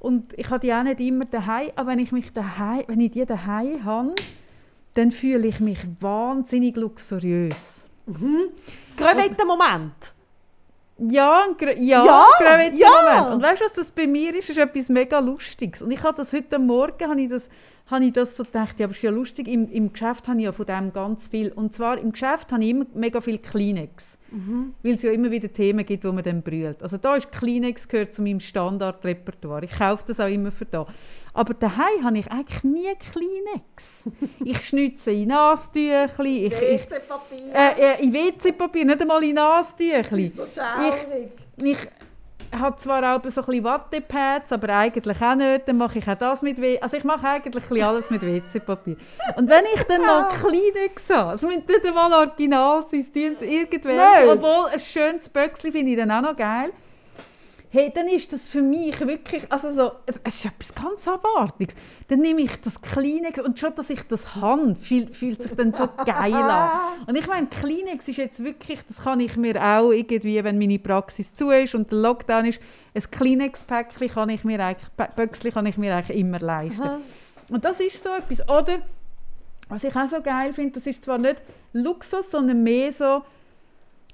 Und 0.00 0.32
ich 0.38 0.50
habe 0.50 0.60
die 0.60 0.72
auch 0.72 0.82
nicht 0.82 1.00
immer 1.00 1.24
daheim. 1.24 1.70
Aber 1.76 1.90
wenn 1.90 1.98
ich, 1.98 2.12
mich 2.12 2.32
daheim, 2.32 2.84
wenn 2.86 3.00
ich 3.00 3.12
die 3.12 3.26
daheim 3.26 3.84
habe, 3.84 4.14
dann 4.94 5.10
fühle 5.10 5.46
ich 5.46 5.60
mich 5.60 5.80
wahnsinnig 6.00 6.76
luxuriös. 6.76 7.84
Gerade 8.96 9.26
in 9.26 9.36
dem 9.36 9.46
Moment. 9.46 10.14
Ja, 10.98 11.46
ja, 11.78 12.04
Ja, 12.04 12.26
gerade 12.38 12.76
ja. 12.76 12.88
Moment. 12.88 13.34
Und 13.36 13.42
weißt 13.42 13.60
du, 13.60 13.64
was 13.64 13.72
das 13.74 13.90
bei 13.90 14.06
mir 14.06 14.34
ist? 14.34 14.48
Das 14.48 14.56
ist 14.56 14.62
etwas 14.62 14.88
mega 14.88 15.18
Lustiges. 15.20 15.82
Und 15.82 15.90
ich 15.90 16.02
habe 16.02 16.16
das 16.16 16.32
heute 16.32 16.58
Morgen, 16.58 17.08
habe 17.08 17.20
ich 17.20 17.28
das, 17.28 17.48
habe 17.86 18.04
ich 18.04 18.12
das 18.12 18.36
so 18.36 18.44
gedacht, 18.44 18.80
ja, 18.80 18.86
aber 18.86 18.90
es 18.90 18.98
ist 18.98 19.02
ja 19.04 19.10
lustig, 19.10 19.46
im, 19.48 19.70
im 19.70 19.92
Geschäft 19.92 20.26
habe 20.26 20.38
ich 20.38 20.44
ja 20.44 20.52
von 20.52 20.66
dem 20.66 20.92
ganz 20.92 21.28
viel. 21.28 21.52
Und 21.52 21.72
zwar 21.72 21.98
im 21.98 22.10
Geschäft 22.12 22.50
habe 22.52 22.64
ich 22.64 22.70
immer 22.70 22.86
mega 22.94 23.20
viel 23.20 23.38
Kleenex. 23.38 24.18
Weil 24.82 24.94
es 24.94 25.02
ja 25.02 25.12
immer 25.12 25.30
wieder 25.30 25.52
Themen 25.52 25.86
gibt, 25.86 26.04
wo 26.04 26.12
man 26.12 26.24
dann 26.24 26.42
brüllt. 26.42 26.82
Also 26.82 26.96
da 26.98 27.14
ist 27.14 27.30
Kleenex 27.32 27.88
gehört 27.88 28.12
zu 28.12 28.22
meinem 28.22 28.40
Standardrepertoire. 28.40 29.64
Ich 29.64 29.78
kaufe 29.78 30.04
das 30.06 30.20
auch 30.20 30.28
immer 30.28 30.50
für 30.50 30.66
da. 30.66 30.86
Aber 31.38 31.54
daheim 31.54 32.02
habe 32.02 32.18
ich 32.18 32.28
eigentlich 32.32 32.64
nie 32.64 32.88
Kleenex. 33.12 34.06
ich 34.44 34.60
schnitze 34.66 35.12
in 35.12 35.28
Nasentüchli, 35.28 36.46
ich, 36.46 36.52
ich, 36.52 36.90
WC-Papier. 36.90 37.54
äh, 37.54 37.94
äh, 37.94 38.02
in 38.02 38.12
WC-Papier, 38.12 38.84
nicht 38.84 39.00
einmal 39.00 39.22
in 39.22 39.36
Nasentüchli. 39.36 40.26
so 40.26 40.44
schaurig. 40.44 41.30
Ich 41.62 41.78
habe 42.58 42.76
zwar 42.78 43.04
auch 43.04 43.22
so 43.30 43.40
ein 43.40 43.46
bisschen 43.46 43.62
Wattepads, 43.62 44.52
aber 44.52 44.68
eigentlich 44.70 45.22
auch 45.22 45.36
nicht. 45.36 45.68
Dann 45.68 45.76
mache 45.76 46.00
ich 46.00 46.08
auch 46.08 46.18
das 46.18 46.42
mit 46.42 46.60
WC. 46.60 46.80
Also 46.80 46.96
ich 46.96 47.04
mache 47.04 47.28
eigentlich 47.28 47.84
alles 47.84 48.10
mit 48.10 48.22
WC-Papier. 48.22 48.96
Und 49.36 49.48
wenn 49.48 49.64
ich 49.76 49.82
dann 49.84 50.00
mal 50.00 50.28
Kleenex 50.30 51.08
habe, 51.10 51.34
es 51.34 51.42
müssen 51.42 51.62
nicht 51.68 51.86
einmal 51.86 52.12
original 52.14 52.84
sein, 52.84 52.98
es 52.98 53.12
tun 53.12 53.36
sie 53.38 53.46
irgendwelche. 53.46 54.28
Obwohl, 54.28 54.70
ein 54.72 54.80
schönes 54.80 55.28
Böckchen 55.28 55.70
finde 55.70 55.92
ich 55.92 55.98
dann 55.98 56.10
auch 56.10 56.22
noch 56.22 56.36
geil. 56.36 56.72
Hey, 57.70 57.92
dann 57.94 58.08
ist 58.08 58.32
das 58.32 58.48
für 58.48 58.62
mich 58.62 58.98
wirklich, 59.00 59.50
also 59.52 59.70
so, 59.70 59.92
es 60.24 60.36
ist 60.36 60.46
etwas 60.46 60.74
ganz 60.74 61.06
Abartiges. 61.06 61.74
Dann 62.08 62.20
nehme 62.20 62.40
ich 62.40 62.58
das 62.62 62.80
Kleenex 62.80 63.40
und 63.40 63.58
schon, 63.58 63.74
dass 63.74 63.90
ich 63.90 64.02
das 64.04 64.34
habe, 64.36 64.74
fühlt, 64.74 65.14
fühlt 65.14 65.42
sich 65.42 65.52
dann 65.52 65.72
so 65.72 65.86
geil 66.06 66.32
an. 66.32 66.70
Und 67.06 67.16
ich 67.16 67.26
meine, 67.26 67.46
Kleenex 67.46 68.08
ist 68.08 68.16
jetzt 68.16 68.42
wirklich, 68.42 68.80
das 68.86 69.02
kann 69.02 69.20
ich 69.20 69.36
mir 69.36 69.62
auch 69.62 69.92
irgendwie, 69.92 70.42
wenn 70.42 70.58
meine 70.58 70.78
Praxis 70.78 71.34
zu 71.34 71.50
ist 71.50 71.74
und 71.74 71.90
der 71.90 71.98
Lockdown 71.98 72.46
ist, 72.46 72.60
ein 72.94 73.02
Kleenex-Päckchen 73.02 74.08
kann 74.08 74.30
ich 74.30 74.44
mir 74.44 74.64
eigentlich, 74.64 74.88
Böckchen 75.16 75.52
kann 75.52 75.66
ich 75.66 75.76
mir 75.76 75.94
eigentlich 75.94 76.18
immer 76.18 76.38
leisten. 76.38 76.82
Und 77.50 77.64
das 77.64 77.80
ist 77.80 78.02
so 78.02 78.10
etwas. 78.10 78.46
Oder, 78.48 78.80
was 79.68 79.84
ich 79.84 79.96
auch 79.96 80.06
so 80.06 80.20
geil 80.20 80.52
finde, 80.52 80.72
das 80.72 80.86
ist 80.86 81.04
zwar 81.04 81.18
nicht 81.18 81.42
Luxus, 81.72 82.30
sondern 82.30 82.62
mehr 82.62 82.92
so 82.92 83.22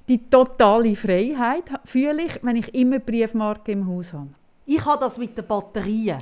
die 0.09 0.29
totale 0.29 0.95
Freiheit 0.97 1.65
fühle 1.85 2.23
ich, 2.25 2.39
wenn 2.43 2.57
ich 2.57 2.75
immer 2.75 2.99
Briefmarke 2.99 3.73
im 3.73 3.87
Haus 3.89 4.13
habe. 4.13 4.29
Ich 4.67 4.85
habe 4.85 5.01
das 5.01 5.19
mit 5.19 5.37
den 5.37 5.47
Batterien. 5.47 6.19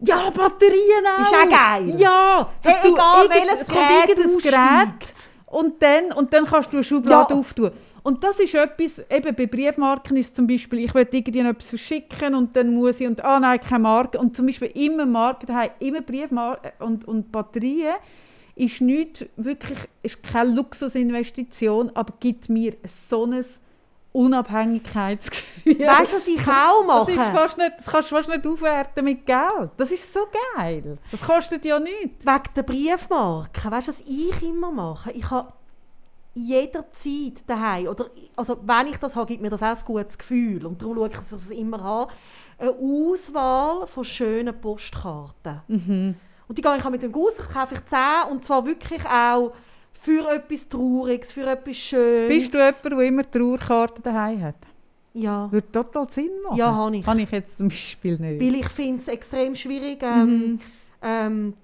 Ja, 0.00 0.30
Batterien 0.30 1.04
auch! 1.06 1.22
Ist 1.22 1.34
auch 1.34 1.48
geil. 1.48 1.94
Ja! 1.98 2.50
Hey, 2.62 2.74
du 2.82 2.94
egal, 2.94 3.28
welches 3.30 3.60
es 3.62 3.68
kommt 3.68 4.42
Gerät. 4.42 4.42
Gerät 4.42 5.14
und 5.46 5.82
dann, 5.82 6.12
und 6.12 6.32
dann 6.32 6.44
kannst 6.44 6.72
du 6.72 6.78
eine 6.78 6.84
Schublade 6.84 7.32
Ja. 7.32 7.40
auftun. 7.40 7.70
Und 8.02 8.22
das 8.22 8.38
ist 8.38 8.54
etwas, 8.54 8.98
eben 9.10 9.34
bei 9.34 9.46
Briefmarken 9.46 10.16
ist 10.16 10.36
zum 10.36 10.46
Beispiel, 10.46 10.80
ich 10.84 10.94
will 10.94 11.08
irgendetwas 11.10 11.70
verschicken 11.70 12.34
und 12.34 12.54
dann 12.54 12.72
muss 12.72 13.00
ich, 13.00 13.06
und 13.06 13.24
ah 13.24 13.40
nein, 13.40 13.58
keine 13.60 13.80
Marke. 13.80 14.18
Und 14.18 14.36
zum 14.36 14.46
Beispiel 14.46 14.68
immer 14.74 15.06
Marken 15.06 15.46
daheim, 15.46 15.70
immer 15.80 16.02
Briefmarken 16.02 16.72
und, 16.80 17.08
und 17.08 17.32
Batterien 17.32 17.94
ist 18.56 18.80
nicht 18.80 19.28
wirklich, 19.36 19.78
ist 20.02 20.22
keine 20.22 20.50
Luxusinvestition, 20.54 21.90
aber 21.94 22.14
gibt 22.18 22.48
mir 22.48 22.74
so 22.84 23.24
ein 23.26 23.44
Unabhängigkeitsgefühl. 24.12 25.78
Weißt 25.78 26.12
du, 26.12 26.16
was 26.16 26.26
ich 26.26 26.40
auch 26.48 27.04
Das, 27.06 27.14
mache? 27.16 27.36
fast 27.36 27.58
nicht, 27.58 27.72
das 27.76 27.86
kannst 27.86 28.10
du 28.10 28.16
fast 28.16 28.28
nicht 28.30 28.46
aufwerten 28.46 29.04
mit 29.04 29.26
Geld. 29.26 29.70
Das 29.76 29.92
ist 29.92 30.10
so 30.10 30.20
geil. 30.56 30.96
Das 31.10 31.20
kostet 31.20 31.64
ja 31.66 31.78
nichts. 31.78 32.24
Wegen 32.24 32.54
der 32.54 32.62
Briefmarken. 32.62 33.70
Weißt 33.70 33.88
du, 33.88 33.92
was 33.92 34.00
ich 34.06 34.42
immer 34.42 34.70
mache? 34.70 35.12
Ich 35.12 35.30
habe 35.30 35.52
jederzeit 36.34 37.42
daheim 37.46 37.88
oder 37.88 38.06
also 38.36 38.58
wenn 38.62 38.86
ich 38.88 38.98
das 38.98 39.16
habe, 39.16 39.26
gibt 39.26 39.40
mir 39.42 39.48
das 39.50 39.62
auch 39.62 39.68
ein 39.76 39.84
gutes 39.86 40.18
Gefühl 40.18 40.66
und 40.66 40.80
darum 40.82 40.96
schaue 40.96 41.08
ich, 41.08 41.14
dass 41.14 41.32
ich 41.32 41.38
das 41.38 41.50
immer 41.50 41.82
habe. 41.82 42.12
Eine 42.58 42.70
Auswahl 42.72 43.86
von 43.86 44.04
schönen 44.04 44.58
Postkarten. 44.60 45.60
Mhm. 45.68 46.14
Und 46.48 46.56
die 46.58 46.62
gehe 46.62 46.76
ich 46.76 46.84
auch 46.84 46.90
mit 46.90 47.02
dem 47.02 47.12
Guss, 47.12 47.36
kaufe 47.52 47.74
ich 47.74 47.84
10 47.84 47.98
und 48.30 48.44
zwar 48.44 48.64
wirklich 48.66 49.04
auch 49.04 49.52
für 49.92 50.30
etwas 50.32 50.68
Trauriges, 50.68 51.32
für 51.32 51.46
etwas 51.50 51.76
Schönes. 51.76 52.28
Bist 52.28 52.54
du 52.54 52.58
jemand, 52.58 52.84
der 52.84 52.98
immer 53.00 53.30
Trauerkarten 53.30 54.02
daheim 54.02 54.42
hat? 54.42 54.54
Ja, 55.14 55.50
Würde 55.50 55.72
total 55.72 56.08
Sinn 56.10 56.30
machen. 56.44 56.56
Ja, 56.58 56.74
habe 56.74 56.96
ich. 56.98 57.06
Habe 57.06 57.22
ich 57.22 57.30
jetzt 57.30 57.56
zum 57.56 57.68
Beispiel 57.68 58.18
nicht. 58.18 58.40
weil 58.40 58.60
ich 58.60 58.68
finde 58.68 59.00
es 59.00 59.08
extrem 59.08 59.54
schwierig. 59.54 60.02
Ähm, 60.02 60.26
Mhm. 60.26 60.58
ähm, 61.02 61.54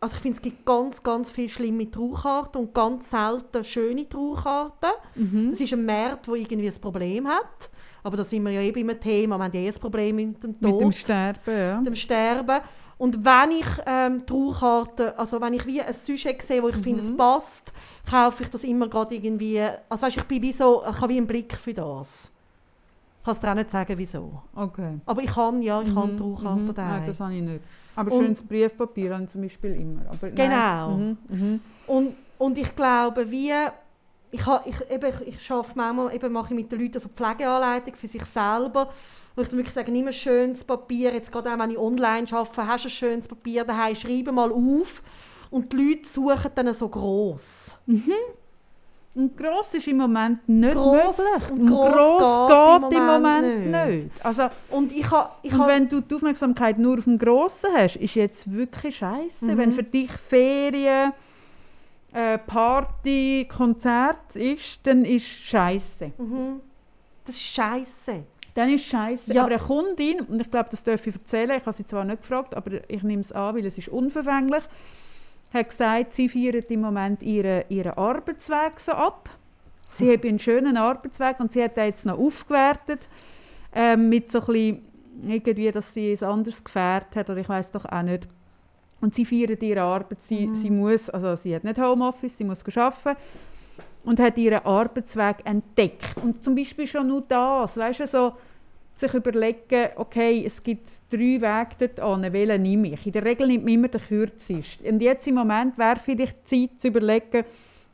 also 0.00 0.14
ich 0.16 0.22
finde, 0.22 0.36
es 0.36 0.42
gibt 0.42 0.64
ganz, 0.64 1.02
ganz 1.02 1.30
viele 1.30 1.48
schlimme 1.48 1.90
Trauerkarten 1.90 2.60
und 2.60 2.74
ganz 2.74 3.10
selten 3.10 3.62
schöne 3.64 4.08
Trauerkarten. 4.08 4.90
Mhm. 5.16 5.50
Das 5.50 5.60
ist 5.60 5.72
ein 5.72 5.84
Markt, 5.84 6.26
der 6.26 6.34
irgendwie 6.34 6.68
ein 6.68 6.80
Problem 6.80 7.26
hat. 7.28 7.68
Aber 8.04 8.16
da 8.16 8.24
sind 8.24 8.42
wir 8.44 8.50
ja 8.50 8.60
eben 8.62 8.88
im 8.88 8.98
Thema, 9.00 9.38
wir 9.38 9.44
haben 9.44 9.52
ja 9.54 9.60
eh 9.60 9.68
ein 9.68 9.74
Problem 9.74 10.16
mit 10.16 10.42
dem 10.42 10.60
Tod, 10.60 10.72
Mit 10.72 10.80
dem 10.80 10.92
Sterben, 10.92 11.56
ja. 11.56 11.76
mit 11.78 11.86
dem 11.86 11.94
Sterben. 11.94 12.60
Und 13.02 13.24
wenn 13.24 13.50
ich 13.50 13.66
ähm, 13.84 14.24
Trauerkarten, 14.24 15.18
also 15.18 15.40
wenn 15.40 15.54
ich 15.54 15.66
wie 15.66 15.82
ein 15.82 15.92
Sujet 15.92 16.40
sehe, 16.40 16.62
wo 16.62 16.68
ich 16.68 16.76
finde, 16.76 17.02
es 17.02 17.16
passt, 17.16 17.72
kaufe 18.08 18.44
ich 18.44 18.48
das 18.48 18.62
immer 18.62 18.86
gerade 18.86 19.16
irgendwie, 19.16 19.60
also 19.88 20.06
weißt, 20.06 20.18
ich 20.18 20.22
bin 20.22 20.40
wie 20.40 20.52
so, 20.52 20.84
ich 20.88 21.00
habe 21.00 21.08
wie 21.08 21.16
einen 21.16 21.26
Blick 21.26 21.52
für 21.56 21.74
das. 21.74 22.30
Ich 23.18 23.24
kann 23.24 23.34
es 23.34 23.40
dir 23.40 23.50
auch 23.50 23.54
nicht 23.56 23.70
sagen, 23.72 23.98
wieso. 23.98 24.40
Okay. 24.54 25.00
Aber 25.04 25.20
ich 25.20 25.32
kann, 25.32 25.60
ja, 25.62 25.82
ich 25.82 25.92
kann 25.92 26.12
Mhm, 26.12 26.16
Trauerkarten 26.16 26.64
mhm. 26.66 26.74
Nein, 26.76 27.02
das 27.04 27.18
habe 27.18 27.34
ich 27.34 27.42
nicht. 27.42 27.60
Aber 27.96 28.12
Und- 28.12 28.22
schönes 28.22 28.42
Briefpapier 28.42 29.14
habe 29.14 29.24
ich 29.24 29.30
zum 29.30 29.42
Beispiel 29.42 29.74
immer. 29.74 30.02
Aber. 30.08 30.30
Genau. 30.30 30.90
Mhm, 30.90 31.18
mhm. 31.28 31.60
Und, 31.88 32.14
und 32.38 32.56
ich 32.56 32.76
glaube, 32.76 33.28
wie, 33.28 33.52
ich, 34.32 34.46
ha, 34.46 34.64
ich, 34.64 34.90
eben, 34.90 35.12
ich, 35.26 35.36
ich 35.36 35.50
arbeite 35.50 35.76
manchmal, 35.76 36.14
eben 36.14 36.32
mache 36.32 36.54
ich 36.54 36.60
mit 36.60 36.72
den 36.72 36.80
Leuten 36.80 36.98
so 36.98 37.08
Pflegeanleitung 37.08 37.94
für 37.94 38.08
sich 38.08 38.24
selber. 38.24 38.90
Und 39.36 39.42
ich 39.42 39.48
dann 39.48 39.58
wirklich 39.58 39.74
sage, 39.74 39.92
nimm 39.92 40.06
ein 40.06 40.12
schönes 40.12 40.64
Papier, 40.64 41.12
jetzt 41.12 41.30
gerade 41.30 41.52
auch 41.52 41.58
wenn 41.58 41.70
ich 41.70 41.78
online 41.78 42.26
arbeite, 42.32 42.66
hast 42.66 42.84
du 42.84 42.88
ein 42.88 42.90
schönes 42.90 43.28
Papier 43.28 43.64
daheim, 43.64 43.94
schreibe 43.94 44.32
mal 44.32 44.50
auf. 44.50 45.02
Und 45.50 45.72
die 45.72 45.76
Leute 45.76 46.08
suchen 46.08 46.50
dann 46.54 46.72
so 46.72 46.88
gross. 46.88 47.76
Und 49.14 49.36
gross 49.36 49.74
ist 49.74 49.86
im 49.86 49.98
Moment 49.98 50.48
nicht 50.48 50.72
Gross 50.72 51.18
möglich. 51.18 51.50
und 51.50 51.66
gross 51.66 52.48
geht 52.48 52.98
im 52.98 53.06
Moment 53.06 53.66
nicht. 53.70 54.24
Also, 54.24 54.48
Und 54.70 54.92
ich 54.92 55.10
habe... 55.10 55.28
Ich 55.42 55.52
und 55.52 55.60
ha, 55.60 55.68
wenn 55.68 55.86
du 55.86 56.00
die 56.00 56.14
Aufmerksamkeit 56.14 56.78
nur 56.78 56.96
auf 56.96 57.04
dem 57.04 57.18
Grossen 57.18 57.68
hast, 57.76 57.96
ist 57.96 58.14
jetzt 58.14 58.50
wirklich 58.50 58.96
scheiße. 58.96 59.44
Mhm. 59.44 59.58
Wenn 59.58 59.72
für 59.72 59.82
dich 59.82 60.10
Ferien, 60.10 61.12
äh, 62.12 62.38
Party, 62.38 63.46
Konzert 63.48 64.36
ist, 64.36 64.80
dann 64.84 65.04
ist 65.04 65.26
scheiße. 65.26 66.12
mhm, 66.18 66.60
das 67.24 67.36
ist 67.36 67.42
scheiße. 67.42 68.24
Dann 68.54 68.68
ist 68.68 68.84
scheiße. 68.84 69.32
Ja. 69.32 69.44
Aber 69.44 69.54
eine 69.54 69.62
Kundin, 69.62 70.20
und 70.20 70.40
ich 70.40 70.50
glaube, 70.50 70.68
das 70.70 70.84
darf 70.84 71.06
ich 71.06 71.14
erzählen, 71.14 71.52
ich 71.56 71.62
habe 71.62 71.72
sie 71.72 71.86
zwar 71.86 72.04
nicht 72.04 72.20
gefragt, 72.20 72.54
aber 72.54 72.88
ich 72.88 73.02
nehme 73.02 73.22
es 73.22 73.32
an, 73.32 73.56
weil 73.56 73.64
es 73.64 73.78
ist 73.78 73.88
unverfänglich, 73.88 74.62
hat 75.54 75.68
gesagt, 75.68 76.12
sie 76.12 76.28
feiert 76.28 76.70
im 76.70 76.80
Moment 76.82 77.22
ihren, 77.22 77.64
ihren 77.68 77.92
Arbeitsweg 77.92 78.78
so 78.78 78.92
ab. 78.92 79.30
Sie 79.94 80.10
hat 80.10 80.24
einen 80.24 80.38
schönen 80.38 80.76
Arbeitsweg 80.76 81.40
und 81.40 81.52
sie 81.52 81.62
hat 81.62 81.76
den 81.76 81.86
jetzt 81.86 82.06
noch 82.06 82.18
aufgewertet 82.18 83.08
ähm, 83.74 84.08
mit 84.08 84.30
so 84.30 84.40
ein 84.40 84.46
bisschen, 84.46 84.86
irgendwie, 85.26 85.70
dass 85.70 85.92
sie 85.92 86.12
ein 86.12 86.24
anderes 86.24 86.64
Gefährt 86.64 87.14
hat 87.14 87.28
oder 87.28 87.40
ich 87.40 87.48
weiß 87.48 87.72
doch 87.72 87.84
auch 87.84 88.02
nicht. 88.02 88.26
Und 89.02 89.14
sie 89.14 89.26
feiert 89.26 89.62
ihre 89.62 89.82
Arbeit, 89.82 90.22
sie, 90.22 90.48
sie 90.54 90.70
muss, 90.70 91.10
also 91.10 91.34
sie 91.34 91.54
hat 91.54 91.64
nicht 91.64 91.78
Homeoffice, 91.78 92.38
sie 92.38 92.44
muss 92.44 92.64
arbeiten 92.74 93.20
und 94.04 94.20
hat 94.20 94.38
ihren 94.38 94.64
Arbeitsweg 94.64 95.38
entdeckt. 95.44 96.16
Und 96.22 96.42
zum 96.42 96.54
Beispiel 96.54 96.86
schon 96.86 97.08
nur 97.08 97.22
das, 97.28 97.76
weißt 97.76 98.00
du, 98.00 98.06
so 98.06 98.32
sich 98.94 99.12
überlegen, 99.14 99.90
okay, 99.96 100.44
es 100.46 100.62
gibt 100.62 100.88
drei 101.10 101.40
Wege 101.40 101.68
dort 101.78 102.00
an, 102.00 102.32
welchen 102.32 102.62
nehme 102.62 102.92
ich? 102.92 103.06
In 103.06 103.12
der 103.12 103.24
Regel 103.24 103.48
nimmt 103.48 103.64
man 103.64 103.74
immer 103.74 103.88
den 103.88 104.00
kürzesten. 104.00 104.86
Und 104.86 105.02
jetzt 105.02 105.26
im 105.26 105.34
Moment 105.34 105.76
wäre 105.76 105.98
vielleicht 105.98 106.46
Zeit 106.46 106.70
zu 106.78 106.88
überlegen, 106.88 107.44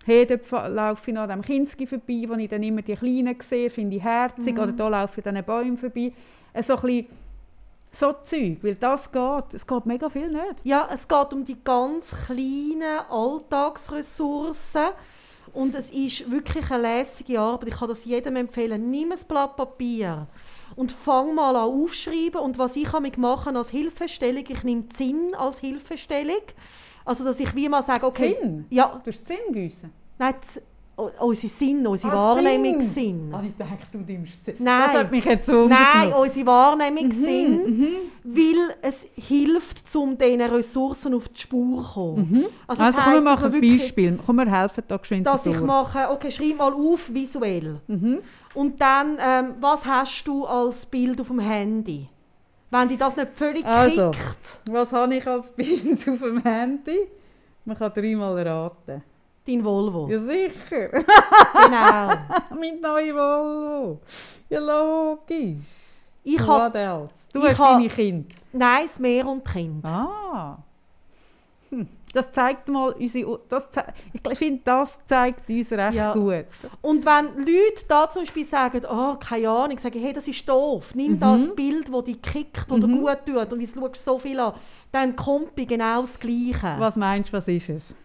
hey, 0.05 0.27
dort 0.27 0.51
laufe 0.71 1.11
ich 1.11 1.15
noch 1.15 1.23
an 1.23 1.31
dem 1.31 1.43
Kinski 1.43 1.87
vorbei, 1.87 2.25
wo 2.27 2.35
ich 2.35 2.49
dann 2.49 2.63
immer 2.63 2.83
die 2.83 2.95
Kleinen 2.95 3.37
sehe, 3.41 3.71
finde 3.71 3.97
ich 3.97 4.03
herzig, 4.03 4.59
oder 4.59 4.73
da 4.73 4.89
laufe 4.89 5.21
ich 5.21 5.27
an 5.27 5.35
diesen 5.35 5.47
Bäumen 5.47 5.77
vorbei. 5.77 6.13
Äh, 6.53 6.63
So 6.63 6.75
ein 6.77 6.81
bisschen 6.83 7.07
so 7.91 8.13
Zeug, 8.23 8.59
weil 8.63 8.75
das 8.75 9.11
geht, 9.11 9.55
es 9.55 9.67
geht 9.67 9.87
mega 9.87 10.09
viel 10.09 10.29
nicht. 10.29 10.57
Ja, 10.65 10.89
es 10.93 11.07
geht 11.09 11.33
um 11.33 11.45
die 11.45 11.57
ganz 11.63 12.07
kleinen 12.27 13.01
Alltagsressourcen. 13.09 14.89
Und 15.55 15.75
es 15.75 15.91
ist 15.91 16.31
wirklich 16.31 16.71
eine 16.71 16.83
lässige 16.83 17.41
Arbeit. 17.41 17.69
Ich 17.71 17.75
kann 17.77 17.89
das 17.89 18.05
jedem 18.05 18.37
empfehlen. 18.37 18.91
Nimm 18.91 19.13
ein 19.13 19.19
Blatt 19.27 19.57
Papier 19.57 20.27
und 20.77 20.93
fang 20.93 21.35
mal 21.35 21.57
an 21.57 21.63
aufschreiben. 21.71 22.41
Und 22.43 22.59
was 22.59 22.77
ich 22.77 22.89
damit 22.89 23.17
mache 23.17 23.57
als 23.57 23.71
Hilfestellung, 23.71 24.45
ich 24.47 24.63
nehme 24.63 24.85
Sinn 24.95 25.35
als 25.35 25.59
Hilfestellung. 25.61 26.43
Also, 27.05 27.25
dass 27.25 27.41
ich 27.41 27.55
wie 27.55 27.69
mal 27.69 27.83
sage, 27.83 28.07
okay... 28.07 28.37
Sinn? 28.41 28.67
Ja, 28.69 29.01
Du 29.03 29.11
hast 29.11 29.27
Sinn 29.27 29.39
gießen. 29.53 29.91
nein, 30.19 30.35
unsere 31.21 31.53
Sinn, 31.53 31.87
unsere 31.87 32.13
Ah, 32.13 32.35
Wahrnehmungssinn. 32.35 33.33
Ah, 33.33 33.43
ich 33.45 33.57
dachte, 33.57 33.87
du 33.93 33.99
nimmst 33.99 34.45
Sinn. 34.45 34.57
Nein. 34.59 34.83
Das 34.85 34.95
hat 35.03 35.11
mich 35.11 35.25
jetzt 35.25 35.47
so 35.47 35.69
Nein, 35.69 36.13
unsere 36.13 36.47
Wahrnehmungssinn, 36.47 37.79
Mhm, 37.79 37.89
weil 38.25 38.75
es 38.83 39.07
hilft, 39.15 39.95
um 39.95 40.19
diesen 40.19 40.41
Ressourcen 40.41 41.15
auf 41.15 41.29
die 41.29 41.41
Spur 41.41 41.83
zu 41.83 41.93
kommen. 41.95 42.45
Also, 42.67 42.83
das 42.83 42.97
komm, 42.97 43.05
wir 43.05 43.13
heisst, 43.13 43.27
dass 43.27 43.41
machen 43.43 43.55
ein 43.55 43.61
Beispiel. 43.61 44.19
Komm, 44.27 44.37
wir 44.37 44.51
helfen 44.51 44.85
da 44.89 44.97
geschwind 44.97 45.27
dass 45.27 45.47
ich 45.47 45.53
durch. 45.53 45.65
mache, 45.67 46.11
okay, 46.11 46.31
schreib 46.31 46.57
mal 46.59 46.73
auf 46.73 47.13
visuell. 47.15 47.81
Mhm. 47.87 48.19
Und 48.55 48.81
dann, 48.81 49.19
ähm, 49.21 49.55
was 49.61 49.85
hast 49.85 50.25
du 50.27 50.45
als 50.47 50.85
Bild 50.87 51.21
auf 51.21 51.29
dem 51.29 51.39
Handy? 51.39 52.09
Wenn 52.71 52.89
dich 52.89 52.99
das 52.99 53.17
nicht 53.17 53.29
völlig 53.35 53.65
Also. 53.65 54.11
kickt, 54.11 54.59
Was 54.71 54.93
habe 54.93 55.15
ich 55.15 55.27
als 55.27 55.53
Bild 55.57 56.07
auf 56.09 56.19
dem 56.19 56.43
Handy? 56.43 56.99
Man 57.65 57.77
kann 57.79 57.93
dreimal 57.95 58.39
raten. 58.47 59.03
Dein 59.49 59.65
Volvo. 59.65 60.09
Ja, 60.09 60.19
sicher. 60.21 60.89
Genau. 60.91 62.15
mein 62.61 62.81
neuer 62.81 63.15
Volvo. 63.15 64.01
Ja, 64.49 64.61
logisch. 64.61 65.57
Ich 66.25 66.41
else? 66.41 67.27
Du 67.33 67.41
ich 67.41 67.49
hast 67.49 67.59
ha- 67.59 67.75
deine 67.75 67.89
Kinder. 67.89 68.29
nein, 68.53 68.87
das 68.87 68.99
Meer 68.99 69.27
und 69.27 69.47
die 69.47 69.51
Kinder. 69.53 69.89
Ah. 69.89 70.59
Hm. 71.71 71.89
Das 72.15 72.33
zeigt 72.33 72.69
mal 72.69 72.93
unsere... 72.93 73.41
Das 73.51 73.71
zei 73.71 73.85
ich 74.13 74.39
finde, 74.39 74.63
das 74.65 75.05
zeigt 75.07 75.49
uns 75.49 75.71
recht 75.73 75.95
Ja. 75.95 76.13
gut. 76.15 76.47
Und 76.81 77.05
wenn 77.05 77.37
Leute 77.37 77.85
da 77.87 78.09
zum 78.09 78.23
Beispiel 78.23 78.45
sagen, 78.47 78.81
oh, 78.91 79.17
keine 79.17 79.49
Ahnung, 79.51 79.79
sagen, 79.79 80.01
hey, 80.01 80.13
das 80.15 80.27
ist 80.27 80.49
doof, 80.49 80.95
nimm 80.95 81.21
das 81.21 81.55
Bild, 81.55 81.93
das 81.93 82.05
dich 82.05 82.23
kickt, 82.23 82.57
das 82.71 82.81
dir 82.81 82.89
gut 82.89 83.19
tut 83.27 83.53
und 83.53 83.61
jetzt 83.61 83.75
schaust 83.75 84.03
so 84.05 84.19
viel 84.19 84.41
an, 84.41 84.55
dann 84.91 85.15
kommt 85.17 85.55
bei 85.55 85.65
genau 85.65 86.01
das 86.01 86.19
Gleiche. 86.19 86.77
Was 86.79 86.97
meinst 86.97 87.29
du, 87.31 87.37
was 87.37 87.47
ist 87.49 87.69
es? 87.69 87.97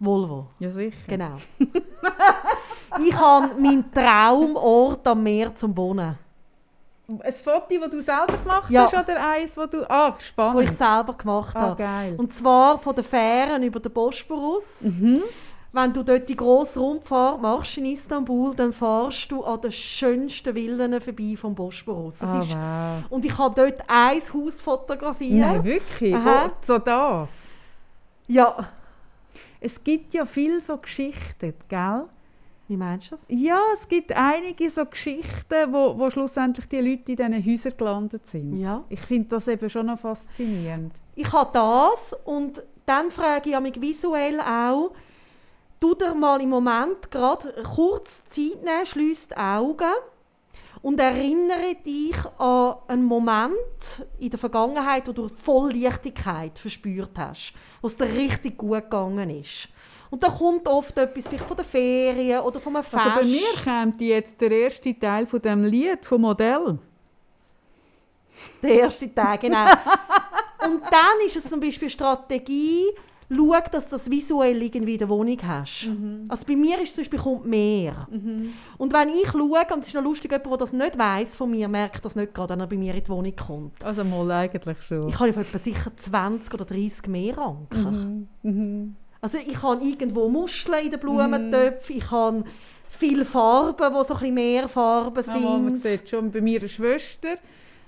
Volvo. 0.00 0.46
Ja, 0.58 0.70
sicher. 0.70 0.96
Genau. 1.06 1.34
ich 2.98 3.14
habe 3.18 3.54
meinen 3.60 3.92
Traumort 3.92 5.06
am 5.06 5.22
Meer 5.22 5.54
zum 5.54 5.76
Wohnen, 5.76 6.16
Ein 7.08 7.32
Foto, 7.32 7.66
das 7.80 7.90
du 7.90 8.00
selber 8.02 8.38
gemacht 8.42 8.70
Ja. 8.70 8.84
hast 8.84 8.94
oder 8.94 9.28
eins, 9.30 9.54
das 9.54 9.70
du... 9.70 9.90
Ah, 9.90 10.10
wo 10.12 10.16
ich 10.18 10.24
spannend. 10.70 10.76
selber 10.76 11.14
gemacht 11.14 11.56
Ah, 11.56 11.60
habe. 11.60 11.82
geil. 11.82 12.14
Und 12.16 12.32
zwar 12.32 12.78
von 12.78 12.94
den 12.94 13.04
Fähren 13.04 13.62
über 13.62 13.80
den 13.80 13.92
Bosporus. 13.92 14.80
Mhm. 14.82 15.22
Wenn 15.72 15.92
du 15.92 16.02
dort 16.02 16.28
die 16.28 16.34
grosse 16.36 16.80
Rundfahrt 16.80 17.40
machst 17.40 17.76
in 17.78 17.84
Istanbul, 17.84 18.56
dann 18.56 18.72
fahrst 18.72 19.30
du 19.30 19.44
an 19.44 19.60
den 19.60 19.70
schönsten 19.70 20.52
Villen 20.54 21.00
vorbei 21.00 21.34
vom 21.36 21.54
Bosporus. 21.54 22.18
Das 22.18 22.30
Ah, 22.30 22.40
ist, 22.40 22.50
wow. 22.50 23.10
und 23.10 23.24
ich 23.24 23.38
habe 23.38 23.54
dort 23.54 23.80
ein 23.86 24.20
Haus 24.20 24.60
fotografiert. 24.60 25.38
Nein, 25.46 25.62
wirklich? 25.64 26.14
Aha. 26.14 26.50
So 26.62 26.78
das? 26.78 27.30
Ja. 28.26 28.68
Es 29.60 29.84
gibt 29.84 30.14
ja 30.14 30.24
viel 30.24 30.62
so 30.62 30.76
Geschichten, 30.78 31.54
gell? 31.68 32.06
Wie 32.68 32.76
meinst 32.76 33.10
du 33.10 33.16
das? 33.16 33.24
Ja, 33.28 33.60
es 33.74 33.88
gibt 33.88 34.12
einige 34.12 34.70
so 34.70 34.86
Geschichten, 34.86 35.72
wo, 35.72 35.98
wo 35.98 36.08
schlussendlich 36.08 36.68
die 36.68 36.80
Leute 36.80 37.12
in 37.12 37.16
diesen 37.16 37.44
Häusern 37.44 37.76
gelandet 37.76 38.26
sind. 38.26 38.58
Ja. 38.58 38.84
Ich 38.88 39.00
finde 39.00 39.28
das 39.28 39.48
eben 39.48 39.68
schon 39.68 39.86
noch 39.86 39.98
faszinierend. 39.98 40.94
Ich 41.16 41.32
habe 41.32 41.50
das 41.52 42.16
und 42.24 42.62
dann 42.86 43.10
frage 43.10 43.50
ich 43.50 43.60
mich 43.60 43.80
visuell 43.80 44.40
auch, 44.40 44.92
tu 45.80 45.94
dir 45.94 46.14
mal 46.14 46.40
im 46.40 46.50
Moment 46.50 47.10
gerade 47.10 47.52
kurz 47.74 48.22
Zeit 48.26 48.62
nehmen, 48.62 48.86
schließ 48.86 49.28
die 49.28 49.36
Augen 49.36 49.92
und 50.82 50.98
erinnere 50.98 51.74
dich 51.84 52.16
an 52.38 52.76
einen 52.88 53.04
Moment 53.04 54.06
in 54.18 54.30
der 54.30 54.38
Vergangenheit, 54.38 55.06
wo 55.06 55.12
du 55.12 55.28
voll 55.28 55.72
Leichtigkeit 55.72 56.58
verspürt 56.58 57.18
hast, 57.18 57.52
wo 57.82 57.88
es 57.88 57.96
dir 57.96 58.06
richtig 58.06 58.56
gut 58.56 58.82
gegangen 58.84 59.30
ist. 59.30 59.68
Und 60.10 60.22
da 60.22 60.28
kommt 60.28 60.66
oft 60.66 60.96
etwas 60.98 61.28
vielleicht 61.28 61.46
von 61.46 61.56
der 61.56 61.64
Ferien 61.64 62.40
oder 62.40 62.58
von 62.58 62.74
einem 62.74 62.84
Fest. 62.84 63.06
Also 63.06 63.20
bei 63.20 63.26
mir 63.26 63.64
kommt 63.64 64.00
jetzt 64.00 64.40
der 64.40 64.50
erste 64.50 64.98
Teil 64.98 65.26
von 65.26 65.40
dem 65.40 65.64
Lied 65.64 66.04
vom 66.04 66.22
Modell. 66.22 66.78
Der 68.62 68.70
erste 68.70 69.14
Tag, 69.14 69.42
genau. 69.42 69.66
und 70.64 70.82
dann 70.90 71.26
ist 71.26 71.36
es 71.36 71.48
zum 71.48 71.60
Beispiel 71.60 71.90
Strategie, 71.90 72.86
schau, 73.30 73.54
dass 73.70 73.86
du 73.86 73.90
das 73.92 74.10
visuell 74.10 74.62
irgendwie 74.62 74.94
in 74.94 74.98
der 74.98 75.08
Wohnung 75.08 75.38
hast. 75.42 75.88
Mhm. 75.88 76.24
Also 76.28 76.44
bei 76.46 76.56
mir 76.56 76.80
ist 76.80 76.94
zum 76.94 77.02
Beispiel 77.02 77.18
kommt 77.18 77.46
mehr. 77.46 78.08
Und 78.78 78.92
wenn 78.92 79.08
ich 79.08 79.30
schaue, 79.30 79.74
und 79.74 79.80
es 79.80 79.88
ist 79.88 79.94
noch 79.94 80.02
lustig, 80.02 80.32
jemand, 80.32 80.50
der 80.50 80.58
das 80.58 80.72
nicht 80.72 80.98
weiß 80.98 81.36
von 81.36 81.50
mir, 81.50 81.68
merkt 81.68 82.04
das 82.04 82.16
nicht 82.16 82.34
gerade, 82.34 82.52
wenn 82.52 82.60
er 82.60 82.66
bei 82.66 82.76
mir 82.76 82.94
in 82.94 83.04
die 83.04 83.08
Wohnung 83.08 83.34
kommt. 83.36 83.84
Also 83.84 84.04
mal 84.04 84.30
eigentlich 84.32 84.82
schon. 84.82 85.08
Ich 85.08 85.18
habe 85.18 85.28
etwa 85.28 85.58
sicher 85.58 85.92
20 85.96 86.54
oder 86.54 86.64
30 86.64 87.06
Meeranker. 87.08 87.92
Mhm. 88.42 88.96
Also 89.20 89.38
ich 89.38 89.62
habe 89.62 89.84
irgendwo 89.84 90.28
Muscheln 90.28 90.86
in 90.86 90.90
den 90.90 91.00
Blumentöpfen, 91.00 91.96
ich 91.96 92.10
habe 92.10 92.44
viele 92.88 93.24
Farben, 93.24 93.94
die 93.94 94.04
so 94.06 94.14
ein 94.14 94.34
mehr 94.34 94.68
Farben 94.68 95.24
Ja, 95.26 95.58
man 95.58 95.76
sind. 95.76 95.98
sieht 96.00 96.08
schon, 96.08 96.30
bei 96.30 96.40
meiner 96.40 96.68
Schwester, 96.68 97.36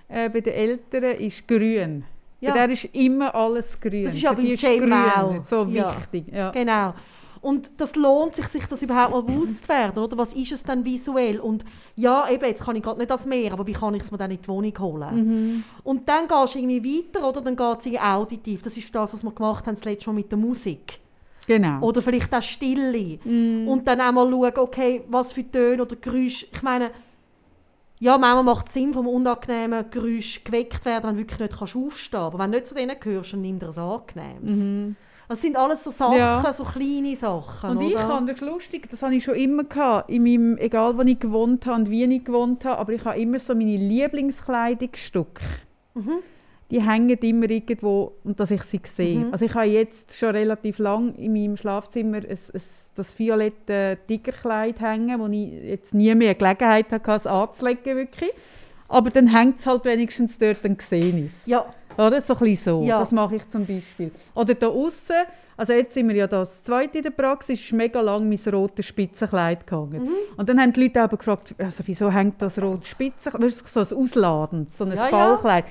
äh, 0.08 0.28
bei 0.28 0.40
den 0.40 0.52
Eltern, 0.52 1.16
ist 1.18 1.48
grün. 1.48 2.04
Ja. 2.42 2.50
Bei 2.52 2.58
der 2.66 2.70
ist 2.70 2.84
immer 2.86 3.32
alles 3.34 3.80
grün. 3.80 4.04
Das 4.04 4.14
ist 4.14 4.22
Jane 4.22 4.78
grün 4.78 4.92
auch. 4.92 5.44
so 5.44 5.64
Ja. 5.64 5.96
wichtig. 5.96 6.26
Ja. 6.34 6.50
Genau. 6.50 6.92
Und 7.40 7.70
das 7.76 7.94
lohnt 7.96 8.36
sich, 8.36 8.46
sich 8.46 8.66
das 8.66 8.82
überhaupt 8.82 9.12
mal 9.12 9.22
bewusst 9.22 9.62
zu 9.64 9.68
werden, 9.68 10.02
oder? 10.02 10.18
Was 10.18 10.32
ist 10.32 10.52
es 10.52 10.62
denn 10.62 10.84
visuell? 10.84 11.40
Und 11.40 11.64
ja, 11.96 12.28
eben, 12.28 12.44
jetzt 12.44 12.64
kann 12.64 12.76
ich 12.76 12.82
gerade 12.82 12.98
nicht 12.98 13.10
das 13.10 13.26
Meer, 13.26 13.52
aber 13.52 13.66
wie 13.66 13.72
kann 13.72 13.94
ich 13.94 14.02
es 14.02 14.10
mir 14.12 14.18
dann 14.18 14.30
in 14.30 14.40
die 14.40 14.48
Wohnung 14.48 14.72
holen? 14.78 15.14
Mhm. 15.14 15.64
Und 15.82 16.08
dann 16.08 16.28
gehst 16.28 16.54
du 16.54 16.58
irgendwie 16.58 17.04
weiter, 17.04 17.28
oder? 17.28 17.40
Dann 17.40 17.56
geht 17.56 17.78
es 17.78 17.86
irgendwie 17.86 18.00
auditiv. 18.00 18.62
Das 18.62 18.76
ist 18.76 18.94
das, 18.94 19.14
was 19.14 19.22
wir 19.22 19.32
gemacht 19.32 19.66
haben 19.66 19.74
das 19.74 19.84
letzte 19.84 20.10
Mal 20.10 20.14
mit 20.14 20.30
der 20.30 20.38
Musik. 20.38 20.98
Genau. 21.46 21.80
Oder 21.80 22.02
vielleicht 22.02 22.32
auch 22.34 22.42
Stille. 22.42 23.18
Mm. 23.24 23.66
Und 23.66 23.86
dann 23.88 24.00
auch 24.00 24.12
mal 24.12 24.30
schauen, 24.30 24.52
okay, 24.58 25.02
was 25.08 25.32
für 25.32 25.48
Töne 25.50 25.82
oder 25.82 25.96
Geräusche. 25.96 26.46
Ich 26.52 26.62
meine, 26.62 26.92
ja, 28.02 28.18
manchmal 28.18 28.42
macht 28.42 28.66
es 28.66 28.74
Sinn, 28.74 28.92
vom 28.92 29.06
unangenehmen 29.06 29.84
Geräusch 29.88 30.42
geweckt 30.42 30.84
werden, 30.84 31.04
wenn 31.04 31.14
du 31.14 31.20
wirklich 31.20 31.38
nicht 31.38 31.56
kannst 31.56 31.76
aufstehen 31.76 32.20
kannst. 32.20 32.34
Aber 32.34 32.38
wenn 32.40 32.50
du 32.50 32.58
nicht 32.58 32.66
zu 32.66 32.74
denen 32.74 32.98
gehörst, 32.98 33.32
dann 33.32 33.42
nimm 33.42 33.60
dir 33.60 33.68
ein 33.68 33.78
angenehmes. 33.78 34.56
Mhm. 34.56 34.96
Das 35.28 35.40
sind 35.40 35.56
alles 35.56 35.84
so 35.84 35.92
Sachen, 35.92 36.16
Ja. 36.18 36.52
so 36.52 36.64
kleine 36.64 37.14
Sachen. 37.14 37.70
Und 37.70 37.80
ich 37.80 37.94
oder? 37.94 38.08
habe 38.08 38.32
das 38.32 38.40
lustig, 38.40 38.90
das 38.90 39.04
habe 39.04 39.14
ich 39.14 39.22
schon 39.22 39.36
immer 39.36 39.62
gehabt, 39.62 40.10
in 40.10 40.24
meinem, 40.24 40.58
egal 40.58 40.98
wo 40.98 41.02
ich 41.02 41.20
gewohnt 41.20 41.64
habe 41.66 41.76
und 41.76 41.90
wie 41.90 42.02
ich 42.04 42.24
gewohnt 42.24 42.64
habe, 42.64 42.78
aber 42.78 42.92
ich 42.92 43.04
habe 43.04 43.20
immer 43.20 43.38
so 43.38 43.54
meine 43.54 43.76
Lieblingskleidungsstücke. 43.76 45.44
Mhm. 45.94 46.18
Die 46.72 46.82
hängen 46.82 47.18
immer 47.18 47.50
irgendwo 47.50 48.14
und 48.24 48.40
dass 48.40 48.50
ich 48.50 48.62
sie 48.62 48.80
sehe. 48.82 49.18
Mhm. 49.18 49.32
Also 49.32 49.44
ich 49.44 49.54
habe 49.54 49.66
jetzt 49.66 50.16
schon 50.16 50.30
relativ 50.30 50.78
lang 50.78 51.14
in 51.16 51.34
meinem 51.34 51.56
Schlafzimmer 51.56 52.16
ein, 52.16 52.24
ein, 52.30 52.62
das 52.94 53.18
violette 53.18 53.98
Tigerkleid 54.08 54.80
hängen, 54.80 55.20
wo 55.20 55.26
ich 55.26 55.52
jetzt 55.68 55.94
nie 55.94 56.14
mehr 56.14 56.34
Gelegenheit 56.34 56.90
hatte, 56.90 57.12
es 57.12 57.26
anzulegen 57.26 57.96
wirklich. 57.96 58.30
Aber 58.88 59.10
dann 59.10 59.26
hängt 59.26 59.58
es 59.58 59.66
halt 59.66 59.84
wenigstens 59.84 60.38
dort, 60.38 60.64
dann 60.64 60.76
sehe 60.80 61.16
ich 61.16 61.26
es. 61.26 61.46
Ja, 61.46 61.66
Oder? 61.96 62.20
So 62.20 62.34
ein 62.34 62.40
bisschen 62.40 62.80
so. 62.80 62.86
Ja. 62.86 62.98
Das 62.98 63.12
mache 63.12 63.36
ich 63.36 63.48
zum 63.48 63.66
Beispiel. 63.66 64.10
Oder 64.34 64.54
da 64.54 64.68
außen, 64.68 65.16
also 65.56 65.72
jetzt 65.72 65.94
sind 65.94 66.08
wir 66.08 66.16
ja 66.16 66.26
das 66.26 66.62
zweite 66.62 66.98
in 66.98 67.04
der 67.04 67.10
Praxis, 67.10 67.60
ist 67.60 67.72
mega 67.72 68.00
lang 68.00 68.28
mein 68.28 68.38
rotes 68.52 68.86
Spitzenkleid 68.86 69.66
gehangen. 69.66 70.04
Mhm. 70.04 70.12
Und 70.36 70.48
dann 70.48 70.60
haben 70.60 70.72
die 70.72 70.84
Leute 70.84 71.02
aber 71.02 71.16
gefragt, 71.16 71.54
also 71.58 71.82
wieso 71.86 72.10
hängt 72.10 72.40
das 72.40 72.60
rote 72.60 72.86
Spitzenkleid? 72.86 73.44
Das 73.44 73.60
ist 73.60 73.68
so 73.68 73.80
ein 73.80 74.02
Ausladend, 74.02 74.72
so 74.72 74.84
ein 74.84 74.92
Ja, 74.92 75.08
ja. 75.10 75.62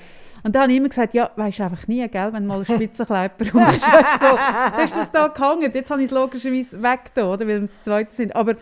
Und 0.44 0.56
dann 0.56 0.64
habe 0.64 0.72
ich 0.72 0.78
immer 0.78 0.90
gesagt, 0.90 1.14
ja, 1.14 1.30
weisst 1.36 1.60
du 1.60 1.64
einfach 1.64 1.88
nie, 1.88 2.08
gell, 2.08 2.34
wenn 2.34 2.44
du 2.44 2.48
mal 2.48 2.60
ein 2.60 2.66
Spitzenkleid 2.66 3.38
brauchst. 3.38 3.54
Weisst 3.54 4.22
du, 4.22 4.28
so, 4.28 4.36
dann 4.76 4.86
ist 4.86 4.98
das 4.98 5.12
da 5.12 5.28
gehangen. 5.28 5.72
Jetzt 5.74 5.92
habe 5.92 6.02
ich 6.02 6.06
es 6.08 6.12
logischerweise 6.12 6.82
weg, 6.82 7.12
da, 7.14 7.28
oder, 7.28 7.42
weil 7.42 7.48
wir 7.48 7.60
das 7.62 7.84
zweite 7.84 8.12
sind. 8.12 8.36
Aber 8.36 8.56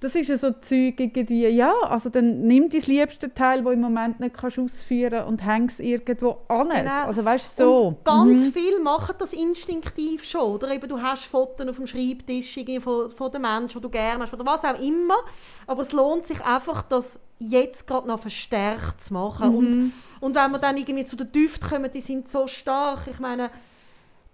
das 0.00 0.14
ist 0.14 0.28
ja 0.28 0.36
so 0.36 0.52
Zeug 0.52 0.94
irgendwie, 0.98 1.46
ja, 1.48 1.72
also 1.82 2.08
dann 2.10 2.42
nimm 2.42 2.68
dein 2.68 2.82
liebste 2.82 3.32
Teil, 3.32 3.62
das 3.62 3.72
im 3.72 3.80
Moment 3.80 4.20
nicht 4.20 4.34
kannst 4.36 4.58
ausführen 4.58 5.24
und 5.24 5.44
häng 5.44 5.64
es 5.66 5.80
irgendwo 5.80 6.38
an. 6.48 6.68
Genau. 6.68 7.04
Also 7.04 7.24
weißt 7.24 7.58
du, 7.58 7.64
so. 7.64 7.76
Und 7.88 8.04
ganz 8.04 8.46
Mhm. 8.46 8.52
viel 8.52 8.80
machen 8.80 9.14
das 9.18 9.32
instinktiv 9.32 10.24
schon. 10.24 10.52
Oder 10.52 10.70
eben, 10.72 10.88
du 10.88 11.00
hast 11.02 11.24
Fotos 11.24 11.66
auf 11.66 11.76
dem 11.76 11.86
Schreibtisch 11.86 12.58
von, 12.80 13.10
von 13.10 13.32
den 13.32 13.42
Menschen, 13.42 13.78
die 13.78 13.82
du 13.82 13.90
gerne 13.90 14.22
hast, 14.22 14.32
oder 14.34 14.46
was 14.46 14.64
auch 14.64 14.80
immer. 14.80 15.16
Aber 15.66 15.82
es 15.82 15.92
lohnt 15.92 16.26
sich 16.26 16.40
einfach, 16.44 16.82
das 16.82 17.20
jetzt 17.40 17.86
gerade 17.86 18.08
noch 18.08 18.20
verstärkt 18.20 19.00
zu 19.02 19.14
machen. 19.14 19.50
Mhm. 19.50 19.56
Und, 19.56 19.92
und 20.20 20.34
wenn 20.34 20.50
wir 20.50 20.58
dann 20.58 20.76
irgendwie 20.76 21.04
zu 21.04 21.16
den 21.16 21.30
Düften 21.32 21.68
kommen, 21.68 21.90
die 21.92 22.00
sind 22.00 22.28
so 22.28 22.46
stark. 22.46 23.06
Ich 23.10 23.18
meine, 23.20 23.50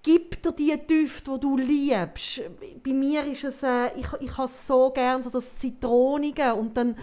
gib 0.04 0.40
dir 0.42 0.52
die 0.52 0.86
Düfte, 0.86 1.32
die 1.34 1.40
du 1.40 1.56
liebst. 1.56 2.42
Bei 2.84 2.92
mir 2.92 3.24
ist 3.24 3.42
es, 3.44 3.62
äh, 3.64 3.86
ich, 3.96 4.06
ich 4.20 4.36
habe 4.38 4.50
so 4.52 4.90
gerne 4.90 5.24
so 5.24 5.30
das 5.30 5.56
Zitronige 5.56 6.54
und 6.54 6.76
dann 6.76 6.96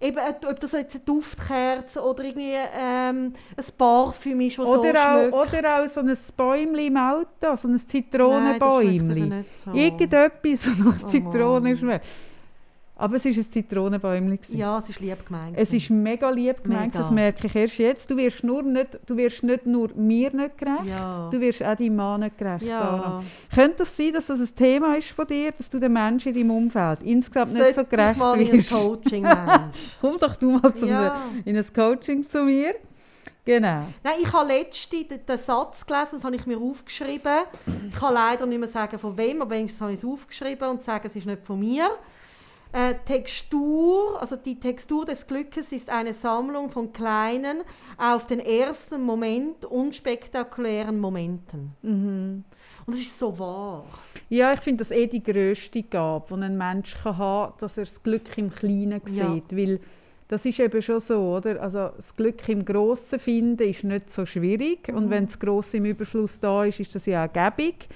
eben, 0.00 0.18
äh, 0.18 0.34
ob 0.48 0.60
das 0.60 0.72
jetzt 0.72 0.94
eine 0.96 1.04
Duftkerze 1.04 2.00
oder 2.02 2.24
irgendwie 2.24 2.54
ähm, 2.54 3.32
ein 3.56 3.64
Parfüm 3.78 4.40
ist, 4.42 4.58
das 4.58 4.68
so 4.68 4.80
Oder, 4.80 4.94
schmeckt. 4.94 5.32
auch, 5.34 5.58
oder 5.58 5.82
auch 5.82 5.88
so 5.88 6.00
ein 6.00 6.16
Bäumchen 6.36 6.86
im 6.86 6.96
Auto, 6.96 7.56
so 7.56 7.68
ein 7.68 7.72
Nein, 7.72 7.72
das 7.72 7.86
Zitronenbäumchen. 7.86 9.06
mir 9.08 9.36
nicht 9.38 9.58
so. 9.58 9.70
Irgendetwas, 9.72 10.62
das 10.64 10.78
nach 10.78 11.02
Oh 11.04 11.06
Zitrone 11.06 11.60
Mann. 11.70 11.78
schmeckt. 11.78 12.06
Aber 13.02 13.16
es 13.16 13.24
war 13.24 13.32
ein 13.32 13.50
Zitronenbäumchen. 13.50 14.56
Ja, 14.56 14.78
es 14.78 14.88
ist 14.88 15.00
lieb 15.00 15.26
gemeint. 15.26 15.56
Es 15.58 15.72
ist 15.72 15.90
mega 15.90 16.30
lieb 16.30 16.62
gemeint, 16.62 16.94
das 16.94 17.10
merke 17.10 17.48
ich 17.48 17.56
erst 17.56 17.78
jetzt. 17.78 18.08
Du 18.08 18.16
wirst, 18.16 18.44
nur 18.44 18.62
nicht, 18.62 19.00
du 19.06 19.16
wirst 19.16 19.42
nicht 19.42 19.66
nur 19.66 19.90
mir 19.96 20.32
nicht 20.32 20.56
gerecht, 20.56 20.84
Ja. 20.84 21.28
du 21.28 21.40
wirst 21.40 21.64
auch 21.64 21.74
deinem 21.74 21.96
Mann 21.96 22.20
nicht 22.20 22.38
gerecht. 22.38 22.64
Sarah. 22.64 23.20
ja. 23.20 23.20
Könnte 23.52 23.82
es 23.82 23.96
sein, 23.96 24.12
dass 24.12 24.26
das 24.28 24.38
ein 24.38 24.54
Thema 24.54 24.94
ist 24.96 25.08
von 25.10 25.26
dir, 25.26 25.50
dass 25.50 25.68
du 25.68 25.80
den 25.80 25.92
Menschen 25.92 26.28
in 26.28 26.34
deinem 26.48 26.50
Umfeld 26.56 27.02
insgesamt 27.02 27.54
nicht 27.54 27.58
so 27.60 27.64
Sollte 27.74 27.80
ich 27.82 27.88
gerecht 27.88 28.16
mal 28.18 28.40
in 28.40 28.46
ein 28.46 28.52
wirst? 28.58 28.70
Coaching, 28.70 29.22
Mensch. 29.24 29.96
Komm 30.00 30.18
doch 30.18 30.36
du 30.36 30.50
mal 30.58 30.72
zum, 30.72 30.88
ja. 30.88 31.22
in 31.44 31.56
ein 31.56 31.66
Coaching 31.74 32.28
zu 32.28 32.44
mir. 32.44 32.76
Genau. 33.44 33.86
Nein, 34.04 34.14
ich 34.22 34.32
habe 34.32 34.46
letztens 34.46 35.08
den, 35.08 35.26
den 35.26 35.38
Satz 35.38 35.84
gelesen, 35.84 36.10
das 36.12 36.22
habe 36.22 36.36
ich 36.36 36.46
mir 36.46 36.58
aufgeschrieben. 36.58 37.38
Ich 37.90 37.98
kann 37.98 38.14
leider 38.14 38.46
nicht 38.46 38.60
mehr 38.60 38.68
sagen, 38.68 38.96
von 39.00 39.16
wem, 39.16 39.42
aber 39.42 39.50
wenigstens 39.56 39.80
habe 39.80 39.92
ich 39.92 39.98
es 39.98 40.04
aufgeschrieben 40.04 40.68
und 40.68 40.82
sagen, 40.82 41.04
es 41.08 41.16
ist 41.16 41.26
nicht 41.26 41.44
von 41.44 41.58
mir. 41.58 41.88
Äh, 42.72 42.94
Textur, 43.04 44.18
also 44.20 44.36
die 44.36 44.58
Textur 44.58 45.04
des 45.04 45.26
Glückes 45.26 45.72
ist 45.72 45.90
eine 45.90 46.14
Sammlung 46.14 46.70
von 46.70 46.90
kleinen, 46.92 47.62
auf 47.98 48.26
den 48.26 48.40
ersten 48.40 49.02
Moment 49.02 49.66
unspektakulären 49.66 50.98
Momenten. 50.98 51.72
Mhm. 51.82 52.44
Und 52.86 52.94
das 52.96 53.00
ist 53.02 53.18
so 53.18 53.38
wahr. 53.38 53.84
Ja, 54.30 54.54
ich 54.54 54.60
finde 54.60 54.78
das 54.84 54.90
eh 54.90 55.06
die 55.06 55.22
grösste 55.22 55.82
Gabe, 55.82 56.34
die 56.36 56.42
ein 56.42 56.56
Mensch 56.56 56.96
kann 57.02 57.18
haben 57.18 57.50
kann, 57.50 57.58
dass 57.60 57.76
er 57.76 57.84
das 57.84 58.02
Glück 58.02 58.36
im 58.38 58.50
Kleinen 58.50 59.00
Ja. 59.06 59.34
sieht. 59.34 59.54
Weil 59.56 59.78
das 60.28 60.46
ist 60.46 60.58
eben 60.58 60.80
schon 60.80 60.98
so, 60.98 61.36
oder? 61.36 61.60
Also 61.60 61.90
das 61.94 62.16
Glück 62.16 62.48
im 62.48 62.64
Grossen 62.64 63.18
finden 63.18 63.68
ist 63.68 63.84
nicht 63.84 64.10
so 64.10 64.24
schwierig. 64.24 64.88
Und 64.88 65.06
Mhm. 65.06 65.10
wenn 65.10 65.26
das 65.26 65.38
Grosse 65.38 65.76
im 65.76 65.84
Überfluss 65.84 66.40
da 66.40 66.64
ist, 66.64 66.80
ist 66.80 66.94
das 66.94 67.04
ja 67.06 67.26
auch 67.26 67.32
gäbig. 67.32 67.86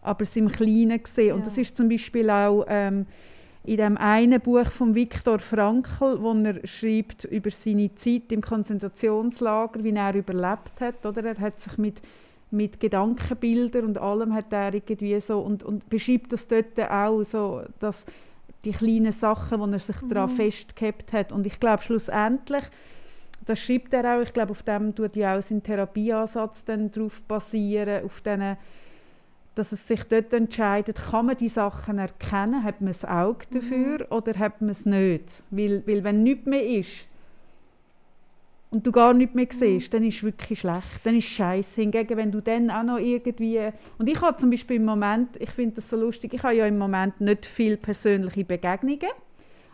Aber 0.00 0.22
es 0.22 0.34
im 0.36 0.48
Kleinen 0.48 1.00
sehen. 1.04 1.34
Und 1.34 1.40
Ja. 1.40 1.44
das 1.44 1.58
ist 1.58 1.76
zum 1.76 1.88
Beispiel 1.88 2.28
auch 2.30 2.64
ähm, 2.66 3.06
in 3.64 3.76
dem 3.76 3.96
einen 3.96 4.40
Buch 4.40 4.66
von 4.66 4.94
Viktor 4.94 5.38
Frankl, 5.38 6.20
wo 6.20 6.32
er 6.34 6.66
schreibt 6.66 7.24
über 7.24 7.50
seine 7.50 7.94
Zeit 7.94 8.32
im 8.32 8.40
Konzentrationslager, 8.40 9.84
wie 9.84 9.94
er 9.94 10.14
überlebt 10.14 10.80
hat. 10.80 11.06
Oder? 11.06 11.24
Er 11.24 11.38
hat 11.38 11.60
sich 11.60 11.78
mit 11.78 12.02
mit 12.52 12.80
Gedankenbildern 12.80 13.86
und 13.86 13.96
allem 13.98 14.34
hat 14.34 14.52
er 14.52 14.74
irgendwie 14.74 15.18
so 15.20 15.40
und, 15.40 15.62
und 15.62 15.88
beschreibt 15.88 16.32
das 16.32 16.46
dort 16.46 16.78
auch 16.78 17.22
so, 17.22 17.62
dass 17.78 18.04
die 18.66 18.72
kleinen 18.72 19.12
Sachen, 19.12 19.58
wo 19.58 19.64
er 19.64 19.78
sich 19.78 19.96
daran 20.06 20.28
festgehabt 20.28 21.14
hat 21.14 21.32
und 21.32 21.46
ich 21.46 21.58
glaube 21.58 21.82
schlussendlich 21.82 22.64
das 23.44 23.58
schreibt 23.58 23.92
er 23.92 24.16
auch, 24.16 24.22
ich 24.22 24.32
glaube 24.32 24.52
auf 24.52 24.62
dem 24.62 24.94
tut 24.94 25.16
ja 25.16 25.36
auch 25.36 25.42
sein 25.42 25.62
Therapieansatz 25.62 26.64
dann 26.64 26.90
darauf 26.90 27.22
basieren, 27.22 28.04
auf 28.04 28.20
diesen 28.20 28.56
dass 29.54 29.72
es 29.72 29.86
sich 29.86 30.02
dort 30.04 30.32
entscheidet, 30.32 30.96
kann 30.96 31.26
man 31.26 31.36
die 31.36 31.48
Sachen 31.48 31.98
erkennen, 31.98 32.64
hat 32.64 32.80
man 32.80 32.88
das 32.88 33.04
Auge 33.04 33.44
dafür 33.50 34.06
oder 34.10 34.38
hat 34.38 34.60
man 34.60 34.70
es 34.70 34.86
nicht? 34.86 35.44
Weil, 35.50 35.86
weil 35.86 36.04
wenn 36.04 36.22
nichts 36.22 36.46
mehr 36.46 36.64
ist 36.66 37.06
und 38.70 38.86
du 38.86 38.92
gar 38.92 39.12
nichts 39.12 39.34
mehr 39.34 39.46
siehst, 39.50 39.92
dann 39.92 40.04
ist 40.04 40.16
es 40.16 40.22
wirklich 40.22 40.60
schlecht, 40.60 41.04
dann 41.04 41.16
ist 41.16 41.26
es 41.26 41.30
scheiße. 41.32 41.82
Hingegen, 41.82 42.16
wenn 42.16 42.32
du 42.32 42.40
dann 42.40 42.70
auch 42.70 42.82
noch 42.82 42.98
irgendwie... 42.98 43.60
Und 43.98 44.08
ich 44.08 44.20
habe 44.22 44.36
zum 44.38 44.48
Beispiel 44.48 44.76
im 44.76 44.86
Moment, 44.86 45.36
ich 45.38 45.50
finde 45.50 45.76
das 45.76 45.90
so 45.90 45.98
lustig, 45.98 46.32
ich 46.32 46.42
habe 46.42 46.54
ja 46.54 46.66
im 46.66 46.78
Moment 46.78 47.20
nicht 47.20 47.44
viele 47.44 47.76
persönliche 47.76 48.44
Begegnungen. 48.44 49.10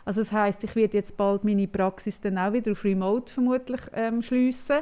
Also 0.04 0.22
das 0.22 0.32
heißt, 0.32 0.64
ich 0.64 0.74
werde 0.74 0.96
jetzt 0.96 1.16
bald 1.16 1.44
meine 1.44 1.68
Praxis 1.68 2.20
dann 2.20 2.38
auch 2.38 2.52
wieder 2.52 2.72
auf 2.72 2.82
Remote 2.82 3.32
vermutlich 3.32 3.82
ähm, 3.94 4.22
schliessen. 4.22 4.78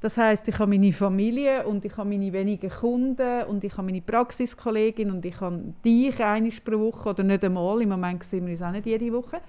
Das 0.00 0.16
heißt, 0.16 0.48
ich 0.48 0.58
habe 0.58 0.70
meine 0.70 0.92
Familie 0.92 1.66
und 1.66 1.84
ich 1.84 1.94
habe 1.96 2.08
meine 2.08 2.32
wenigen 2.32 2.70
Kunden 2.70 3.42
und 3.44 3.62
ich 3.64 3.72
habe 3.76 3.86
meine 3.86 4.00
Praxiskollegin 4.00 5.10
und 5.10 5.24
ich 5.26 5.38
habe 5.40 5.74
dich 5.84 6.18
einmal 6.22 6.52
pro 6.64 6.78
Woche 6.78 7.10
oder 7.10 7.22
nicht 7.22 7.44
einmal. 7.44 7.82
Im 7.82 7.90
Moment 7.90 8.24
sehen 8.24 8.46
wir 8.46 8.52
uns 8.52 8.62
auch 8.62 8.70
nicht 8.70 8.86
jede 8.86 9.12
Woche. 9.12 9.42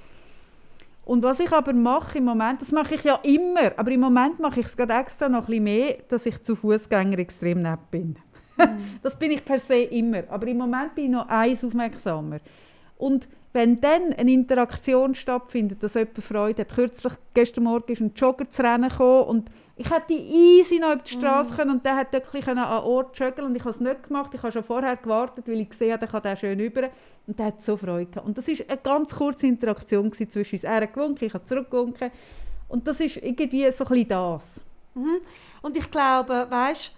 Und 1.05 1.23
was 1.23 1.39
ich 1.39 1.51
aber 1.51 1.73
mache 1.73 2.17
im 2.17 2.25
Moment, 2.25 2.61
das 2.61 2.71
mache 2.71 2.95
ich 2.95 3.03
ja 3.03 3.15
immer, 3.23 3.71
aber 3.77 3.91
im 3.91 4.01
Moment 4.01 4.39
mache 4.39 4.59
ich 4.59 4.65
es 4.65 4.77
gerade 4.77 4.93
extra 4.93 5.29
noch 5.29 5.39
ein 5.39 5.45
bisschen 5.45 5.63
mehr, 5.63 5.97
dass 6.09 6.25
ich 6.25 6.41
zu 6.43 6.55
Fußgänger 6.55 7.19
extrem 7.19 7.61
nett 7.61 7.89
bin. 7.89 8.17
das 9.01 9.17
bin 9.17 9.31
ich 9.31 9.43
per 9.43 9.57
se 9.57 9.81
immer, 9.83 10.23
aber 10.29 10.47
im 10.47 10.57
Moment 10.57 10.95
bin 10.95 11.05
ich 11.05 11.11
noch 11.11 11.27
eins 11.27 11.63
aufmerksamer. 11.63 12.39
Und 12.97 13.27
wenn 13.53 13.77
dann 13.77 14.13
eine 14.17 14.31
Interaktion 14.31 15.15
stattfindet, 15.15 15.81
dass 15.83 15.95
jemand 15.95 16.23
Freude 16.23 16.61
hat. 16.61 16.73
Kürzlich, 16.73 17.13
gestern 17.33 17.65
Morgen 17.65 17.91
ist 17.91 18.01
ein 18.01 18.13
Jogger 18.15 18.49
zu 18.49 18.63
Rennen 18.63 18.89
gekommen 18.89 19.23
und 19.27 19.51
ich 19.81 19.89
hätte 19.89 20.13
easy 20.13 20.77
noch 20.77 20.93
über 20.93 21.01
die 21.01 21.11
Straße 21.11 21.55
können 21.55 21.71
und 21.71 21.85
der 21.85 21.95
hat 21.95 22.13
wirklich 22.13 22.47
an 22.47 22.59
einen 22.59 22.83
Ort 22.83 23.17
joggen 23.17 23.45
und 23.45 23.55
ich 23.55 23.61
habe 23.61 23.71
es 23.71 23.79
nicht 23.79 24.03
gemacht. 24.03 24.31
Ich 24.31 24.43
habe 24.43 24.51
schon 24.51 24.63
vorher 24.63 24.95
gewartet, 24.95 25.47
weil 25.47 25.59
ich 25.59 25.69
gesehen 25.69 25.91
habe, 25.91 25.99
der 26.01 26.07
kann 26.07 26.21
der 26.21 26.35
schön 26.35 26.59
über 26.59 26.89
und 27.25 27.39
der 27.39 27.47
hat 27.47 27.63
so 27.63 27.75
Freude 27.75 28.05
gehabt. 28.05 28.27
Und 28.27 28.37
das 28.37 28.47
war 28.47 28.55
eine 28.67 28.77
ganz 28.77 29.15
kurze 29.15 29.47
Interaktion 29.47 30.13
zwischen 30.13 30.55
uns. 30.55 30.63
Er 30.63 30.81
hat 30.81 30.93
gewunken, 30.93 31.25
ich 31.25 31.33
habe 31.33 31.45
zurückgewunken 31.45 32.11
und 32.67 32.87
das 32.87 32.99
ist 32.99 33.17
irgendwie 33.17 33.71
so 33.71 33.83
ein 33.85 33.89
bisschen 33.89 34.07
das. 34.07 34.63
Mhm. 34.93 35.21
Und 35.63 35.75
ich 35.75 35.89
glaube, 35.89 36.45
weißt 36.47 36.91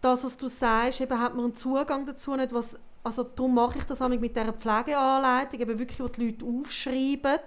das, 0.00 0.24
was 0.24 0.36
du 0.38 0.48
sagst, 0.48 1.02
eben 1.02 1.18
hat 1.18 1.34
man 1.34 1.44
einen 1.44 1.56
Zugang 1.56 2.06
dazu 2.06 2.34
nicht, 2.36 2.54
was, 2.54 2.74
also 3.04 3.22
darum 3.22 3.54
mache 3.54 3.80
ich 3.80 3.84
das 3.84 4.00
mit 4.00 4.34
dieser 4.34 4.54
Pflegeanleitung, 4.54 5.60
eben 5.60 5.78
wirklich, 5.78 6.00
wo 6.00 6.08
die 6.08 6.26
Leute 6.26 6.46
aufschreiben. 6.46 7.38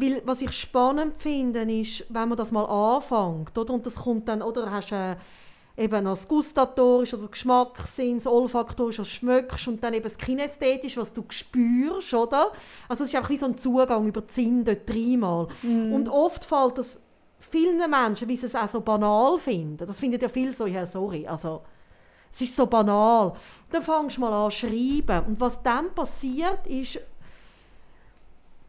Weil, 0.00 0.22
was 0.24 0.42
ich 0.42 0.52
spannend 0.52 1.14
finde, 1.18 1.62
ist, 1.62 2.04
wenn 2.08 2.28
man 2.28 2.38
das 2.38 2.52
mal 2.52 2.64
anfängt, 2.64 3.56
oder? 3.56 3.74
Und 3.74 3.86
das 3.86 3.96
kommt 3.96 4.28
dann, 4.28 4.42
oder 4.42 4.70
hast 4.70 4.92
eine 4.92 5.16
eben 5.78 6.04
noch 6.04 6.16
das 6.16 6.26
Gustatorische 6.26 7.16
oder 7.16 7.28
Geschmackssinn, 7.28 8.16
das 8.16 8.26
Olfaktorische, 8.26 9.02
was 9.02 9.08
du 9.08 9.14
schmeckst 9.14 9.68
und 9.68 9.82
dann 9.82 9.94
eben 9.94 10.02
das 10.02 10.18
Kinästhetische, 10.18 11.00
was 11.00 11.12
du 11.12 11.24
spürst, 11.28 12.12
oder? 12.14 12.52
Also 12.88 13.04
es 13.04 13.10
ist 13.10 13.16
einfach 13.16 13.30
wie 13.30 13.36
so 13.36 13.46
ein 13.46 13.56
Zugang 13.56 14.06
über 14.06 14.22
die 14.22 14.32
Sinne 14.32 14.64
dort 14.64 14.88
dreimal. 14.88 15.46
Und 15.94 16.08
oft 16.08 16.44
fällt 16.44 16.78
das 16.78 17.00
vielen 17.38 17.88
Menschen, 17.88 18.28
wie 18.28 18.36
sie 18.36 18.46
es 18.46 18.56
auch 18.56 18.68
so 18.68 18.80
banal 18.80 19.38
finden. 19.38 19.86
Das 19.86 20.00
finden 20.00 20.20
ja 20.20 20.28
viele 20.28 20.52
so, 20.52 20.66
ja 20.66 20.84
sorry, 20.84 21.26
also 21.28 21.62
es 22.32 22.40
ist 22.40 22.56
so 22.56 22.66
banal. 22.66 23.34
Dann 23.70 23.82
fängst 23.82 24.16
du 24.16 24.20
mal 24.20 24.32
an 24.32 24.50
zu 24.50 24.58
schreiben. 24.58 25.26
Und 25.26 25.40
was 25.40 25.62
dann 25.62 25.94
passiert, 25.94 26.66
ist 26.66 27.00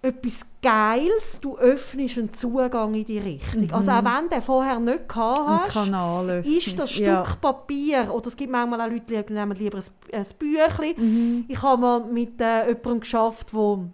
etwas 0.02 0.46
Geiles, 0.62 1.40
du 1.42 1.58
öffnest 1.58 2.18
einen 2.18 2.34
Zugang 2.34 2.94
in 2.94 3.06
die 3.06 3.20
Richtung. 3.20 3.72
Also 3.72 3.92
auch 3.92 4.04
wenn 4.04 4.30
du 4.30 4.42
vorher 4.42 4.80
nicht 4.80 5.10
gehabt 5.10 5.76
hast, 5.76 6.46
ist 6.46 6.80
das 6.80 6.92
Stück 6.92 7.06
Ja. 7.06 7.24
Papier, 7.42 8.14
oder 8.14 8.28
es 8.28 8.36
gibt 8.36 8.52
manchmal 8.52 8.82
auch 8.82 8.92
Leute, 8.92 9.24
die 9.24 9.34
nehmen 9.34 9.58
lieber 9.58 9.78
ein, 9.78 9.84
ein 10.14 10.26
Büchlein. 10.38 10.96
Mhm. 10.98 11.46
Ich 11.48 11.62
habe 11.62 11.82
mal 11.82 12.00
mit 12.06 12.40
äh, 12.40 12.68
jemandem 12.68 13.02
geschafft, 13.02 13.52
der 13.54 13.90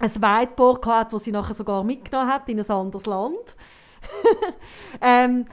ein 0.00 0.14
Whiteboard 0.14 0.86
hatte, 0.86 1.12
das 1.12 1.24
sie 1.24 1.32
nachher 1.32 1.54
sogar 1.54 1.84
mitgenommen 1.84 2.30
hat 2.30 2.48
in 2.48 2.60
ein 2.60 2.70
anderes 2.70 3.06
Land. 3.06 3.56
ähm, 5.00 5.46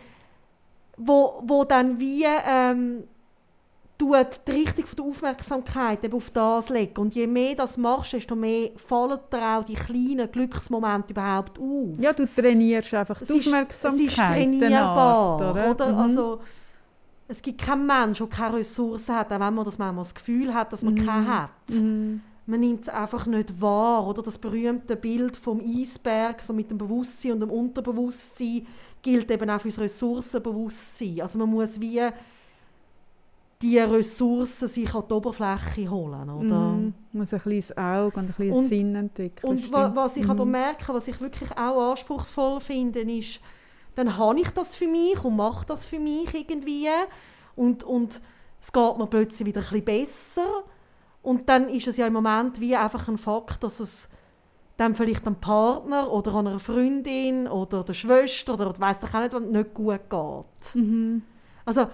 wo, 0.98 1.44
wo 1.46 1.64
dann 1.64 2.00
wie 2.00 2.26
ähm, 2.26 3.04
tut 3.98 4.42
die 4.48 4.52
Richtung 4.52 4.86
von 4.86 4.96
der 4.96 5.06
Aufmerksamkeit 5.06 6.04
eben 6.04 6.14
auf 6.16 6.30
das 6.30 6.70
legen. 6.70 6.98
Und 7.02 7.16
je 7.16 7.26
mehr 7.28 7.56
das 7.56 7.78
machst, 7.78 8.14
desto 8.14 8.36
mehr 8.36 8.70
fallen 8.76 9.20
dir 9.32 9.42
auch 9.58 9.64
die 9.64 9.74
kleinen 9.74 10.32
Glücksmomente 10.32 11.14
überhaupt 11.14 11.58
auf. 11.60 11.98
Ja, 12.00 12.14
du 12.14 12.28
trainierst 12.28 12.94
einfach 12.94 13.22
Es 13.22 13.28
die 13.28 13.38
ist- 13.38 13.48
Aufmerksamkeit. 13.48 14.00
Es 14.02 14.08
ist 14.12 14.16
trainierbar, 14.18 15.42
Art, 15.42 15.76
oder? 15.82 15.92
Mhm. 15.94 15.98
Also, 16.00 16.40
es 17.28 17.42
gibt 17.42 17.60
keinen 17.62 17.88
Menschen, 17.88 18.30
der 18.30 18.38
keine 18.38 18.58
Ressourcen 18.58 19.16
hat, 19.16 19.28
auch 19.34 19.40
wenn 19.40 19.54
man 19.54 19.66
das 19.66 19.78
manchmal 19.78 20.04
das 20.04 20.14
Gefühl 20.16 20.54
hat, 20.54 20.72
dass 20.74 20.82
man 20.84 20.94
Mhm. 20.94 21.06
keine 21.06 21.28
hat. 21.42 21.50
Mhm. 21.70 22.22
Man 22.46 22.60
nimmt 22.62 22.84
es 22.84 22.90
einfach 22.90 23.26
nicht 23.26 23.60
wahr, 23.60 24.08
oder? 24.08 24.22
Das 24.22 24.38
berühmte 24.38 24.96
Bild 24.96 25.36
vom 25.36 25.60
Eisberg, 25.60 26.42
so 26.42 26.54
mit 26.54 26.72
dem 26.72 26.78
Bewusstsein 26.78 27.34
und 27.34 27.40
dem 27.42 27.50
Unterbewusstsein, 27.50 28.66
gilt 29.02 29.30
eben 29.32 29.50
auch 29.50 29.60
für 29.60 29.68
das 29.68 29.80
Ressourcenbewusstsein. 29.80 31.22
Also 31.22 31.38
man 31.40 31.50
muss 31.50 31.80
wie 31.82 32.00
die 33.62 33.80
Ressourcen 33.80 34.68
sich 34.68 34.94
an 34.94 35.04
die 35.10 35.14
Oberfläche 35.14 35.90
holen, 35.90 36.30
oder? 36.30 36.60
Mhm. 36.74 36.94
Muss 37.14 37.34
ein 37.34 37.42
kleines 37.42 37.76
Auge 37.76 38.20
und 38.20 38.30
ein 38.30 38.36
kleines 38.36 38.58
Und- 38.58 38.66
Sinn 38.68 38.96
entwickeln. 38.96 39.50
Und 39.50 39.72
wa 39.72 39.92
was 39.96 40.16
ich 40.18 40.30
aber 40.30 40.46
Mhm. 40.46 40.52
merke, 40.52 40.94
was 40.94 41.08
ich 41.08 41.20
wirklich 41.20 41.52
auch 41.58 41.92
anspruchsvoll 41.92 42.60
finde, 42.60 43.02
ist, 43.02 43.40
dann 43.96 44.16
habe 44.18 44.40
ich 44.40 44.50
das 44.52 44.76
für 44.76 44.88
mich 44.88 45.24
und 45.24 45.36
mache 45.36 45.66
das 45.66 45.88
für 45.88 46.00
mich 46.00 46.32
irgendwie 46.36 46.88
und, 47.56 47.84
und 47.84 48.22
es 48.62 48.72
geht 48.72 48.98
mir 48.98 49.08
plötzlich 49.08 49.48
wieder 49.48 49.62
ein 49.62 49.64
bisschen 49.70 49.86
besser 49.86 50.64
und 51.24 51.50
dann 51.50 51.68
ist 51.70 51.88
es 51.88 51.98
ja 51.98 52.06
im 52.06 52.14
Moment 52.14 52.60
wie 52.62 52.76
einfach 52.76 53.08
ein 53.08 53.18
Fakt, 53.18 53.64
dass 53.64 53.80
es 53.80 54.08
dann 54.78 54.94
vielleicht 54.94 55.26
einem 55.26 55.38
Partner 55.38 56.12
oder 56.12 56.36
einer 56.36 56.60
Freundin 56.60 57.48
oder 57.48 57.84
der 57.84 57.96
Schwester 57.96 58.54
oder 58.54 58.80
weiß 58.80 59.00
doch 59.00 59.14
auch 59.16 59.22
nicht, 59.22 59.52
nicht 59.52 59.74
gut 59.74 60.00
geht. 60.08 60.76
Mhm. 60.76 61.24
Also, 61.66 61.88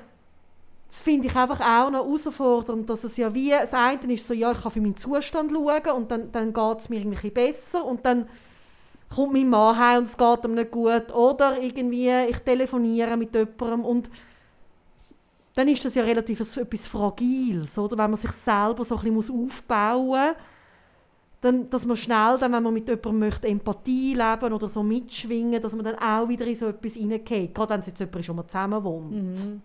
das 0.93 1.01
finde 1.01 1.25
ich 1.25 1.35
einfach 1.35 1.59
auch 1.59 1.89
noch 1.89 2.05
herausfordernd, 2.05 2.87
dass 2.87 3.03
es 3.03 3.17
ja 3.17 3.33
wie, 3.33 3.49
das 3.49 3.73
eine 3.73 4.13
ist 4.13 4.27
so, 4.27 4.33
ja, 4.35 4.51
ich 4.51 4.61
kann 4.61 4.71
für 4.71 4.79
meinen 4.79 4.95
Zustand 4.95 5.51
schauen 5.51 5.95
und 5.95 6.11
dann, 6.11 6.31
dann 6.31 6.53
geht 6.53 6.77
es 6.77 6.87
mir 6.87 6.99
irgendwie 6.99 7.31
besser 7.31 7.83
und 7.83 8.05
dann 8.05 8.29
kommt 9.09 9.33
mein 9.33 9.49
Mann 9.49 9.75
heim 9.75 9.97
und 9.99 10.03
es 10.03 10.15
geht 10.15 10.45
ihm 10.45 10.53
nicht 10.53 10.69
gut 10.69 11.11
oder 11.11 11.59
irgendwie 11.59 12.11
ich 12.29 12.37
telefoniere 12.37 13.17
mit 13.17 13.33
jemandem 13.33 13.85
und 13.85 14.11
dann 15.55 15.67
ist 15.67 15.83
das 15.83 15.95
ja 15.95 16.03
relativ 16.03 16.39
etwas- 16.41 16.85
Fragiles, 16.85 17.75
oder? 17.79 17.97
Wenn 17.97 18.11
man 18.11 18.19
sich 18.19 18.31
selber 18.31 18.85
so 18.85 18.95
ein 18.95 19.15
bisschen 19.15 19.45
aufbauen 19.45 20.05
muss, 20.05 20.35
dann, 21.41 21.71
dass 21.71 21.87
man 21.87 21.97
schnell, 21.97 22.37
dann, 22.37 22.51
wenn 22.51 22.61
man 22.61 22.73
mit 22.73 22.87
jemandem 22.87 23.17
möchte, 23.17 23.47
Empathie 23.47 24.13
leben 24.13 24.53
oder 24.53 24.69
so 24.69 24.83
mitschwingen, 24.83 25.59
dass 25.59 25.73
man 25.73 25.85
dann 25.85 25.95
auch 25.95 26.29
wieder 26.29 26.45
in 26.45 26.55
so 26.55 26.67
etwas 26.67 26.93
hineingeht, 26.93 27.55
gerade 27.55 27.71
wenn 27.71 27.79
es 27.79 27.87
jetzt 27.87 27.99
jemand 27.99 28.29
wo 28.29 28.33
man 28.33 28.47
zusammen 28.47 28.83
wohnt. 28.83 29.11
Mhm. 29.11 29.61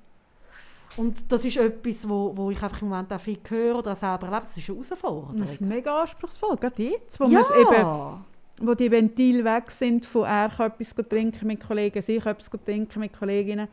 Und 0.97 1.31
das 1.31 1.45
ist 1.45 1.57
etwas, 1.59 2.09
wo, 2.09 2.33
wo 2.37 2.51
ich 2.51 2.61
einfach 2.63 2.83
im 2.83 2.89
Moment 2.89 3.13
auch 3.13 3.21
viel 3.21 3.39
höre 3.49 3.79
oder 3.79 3.95
selber 3.95 4.27
erlebe. 4.27 4.43
Das 4.43 4.57
ist 4.57 4.69
eine 4.69 4.79
Das 4.79 4.89
Herausforderung. 4.91 5.49
ist 5.53 5.61
mega 5.61 6.01
anspruchsvoll, 6.03 6.57
gerade 6.57 6.83
jetzt, 6.83 7.21
wo, 7.21 7.27
ja, 7.27 7.41
eben, 7.41 8.25
wo 8.67 8.75
die 8.75 8.91
Ventile 8.91 9.45
weg 9.45 9.71
sind, 9.71 10.05
von 10.07 10.25
er 10.25 10.49
kann 10.49 10.73
etwas 10.73 10.95
trinken 11.09 11.47
mit 11.47 11.65
Kollegen, 11.65 12.03
sie 12.03 12.19
kann 12.19 12.33
etwas 12.33 12.51
trinken 12.65 13.01
mit 13.01 13.13
Kolleginnen. 13.17 13.69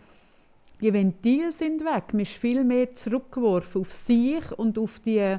Die 0.81 0.93
Ventile 0.93 1.51
sind 1.51 1.83
weg. 1.85 2.13
Man 2.13 2.21
ist 2.23 2.33
viel 2.33 2.63
mehr 2.63 2.93
zurückgeworfen 2.93 3.81
auf 3.81 3.91
sich 3.93 4.51
und 4.59 4.77
auf 4.77 4.99
die 4.99 5.37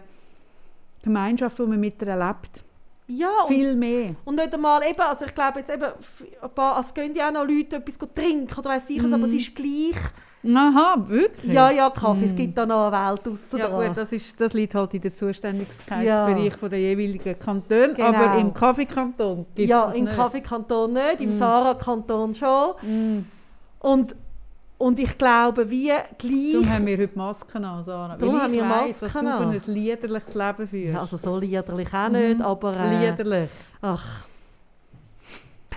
Gemeinschaft, 1.02 1.58
die 1.58 1.62
man 1.62 1.78
mit 1.78 2.02
erlebt. 2.02 2.64
ja 3.06 3.28
und, 3.42 3.48
Viel 3.54 3.76
mehr. 3.76 4.16
und 4.24 4.34
nicht 4.36 4.52
einmal 4.52 4.82
eben, 4.82 5.00
also 5.00 5.24
ich 5.26 5.34
glaube 5.34 5.60
jetzt 5.60 5.70
eben, 5.72 5.84
ein 6.42 6.50
paar, 6.54 6.80
es 6.80 6.92
gehen 6.92 7.14
ja 7.14 7.28
auch 7.28 7.32
noch 7.32 7.44
Leute 7.46 7.76
etwas 7.76 7.98
trinken 8.14 8.58
oder 8.58 8.70
weiss 8.70 8.90
ich 8.90 8.98
was, 9.00 9.08
Mhm. 9.08 9.14
aber 9.14 9.26
es 9.26 9.34
ist 9.34 9.54
gleich, 9.54 9.96
Aha, 10.54 11.04
wirklich? 11.08 11.52
ja, 11.52 11.70
ja, 11.70 11.90
Kaffee, 11.90 12.24
es 12.26 12.32
Mhm. 12.32 12.36
gibt 12.36 12.58
da 12.58 12.66
noch 12.66 12.92
eine 12.92 13.10
Welt 13.10 13.28
aussen 13.28 13.58
Ja 13.58 13.68
gut, 13.68 13.96
das, 13.96 14.12
ist, 14.12 14.40
das 14.40 14.52
liegt 14.52 14.74
halt 14.74 14.94
in 14.94 15.00
den 15.00 15.14
Zuständigkeitsbereich 15.14 16.54
von 16.56 16.70
der 16.70 16.78
jeweiligen 16.80 17.38
Kantone, 17.38 17.94
Genau. 17.94 18.08
aber 18.08 18.38
im 18.38 18.52
Kaffeekanton 18.54 19.46
gibt 19.54 19.58
es 19.58 19.68
ja, 19.68 19.90
im 19.92 20.04
nicht. 20.04 20.16
Kaffeekanton 20.16 20.92
nicht, 20.92 21.20
im 21.20 21.30
Mhm. 21.30 21.38
Sarah-Kanton 21.38 22.34
schon. 22.34 22.70
Mm. 22.82 23.24
Und, 23.80 24.14
und 24.78 24.98
ich 24.98 25.16
glaube, 25.16 25.68
wie 25.70 25.90
gleich... 26.18 26.52
Darum 26.52 26.70
haben 26.70 26.86
wir 26.86 26.98
heute 26.98 27.18
Masken 27.18 27.64
an, 27.64 27.82
Sarah. 27.82 28.16
Darum 28.16 28.40
haben 28.40 28.52
wir 28.52 28.62
weiss, 28.68 29.00
was 29.02 29.14
Masken 29.14 29.52
du 29.52 29.58
für 29.60 29.70
ein 29.70 29.74
liederliches 29.74 30.34
Leben 30.34 30.66
führst. 30.68 30.94
ja, 30.94 31.00
also 31.00 31.16
so 31.16 31.36
liederlich 31.38 31.92
auch 31.94 32.08
nicht, 32.08 32.38
Mhm. 32.38 32.44
aber... 32.44 32.76
Äh, 32.76 33.10
Liederlich. 33.10 33.50
ach, 33.82 34.26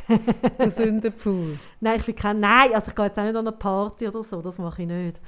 Du 0.57 0.71
Sündenpfuhl. 0.71 1.59
Nein, 1.79 1.99
ich 1.99 2.05
bin 2.05 2.15
kein, 2.15 2.39
nein, 2.39 2.73
also 2.73 2.89
ich 2.89 2.95
gehe 2.95 3.05
jetzt 3.05 3.17
auch 3.19 3.23
nicht 3.23 3.35
an 3.35 3.47
eine 3.47 3.55
Party 3.55 4.07
oder 4.07 4.23
so, 4.23 4.41
das 4.41 4.57
mache 4.57 4.81
ich 4.81 4.87
nicht. 4.87 5.19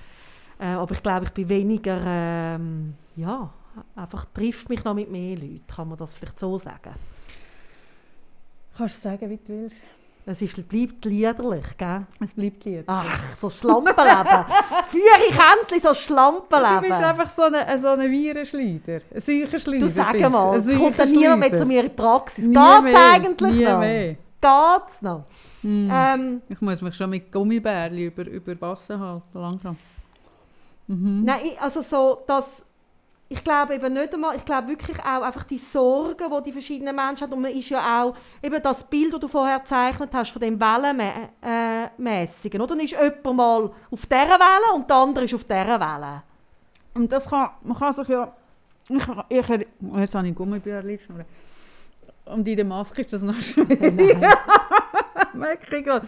Äh, 0.59 0.67
aber 0.67 0.93
ich 0.93 1.01
glaube, 1.03 1.25
ich 1.25 1.31
bin 1.31 1.49
weniger, 1.49 1.99
ähm, 2.05 2.95
ja, 3.15 3.49
einfach 3.95 4.25
trifft 4.33 4.69
mich 4.69 4.83
noch 4.83 4.93
mit 4.93 5.09
mehr 5.09 5.35
Leuten, 5.35 5.63
kann 5.67 5.89
man 5.89 5.97
das 5.97 6.15
vielleicht 6.15 6.39
so 6.39 6.57
sagen. 6.57 6.93
Kannst 8.77 8.97
du 8.97 9.09
sagen, 9.09 9.29
wie 9.29 9.37
du 9.37 9.43
willst. 9.47 9.75
Es 10.23 10.39
ist, 10.41 10.69
bleibt 10.69 11.03
liederlich, 11.05 11.65
gell? 11.77 12.05
Es 12.23 12.33
bleibt 12.33 12.63
Lied. 12.63 12.83
Ach, 12.85 13.35
so 13.37 13.49
Schlampenleben. 13.49 14.45
Führe 14.89 15.19
ich 15.27 15.35
endlich 15.35 15.81
so 15.81 15.87
Du 15.89 15.93
bist 15.93 16.01
Schlampenleben. 16.03 16.91
einfach 16.93 17.29
so 17.29 17.41
ein 17.43 17.79
so 17.79 17.87
eine 17.87 18.09
Virenschleider. 18.09 19.01
Ein 19.13 19.19
Seuchenschleider. 19.19 19.79
Du 19.79 19.87
sag 19.87 20.19
mal, 20.29 20.57
es 20.57 20.77
kommt 20.77 20.99
dann 20.99 21.11
niemand 21.11 21.39
mehr 21.39 21.57
zu 21.57 21.65
mir 21.65 21.81
in 21.81 21.89
die 21.89 21.95
Praxis. 21.95 22.45
Nie 22.45 22.53
Geht's 22.53 22.83
mehr, 22.83 23.11
eigentlich 23.11 23.55
nie 23.55 23.65
noch? 23.65 23.79
Mehr. 23.79 24.15
Geht's 24.41 25.01
noch? 25.01 25.25
Mm. 25.61 25.89
Ähm, 25.91 26.41
Ich 26.49 26.59
muss 26.59 26.81
mich 26.81 26.95
schon 26.95 27.11
mit 27.11 27.31
Gummibärchen 27.31 27.99
über, 27.99 28.25
über 28.25 28.59
Wasser 28.61 28.99
halten, 28.99 29.39
langsam. 29.39 29.77
Mhm. 30.87 31.23
Nein, 31.23 31.51
also 31.59 31.81
so, 31.81 32.23
dass 32.27 32.65
ich 33.29 33.41
glaube 33.45 33.75
eben 33.75 33.93
nicht 33.93 34.13
einmal, 34.13 34.35
ich 34.35 34.43
glaube 34.43 34.67
wirklich 34.67 34.99
auch 34.99 35.21
einfach 35.21 35.43
die 35.43 35.57
Sorgen, 35.57 36.25
die 36.29 36.43
die 36.43 36.51
verschiedenen 36.51 36.93
Menschen 36.93 37.23
haben 37.23 37.33
und 37.33 37.41
man 37.41 37.51
ist 37.51 37.69
ja 37.69 38.03
auch, 38.03 38.13
eben 38.43 38.61
das 38.61 38.83
Bild, 38.83 39.13
das 39.13 39.21
du 39.21 39.29
vorher 39.29 39.59
gezeichnet 39.59 40.09
hast, 40.11 40.31
von 40.31 40.41
dem 40.41 40.59
Wellenmäßigen, 40.59 42.59
oder? 42.59 42.75
Dann 42.75 42.83
ist 42.83 42.91
jemand 42.91 43.23
mal 43.23 43.71
auf 43.89 44.05
dieser 44.05 44.37
Welle 44.37 44.75
und 44.75 44.89
der 44.89 44.97
andere 44.97 45.23
ist 45.23 45.33
auf 45.33 45.45
dieser 45.45 45.79
Welle. 45.79 46.23
Und 46.93 47.09
das 47.09 47.25
kann, 47.25 47.51
man 47.63 47.77
kann 47.77 47.93
sich 47.93 48.09
ja... 48.09 48.33
Ich, 48.89 49.07
ich, 49.29 49.47
jetzt 49.95 50.15
habe 50.15 50.27
ich 50.27 50.35
Gummibärchen 50.35 51.23
Und 52.31 52.47
in 52.47 52.55
der 52.55 52.65
Maske 52.65 53.01
ist 53.01 53.13
das 53.13 53.21
noch 53.21 53.35
schwierig. 53.35 54.17
Merke 55.33 55.77
ich 55.77 55.83
gerade. 55.83 56.07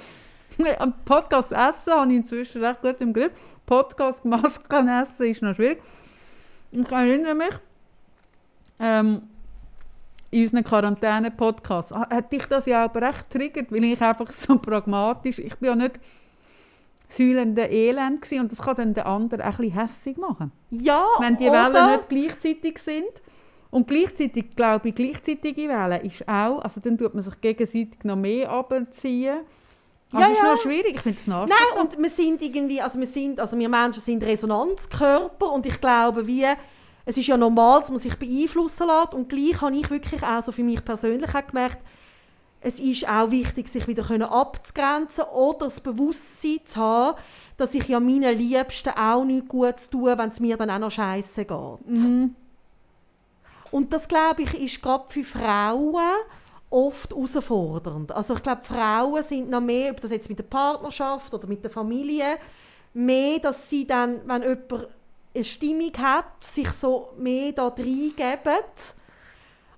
Am 0.80 0.94
Podcast 1.04 1.52
essen 1.52 1.94
habe 1.94 2.12
ich 2.12 2.18
inzwischen 2.18 2.64
recht 2.64 2.82
gut 2.82 3.02
im 3.02 3.12
Griff. 3.14 3.32
Podcast 3.66 4.24
Masken 4.26 4.88
essen 4.88 5.26
ist 5.28 5.42
noch 5.42 5.56
schwierig. 5.56 5.82
Ich 6.72 6.92
erinnere 6.92 7.36
mich, 7.36 7.54
ähm, 8.80 9.24
in 10.32 10.42
unseren 10.44 10.64
Quarantäne-Podcast 10.64 11.92
ha- 11.92 12.10
hat 12.10 12.32
dich 12.32 12.46
das 12.46 12.66
ja 12.66 12.84
aber 12.86 13.02
recht 13.02 13.30
triggert, 13.30 13.72
weil 13.72 13.84
ich 13.84 14.02
einfach 14.02 14.32
so 14.32 14.58
pragmatisch, 14.58 15.40
ich 15.40 15.56
bin 15.58 15.70
ja 15.70 15.76
nicht 15.76 16.00
säulende 17.08 17.64
Elend 17.66 18.22
gewesen, 18.24 18.42
und 18.42 18.52
das 18.52 18.60
kann 18.62 18.76
dann 18.76 18.94
den 18.96 19.04
anderen 19.04 19.42
auch 19.42 19.46
ein 19.46 19.58
bisschen 19.58 19.74
hässig 19.80 20.18
machen. 20.18 20.52
Ja, 20.72 21.06
Wenn 21.20 21.38
die? 21.38 21.46
Wellen 21.46 21.98
nicht 21.98 22.10
gleichzeitig 22.10 22.80
sind. 22.80 23.06
Und 23.74 23.88
gleichzeitig, 23.88 24.56
glaube 24.56 24.90
ich, 24.90 24.96
gleichzeitige 24.96 25.68
Wellen 25.68 26.06
ist 26.06 26.28
auch, 26.28 26.60
also 26.60 26.80
dann 26.80 26.96
tut 26.96 27.16
man 27.16 27.24
sich 27.24 27.42
gegenseitig 27.42 28.04
noch 28.04 28.16
mehr 28.16 28.52
abziehen. 28.52 29.40
Also 30.14 30.20
Ja, 30.20 30.28
es 30.28 30.34
ist 30.34 30.44
ja. 30.44 30.54
noch 30.54 30.62
schwierig, 30.62 30.94
ich 30.94 31.02
finde 31.02 31.18
es 31.18 31.26
Nein, 31.50 31.82
und 31.82 31.98
wir 31.98 32.10
sind 32.12 32.40
irgendwie, 32.44 32.80
also 32.80 33.00
wir 33.00 33.08
sind, 33.08 33.40
also 33.40 33.58
wir 33.58 33.68
Menschen 33.68 34.04
sind 34.04 34.22
Resonanzkörper 34.22 35.52
und 35.52 35.66
ich 35.66 35.82
glaube, 35.82 36.28
wie, 36.28 36.46
es 37.06 37.18
ist 37.18 37.26
ja 37.26 37.36
normal, 37.36 37.80
dass 37.80 37.90
man 37.90 37.98
sich 37.98 38.16
beeinflussen 38.16 38.86
lässt 38.86 39.16
und 39.16 39.28
gleich 39.28 39.60
habe 39.60 39.76
ich 39.76 39.90
wirklich 39.90 40.22
auch 40.22 40.44
so 40.44 40.52
für 40.52 40.64
mich 40.64 40.86
persönlich 40.86 41.34
auch 41.34 41.48
gemerkt, 41.48 41.80
es 42.62 42.80
ist 42.80 43.10
auch 43.10 43.32
wichtig, 43.32 43.70
sich 43.70 43.88
wieder 43.88 44.32
abzugrenzen 44.32 45.24
oder 45.34 45.66
das 45.66 45.82
Bewusstsein 45.82 46.60
zu 46.64 46.80
haben, 46.80 47.18
dass 47.58 47.74
ich 47.74 47.88
ja 47.88 48.00
meinen 48.00 48.38
Liebsten 48.38 48.92
auch 48.92 49.26
nichts 49.26 49.50
Gutes 49.50 49.90
tue, 49.90 50.16
wenn 50.16 50.30
es 50.30 50.40
mir 50.40 50.58
dann 50.58 50.70
auch 50.70 50.78
noch 50.78 50.92
scheiße 50.92 51.46
geht. 51.46 51.88
Mhm. 51.88 52.36
Und 53.74 53.92
das, 53.92 54.08
glaube 54.08 54.44
ich, 54.44 54.54
ist 54.54 54.82
gerade 54.82 55.06
für 55.08 55.24
Frauen 55.24 55.96
oft 56.70 57.12
herausfordernd. 57.12 58.12
Also 58.12 58.36
ich 58.36 58.44
glaube, 58.44 58.62
Frauen 58.64 59.24
sind 59.24 59.50
noch 59.50 59.62
mehr, 59.62 59.92
ob 59.92 60.00
das 60.02 60.12
jetzt 60.12 60.30
mit 60.30 60.38
der 60.40 60.44
Partnerschaft 60.44 61.34
oder 61.34 61.48
mit 61.48 61.64
der 61.64 61.72
Familie, 61.72 62.38
mehr, 62.94 63.40
dass 63.40 63.70
sie 63.70 63.86
dann, 63.88 64.22
wenn 64.28 64.44
jemand 64.44 64.88
eine 65.36 65.44
Stimmung 65.44 65.92
hat, 65.98 66.26
sich 66.44 66.70
so 66.70 67.10
mehr 67.18 67.52
da 67.52 67.68
reingeben 67.68 68.64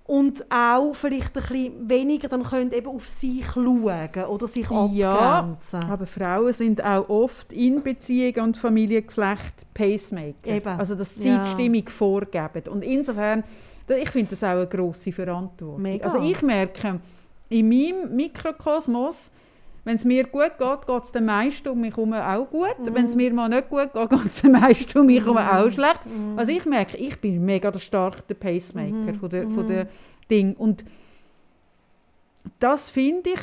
und 0.07 0.45
auch 0.51 0.93
vielleicht 0.93 1.35
ein 1.35 1.41
bisschen 1.41 1.89
weniger 1.89 2.27
dann 2.27 2.43
können 2.43 2.71
eben 2.73 2.87
auf 2.87 3.07
sich 3.07 3.45
schauen 3.45 4.09
oder 4.29 4.47
sich 4.47 4.67
Ja, 4.91 5.39
abgrenzen. 5.39 5.83
aber 5.89 6.05
Frauen 6.05 6.53
sind 6.53 6.83
auch 6.83 7.09
oft 7.09 7.51
in 7.51 7.81
Beziehung 7.81 8.43
und 8.43 8.57
Familiengeflecht 8.57 9.73
Pacemaker. 9.73 10.47
Eben. 10.47 10.67
Also, 10.79 10.95
dass 10.95 11.15
sie 11.15 11.29
Ja. 11.29 11.43
die 11.43 11.49
Stimmung 11.49 11.87
vorgeben. 11.89 12.67
Und 12.69 12.83
insofern, 12.83 13.43
ich 13.93 14.09
finde 14.09 14.31
das 14.31 14.43
auch 14.43 14.49
eine 14.49 14.67
grosse 14.67 15.11
Verantwortung. 15.11 15.81
Mega. 15.81 16.05
Also 16.05 16.21
ich 16.21 16.41
merke, 16.41 16.99
in 17.49 17.69
meinem 17.69 18.15
Mikrokosmos, 18.15 19.31
wenn 19.83 19.97
es 19.97 20.05
mir 20.05 20.23
gut 20.23 20.57
geht, 20.57 20.87
geht 20.87 21.03
es 21.03 21.11
den 21.11 21.25
meisten 21.25 21.67
um 21.69 21.79
mich 21.79 21.95
herum 21.95 22.13
auch 22.13 22.49
gut. 22.49 22.79
Mhm. 22.79 22.95
Wenn 22.95 23.05
es 23.05 23.15
mir 23.15 23.31
mal 23.33 23.47
nicht 23.49 23.69
gut 23.69 23.93
geht, 23.93 24.09
geht 24.09 24.25
es 24.25 24.41
den 24.41 24.53
meisten 24.53 24.97
um 24.97 25.05
mich 25.05 25.19
herum 25.23 25.37
auch 25.37 25.69
schlecht. 25.69 25.99
Also 26.35 26.51
ich 26.51 26.65
merke, 26.65 26.97
ich 26.97 27.19
bin 27.21 27.43
mega 27.45 27.69
der 27.69 27.79
starke 27.79 28.33
Pacemaker 28.33 29.13
Mhm. 29.13 29.15
von 29.15 29.29
der, 29.29 29.49
von 29.49 29.67
der 29.67 29.87
Ding. 30.31 30.55
Und 30.55 30.83
das 32.59 32.89
finde 32.89 33.31
ich 33.31 33.39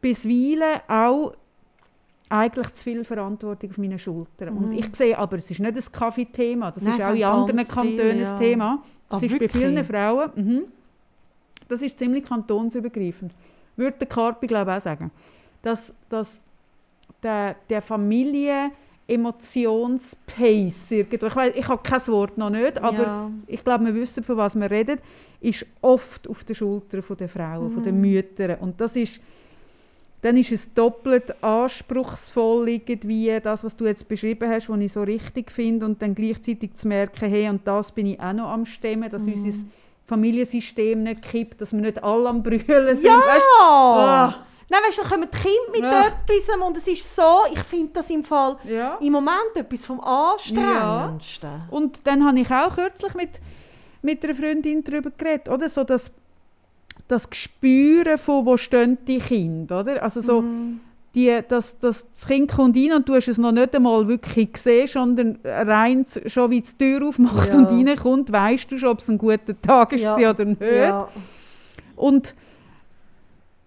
bisweilen 0.00 0.80
auch 0.88 1.34
eigentlich 2.28 2.72
zu 2.72 2.84
viel 2.84 3.04
Verantwortung 3.04 3.70
auf 3.70 3.78
meinen 3.78 3.98
Schultern. 3.98 4.56
Und 4.56 4.72
ich 4.72 4.94
sehe 4.96 5.16
aber, 5.18 5.36
es 5.36 5.50
ist 5.50 5.60
nicht 5.60 5.76
ein 5.76 5.92
Kaffeethema, 5.92 6.70
das 6.70 6.82
Mhm. 6.84 6.90
Nein, 6.90 6.98
ist 6.98 7.06
auch 7.06 7.14
in 7.14 7.24
anderen 7.24 7.68
Kantonen 7.68 8.18
ja. 8.20 8.32
ein 8.32 8.38
Thema. 9.20 9.32
Das 9.32 9.40
Ah, 9.40 9.44
ist 9.44 9.52
bei 9.52 9.58
vielen 9.58 9.84
Frauen. 9.84 10.30
Mhm. 10.34 10.62
Das 11.68 11.82
ist 11.82 11.98
ziemlich 11.98 12.24
kantonsübergreifend. 12.24 13.32
Würde 13.76 13.96
der 13.98 14.06
Carpi, 14.08 14.46
glaube 14.46 14.70
ich, 14.70 14.76
auch 14.76 14.80
sagen. 14.82 15.10
Dass, 15.62 15.94
dass 16.08 16.42
der, 17.22 17.56
der 17.68 17.80
Familie 17.82 18.70
Emotionspace 19.06 20.90
irgendwo, 20.92 21.26
ich, 21.26 21.36
weiss, 21.36 21.54
ich 21.56 21.68
habe 21.68 21.82
kein 21.82 22.06
Wort 22.08 22.38
noch 22.38 22.50
nicht, 22.50 22.78
aber 22.78 23.02
Ja. 23.02 23.30
ich 23.46 23.62
glaube, 23.64 23.84
wir 23.86 23.94
wissen, 23.94 24.22
von 24.24 24.36
was 24.36 24.54
wir 24.54 24.70
reden, 24.70 24.98
ist 25.40 25.66
oft 25.82 26.28
auf 26.28 26.44
den 26.44 26.54
Schultern 26.54 27.02
der 27.18 27.28
Frauen, 27.28 27.70
von 27.70 27.80
Mhm. 27.80 27.84
den 27.84 28.00
Müttern. 28.00 28.58
Und 28.60 28.80
das 28.80 28.96
ist, 28.96 29.20
dann 30.24 30.38
ist 30.38 30.52
es 30.52 30.72
doppelt 30.72 31.34
anspruchsvoll, 31.44 32.66
irgendwie 32.70 33.38
das, 33.42 33.62
was 33.62 33.76
du 33.76 33.84
jetzt 33.84 34.08
beschrieben 34.08 34.50
hast, 34.50 34.70
was 34.70 34.80
ich 34.80 34.92
so 34.92 35.02
richtig 35.02 35.50
finde, 35.52 35.84
und 35.84 36.00
dann 36.00 36.14
gleichzeitig 36.14 36.74
zu 36.76 36.88
merken, 36.88 37.28
hey, 37.28 37.46
und 37.50 37.66
das 37.66 37.92
bin 37.92 38.06
ich 38.06 38.18
auch 38.20 38.32
noch 38.32 38.48
am 38.48 38.64
Stemmen, 38.64 39.10
dass 39.10 39.26
Mhm. 39.26 39.34
unser 39.34 39.66
Familiensystem 40.06 41.02
nicht 41.02 41.22
kippt, 41.22 41.60
dass 41.60 41.72
wir 41.74 41.80
nicht 41.82 42.02
alle 42.02 42.28
am 42.30 42.42
Brüllen 42.42 42.96
sind. 42.96 43.06
Ja! 43.06 43.16
Weisst, 43.18 43.46
Ah. 43.60 44.34
Nein, 44.70 44.80
weißt 44.86 44.96
du, 44.98 45.02
dann 45.02 45.10
kommen 45.10 45.28
die 45.30 45.36
Kinder 45.38 45.70
mit 45.72 45.80
Ja. 45.82 46.06
etwas 46.06 46.66
und 46.66 46.76
es 46.78 46.88
ist 46.88 47.14
so, 47.14 47.22
ich 47.52 47.60
finde 47.60 47.90
das 47.92 48.08
im 48.08 48.24
Fall 48.24 48.56
ja. 48.64 48.96
im 49.00 49.12
Moment 49.12 49.54
etwas 49.54 49.84
vom 49.84 50.00
Anstrengendsten. 50.00 51.50
Und 51.70 52.06
dann 52.06 52.24
habe 52.26 52.40
ich 52.40 52.50
auch 52.50 52.74
kürzlich 52.74 53.14
mit, 53.14 53.40
mit 54.02 54.24
einer 54.24 54.34
Freundin 54.34 54.82
darüber 54.82 55.10
geredet, 55.10 55.48
oder? 55.50 55.68
So 55.68 55.84
das, 55.84 56.10
das 57.08 57.28
Gespüren 57.30 58.18
von, 58.18 58.46
wo 58.46 58.56
stehen 58.56 58.98
die 59.06 59.18
Kinder, 59.18 59.80
oder? 59.80 60.02
Also 60.02 60.20
so, 60.20 60.42
Mhm. 60.42 60.80
die, 61.14 61.38
dass, 61.46 61.78
dass 61.78 62.10
das 62.10 62.26
Kind 62.26 62.50
kommt 62.52 62.76
rein 62.76 62.92
und 62.92 63.08
du 63.08 63.14
hast 63.14 63.28
es 63.28 63.38
noch 63.38 63.52
nicht 63.52 63.74
einmal 63.76 64.08
wirklich 64.08 64.52
gesehen, 64.52 64.86
sondern 64.88 65.38
rein 65.44 66.04
schon 66.26 66.50
wie 66.50 66.60
die 66.60 66.72
Tür 66.78 67.06
aufmacht 67.06 67.52
Ja. 67.52 67.58
und 67.58 67.66
reinkommt, 67.88 68.32
weißt 68.32 68.72
du 68.72 68.78
schon, 68.78 68.88
ob 68.88 68.98
es 69.00 69.08
ein 69.08 69.18
guter 69.18 69.60
Tag 69.60 69.92
ist 69.92 70.02
Ja. 70.02 70.30
oder 70.30 70.44
nicht. 70.44 70.60
Ja. 70.62 71.08
Und, 71.94 72.34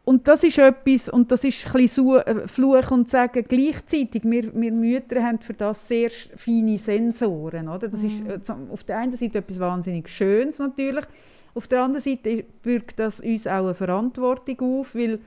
und 0.04 0.28
das 0.28 0.44
ist 0.44 0.58
etwas, 0.58 1.08
und 1.10 1.32
das 1.32 1.44
ist 1.44 1.74
ein 1.76 1.88
Su- 1.88 2.16
äh, 2.18 2.48
Fluch 2.48 2.92
und 2.92 3.10
Sagen 3.10 3.46
gleichzeitig. 3.48 4.24
Wir, 4.24 4.54
wir 4.54 4.72
Mütter 4.72 5.22
haben 5.24 5.40
für 5.40 5.54
das 5.54 5.88
sehr 5.88 6.10
feine 6.36 6.78
Sensoren. 6.78 7.70
Oder? 7.70 7.88
Das 7.88 8.02
ist 8.04 8.26
äh, 8.28 8.42
zum- 8.42 8.72
auf 8.72 8.84
der 8.84 8.98
einen 9.00 9.14
Seite 9.14 9.38
etwas 9.40 9.60
wahnsinnig 9.60 10.10
Schönes 10.10 10.60
natürlich. 10.60 11.06
Auf 11.58 11.68
der 11.68 11.82
anderen 11.82 12.02
Seite 12.02 12.46
bürgt 12.62 13.00
das 13.00 13.20
uns 13.20 13.48
auch 13.48 13.64
eine 13.64 13.74
Verantwortung 13.74 14.80
auf, 14.80 14.94
weil 14.94 15.20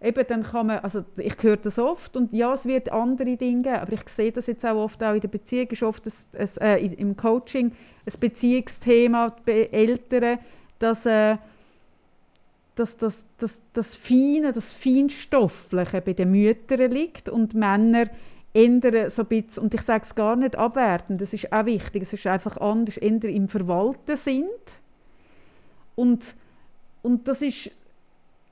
eben 0.00 0.26
dann 0.26 0.42
kann 0.42 0.68
man, 0.68 0.78
also 0.78 1.04
ich 1.18 1.34
höre 1.42 1.58
das 1.58 1.78
oft 1.78 2.16
und 2.16 2.32
ja, 2.32 2.54
es 2.54 2.64
wird 2.64 2.90
andere 2.90 3.36
Dinge 3.36 3.62
geben, 3.62 3.76
aber 3.76 3.92
ich 3.92 4.08
sehe 4.08 4.32
das 4.32 4.46
jetzt 4.46 4.64
auch 4.64 4.76
oft 4.76 5.02
auch 5.04 5.12
in 5.14 5.20
der 5.20 5.28
Beziehung, 5.28 5.68
ist 5.68 5.82
oft 5.82 6.06
ein, 6.06 6.48
äh, 6.62 6.78
im 6.78 7.14
Coaching 7.16 7.72
ein 8.06 8.20
Beziehungsthema 8.20 9.36
bei 9.44 9.68
Eltern, 9.70 10.38
dass 10.78 11.04
äh, 11.04 11.36
dass 12.74 12.96
das, 12.98 13.24
das, 13.38 13.60
das 13.72 13.96
Feine, 13.96 14.52
das 14.52 14.72
Feinstoffliche 14.72 16.02
bei 16.02 16.12
den 16.12 16.30
Müttern 16.30 16.90
liegt 16.90 17.28
und 17.28 17.54
Männer 17.54 18.10
ändern 18.52 19.10
so 19.10 19.22
ein 19.22 19.28
bisschen, 19.28 19.64
und 19.64 19.74
ich 19.74 19.82
sage 19.82 20.04
es 20.04 20.14
gar 20.14 20.36
nicht 20.36 20.56
abwertend, 20.56 21.20
das 21.20 21.32
ist 21.32 21.52
auch 21.52 21.66
wichtig, 21.66 22.02
es 22.02 22.12
ist 22.12 22.26
einfach 22.26 22.58
anders, 22.58 22.96
eher 22.98 23.24
im 23.24 23.48
Verwalten 23.48 24.16
sind. 24.16 24.46
Und, 25.96 26.36
und 27.02 27.26
das 27.26 27.42
ist, 27.42 27.70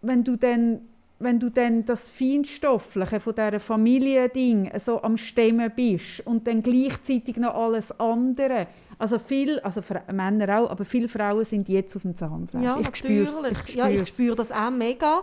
wenn 0.03 0.25
du 0.25 0.37
dann 0.37 0.81
wenn 1.21 1.39
du 1.39 1.49
dann 1.49 1.85
das 1.85 2.11
Feinstoffliche 2.11 3.21
von 3.21 3.35
dieser 3.35 3.61
Familiending 3.61 4.71
so 4.79 5.03
am 5.03 5.17
Stemmen 5.17 5.73
bist 5.75 6.21
und 6.27 6.47
dann 6.47 6.61
gleichzeitig 6.63 7.37
noch 7.37 7.55
alles 7.55 7.99
andere, 7.99 8.67
also 8.99 9.19
viel, 9.19 9.59
also 9.61 9.81
Männer 10.13 10.61
auch, 10.61 10.71
aber 10.71 10.85
viele 10.85 11.09
Frauen 11.09 11.45
sind 11.45 11.69
jetzt 11.69 11.95
auf 11.97 12.03
dem 12.03 12.15
Zahnfleisch. 12.15 12.63
Ja, 12.63 12.79
ich 12.81 12.97
spüre. 12.97 13.51
Ich 13.51 13.75
ja, 13.75 13.89
ich 13.89 13.95
spür's. 13.97 14.09
spüre 14.09 14.37
das 14.37 14.53
auch 14.53 14.71
mega. 14.71 15.23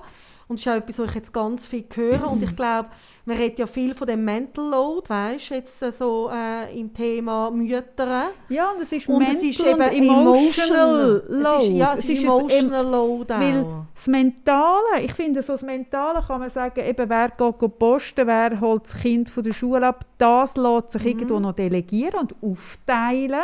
Und 0.51 0.59
das 0.59 0.65
ist 0.65 0.71
auch 0.71 0.75
etwas, 0.75 0.99
was 0.99 1.09
ich 1.09 1.15
jetzt 1.15 1.33
ganz 1.33 1.65
viel 1.65 1.85
höre. 1.95 2.29
Und 2.29 2.43
ich 2.43 2.53
glaube, 2.55 2.89
man 3.25 3.37
redet 3.37 3.59
ja 3.59 3.67
viel 3.67 3.95
von 3.95 4.05
dem 4.07 4.25
Mental 4.25 4.69
Load, 4.69 5.09
weißt 5.09 5.49
du, 5.49 5.53
jetzt 5.55 5.81
äh, 5.81 5.91
so 5.91 6.29
äh, 6.33 6.77
im 6.77 6.93
Thema 6.93 7.49
Mütter. 7.51 8.25
Ja, 8.49 8.71
und 8.71 8.81
es 8.81 8.91
ist 8.91 9.07
Und 9.07 9.19
mental 9.19 9.35
es 9.37 9.43
ist 9.43 9.59
eben 9.65 9.81
emotional 9.81 11.23
load. 11.29 11.57
Es 11.57 11.63
ist, 11.63 11.69
ja, 11.77 11.93
es 11.93 12.09
ist, 12.09 12.09
ein 12.09 12.29
Em- 12.29 12.39
emotional 12.39 12.85
Load 12.85 13.33
auch. 13.33 13.39
Weil 13.39 13.65
das 13.95 14.07
Mentale, 14.07 15.01
ich 15.03 15.13
finde, 15.13 15.41
so 15.41 15.53
das 15.53 15.61
Mentale 15.61 16.21
kann 16.27 16.39
man 16.41 16.49
sagen, 16.49 16.79
eben, 16.85 17.09
wer 17.09 17.29
geht 17.29 17.79
posten, 17.79 18.27
wer 18.27 18.59
holt 18.59 18.83
das 18.83 18.95
Kind 18.99 19.29
von 19.29 19.43
der 19.43 19.53
Schule 19.53 19.87
ab, 19.87 20.05
das 20.17 20.57
lässt 20.57 20.91
sich 20.91 21.05
irgendwo 21.05 21.35
Mhm. 21.37 21.41
noch 21.43 21.53
delegieren 21.53 22.19
und 22.19 22.35
aufteilen. 22.43 23.39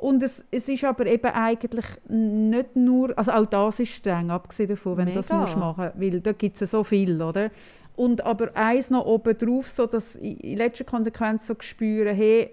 Und 0.00 0.22
es, 0.22 0.42
es 0.50 0.66
ist 0.66 0.82
aber 0.84 1.04
eben 1.04 1.30
eigentlich 1.30 1.84
nicht 2.08 2.74
nur, 2.74 3.16
also 3.18 3.32
auch 3.32 3.44
das 3.44 3.80
ist 3.80 3.92
streng, 3.94 4.30
abgesehen 4.30 4.70
davon, 4.70 4.96
wenn 4.96 5.06
du 5.08 5.12
das 5.12 5.28
Mega. 5.28 5.42
musst 5.42 5.56
machen 5.58 5.90
weil 5.94 6.20
da 6.22 6.32
gibt 6.32 6.54
es 6.54 6.60
ja 6.60 6.66
so 6.66 6.82
viel, 6.84 7.20
oder? 7.20 7.50
Und 7.96 8.24
aber 8.24 8.56
eins 8.56 8.88
noch 8.88 9.04
oben 9.04 9.36
drauf, 9.36 9.68
so 9.68 9.84
dass 9.84 10.16
ich 10.16 10.42
in 10.42 10.56
letzter 10.56 10.84
Konsequenz 10.84 11.46
so 11.46 11.54
spüren, 11.60 12.16
hey, 12.16 12.50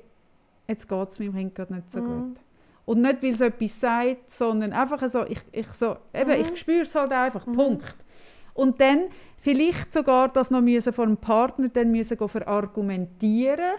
jetzt 0.68 0.90
geht 0.90 1.08
es 1.08 1.20
meinem 1.20 1.34
Kind 1.36 1.56
gerade 1.56 1.74
nicht 1.76 1.90
so 1.90 2.02
Mhm. 2.02 2.06
gut. 2.06 2.40
Und 2.84 3.02
nicht, 3.02 3.24
weil 3.24 3.34
es 3.34 3.40
etwas 3.42 3.80
sagt, 3.80 4.30
sondern 4.30 4.74
einfach 4.74 5.08
so, 5.08 5.26
ich, 5.26 5.40
ich, 5.54 5.68
so, 5.70 5.96
eben, 6.14 6.32
Mhm. 6.32 6.46
ich 6.54 6.60
spüre 6.60 6.82
es 6.82 6.94
halt 6.96 7.14
einfach, 7.14 7.46
Punkt. 7.46 7.96
Und 8.54 8.82
dann 8.82 9.04
vielleicht 9.38 9.94
sogar 9.94 10.28
das 10.28 10.52
noch 10.52 10.62
müssen 10.62 10.92
vor 10.92 11.06
dem 11.06 11.16
Partner 11.16 11.70
dann 11.70 11.92
müssen 11.92 12.18
verargumentieren 12.28 13.72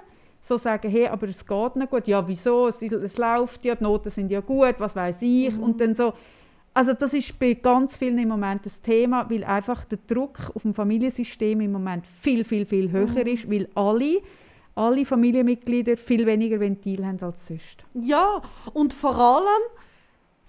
so 0.49 0.57
sagen, 0.57 0.91
hey, 0.91 1.07
aber 1.07 1.29
es 1.29 1.47
geht 1.47 1.77
nicht 1.77 1.91
gut. 1.91 2.09
Ja, 2.09 2.27
wieso? 2.27 2.67
Es, 2.69 2.83
es 2.83 3.19
läuft 3.19 3.65
ja, 3.65 3.75
die 3.75 3.85
Noten 3.85 4.11
sind 4.11 4.31
ja 4.31 4.41
gut, 4.41 4.75
was 4.79 4.97
weiß 4.97 5.23
ich. 5.23 5.53
Mhm. 5.53 5.63
Und 5.63 5.81
dann 5.81 5.95
so, 5.95 6.13
also 6.75 6.93
das 6.95 7.15
ist 7.15 7.39
bei 7.39 7.55
ganz 7.55 7.97
vielen 7.97 8.19
im 8.19 8.29
Moment 8.29 8.65
das 8.67 8.81
Thema, 8.81 9.29
weil 9.31 9.45
einfach 9.45 9.85
der 9.85 9.99
Druck 10.07 10.39
auf 10.55 10.63
dem 10.63 10.75
Familiensystem 10.75 11.61
im 11.61 11.73
Moment 11.73 12.07
viel, 12.07 12.45
viel, 12.45 12.65
viel 12.67 12.91
höher 12.91 13.07
Mhm. 13.25 13.27
ist, 13.27 13.51
weil 13.51 13.69
alle, 13.75 14.21
alle 14.75 15.05
Familienmitglieder 15.05 15.97
viel 15.97 16.25
weniger 16.27 16.61
Ventil 16.61 17.05
haben 17.05 17.21
als 17.21 17.47
sonst. 17.47 17.85
Ja, 17.95 18.41
und 18.75 18.95
vor 18.95 19.17
allem, 19.17 19.63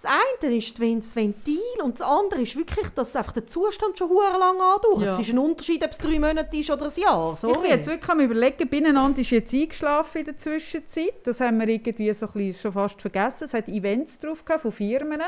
das 0.01 0.09
eine 0.09 0.55
ist 0.55 0.79
das 0.79 1.15
Ventil 1.15 1.57
und 1.83 1.99
das 1.99 2.07
andere 2.07 2.41
ist 2.41 2.55
wirklich, 2.55 2.87
dass 2.95 3.13
einfach 3.17 3.33
der 3.33 3.45
Zustand 3.45 3.97
schon 3.97 4.09
hure 4.09 4.39
lang 4.39 4.55
andauert. 4.61 5.01
Ja. 5.01 5.13
Es 5.13 5.19
ist 5.19 5.33
ein 5.33 5.39
Unterschied, 5.39 5.83
ob 5.83 5.91
es 5.91 5.97
drei 5.97 6.17
Monate 6.19 6.55
ist 6.55 6.71
oder 6.71 6.85
ein 6.85 7.01
Jahr. 7.01 7.33
Ich 7.33 7.39
Sorry. 7.39 7.61
bin 7.61 7.69
jetzt 7.69 7.87
wirklich 7.87 8.09
am 8.09 8.19
überlegen, 8.21 8.69
Binnenland 8.69 9.19
ist 9.19 9.31
jetzt 9.31 9.53
eingeschlafen 9.53 10.19
in 10.19 10.25
der 10.25 10.37
Zwischenzeit. 10.37 11.15
Das 11.25 11.41
haben 11.41 11.59
wir 11.59 11.67
irgendwie 11.67 12.13
so 12.13 12.27
ein 12.27 12.31
bisschen 12.31 12.61
schon 12.61 12.71
fast 12.71 13.01
vergessen. 13.01 13.43
Es 13.43 13.53
hat 13.53 13.67
Events 13.67 14.19
drauf 14.19 14.43
von 14.45 14.71
Firmen. 14.71 15.21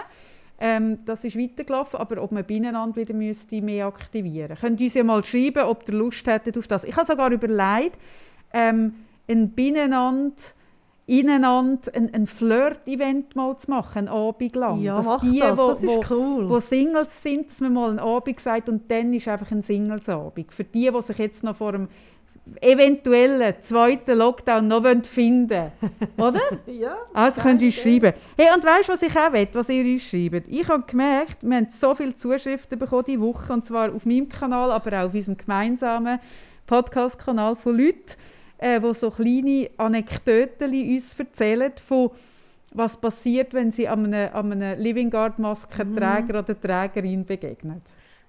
Ähm, 0.57 0.99
das 1.03 1.25
ist 1.25 1.37
weitergelaufen, 1.37 1.99
aber 1.99 2.21
ob 2.21 2.31
man 2.31 2.45
Binnenland 2.45 2.95
wieder 2.95 3.13
müsste 3.13 3.61
mehr 3.61 3.87
aktivieren 3.87 4.55
Könnt 4.55 4.79
ihr 4.79 4.85
uns 4.85 4.93
ja 4.93 5.03
mal 5.03 5.23
schreiben, 5.23 5.63
ob 5.63 5.89
ihr 5.89 5.95
Lust 5.95 6.25
hättet 6.27 6.57
auf 6.57 6.67
das. 6.67 6.85
Ich 6.85 6.95
habe 6.95 7.05
sogar 7.05 7.31
überlegt, 7.31 7.97
ähm, 8.53 8.93
ein 9.27 9.49
Binnenland 9.51 10.53
ineinander 11.11 11.91
ein, 11.93 12.13
ein 12.13 12.25
Flirt-Event 12.25 13.35
mal 13.35 13.57
zu 13.57 13.69
machen, 13.69 13.97
einen 13.97 14.07
Abend 14.07 14.55
lang. 14.55 14.79
Ja, 14.79 14.95
dass 14.95 15.05
mach 15.05 15.19
die, 15.19 15.39
das, 15.39 15.59
wo, 15.59 15.67
das 15.67 15.83
ist 15.83 16.09
cool. 16.09 16.49
wo 16.49 16.59
Singles 16.61 17.21
sind, 17.21 17.49
dass 17.49 17.59
man 17.59 17.73
mal 17.73 17.89
einen 17.89 17.99
Abend 17.99 18.39
sagt 18.39 18.69
und 18.69 18.89
dann 18.89 19.13
ist 19.13 19.27
einfach 19.27 19.51
ein 19.51 19.61
Singles-Abend. 19.61 20.53
Für 20.53 20.63
die, 20.63 20.89
die 20.89 21.01
sich 21.01 21.17
jetzt 21.17 21.43
noch 21.43 21.57
vor 21.57 21.73
einem 21.73 21.89
eventuellen 22.61 23.55
zweiten 23.59 24.17
Lockdown 24.17 24.67
noch 24.67 24.83
finden 25.03 25.71
wollen. 26.15 26.17
Oder? 26.35 26.39
ja. 26.67 26.95
Also 27.13 27.41
könnt 27.41 27.61
ihr 27.61 27.67
uns 27.67 27.75
schreiben. 27.75 28.13
Hey, 28.37 28.47
und 28.55 28.63
weißt 28.63 28.87
du, 28.87 28.93
was 28.93 29.01
ich 29.01 29.15
auch 29.15 29.33
will, 29.33 29.49
was 29.51 29.67
ihr 29.67 29.83
uns 29.83 30.03
schreibt? 30.03 30.47
Ich 30.47 30.67
habe 30.69 30.83
gemerkt, 30.87 31.43
wir 31.43 31.57
haben 31.57 31.67
so 31.69 31.93
viele 31.93 32.13
Zuschriften 32.13 32.79
bekommen 32.79 33.03
diese 33.05 33.19
Woche, 33.19 33.51
und 33.51 33.65
zwar 33.65 33.93
auf 33.93 34.05
meinem 34.05 34.29
Kanal, 34.29 34.71
aber 34.71 35.01
auch 35.01 35.07
auf 35.07 35.13
unserem 35.13 35.35
gemeinsamen 35.35 36.19
Podcast-Kanal 36.67 37.57
von 37.57 37.77
Leuten, 37.77 38.15
äh, 38.61 38.79
die 38.79 38.93
so 38.93 39.11
kleine 39.11 39.69
Anekdoten 39.77 40.71
uns 40.71 41.19
erzählen 41.19 41.73
von 41.85 42.11
was 42.73 42.95
passiert, 42.95 43.53
wenn 43.53 43.71
sie 43.71 43.87
einem, 43.87 44.13
einem 44.13 44.79
Living 44.79 45.09
Guard 45.09 45.37
Maskenträger 45.39 46.39
oder 46.39 46.59
Trägerin 46.59 47.25
begegnet. 47.25 47.81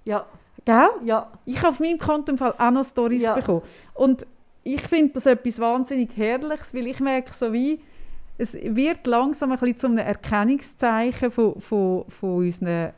Ja, 0.04 0.26
Gell? 0.64 0.88
ja. 1.04 1.30
Ich 1.44 1.58
habe 1.58 1.68
auf 1.68 1.80
meinem 1.80 1.98
Konto 1.98 2.32
im 2.32 2.38
Fall 2.38 2.54
auch 2.58 2.70
noch 2.72 2.84
Storys 2.84 3.22
Ja. 3.22 3.34
bekommen. 3.34 3.62
Und 3.94 4.26
ich 4.64 4.82
finde 4.82 5.14
das 5.14 5.26
etwas 5.26 5.60
wahnsinnig 5.60 6.10
Herrliches, 6.16 6.74
weil 6.74 6.88
ich 6.88 6.98
merke 6.98 7.32
so 7.32 7.52
wie, 7.52 7.80
es 8.38 8.54
wird 8.54 9.06
langsam 9.06 9.52
ein 9.52 9.58
bisschen 9.58 9.76
zu 9.76 9.86
einem 9.86 9.98
Erkennungszeichen 9.98 11.30
von, 11.30 11.60
von, 11.60 12.04
von, 12.08 12.36
unseren, 12.38 12.92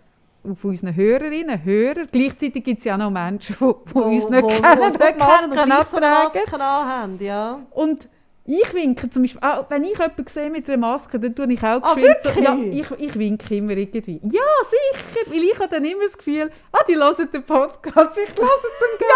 von 0.57 0.71
unseren 0.71 0.95
Hörerinnen, 0.95 1.65
Hörern. 1.65 2.09
Gleichzeitig 2.13 2.63
gibt 2.65 2.79
es 2.79 2.85
ja 2.85 2.95
auch 2.95 2.99
noch 2.99 3.11
Menschen, 3.11 3.57
die, 3.59 3.65
die 3.93 3.99
uns 3.99 4.29
nicht 4.29 4.43
wo- 4.43 4.49
kennen, 4.49 4.93
die 4.93 5.03
und 5.03 5.19
Masken 5.19 5.69
abtragen. 5.71 6.53
Anhaben, 6.61 7.19
ja. 7.25 7.61
Und 7.71 8.09
ich 8.47 8.75
winke 8.75 9.09
zum 9.09 9.23
Beispiel, 9.23 9.41
auch 9.43 9.65
wenn 9.71 9.85
ich 9.85 9.93
jemanden 9.93 10.27
sehe 10.27 10.51
mit 10.51 10.69
einer 10.69 10.77
Maske, 10.77 11.19
dann 11.19 11.35
tue 11.35 11.51
ich 11.51 11.61
auch 11.63 11.81
Ah, 11.83 11.95
geschwind 11.95 12.45
ja, 12.45 12.55
ich, 12.55 12.91
ich 12.99 13.19
winke 13.19 13.55
immer 13.57 13.73
irgendwie. 13.73 14.21
Ja, 14.23 14.43
sicher, 14.69 15.31
weil 15.31 15.43
ich 15.45 15.55
habe 15.59 15.69
dann 15.69 15.85
immer 15.85 16.03
das 16.03 16.19
Gefühl, 16.19 16.51
ah, 16.73 16.79
die 16.87 16.95
hören 16.95 17.29
den 17.33 17.43
Podcast, 17.43 18.19
ich 18.19 18.29
lasse 18.39 18.67
es 18.67 18.79
zum 18.79 19.07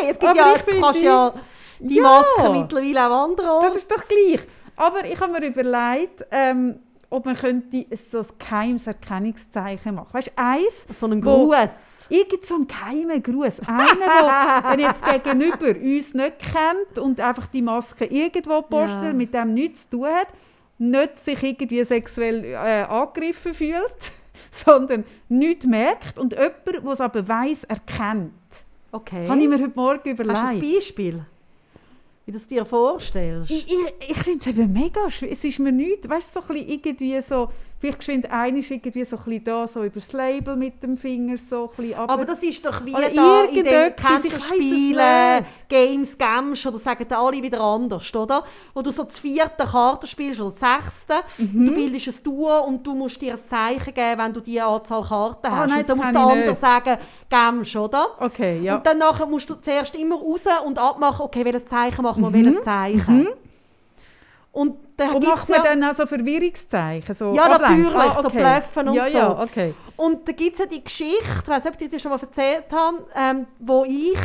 Hey, 0.00 0.10
es 0.10 0.18
gibt 0.18 0.30
Aber 0.30 0.38
ja, 0.38 0.54
ich 0.56 0.80
kannst 0.80 1.00
die- 1.00 1.04
ja 1.06 1.34
die 1.78 1.94
Ja. 1.96 2.02
Maske 2.02 2.50
mittlerweile 2.52 3.06
auch 3.10 3.24
anderen 3.24 3.62
Das 3.62 3.76
ist 3.78 3.90
doch 3.90 4.02
gleich. 4.06 4.40
Aber 4.76 5.04
ich 5.06 5.18
habe 5.20 5.32
mir 5.32 5.46
überlegt, 5.46 6.26
ähm, 6.30 6.80
ob 7.10 7.24
man 7.26 7.36
könnte 7.36 7.86
so 7.96 8.18
ein 8.18 8.26
geheimes 8.38 8.86
Erkennungszeichen 8.86 9.94
machen. 9.94 10.08
Weißt 10.12 10.28
du, 10.28 10.32
eins, 10.36 10.86
So 10.98 11.06
einen 11.06 11.20
Gruß. 11.20 12.06
irgend 12.08 12.44
so 12.44 12.56
ein 12.56 12.66
geheimer 12.66 13.20
Gruß. 13.20 13.60
Einer, 13.66 14.76
der 14.76 14.78
jetzt 14.86 15.04
gegenüber 15.04 15.68
uns 15.80 16.14
nicht 16.14 16.38
kennt 16.38 16.98
und 16.98 17.20
einfach 17.20 17.46
die 17.46 17.62
Maske 17.62 18.04
irgendwo 18.06 18.62
postet, 18.62 19.02
Ja. 19.04 19.12
mit 19.12 19.32
dem 19.34 19.54
nichts 19.54 19.88
zu 19.88 19.98
tun 19.98 20.06
hat, 20.06 20.28
nicht 20.78 21.18
sich 21.18 21.42
irgendwie 21.42 21.82
sexuell 21.84 22.44
äh, 22.44 22.82
angegriffen 22.82 23.54
fühlt, 23.54 24.12
sondern 24.50 25.04
nichts 25.28 25.64
merkt 25.66 26.18
und 26.18 26.32
jemand, 26.32 26.54
der 26.66 26.84
es 26.92 27.00
aber 27.00 27.26
weiss, 27.28 27.64
erkennt. 27.64 28.32
Okay. 28.92 29.28
Habe 29.28 29.40
ich 29.40 29.48
mir 29.48 29.58
heute 29.58 29.72
Morgen 29.74 30.08
überlegt. 30.10 30.38
Hast 30.38 30.52
du 30.54 30.56
ein 30.56 30.74
Beispiel? 30.74 31.24
Wie 32.26 32.32
du 32.32 32.38
es 32.38 32.48
dir 32.48 32.64
vorstellst? 32.64 33.52
Ich, 33.52 33.68
ich, 33.68 34.10
ich 34.10 34.16
finde 34.16 34.40
es 34.40 34.46
eben 34.48 34.72
mega 34.72 35.08
schwer. 35.12 35.30
Es 35.30 35.44
ist 35.44 35.60
mir 35.60 35.70
nichts, 35.70 36.08
weißt 36.08 36.34
du, 36.34 36.40
so 36.40 36.46
ein 36.48 36.54
bisschen 36.54 36.68
irgendwie 36.68 37.20
so, 37.20 37.52
vielleicht 37.78 37.98
geschwind 37.98 38.30
einisch 38.30 38.70
irgendwie 38.70 39.04
so 39.04 39.16
ein 39.16 39.24
bisschen 39.24 39.44
da, 39.44 39.66
so 39.66 39.84
über 39.84 40.00
das 40.00 40.12
Label 40.12 40.56
mit 40.56 40.82
dem 40.82 40.96
Finger, 40.96 41.36
so 41.38 41.70
ein 41.70 41.76
bisschen 41.76 41.94
Aber 42.08 42.24
das 42.24 42.42
ist 42.42 42.64
doch 42.64 42.84
wie 42.84 42.94
Oder 42.94 43.10
da 43.10 43.42
in 43.44 43.54
den 43.54 43.66
irgendetwas, 43.66 44.06
kennst 44.06 44.24
ich 44.24 44.32
du 44.32 44.36
weiss 44.38 44.50
es 44.50 44.56
Spiele, 44.56 45.36
nicht. 45.40 45.68
Games, 45.68 46.18
Games 46.18 46.66
oder 46.66 46.78
sagen 46.78 47.06
da 47.08 47.20
alle 47.20 47.42
wieder 47.42 47.60
anders, 47.60 48.14
oder? 48.14 48.44
Wo 48.74 48.82
du 48.82 48.90
so 48.90 49.02
das 49.04 49.18
vierte 49.18 49.64
Karte 49.64 50.06
spielst 50.06 50.40
oder 50.40 50.54
das 50.58 50.60
sechste, 50.60 51.14
Mhm. 51.38 51.66
du 51.66 51.74
bildest 51.74 52.08
ein 52.08 52.14
Duo 52.22 52.60
und 52.66 52.86
du 52.86 52.94
musst 52.94 53.20
dir 53.20 53.34
ein 53.34 53.44
Zeichen 53.44 53.92
geben, 53.94 54.18
wenn 54.18 54.32
du 54.32 54.40
die 54.40 54.60
Anzahl 54.60 55.02
Karten 55.02 55.46
Ah, 55.46 55.56
hast. 55.58 55.70
nein, 55.70 55.80
und 55.80 55.88
dann 55.90 55.98
muss 55.98 56.12
der 56.12 56.20
andere 56.22 56.54
sagen, 56.56 56.96
Games, 57.28 57.76
oder? 57.76 58.06
Okay, 58.20 58.60
ja. 58.62 58.76
Und 58.76 58.86
dann 58.86 58.98
nachher 58.98 59.26
musst 59.26 59.48
du 59.50 59.54
zuerst 59.54 59.94
immer 59.94 60.16
raus 60.16 60.44
und 60.64 60.78
abmachen, 60.78 61.24
okay, 61.26 61.44
welches 61.44 61.66
Zeichen 61.66 62.02
machen 62.02 62.22
wir, 62.22 62.32
welches 62.32 62.62
Zeichen. 62.62 63.28
Und 64.56 64.76
Mhm. 64.98 65.14
Und 65.16 65.26
macht 65.26 65.48
man 65.50 65.58
ja, 65.58 65.64
dann 65.64 65.84
auch 65.84 65.92
so 65.92 66.06
Verwirrungszeichen? 66.06 67.14
So 67.14 67.34
Ja, 67.34 67.44
ablenken? 67.44 67.92
natürlich, 67.92 68.14
so 68.22 68.30
bluffen 68.30 68.88
und 68.88 68.94
ja, 68.94 69.08
so. 69.10 69.18
Ja, 69.18 69.42
okay. 69.42 69.74
Und 69.96 70.26
da 70.26 70.32
gibt 70.32 70.54
es 70.54 70.58
ja 70.60 70.64
die 70.66 70.82
Geschichte, 70.82 71.22
ich 71.42 71.46
weiß 71.48 71.66
ob 71.66 71.78
ich 71.78 71.90
dir 71.90 71.98
schon 71.98 72.10
mal 72.12 72.18
erzählt 72.18 72.64
habe, 72.72 73.04
ähm, 73.14 73.46
wo 73.58 73.84
ich 73.84 74.16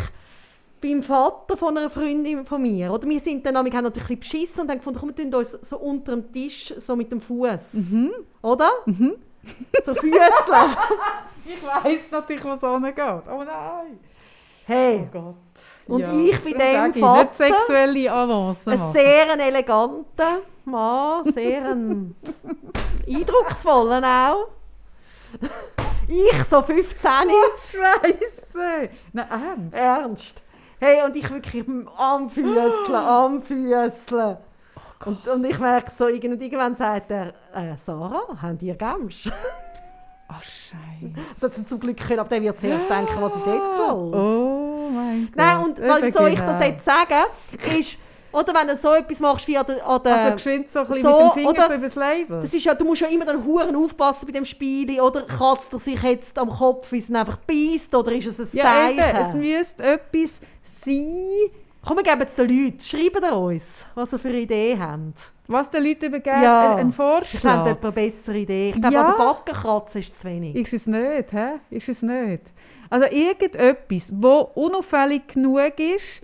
beim 0.82 1.03
Vater 1.03 1.58
von 1.58 1.78
einer 1.78 1.90
Freundin 1.90 2.45
von 2.45 2.62
mir, 2.62 2.91
oder 2.94 3.06
wir 3.08 3.20
sind 3.20 3.45
dann, 3.45 3.53
wir 3.56 3.72
haben 3.74 3.84
natürlich 3.84 4.10
ein 4.10 4.18
bisschen 4.20 4.40
beschissen 4.40 4.62
und 4.62 4.70
haben 4.70 4.78
gefunden, 4.78 4.99
komm, 4.99 5.10
wir 5.10 5.16
tun 5.30 5.36
uns 5.36 5.52
so 5.62 5.78
unter 5.78 6.16
dem 6.16 6.32
Tisch, 6.32 6.74
so 6.78 6.95
mit 6.95 7.12
dem 7.12 7.20
Fuß, 7.20 7.74
Mhm. 7.74 8.12
oder? 8.41 8.70
So 9.84 9.94
Füßle. 9.94 10.20
Ich 11.44 11.62
weiss 11.64 12.10
natürlich, 12.12 12.44
wo 12.45 12.52
es 12.52 12.62
hingeht. 12.62 13.24
Oh 13.30 13.44
nein. 13.44 13.99
hey, 14.66 15.02
Oh 15.03 15.08
Gott. 15.12 15.36
Und 15.91 15.99
Ja, 16.01 16.13
ich 16.13 16.41
bei 16.43 16.51
darum 16.73 16.93
dem 16.93 17.01
Vater- 17.01 17.23
Nicht 17.23 17.34
sexuelle 17.35 18.11
Avancen 18.11 18.73
ein 18.73 18.91
sehr 18.93 19.39
eleganter 19.39 20.38
Mann, 20.65 21.31
sehr 21.34 21.65
ein 21.65 22.15
eindrucksvoller 23.07 24.01
auch. 24.31 24.47
Ich, 26.07 26.43
so 26.45 26.61
15, 26.61 27.09
Scheiße. 27.57 28.89
Nein, 29.13 29.27
ernst? 29.30 29.73
Ernst. 29.73 30.43
Hey, 30.80 31.03
und 31.03 31.15
ich 31.15 31.30
wirklich 31.30 31.63
am 31.97 32.30
Füßeln, 32.30 32.95
am 32.95 33.41
Füßeln. 33.41 34.38
Und, 35.05 35.27
und 35.27 35.45
ich 35.45 35.59
merke 35.59 35.89
so, 35.91 36.07
irgendwann 36.07 36.76
sagt 36.76 37.11
er, 37.11 37.27
äh, 37.53 37.76
Sarah, 37.77 38.22
haben 38.41 38.57
die 38.57 38.76
Gams? 38.77 39.30
Ach, 40.27 40.41
Scheiße. 40.43 41.13
Das 41.39 41.57
hat 41.57 41.68
zum 41.68 41.80
Glück 41.80 41.97
können, 41.97 42.19
aber 42.19 42.30
der 42.30 42.41
wird 42.41 42.59
zuerst 42.59 42.89
denken, 42.89 43.15
was 43.22 43.35
ist 43.35 43.45
jetzt 43.45 43.77
los? 43.77 44.15
Oh 44.15 44.61
mein 44.90 45.26
Gott. 45.28 45.36
Nein, 45.36 45.58
und 45.66 45.82
was 45.82 45.99
Eben 46.02 46.12
soll 46.12 46.30
ich 46.34 46.40
das 46.40 46.60
jetzt 46.62 46.86
sagen, 46.86 47.24
ist, 47.80 47.98
oder 48.34 48.53
wenn 48.56 48.68
du 48.68 48.78
so 48.78 48.94
etwas 48.94 49.20
machst 49.20 49.45
wie 49.48 49.58
an 49.58 49.66
der, 49.68 49.86
an 49.86 50.02
der 50.03 50.16
Also 50.16 50.34
geschwind 50.36 50.70
so 50.70 50.80
ein 50.80 50.88
bisschen 50.88 51.02
so, 51.03 51.10
mit 51.12 51.20
dem 51.20 51.32
Finger 51.34 51.49
oder? 51.49 51.68
so 51.68 51.74
übers 51.74 51.95
Label. 51.95 52.41
das 52.41 52.53
ist 52.53 52.64
ja, 52.66 52.74
du 52.74 52.86
musst 52.86 53.02
ja 53.02 53.08
immer 53.08 53.26
dann 53.26 53.44
Huren 53.45 53.76
aufpassen 53.76 54.26
bei 54.26 54.32
dem 54.32 54.45
Spiel, 54.45 55.02
oder 55.02 55.24
kratzt 55.24 55.74
er 55.74 55.80
sich 55.80 56.02
jetzt 56.02 56.38
am 56.40 56.49
Kopf, 56.49 56.91
wie 56.94 56.99
es 56.99 57.10
ihn 57.10 57.16
einfach 57.18 57.38
beißt, 57.38 57.94
oder 57.94 58.12
ist 58.14 58.28
es 58.28 58.40
ein 58.40 58.49
ja, 58.58 58.90
eben, 58.90 58.99
Zeichen? 58.99 59.18
es 59.18 59.34
müsste 59.34 59.84
etwas 59.84 60.41
sein, 60.64 61.49
Komm, 61.84 61.98
wir 61.98 62.03
geben 62.03 62.22
es 62.22 62.36
den 62.36 62.48
Leuten, 62.48 62.80
schreiben 62.80 63.24
ihr 63.24 63.36
uns, 63.36 63.86
was 63.95 64.14
ihr 64.14 64.20
für 64.20 64.30
Ideen 64.30 64.80
habt. 64.80 65.32
was 65.48 65.70
den 65.72 65.84
Leuten 65.84 66.06
übergeben, 66.06 66.44
Ja. 66.44 66.76
ein, 66.76 66.78
ein 66.78 66.90
Ich 66.91 66.98
habe 66.99 67.26
Vorschlag. 67.26 67.66
eine 67.66 67.91
bessere 67.91 68.38
Idee. 68.38 68.70
Ich 68.70 68.80
glaube, 68.80 68.94
Ja. 68.94 69.02
an 69.08 69.16
der 69.18 69.24
Backe 69.26 69.52
kratzen 69.52 69.99
ist 70.02 70.22
zu 70.22 70.28
wenig. 70.28 70.56
Ist 70.56 70.74
es 70.74 70.86
nicht, 70.88 71.34
hä? 71.34 71.53
Ist 71.72 71.90
es 71.90 72.02
nicht. 72.03 72.44
Also 72.91 73.05
irgendetwas, 73.05 74.11
wo 74.18 74.51
unauffällig 74.53 75.30
genug 75.30 75.80
ist 75.80 76.22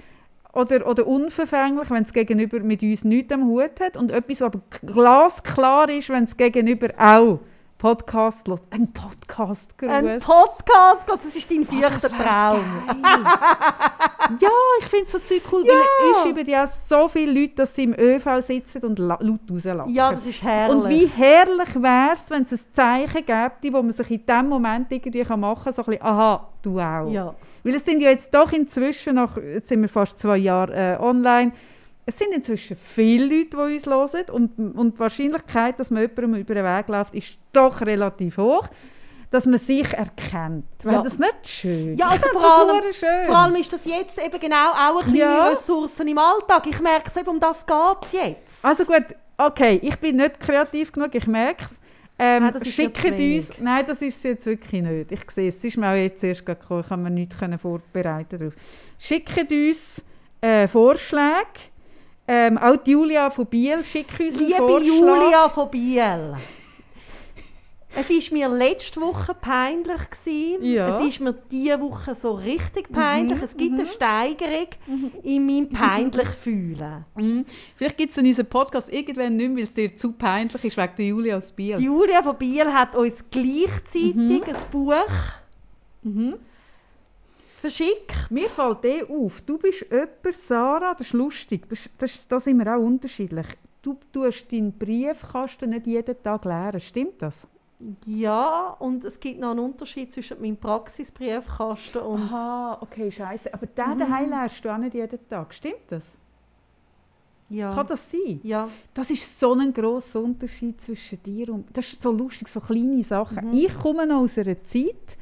oder, 0.51 0.85
oder 0.85 1.07
unverfänglich, 1.07 1.89
wenn 1.89 2.03
es 2.03 2.11
gegenüber 2.11 2.59
mit 2.59 2.83
uns 2.83 3.05
nichts 3.05 3.31
am 3.31 3.45
Hut 3.47 3.79
hat 3.79 3.95
und 3.95 4.11
etwas, 4.11 4.41
was 4.41 4.47
aber 4.47 4.59
glasklar 4.85 5.89
ist, 5.89 6.09
wenn 6.09 6.25
es 6.25 6.35
gegenüber 6.35 6.89
auch 6.97 7.39
Podcast 7.77 8.47
hört. 8.47 8.63
Ein 8.71 8.91
podcast 8.91 9.75
Ein 9.81 10.19
Podcast, 10.19 11.07
das 11.07 11.25
ist 11.35 11.51
dein 11.51 11.63
vierter 11.63 12.09
Traum. 12.09 12.63
Ja, 14.41 14.49
ich 14.79 14.85
finde 14.87 15.09
so 15.09 15.19
Zeug 15.19 15.41
cool, 15.51 15.63
Ja. 15.65 15.71
weil 15.73 16.11
es 16.11 16.21
schreiben 16.21 16.49
ja 16.49 16.67
so 16.67 17.07
viele 17.07 17.31
Leute, 17.39 17.55
dass 17.55 17.73
sie 17.75 17.83
im 17.83 17.93
ÖV 17.97 18.41
sitzen 18.41 18.83
und 18.83 18.99
la- 18.99 19.17
laut 19.21 19.39
rauslachen. 19.49 19.89
Ja, 19.93 20.11
das 20.11 20.25
ist 20.25 20.43
herrlich. 20.43 20.75
Und 20.75 20.89
wie 20.89 21.05
herrlich 21.05 21.75
wäre 21.81 22.13
es, 22.13 22.29
wenn 22.29 22.43
es 22.43 22.51
ein 22.51 22.59
Zeichen 22.73 23.25
gäbe, 23.25 23.73
wo 23.77 23.81
man 23.81 23.93
sich 23.93 24.11
in 24.11 24.25
dem 24.25 24.49
Moment 24.49 24.91
irgendwie 24.91 25.23
machen 25.23 25.63
kann, 25.63 25.71
so 25.73 25.81
ein 25.83 25.85
bisschen, 25.85 26.01
aha, 26.03 26.49
du 26.61 26.71
auch. 26.79 27.09
Ja. 27.09 27.33
Weil 27.63 27.75
es 27.75 27.85
sind 27.85 28.01
ja 28.01 28.09
jetzt 28.09 28.33
doch 28.33 28.51
inzwischen, 28.51 29.15
nach, 29.15 29.37
jetzt 29.37 29.69
sind 29.69 29.79
wir 29.81 29.87
fast 29.89 30.19
zwei 30.19 30.37
Jahre 30.37 30.73
äh, 30.73 30.97
online, 31.01 31.53
es 32.07 32.17
sind 32.17 32.31
inzwischen 32.33 32.77
viele 32.77 33.25
Leute, 33.25 33.49
die 33.51 33.73
uns 33.75 33.85
hören 33.85 34.25
und, 34.31 34.57
und 34.77 34.95
die 34.95 34.99
Wahrscheinlichkeit, 34.99 35.77
dass 35.77 35.91
man 35.91 36.03
jemandem 36.03 36.35
über 36.35 36.55
den 36.55 36.63
Weg 36.63 36.87
läuft, 36.87 37.13
ist 37.13 37.37
doch 37.51 37.81
relativ 37.81 38.37
hoch, 38.37 38.67
dass 39.29 39.45
man 39.45 39.57
sich 39.59 39.93
erkennt. 39.93 40.65
Wäre 40.83 40.95
Ja. 40.95 41.01
das 41.03 41.19
nicht 41.19 41.47
schön? 41.47 41.95
Ja, 41.95 42.07
also 42.07 42.29
vor 42.29 42.45
allem-. 42.45 42.93
Vor 43.25 43.35
allem 43.37 43.55
ist 43.55 43.73
das 43.73 43.83
jetzt 43.83 44.17
eben 44.17 44.39
genau 44.39 44.71
auch 44.71 45.01
eine 45.03 45.03
kleine 45.03 45.17
Ja. 45.19 45.47
Ressourcen 45.49 46.07
im 46.07 46.17
Alltag. 46.17 46.65
Ich 46.67 46.79
merke 46.79 47.07
es 47.07 47.17
eben, 47.17 47.27
um 47.27 47.39
das 47.41 47.65
geht 47.65 47.75
es 48.05 48.11
jetzt. 48.13 48.63
Also 48.65 48.85
gut, 48.85 49.03
okay, 49.37 49.77
ich 49.83 49.97
bin 49.99 50.15
nicht 50.15 50.39
kreativ 50.39 50.93
genug, 50.93 51.13
ich 51.13 51.27
merke 51.27 51.65
es. 51.65 51.81
Ähm, 52.17 52.43
Nein, 52.43 52.53
mir 52.53 52.93
zu 52.93 53.09
uns, 53.09 53.53
nein, 53.59 53.85
das 53.85 54.01
ist 54.01 54.15
es 54.15 54.23
jetzt 54.23 54.45
wirklich 54.47 54.81
nicht. 54.81 55.11
Ich 55.11 55.29
sehe 55.29 55.49
es, 55.49 55.57
es 55.57 55.65
ist 55.65 55.77
mir 55.77 55.89
auch 55.91 55.93
jetzt 55.95 56.23
erst 56.23 56.45
gekommen, 56.45 56.81
ich 56.81 56.87
kann 56.87 57.03
mir 57.03 57.11
nichts 57.11 57.35
vorbereiten 57.61 58.39
darauf. 58.39 58.53
Schickt 58.97 59.51
uns 59.51 60.03
äh, 60.41 60.67
Vorschläge. 60.67 61.45
Ähm, 62.27 62.57
auch 62.57 62.75
die 62.75 62.91
Julia 62.91 63.29
von 63.29 63.45
Biel 63.45 63.83
schickt 63.83 64.19
uns 64.19 64.37
Liebe 64.37 64.55
Vorschlag. 64.57 64.85
Julia 64.85 65.49
von 65.49 65.71
Biel. 65.71 66.35
Es 67.99 68.09
war 68.09 68.37
mir 68.37 68.49
letzte 68.49 69.01
Woche 69.01 69.33
peinlich. 69.33 70.09
Gewesen. 70.09 70.63
Ja. 70.63 70.99
Es 70.99 71.05
ist 71.07 71.19
mir 71.19 71.33
diese 71.49 71.79
Woche 71.81 72.13
so 72.13 72.33
richtig 72.33 72.91
peinlich. 72.91 73.41
Es 73.41 73.55
gibt 73.55 73.73
eine 73.73 73.85
Steigerung 73.85 74.67
in 75.23 75.45
meinem 75.45 75.69
peinlich 75.69 76.27
fühlen. 76.27 77.05
Mhm. 77.15 77.45
Vielleicht 77.75 77.97
gibt 77.97 78.11
es 78.11 78.17
in 78.17 78.25
unserem 78.27 78.47
Podcast 78.47 78.91
irgendwann 78.91 79.35
nicht 79.35 79.47
mehr, 79.47 79.57
weil 79.57 79.63
es 79.63 79.73
dir 79.73 79.95
zu 79.95 80.11
peinlich 80.11 80.63
ist 80.63 80.77
wegen 80.77 80.93
der 80.97 81.05
Julia 81.05 81.37
aus 81.37 81.51
Biel. 81.51 81.77
Die 81.77 81.85
Julia 81.85 82.21
von 82.21 82.37
Biel 82.37 82.71
hat 82.71 82.95
uns 82.95 83.23
gleichzeitig 83.31 84.15
ein 84.15 84.55
Buch 84.71 84.93
verschickt. 87.67 88.31
Mir 88.31 88.49
fällt 88.49 88.85
eh 88.85 89.03
auf, 89.03 89.41
du 89.41 89.57
bist 89.57 89.85
jemand, 89.91 90.33
Sarah, 90.33 90.93
das 90.93 91.07
ist 91.07 91.13
lustig, 91.13 91.67
das, 91.69 91.89
das, 91.97 92.27
da 92.27 92.39
sind 92.39 92.57
wir 92.59 92.75
auch 92.75 92.81
unterschiedlich. 92.81 93.47
Du 93.81 93.97
tust 94.11 94.51
deinen 94.51 94.71
Briefkasten 94.71 95.69
nicht 95.71 95.87
jeden 95.87 96.21
Tag 96.23 96.45
leeren, 96.45 96.79
stimmt 96.79 97.21
das? 97.21 97.47
Ja, 98.05 98.75
und 98.79 99.03
es 99.05 99.19
gibt 99.19 99.39
noch 99.39 99.51
einen 99.51 99.59
Unterschied 99.59 100.11
zwischen 100.11 100.41
meinem 100.41 100.57
Praxisbriefkasten 100.57 102.01
und... 102.01 102.21
Aha, 102.21 102.79
okay, 102.81 103.11
scheiße. 103.11 103.53
Aber 103.53 103.67
den 103.67 103.99
daheim 103.99 104.29
leerst 104.29 104.65
du 104.65 104.73
auch 104.73 104.77
nicht 104.77 104.95
jeden 104.95 105.29
Tag, 105.29 105.53
stimmt 105.53 105.85
das? 105.89 106.15
Ja. 107.49 107.73
Kann 107.73 107.87
das 107.87 108.11
sein? 108.11 108.41
ja. 108.43 108.67
Das 108.93 109.09
ist 109.09 109.39
so 109.39 109.53
ein 109.53 109.73
grosser 109.73 110.21
Unterschied 110.21 110.81
zwischen 110.81 111.21
dir 111.21 111.53
und... 111.53 111.65
Das 111.71 111.93
ist 111.93 112.01
so 112.01 112.11
lustig, 112.11 112.47
so 112.47 112.59
kleine 112.59 113.03
Sachen. 113.03 113.53
Ich 113.53 113.73
komme 113.75 114.07
noch 114.07 114.21
aus 114.21 114.37
einer 114.37 114.61
Zeit, 114.63 115.17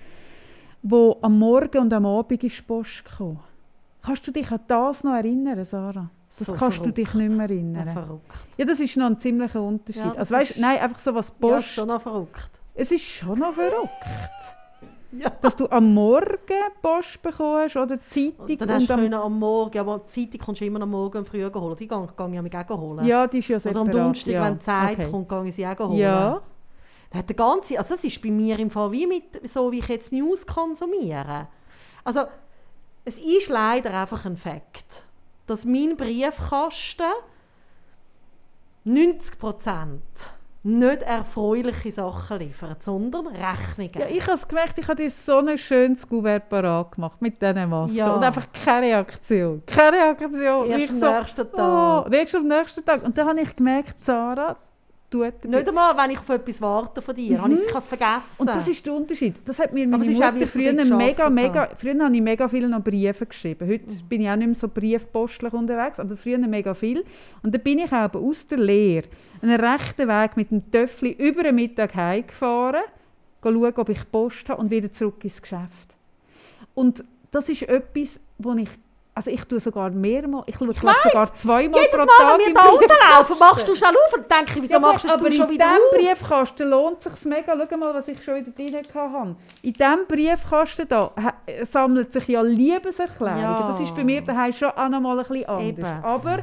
wo 0.88 1.18
am 1.22 1.40
Morgen 1.40 1.80
und 1.80 1.94
am 1.94 2.06
Abend 2.06 2.44
ist 2.44 2.66
Post 2.68 3.03
kam. 3.18 3.40
Kannst 4.03 4.28
du 4.28 4.32
dich 4.32 4.52
an 4.52 4.60
das 4.68 5.03
noch 5.03 5.14
erinnern, 5.16 5.66
Sarah? 5.66 6.10
Das 6.38 6.48
So 6.48 6.53
kannst 6.53 6.86
du 6.86 6.91
dich 6.91 7.10
verrückt. 7.10 7.30
nicht 7.30 7.38
mehr 7.38 7.48
Ja, 7.49 7.53
erinnern. 7.56 7.94
verrückt. 7.94 8.32
Ja, 8.57 8.66
das 8.66 8.80
ist 8.80 8.95
noch 8.98 9.07
ein 9.07 9.18
ziemlicher 9.18 9.62
Unterschied. 9.64 10.03
Ja, 10.03 10.12
also 10.12 10.36
weißt, 10.36 10.52
ist- 10.52 10.60
nein, 10.60 10.78
einfach 10.80 10.99
so 10.99 11.16
was 11.16 11.30
Ja, 11.30 11.36
Post. 11.40 11.68
schon 11.70 11.88
noch 11.88 12.02
verrückt. 12.02 12.49
es 12.76 12.91
ist 12.91 13.02
schon 13.03 13.40
noch 13.40 13.53
verrückt, 13.53 13.90
Ja. 15.12 15.30
dass 15.41 15.56
du 15.56 15.68
am 15.70 15.94
Morgen 15.94 16.28
Post 16.82 17.22
bekommst 17.22 17.78
oder 17.78 17.98
Zeitung 18.06 18.45
Und 18.49 18.62
dann 18.62 18.70
hast 18.72 18.90
du 18.90 18.94
am, 19.24 19.40
Morgen, 19.40 19.80
aber 19.80 19.99
die 19.99 20.06
Zeitung 20.30 20.45
kommst 20.45 20.62
du 20.62 20.66
immer 20.66 20.82
am 20.82 20.91
Morgen 20.91 21.26
früh 21.26 21.44
holen. 21.49 21.76
Die 21.80 21.88
gehe 21.88 21.98
ich 22.36 22.41
mich 22.41 22.56
auch 22.56 22.78
holen. 22.78 23.06
ja, 23.06 23.26
die 23.26 23.38
ist 23.40 23.48
ja 23.48 23.56
Oder 23.56 23.60
separat. 23.62 23.88
am 23.88 23.91
Donnerstag, 23.91 24.34
ja. 24.34 24.44
wenn 24.44 24.53
die 24.56 24.60
Zeit 24.60 24.99
okay. 24.99 25.10
kommt, 25.10 25.30
gehe 25.30 25.45
ich 25.45 25.56
sie 25.56 25.66
auch 25.66 25.80
holen. 25.80 25.94
Ja, 25.98 26.41
hat 27.16 27.30
der 27.30 27.36
ganze, 27.36 27.78
also 27.78 27.96
das 27.96 28.04
ist 28.04 28.22
bei 28.22 28.30
mir 28.30 28.60
im 28.60 28.70
Fall 28.70 28.92
wie 28.92 29.08
mit, 29.08 29.50
so 29.50 29.72
wie 29.72 29.80
ich 29.80 29.88
jetzt 29.88 30.12
News 30.12 30.46
konsumiere. 30.46 31.48
Also 32.04 32.22
es 33.04 33.18
ist 33.18 33.50
leider 33.50 33.94
einfach 34.00 34.26
ein 34.26 34.38
Fakt, 34.38 35.04
dass 35.48 35.66
mein 35.66 35.96
Briefkasten 35.96 37.04
90% 38.86 40.00
nicht 40.64 41.02
erfreuliche 41.04 41.92
Sachen 41.92 42.40
liefert, 42.40 42.82
sondern 42.82 43.28
Rechnungen. 43.28 43.92
ja 44.00 44.08
ich 44.08 44.24
habe 44.24 44.34
es 44.34 44.48
gemerkt, 44.48 44.78
ich 44.80 44.88
habe 44.88 44.96
dir 45.04 45.12
so 45.12 45.38
ein 45.38 45.58
schönes 45.60 46.08
Kuvert 46.10 46.50
parat 46.50 46.94
gemacht 46.94 47.22
mit 47.22 47.40
diesen 47.40 47.70
Masken 47.70 47.96
Ja. 47.96 48.14
und 48.16 48.24
einfach 48.24 48.48
keine 48.52 48.88
Reaktion. 48.88 49.62
Keine 49.68 49.98
Reaktion. 49.98 50.66
Erst 50.66 50.84
ich 50.84 50.90
am 50.90 50.98
so, 50.98 51.12
nächsten 51.20 51.52
Tag. 51.52 52.06
Oh, 52.08 52.10
erst 52.12 52.36
am 52.36 52.48
nächsten 52.48 52.84
Tag. 52.86 53.04
Und 53.04 53.16
dann 53.16 53.28
habe 53.28 53.42
ich 53.42 53.56
gemerkt, 53.56 54.04
Sarah 54.04 54.56
tut 55.10 55.45
Nicht 55.45 55.68
einmal, 55.68 55.95
wenn 55.98 56.11
ich 56.11 56.19
auf 56.19 56.30
etwas 56.30 56.61
warte 56.61 57.02
von 57.02 57.15
dir. 57.15 57.41
habe 57.41 57.53
Ich 57.53 57.76
es 57.76 57.88
vergessen. 57.88 58.23
Mhm. 58.38 58.40
Und 58.40 58.48
das 58.49 58.68
ist 58.68 58.86
der 58.86 58.94
Unterschied. 58.94 59.36
Das 59.45 59.60
hat 59.60 59.73
mir 59.73 59.88
Aber 59.88 59.98
meine 59.98 60.11
Mutter 60.11 60.48
früher 60.48 60.73
mega, 60.73 61.30
mega... 61.30 61.69
Früher 61.76 62.03
habe 62.03 62.15
ich 62.15 62.22
mega 62.22 62.48
viel 62.48 62.68
noch 62.68 62.82
Briefe 62.82 63.26
geschrieben. 63.26 63.68
Heute 63.68 63.91
Mhm. 63.91 64.07
bin 64.07 64.22
ich 64.22 64.30
auch 64.30 64.36
nicht 64.36 64.48
mehr 64.48 64.56
so 64.56 64.68
briefpostlich 64.68 65.53
unterwegs, 65.53 65.99
aber 65.99 66.18
früher 66.18 66.38
mega 66.38 66.73
viel. 66.73 67.06
Und 67.44 67.53
dann 67.53 67.61
bin 67.61 67.80
ich 67.80 67.91
auch 67.91 68.14
aus 68.14 68.45
der 68.48 68.60
Lehre 68.60 69.07
einen 69.41 69.60
rechten 69.60 70.07
Weg 70.07 70.38
mit 70.38 70.52
dem 70.52 70.69
Töffel 70.72 71.10
über 71.10 71.44
den 71.44 71.56
Mittag 71.56 71.95
heimgefahren, 71.95 72.84
schauen, 73.41 73.73
ob 73.76 73.90
ich 73.90 74.11
Post 74.11 74.49
habe 74.49 74.61
und 74.61 74.72
wieder 74.72 74.91
zurück 74.91 75.23
ins 75.23 75.41
Geschäft. 75.41 75.95
Und 76.73 77.03
das 77.32 77.49
ist 77.49 77.64
etwas, 77.64 78.19
wo 78.38 78.53
ich... 78.53 78.69
Also 79.18 79.32
ich 79.32 79.46
tue 79.46 79.62
sogar 79.62 79.92
mehrmal... 79.92 80.44
Ich 80.46 80.56
schaue 80.58 80.74
glaub, 80.74 80.94
weiss. 80.94 81.04
sogar 81.04 81.34
zweimal 81.34 81.80
Jedes 81.80 81.96
pro 81.96 82.06
Mal, 82.06 82.06
Tag 82.18 82.38
wenn 82.38 82.48
wir 82.48 82.54
da 82.54 82.62
rauslaufen, 82.62 83.40
machst 83.40 83.68
du 83.70 83.74
schnell 83.76 83.92
auf 84.06 84.14
und 84.14 84.30
denke, 84.30 84.62
wieso 84.62 84.74
ja, 84.74 84.80
machst 84.80 85.06
du 85.06 85.10
aber 85.10 85.26
das 85.26 85.36
schon 85.36 85.46
in 85.46 85.52
wieder 85.54 85.66
diesem 85.70 86.12
auf? 86.12 86.20
Briefkasten 86.20 86.70
lohnt 86.70 86.98
es 86.98 87.04
sich 87.06 87.26
mega. 87.26 87.68
Schau 87.70 87.78
mal, 87.78 87.94
was 87.94 88.08
ich 88.10 88.22
schon 88.22 88.36
wieder 88.36 88.52
drin 88.52 88.76
hatte. 88.76 89.36
In 89.62 89.74
diesem 89.74 90.06
Briefkasten 90.08 90.88
da 90.90 91.12
ha- 91.16 91.34
sammelt 91.64 92.12
sich 92.12 92.28
ja 92.28 92.42
Liebeserklärungen. 92.42 93.42
Ja. 93.42 93.68
Das 93.68 93.80
ist 93.80 93.96
bei 93.96 94.04
mir 94.04 94.22
daheim 94.22 94.52
schon 94.52 94.72
auch 94.72 94.90
noch 94.90 95.00
mal 95.00 95.18
ein 95.18 95.26
bisschen 95.26 95.46
anders. 95.46 95.66
Eben. 95.66 95.86
Aber 96.04 96.40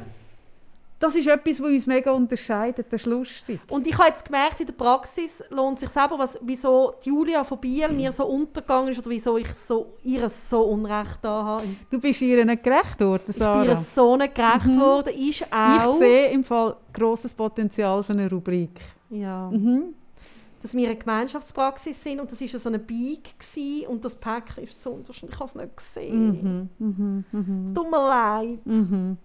das 1.02 1.16
ist 1.16 1.26
etwas, 1.26 1.60
was 1.60 1.68
uns 1.68 1.86
mega 1.86 2.10
unterscheidet. 2.12 2.86
Das 2.90 3.00
ist 3.00 3.06
lustig. 3.06 3.60
Und 3.68 3.86
ich 3.86 3.96
habe 3.98 4.08
jetzt 4.08 4.24
gemerkt, 4.24 4.60
in 4.60 4.66
der 4.66 4.72
Praxis 4.74 5.42
lohnt 5.50 5.80
sich 5.80 5.88
selber, 5.88 6.18
was, 6.18 6.38
wieso 6.42 6.94
Julia 7.02 7.42
von 7.44 7.58
Biel 7.58 7.88
mir 7.88 8.12
so 8.12 8.24
untergegangen 8.26 8.90
ist 8.92 8.98
oder 8.98 9.10
wieso 9.10 9.36
ich 9.36 9.48
so, 9.54 9.94
ihr 10.04 10.28
so 10.30 10.62
Unrecht 10.62 11.18
da 11.22 11.42
habe. 11.44 11.64
Du 11.90 11.98
bist 12.00 12.20
ihr 12.22 12.44
nicht 12.44 12.62
gerecht 12.62 13.00
worden, 13.00 13.22
Ich 13.28 13.36
bin 13.38 13.46
ihr 13.46 13.64
Sarah. 13.64 13.84
so 13.94 14.16
nicht 14.16 14.34
gerecht 14.34 14.78
worden, 14.80 15.14
ist 15.14 15.46
auch, 15.52 15.90
Ich 15.92 15.96
sehe 15.98 16.30
im 16.30 16.44
Fall 16.44 16.76
grosses 16.92 17.34
Potenzial 17.34 18.02
für 18.02 18.12
eine 18.12 18.30
Rubrik. 18.30 18.80
ja, 19.10 19.50
Mhm. 19.50 19.94
dass 20.62 20.74
wir 20.74 20.86
eine 20.88 20.96
Gemeinschaftspraxis 20.96 22.00
sind 22.00 22.20
und 22.20 22.30
das 22.30 22.40
war 22.40 22.48
so 22.60 22.68
eine 22.68 22.78
Bike 22.78 23.36
gewesen, 23.38 23.86
und 23.88 24.04
das 24.04 24.14
Päckchen 24.14 24.62
ist 24.64 24.80
so 24.80 24.90
unterschiedlich, 24.90 25.32
ich 25.34 25.40
habe 25.40 25.48
es 25.48 25.54
nicht 25.56 25.76
gesehen. 25.76 26.68
Mhm. 26.78 26.86
Mhm. 26.86 27.24
Mhm. 27.32 27.64
Es 27.66 27.74
tut 27.74 27.90
mir 27.90 27.96
leid. 27.98 28.64
Mhm. 28.66 29.16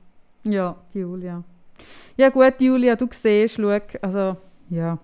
Ja, 0.44 0.76
Julia. 0.94 1.44
Ja 2.16 2.30
gut, 2.30 2.60
Julia, 2.60 2.96
du 2.96 3.08
siehst, 3.12 3.56
schau, 3.56 3.80
also, 4.02 4.38
ja. 4.70 4.98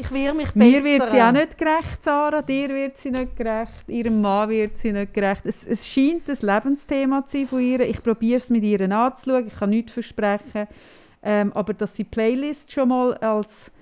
Ich 0.00 0.12
wehre 0.12 0.32
mich 0.32 0.54
Mir 0.54 0.84
wird 0.84 1.10
sie 1.10 1.16
bessern. 1.16 1.36
auch 1.36 1.40
nicht 1.40 1.58
gerecht, 1.58 2.04
Sarah. 2.04 2.40
Dir 2.40 2.68
wird 2.68 2.96
sie 2.96 3.10
nicht 3.10 3.34
gerecht. 3.34 3.88
Ihrem 3.88 4.20
Mann 4.20 4.48
wird 4.48 4.76
sie 4.76 4.92
nicht 4.92 5.12
gerecht. 5.12 5.44
Es, 5.44 5.66
es 5.66 5.88
scheint 5.88 6.28
ein 6.30 6.36
Lebensthema 6.40 7.26
zu 7.26 7.38
sein 7.38 7.46
von 7.48 7.60
ihr. 7.60 7.80
Ich 7.80 8.00
probiere 8.00 8.36
es 8.36 8.48
mit 8.48 8.62
ihr 8.62 8.80
anzuschauen. 8.80 9.48
Ich 9.48 9.58
kann 9.58 9.70
nichts 9.70 9.92
versprechen. 9.92 10.68
Ähm, 11.20 11.52
aber 11.52 11.74
dass 11.74 11.96
sie 11.96 12.04
die 12.04 12.10
Playlist 12.10 12.70
schon 12.70 12.90
mal 12.90 13.14
als 13.14 13.72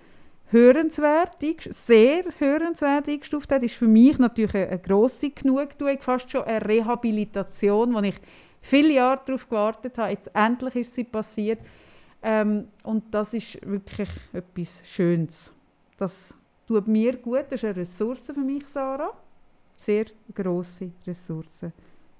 hörenswert, 0.50 1.36
sehr 1.68 2.24
hörenswert 2.38 3.08
eingestuft 3.08 3.52
hat, 3.52 3.62
ist 3.62 3.74
für 3.74 3.86
mich 3.88 4.18
natürlich 4.18 4.54
eine, 4.54 4.68
eine 4.68 4.78
grosse 4.78 5.28
Genugtuung, 5.28 5.98
fast 6.00 6.30
schon 6.30 6.44
eine 6.44 6.66
Rehabilitation, 6.66 7.92
wo 7.92 8.00
ich 8.00 8.14
viele 8.62 8.94
Jahre 8.94 9.20
darauf 9.26 9.48
gewartet 9.48 9.98
habe. 9.98 10.12
Jetzt 10.12 10.30
endlich 10.34 10.76
ist 10.76 10.94
sie 10.94 11.04
passiert. 11.04 11.58
Ähm, 12.28 12.66
und 12.82 13.14
das 13.14 13.34
ist 13.34 13.64
wirklich 13.64 14.08
etwas 14.32 14.82
Schönes. 14.84 15.52
Das 15.96 16.36
tut 16.66 16.88
mir 16.88 17.16
gut. 17.16 17.44
Das 17.50 17.62
ist 17.62 17.64
eine 17.64 17.76
Ressource 17.76 18.26
für 18.26 18.40
mich, 18.40 18.66
Sarah. 18.66 19.12
Sehr 19.76 20.06
grosse 20.34 20.90
Ressource 21.06 21.66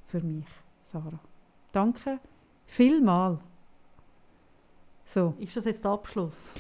für 0.07 0.21
mich, 0.21 0.47
Sarah. 0.85 1.19
Danke 1.73 2.21
vielmal. 2.67 3.41
So. 5.05 5.35
Ist 5.41 5.57
das 5.57 5.65
jetzt 5.65 5.83
der 5.83 5.91
Abschluss? 5.91 6.53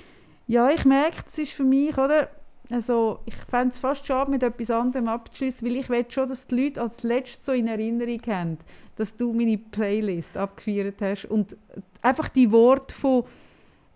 Ja, 0.49 0.69
ich 0.71 0.85
merke, 0.85 1.23
es 1.29 1.39
ist 1.39 1.53
für 1.53 1.65
mich, 1.65 1.97
oder? 1.97 2.29
Also, 2.71 3.21
ich 3.27 3.35
fände 3.35 3.73
es 3.73 3.79
fast 3.79 4.07
schade, 4.07 4.31
mit 4.31 4.43
etwas 4.43 4.71
anderem 4.71 5.09
abzuschließen, 5.09 5.67
weil 5.67 5.77
ich 5.77 5.89
will 5.89 6.05
schon, 6.09 6.29
dass 6.29 6.47
die 6.47 6.65
Leute 6.65 6.83
als 6.83 7.03
letztes 7.03 7.47
so 7.47 7.53
in 7.53 7.69
Erinnerung 7.69 8.21
haben, 8.27 8.59
dass 8.97 9.17
du 9.17 9.33
meine 9.33 9.57
Playlist 9.57 10.37
abgefeiert 10.37 11.01
hast 11.01 11.27
und 11.27 11.57
einfach 12.03 12.29
die 12.29 12.51
Worte 12.51 12.95
von 12.95 13.25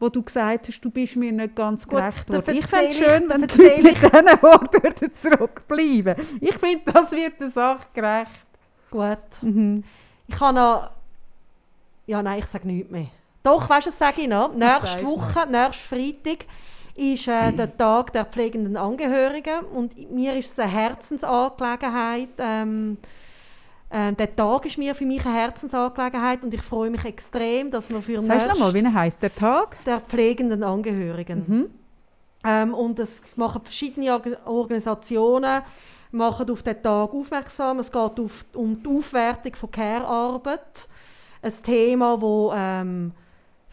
wo 0.00 0.08
du 0.08 0.22
gesagt 0.22 0.68
hast, 0.68 0.80
du 0.80 0.90
bist 0.90 1.14
mir 1.16 1.30
nicht 1.30 1.54
ganz 1.54 1.86
Gut, 1.86 1.98
gerecht 1.98 2.28
worden. 2.30 2.56
Ich 2.56 2.66
fände 2.66 2.88
es 2.88 2.96
schön, 2.96 3.28
wenn 3.28 3.46
die 3.46 3.62
Leute 3.62 3.82
mit 3.82 3.96
diesen 4.02 4.42
Worten 4.42 5.14
zurückbleiben 5.14 6.14
Ich 6.40 6.54
finde, 6.54 6.90
das 6.90 7.12
wird 7.12 7.38
der 7.38 7.50
Sache 7.50 7.86
gerecht. 7.92 8.46
Gut. 8.90 9.18
Mhm. 9.42 9.84
Ich 10.26 10.40
habe 10.40 10.54
noch... 10.54 10.90
Ja, 12.06 12.22
nein, 12.22 12.38
ich 12.38 12.46
sage 12.46 12.66
nichts 12.66 12.90
mehr. 12.90 13.08
Doch, 13.42 13.68
weißt 13.68 13.86
du, 13.86 13.90
was 13.90 13.98
sage 13.98 14.22
ich 14.22 14.28
noch? 14.28 14.54
Nächste 14.54 15.04
Woche, 15.04 15.46
nächsten 15.46 15.94
Freitag, 15.94 16.46
ist 16.94 17.28
äh, 17.28 17.52
der 17.52 17.76
Tag 17.76 18.12
der 18.12 18.24
pflegenden 18.24 18.76
Angehörigen. 18.76 19.60
Und 19.72 20.10
mir 20.10 20.34
ist 20.36 20.52
es 20.52 20.58
eine 20.58 20.70
Herzensangelegenheit. 20.70 22.28
Ähm, 22.38 22.98
äh, 23.90 24.12
der 24.12 24.34
Tag 24.36 24.66
ist 24.66 24.78
mir 24.78 24.94
für 24.94 25.04
mich 25.04 25.24
eine 25.24 25.34
Herzensangelegenheit 25.34 26.44
und 26.44 26.54
ich 26.54 26.62
freue 26.62 26.90
mich 26.90 27.04
extrem, 27.04 27.70
dass 27.70 27.90
wir 27.90 28.00
für 28.02 28.22
Sagst 28.22 28.44
du 28.46 28.48
nochmal, 28.50 28.72
nächst- 28.72 28.88
wie 28.90 28.94
heißt 28.94 29.22
der 29.22 29.34
Tag? 29.34 29.76
der 29.84 30.00
pflegenden 30.00 30.62
Angehörigen. 30.62 31.44
Mhm. 31.46 31.70
Ähm, 32.44 32.72
und 32.74 32.98
es 32.98 33.20
machen 33.36 33.62
verschiedene 33.62 34.12
Org- 34.12 34.38
Organisationen 34.46 35.62
machen 36.12 36.50
auf 36.50 36.62
den 36.62 36.82
Tag 36.82 37.12
aufmerksam. 37.12 37.78
Es 37.80 37.86
geht 37.92 38.00
auf, 38.18 38.44
um 38.54 38.82
die 38.82 38.88
Aufwertung 38.88 39.54
von 39.54 39.70
Care-Arbeit. 39.70 40.88
Ein 41.42 41.52
Thema, 41.62 42.16
das 42.16 42.52
ähm, 42.56 43.12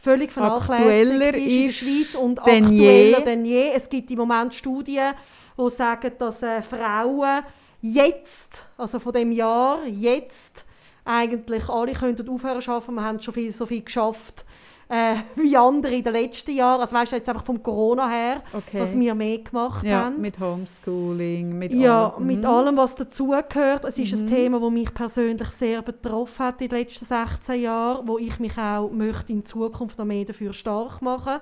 völlig 0.07 0.31
vernachlässigt 0.31 1.35
ist 1.35 1.53
in 1.53 1.63
der 1.63 1.69
Schweiz 1.69 2.15
und 2.15 2.39
denn 2.45 2.65
aktueller 2.65 3.19
je. 3.19 3.25
denn 3.25 3.45
je. 3.45 3.71
Es 3.73 3.89
gibt 3.89 4.09
im 4.09 4.17
Moment 4.17 4.55
Studien, 4.55 5.13
die 5.57 5.69
sagen, 5.69 6.11
dass 6.17 6.41
äh, 6.43 6.61
Frauen 6.61 7.43
jetzt, 7.81 8.63
also 8.77 8.99
von 8.99 9.11
dem 9.11 9.31
Jahr, 9.31 9.85
jetzt 9.85 10.65
eigentlich 11.03 11.67
alle 11.69 11.93
könnten 11.93 12.29
aufhören 12.29 12.61
zu 12.61 12.71
arbeiten. 12.71 12.95
Wir 12.95 13.03
haben 13.03 13.21
schon 13.21 13.33
viel, 13.33 13.53
so 13.53 13.65
viel 13.65 13.81
geschafft, 13.81 14.45
äh, 14.89 15.15
wie 15.35 15.55
andere 15.57 15.95
in 15.95 16.03
den 16.03 16.13
letzten 16.13 16.51
Jahren. 16.51 16.81
Also 16.81 16.95
weißt 16.95 17.11
du, 17.11 17.15
jetzt 17.17 17.29
einfach 17.29 17.43
vom 17.43 17.61
Corona 17.61 18.07
her, 18.07 18.41
Okay. 18.53 18.79
was 18.81 18.97
wir 18.97 19.13
mehr 19.15 19.39
gemacht 19.39 19.85
ja, 19.85 20.05
haben. 20.05 20.21
mit 20.21 20.39
Homeschooling, 20.39 21.57
mit 21.57 21.73
Ja, 21.73 22.09
allem. 22.13 22.25
mit 22.25 22.39
Mhm. 22.39 22.45
allem, 22.45 22.77
was 22.77 22.95
dazugehört. 22.95 23.85
Es 23.85 23.97
ist 23.99 24.13
Mhm. 24.15 24.21
ein 24.21 24.27
Thema, 24.27 24.59
das 24.59 24.71
mich 24.71 24.93
persönlich 24.93 25.49
sehr 25.49 25.81
betroffen 25.81 26.45
hat 26.45 26.61
in 26.61 26.69
den 26.69 26.79
letzten 26.79 27.05
16 27.05 27.61
Jahren, 27.61 28.07
wo 28.07 28.17
ich 28.17 28.39
mich 28.39 28.57
auch 28.57 28.89
möchte 28.91 29.33
in 29.33 29.45
Zukunft 29.45 29.97
noch 29.97 30.05
mehr 30.05 30.25
dafür 30.25 30.53
stark 30.53 31.01
machen 31.01 31.39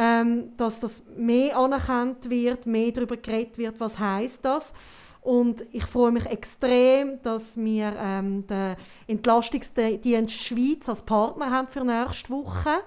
ähm, 0.00 0.52
dass 0.56 0.78
das 0.78 1.02
mehr 1.16 1.58
anerkannt 1.58 2.30
wird, 2.30 2.66
mehr 2.66 2.92
darüber 2.92 3.16
geredet 3.16 3.58
wird, 3.58 3.80
was 3.80 3.98
heißt 3.98 4.44
das. 4.44 4.72
Und 5.28 5.66
ich 5.72 5.84
freue 5.84 6.10
mich 6.10 6.24
extrem, 6.24 7.20
dass 7.22 7.54
wir 7.54 7.92
ähm, 7.98 8.46
den 8.46 8.76
Entlastungsdienst 9.06 10.32
Schweiz 10.32 10.88
als 10.88 11.02
Partner 11.02 11.50
haben 11.50 11.68
für 11.68 11.84
nächste 11.84 12.30
Woche, 12.30 12.78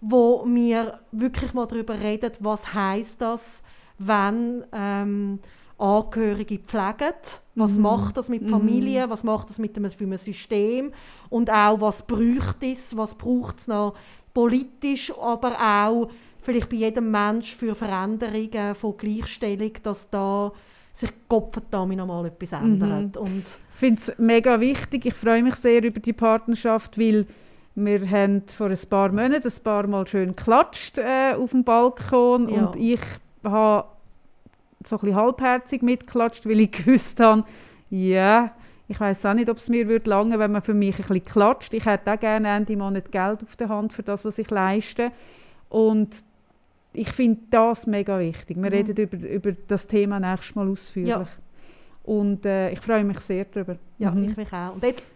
wo 0.00 0.42
wir 0.46 1.00
wirklich 1.12 1.52
mal 1.52 1.66
darüber 1.66 2.00
reden, 2.00 2.32
was 2.40 2.72
heißt 2.72 3.20
das, 3.20 3.62
wenn 3.98 4.64
ähm, 4.72 5.38
Angehörige 5.76 6.60
pflegen. 6.60 7.12
Was 7.54 7.72
Mhm. 7.72 7.82
macht 7.82 8.16
das 8.16 8.30
mit 8.30 8.48
Familie? 8.48 9.10
Was 9.10 9.22
macht 9.22 9.50
das 9.50 9.58
mit 9.58 9.76
dem 9.76 9.90
für 9.90 10.04
ein 10.04 10.16
System? 10.16 10.92
Und 11.28 11.50
auch, 11.50 11.78
was 11.82 12.06
braucht 12.06 12.62
es? 12.62 12.96
Was 12.96 13.14
braucht 13.14 13.58
es 13.58 13.66
noch 13.66 13.92
politisch, 14.32 15.12
aber 15.20 15.52
auch 15.60 16.08
vielleicht 16.40 16.70
bei 16.70 16.76
jedem 16.76 17.10
Mensch 17.10 17.54
für 17.54 17.74
Veränderungen 17.74 18.74
von 18.74 18.96
Gleichstellung, 18.96 19.72
dass 19.82 20.08
da 20.08 20.52
sich 20.96 21.10
Kopfverdammt 21.28 21.96
noch 21.96 22.06
mal 22.06 22.24
etwas 22.26 22.52
ändert. 22.52 23.16
Und 23.16 23.44
Ich 23.72 23.78
finde 23.78 24.00
es 24.00 24.18
mega 24.18 24.58
wichtig. 24.60 25.04
Ich 25.04 25.14
freue 25.14 25.42
mich 25.42 25.54
sehr 25.56 25.82
über 25.84 26.00
die 26.00 26.14
Partnerschaft, 26.14 26.98
weil 26.98 27.26
wir 27.74 28.10
haben 28.10 28.42
vor 28.48 28.68
ein 28.68 28.78
paar 28.88 29.12
Monaten 29.12 29.46
ein 29.46 29.62
paar 29.62 29.86
Mal 29.86 30.06
schön 30.06 30.34
geklatscht 30.34 30.96
äh, 30.96 31.34
auf 31.34 31.50
dem 31.50 31.62
Balkon 31.64 32.48
Ja. 32.48 32.64
und 32.64 32.76
ich 32.76 33.00
habe 33.44 33.86
so 34.86 34.96
ein 34.96 35.00
bisschen 35.00 35.16
halbherzig 35.16 35.82
mitgeklatscht, 35.82 36.46
weil 36.46 36.60
ich 36.60 36.72
gewusst 36.84 37.20
habe, 37.20 37.44
ja, 37.90 38.52
ich 38.88 38.98
weiß 38.98 39.26
auch 39.26 39.34
nicht, 39.34 39.50
ob 39.50 39.58
es 39.58 39.68
mir 39.68 39.88
würde 39.88 40.08
lange, 40.08 40.38
wenn 40.38 40.52
man 40.52 40.62
für 40.62 40.72
mich 40.72 40.94
ein 40.94 41.02
bisschen 41.08 41.24
klatscht. 41.24 41.74
Ich 41.74 41.84
hätte 41.84 42.12
auch 42.14 42.20
gerne 42.20 42.48
Ende 42.48 42.76
Monat 42.76 43.12
Geld 43.12 43.42
auf 43.42 43.56
der 43.56 43.68
Hand 43.68 43.92
für 43.92 44.02
das, 44.04 44.24
was 44.24 44.38
ich 44.38 44.48
leiste. 44.48 45.10
Und 45.68 46.24
ich 46.96 47.10
finde 47.12 47.40
das 47.50 47.86
mega 47.86 48.18
wichtig. 48.18 48.56
Wir 48.56 48.62
Mhm. 48.70 48.76
reden 48.76 48.96
über, 48.96 49.28
über 49.28 49.52
das 49.52 49.86
Thema 49.86 50.18
nächstes 50.20 50.54
Mal 50.54 50.68
ausführlich. 50.68 51.08
Ja. 51.10 51.24
Und 52.04 52.46
äh, 52.46 52.70
ich 52.70 52.80
freue 52.80 53.04
mich 53.04 53.18
sehr 53.20 53.44
darüber. 53.46 53.76
ja, 53.98 54.10
Mhm. 54.10 54.24
ich 54.30 54.36
mich 54.36 54.52
auch. 54.52 54.74
Und 54.74 54.82
jetzt 54.82 55.14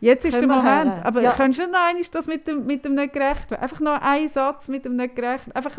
Jetzt 0.00 0.24
ist 0.24 0.34
der 0.34 0.48
Moment. 0.48 0.64
hören. 0.96 1.02
Aber 1.04 1.20
Ja. 1.22 1.32
kannst 1.32 1.60
du 1.60 1.66
noch 1.68 1.78
einmal 1.78 2.02
das 2.10 2.26
mit 2.26 2.46
dem, 2.48 2.66
mit 2.66 2.84
dem 2.84 2.94
nicht 2.96 3.12
gerecht 3.12 3.50
werden? 3.50 3.62
Einfach 3.62 3.78
noch 3.80 4.00
einen 4.00 4.26
Satz 4.28 4.66
mit 4.68 4.84
dem 4.84 4.96
nicht 4.96 5.14
gerecht. 5.14 5.54
Einfach, 5.54 5.78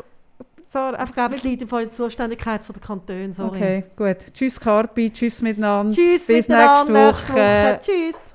Sarah, 0.66 0.94
Ich 0.94 1.00
einfach 1.00 1.14
glaube, 1.14 1.36
es 1.36 1.44
liegt 1.44 1.62
im 1.62 1.68
Fall 1.68 1.84
in 1.84 1.90
der 1.90 1.96
Zuständigkeit 1.98 2.62
der 2.68 2.82
Kantone. 2.82 3.34
Sorry. 3.34 3.50
Okay, 3.58 3.84
gut. 3.98 4.34
Tschüss 4.34 4.58
Carpi, 4.60 5.12
tschüss 5.12 5.42
miteinander. 5.42 5.94
Tschüss 5.94 6.26
Bis 6.26 6.48
miteinander, 6.48 7.08
nächste 7.08 7.34
Woche. 7.34 7.80
Tschüss. 7.82 8.33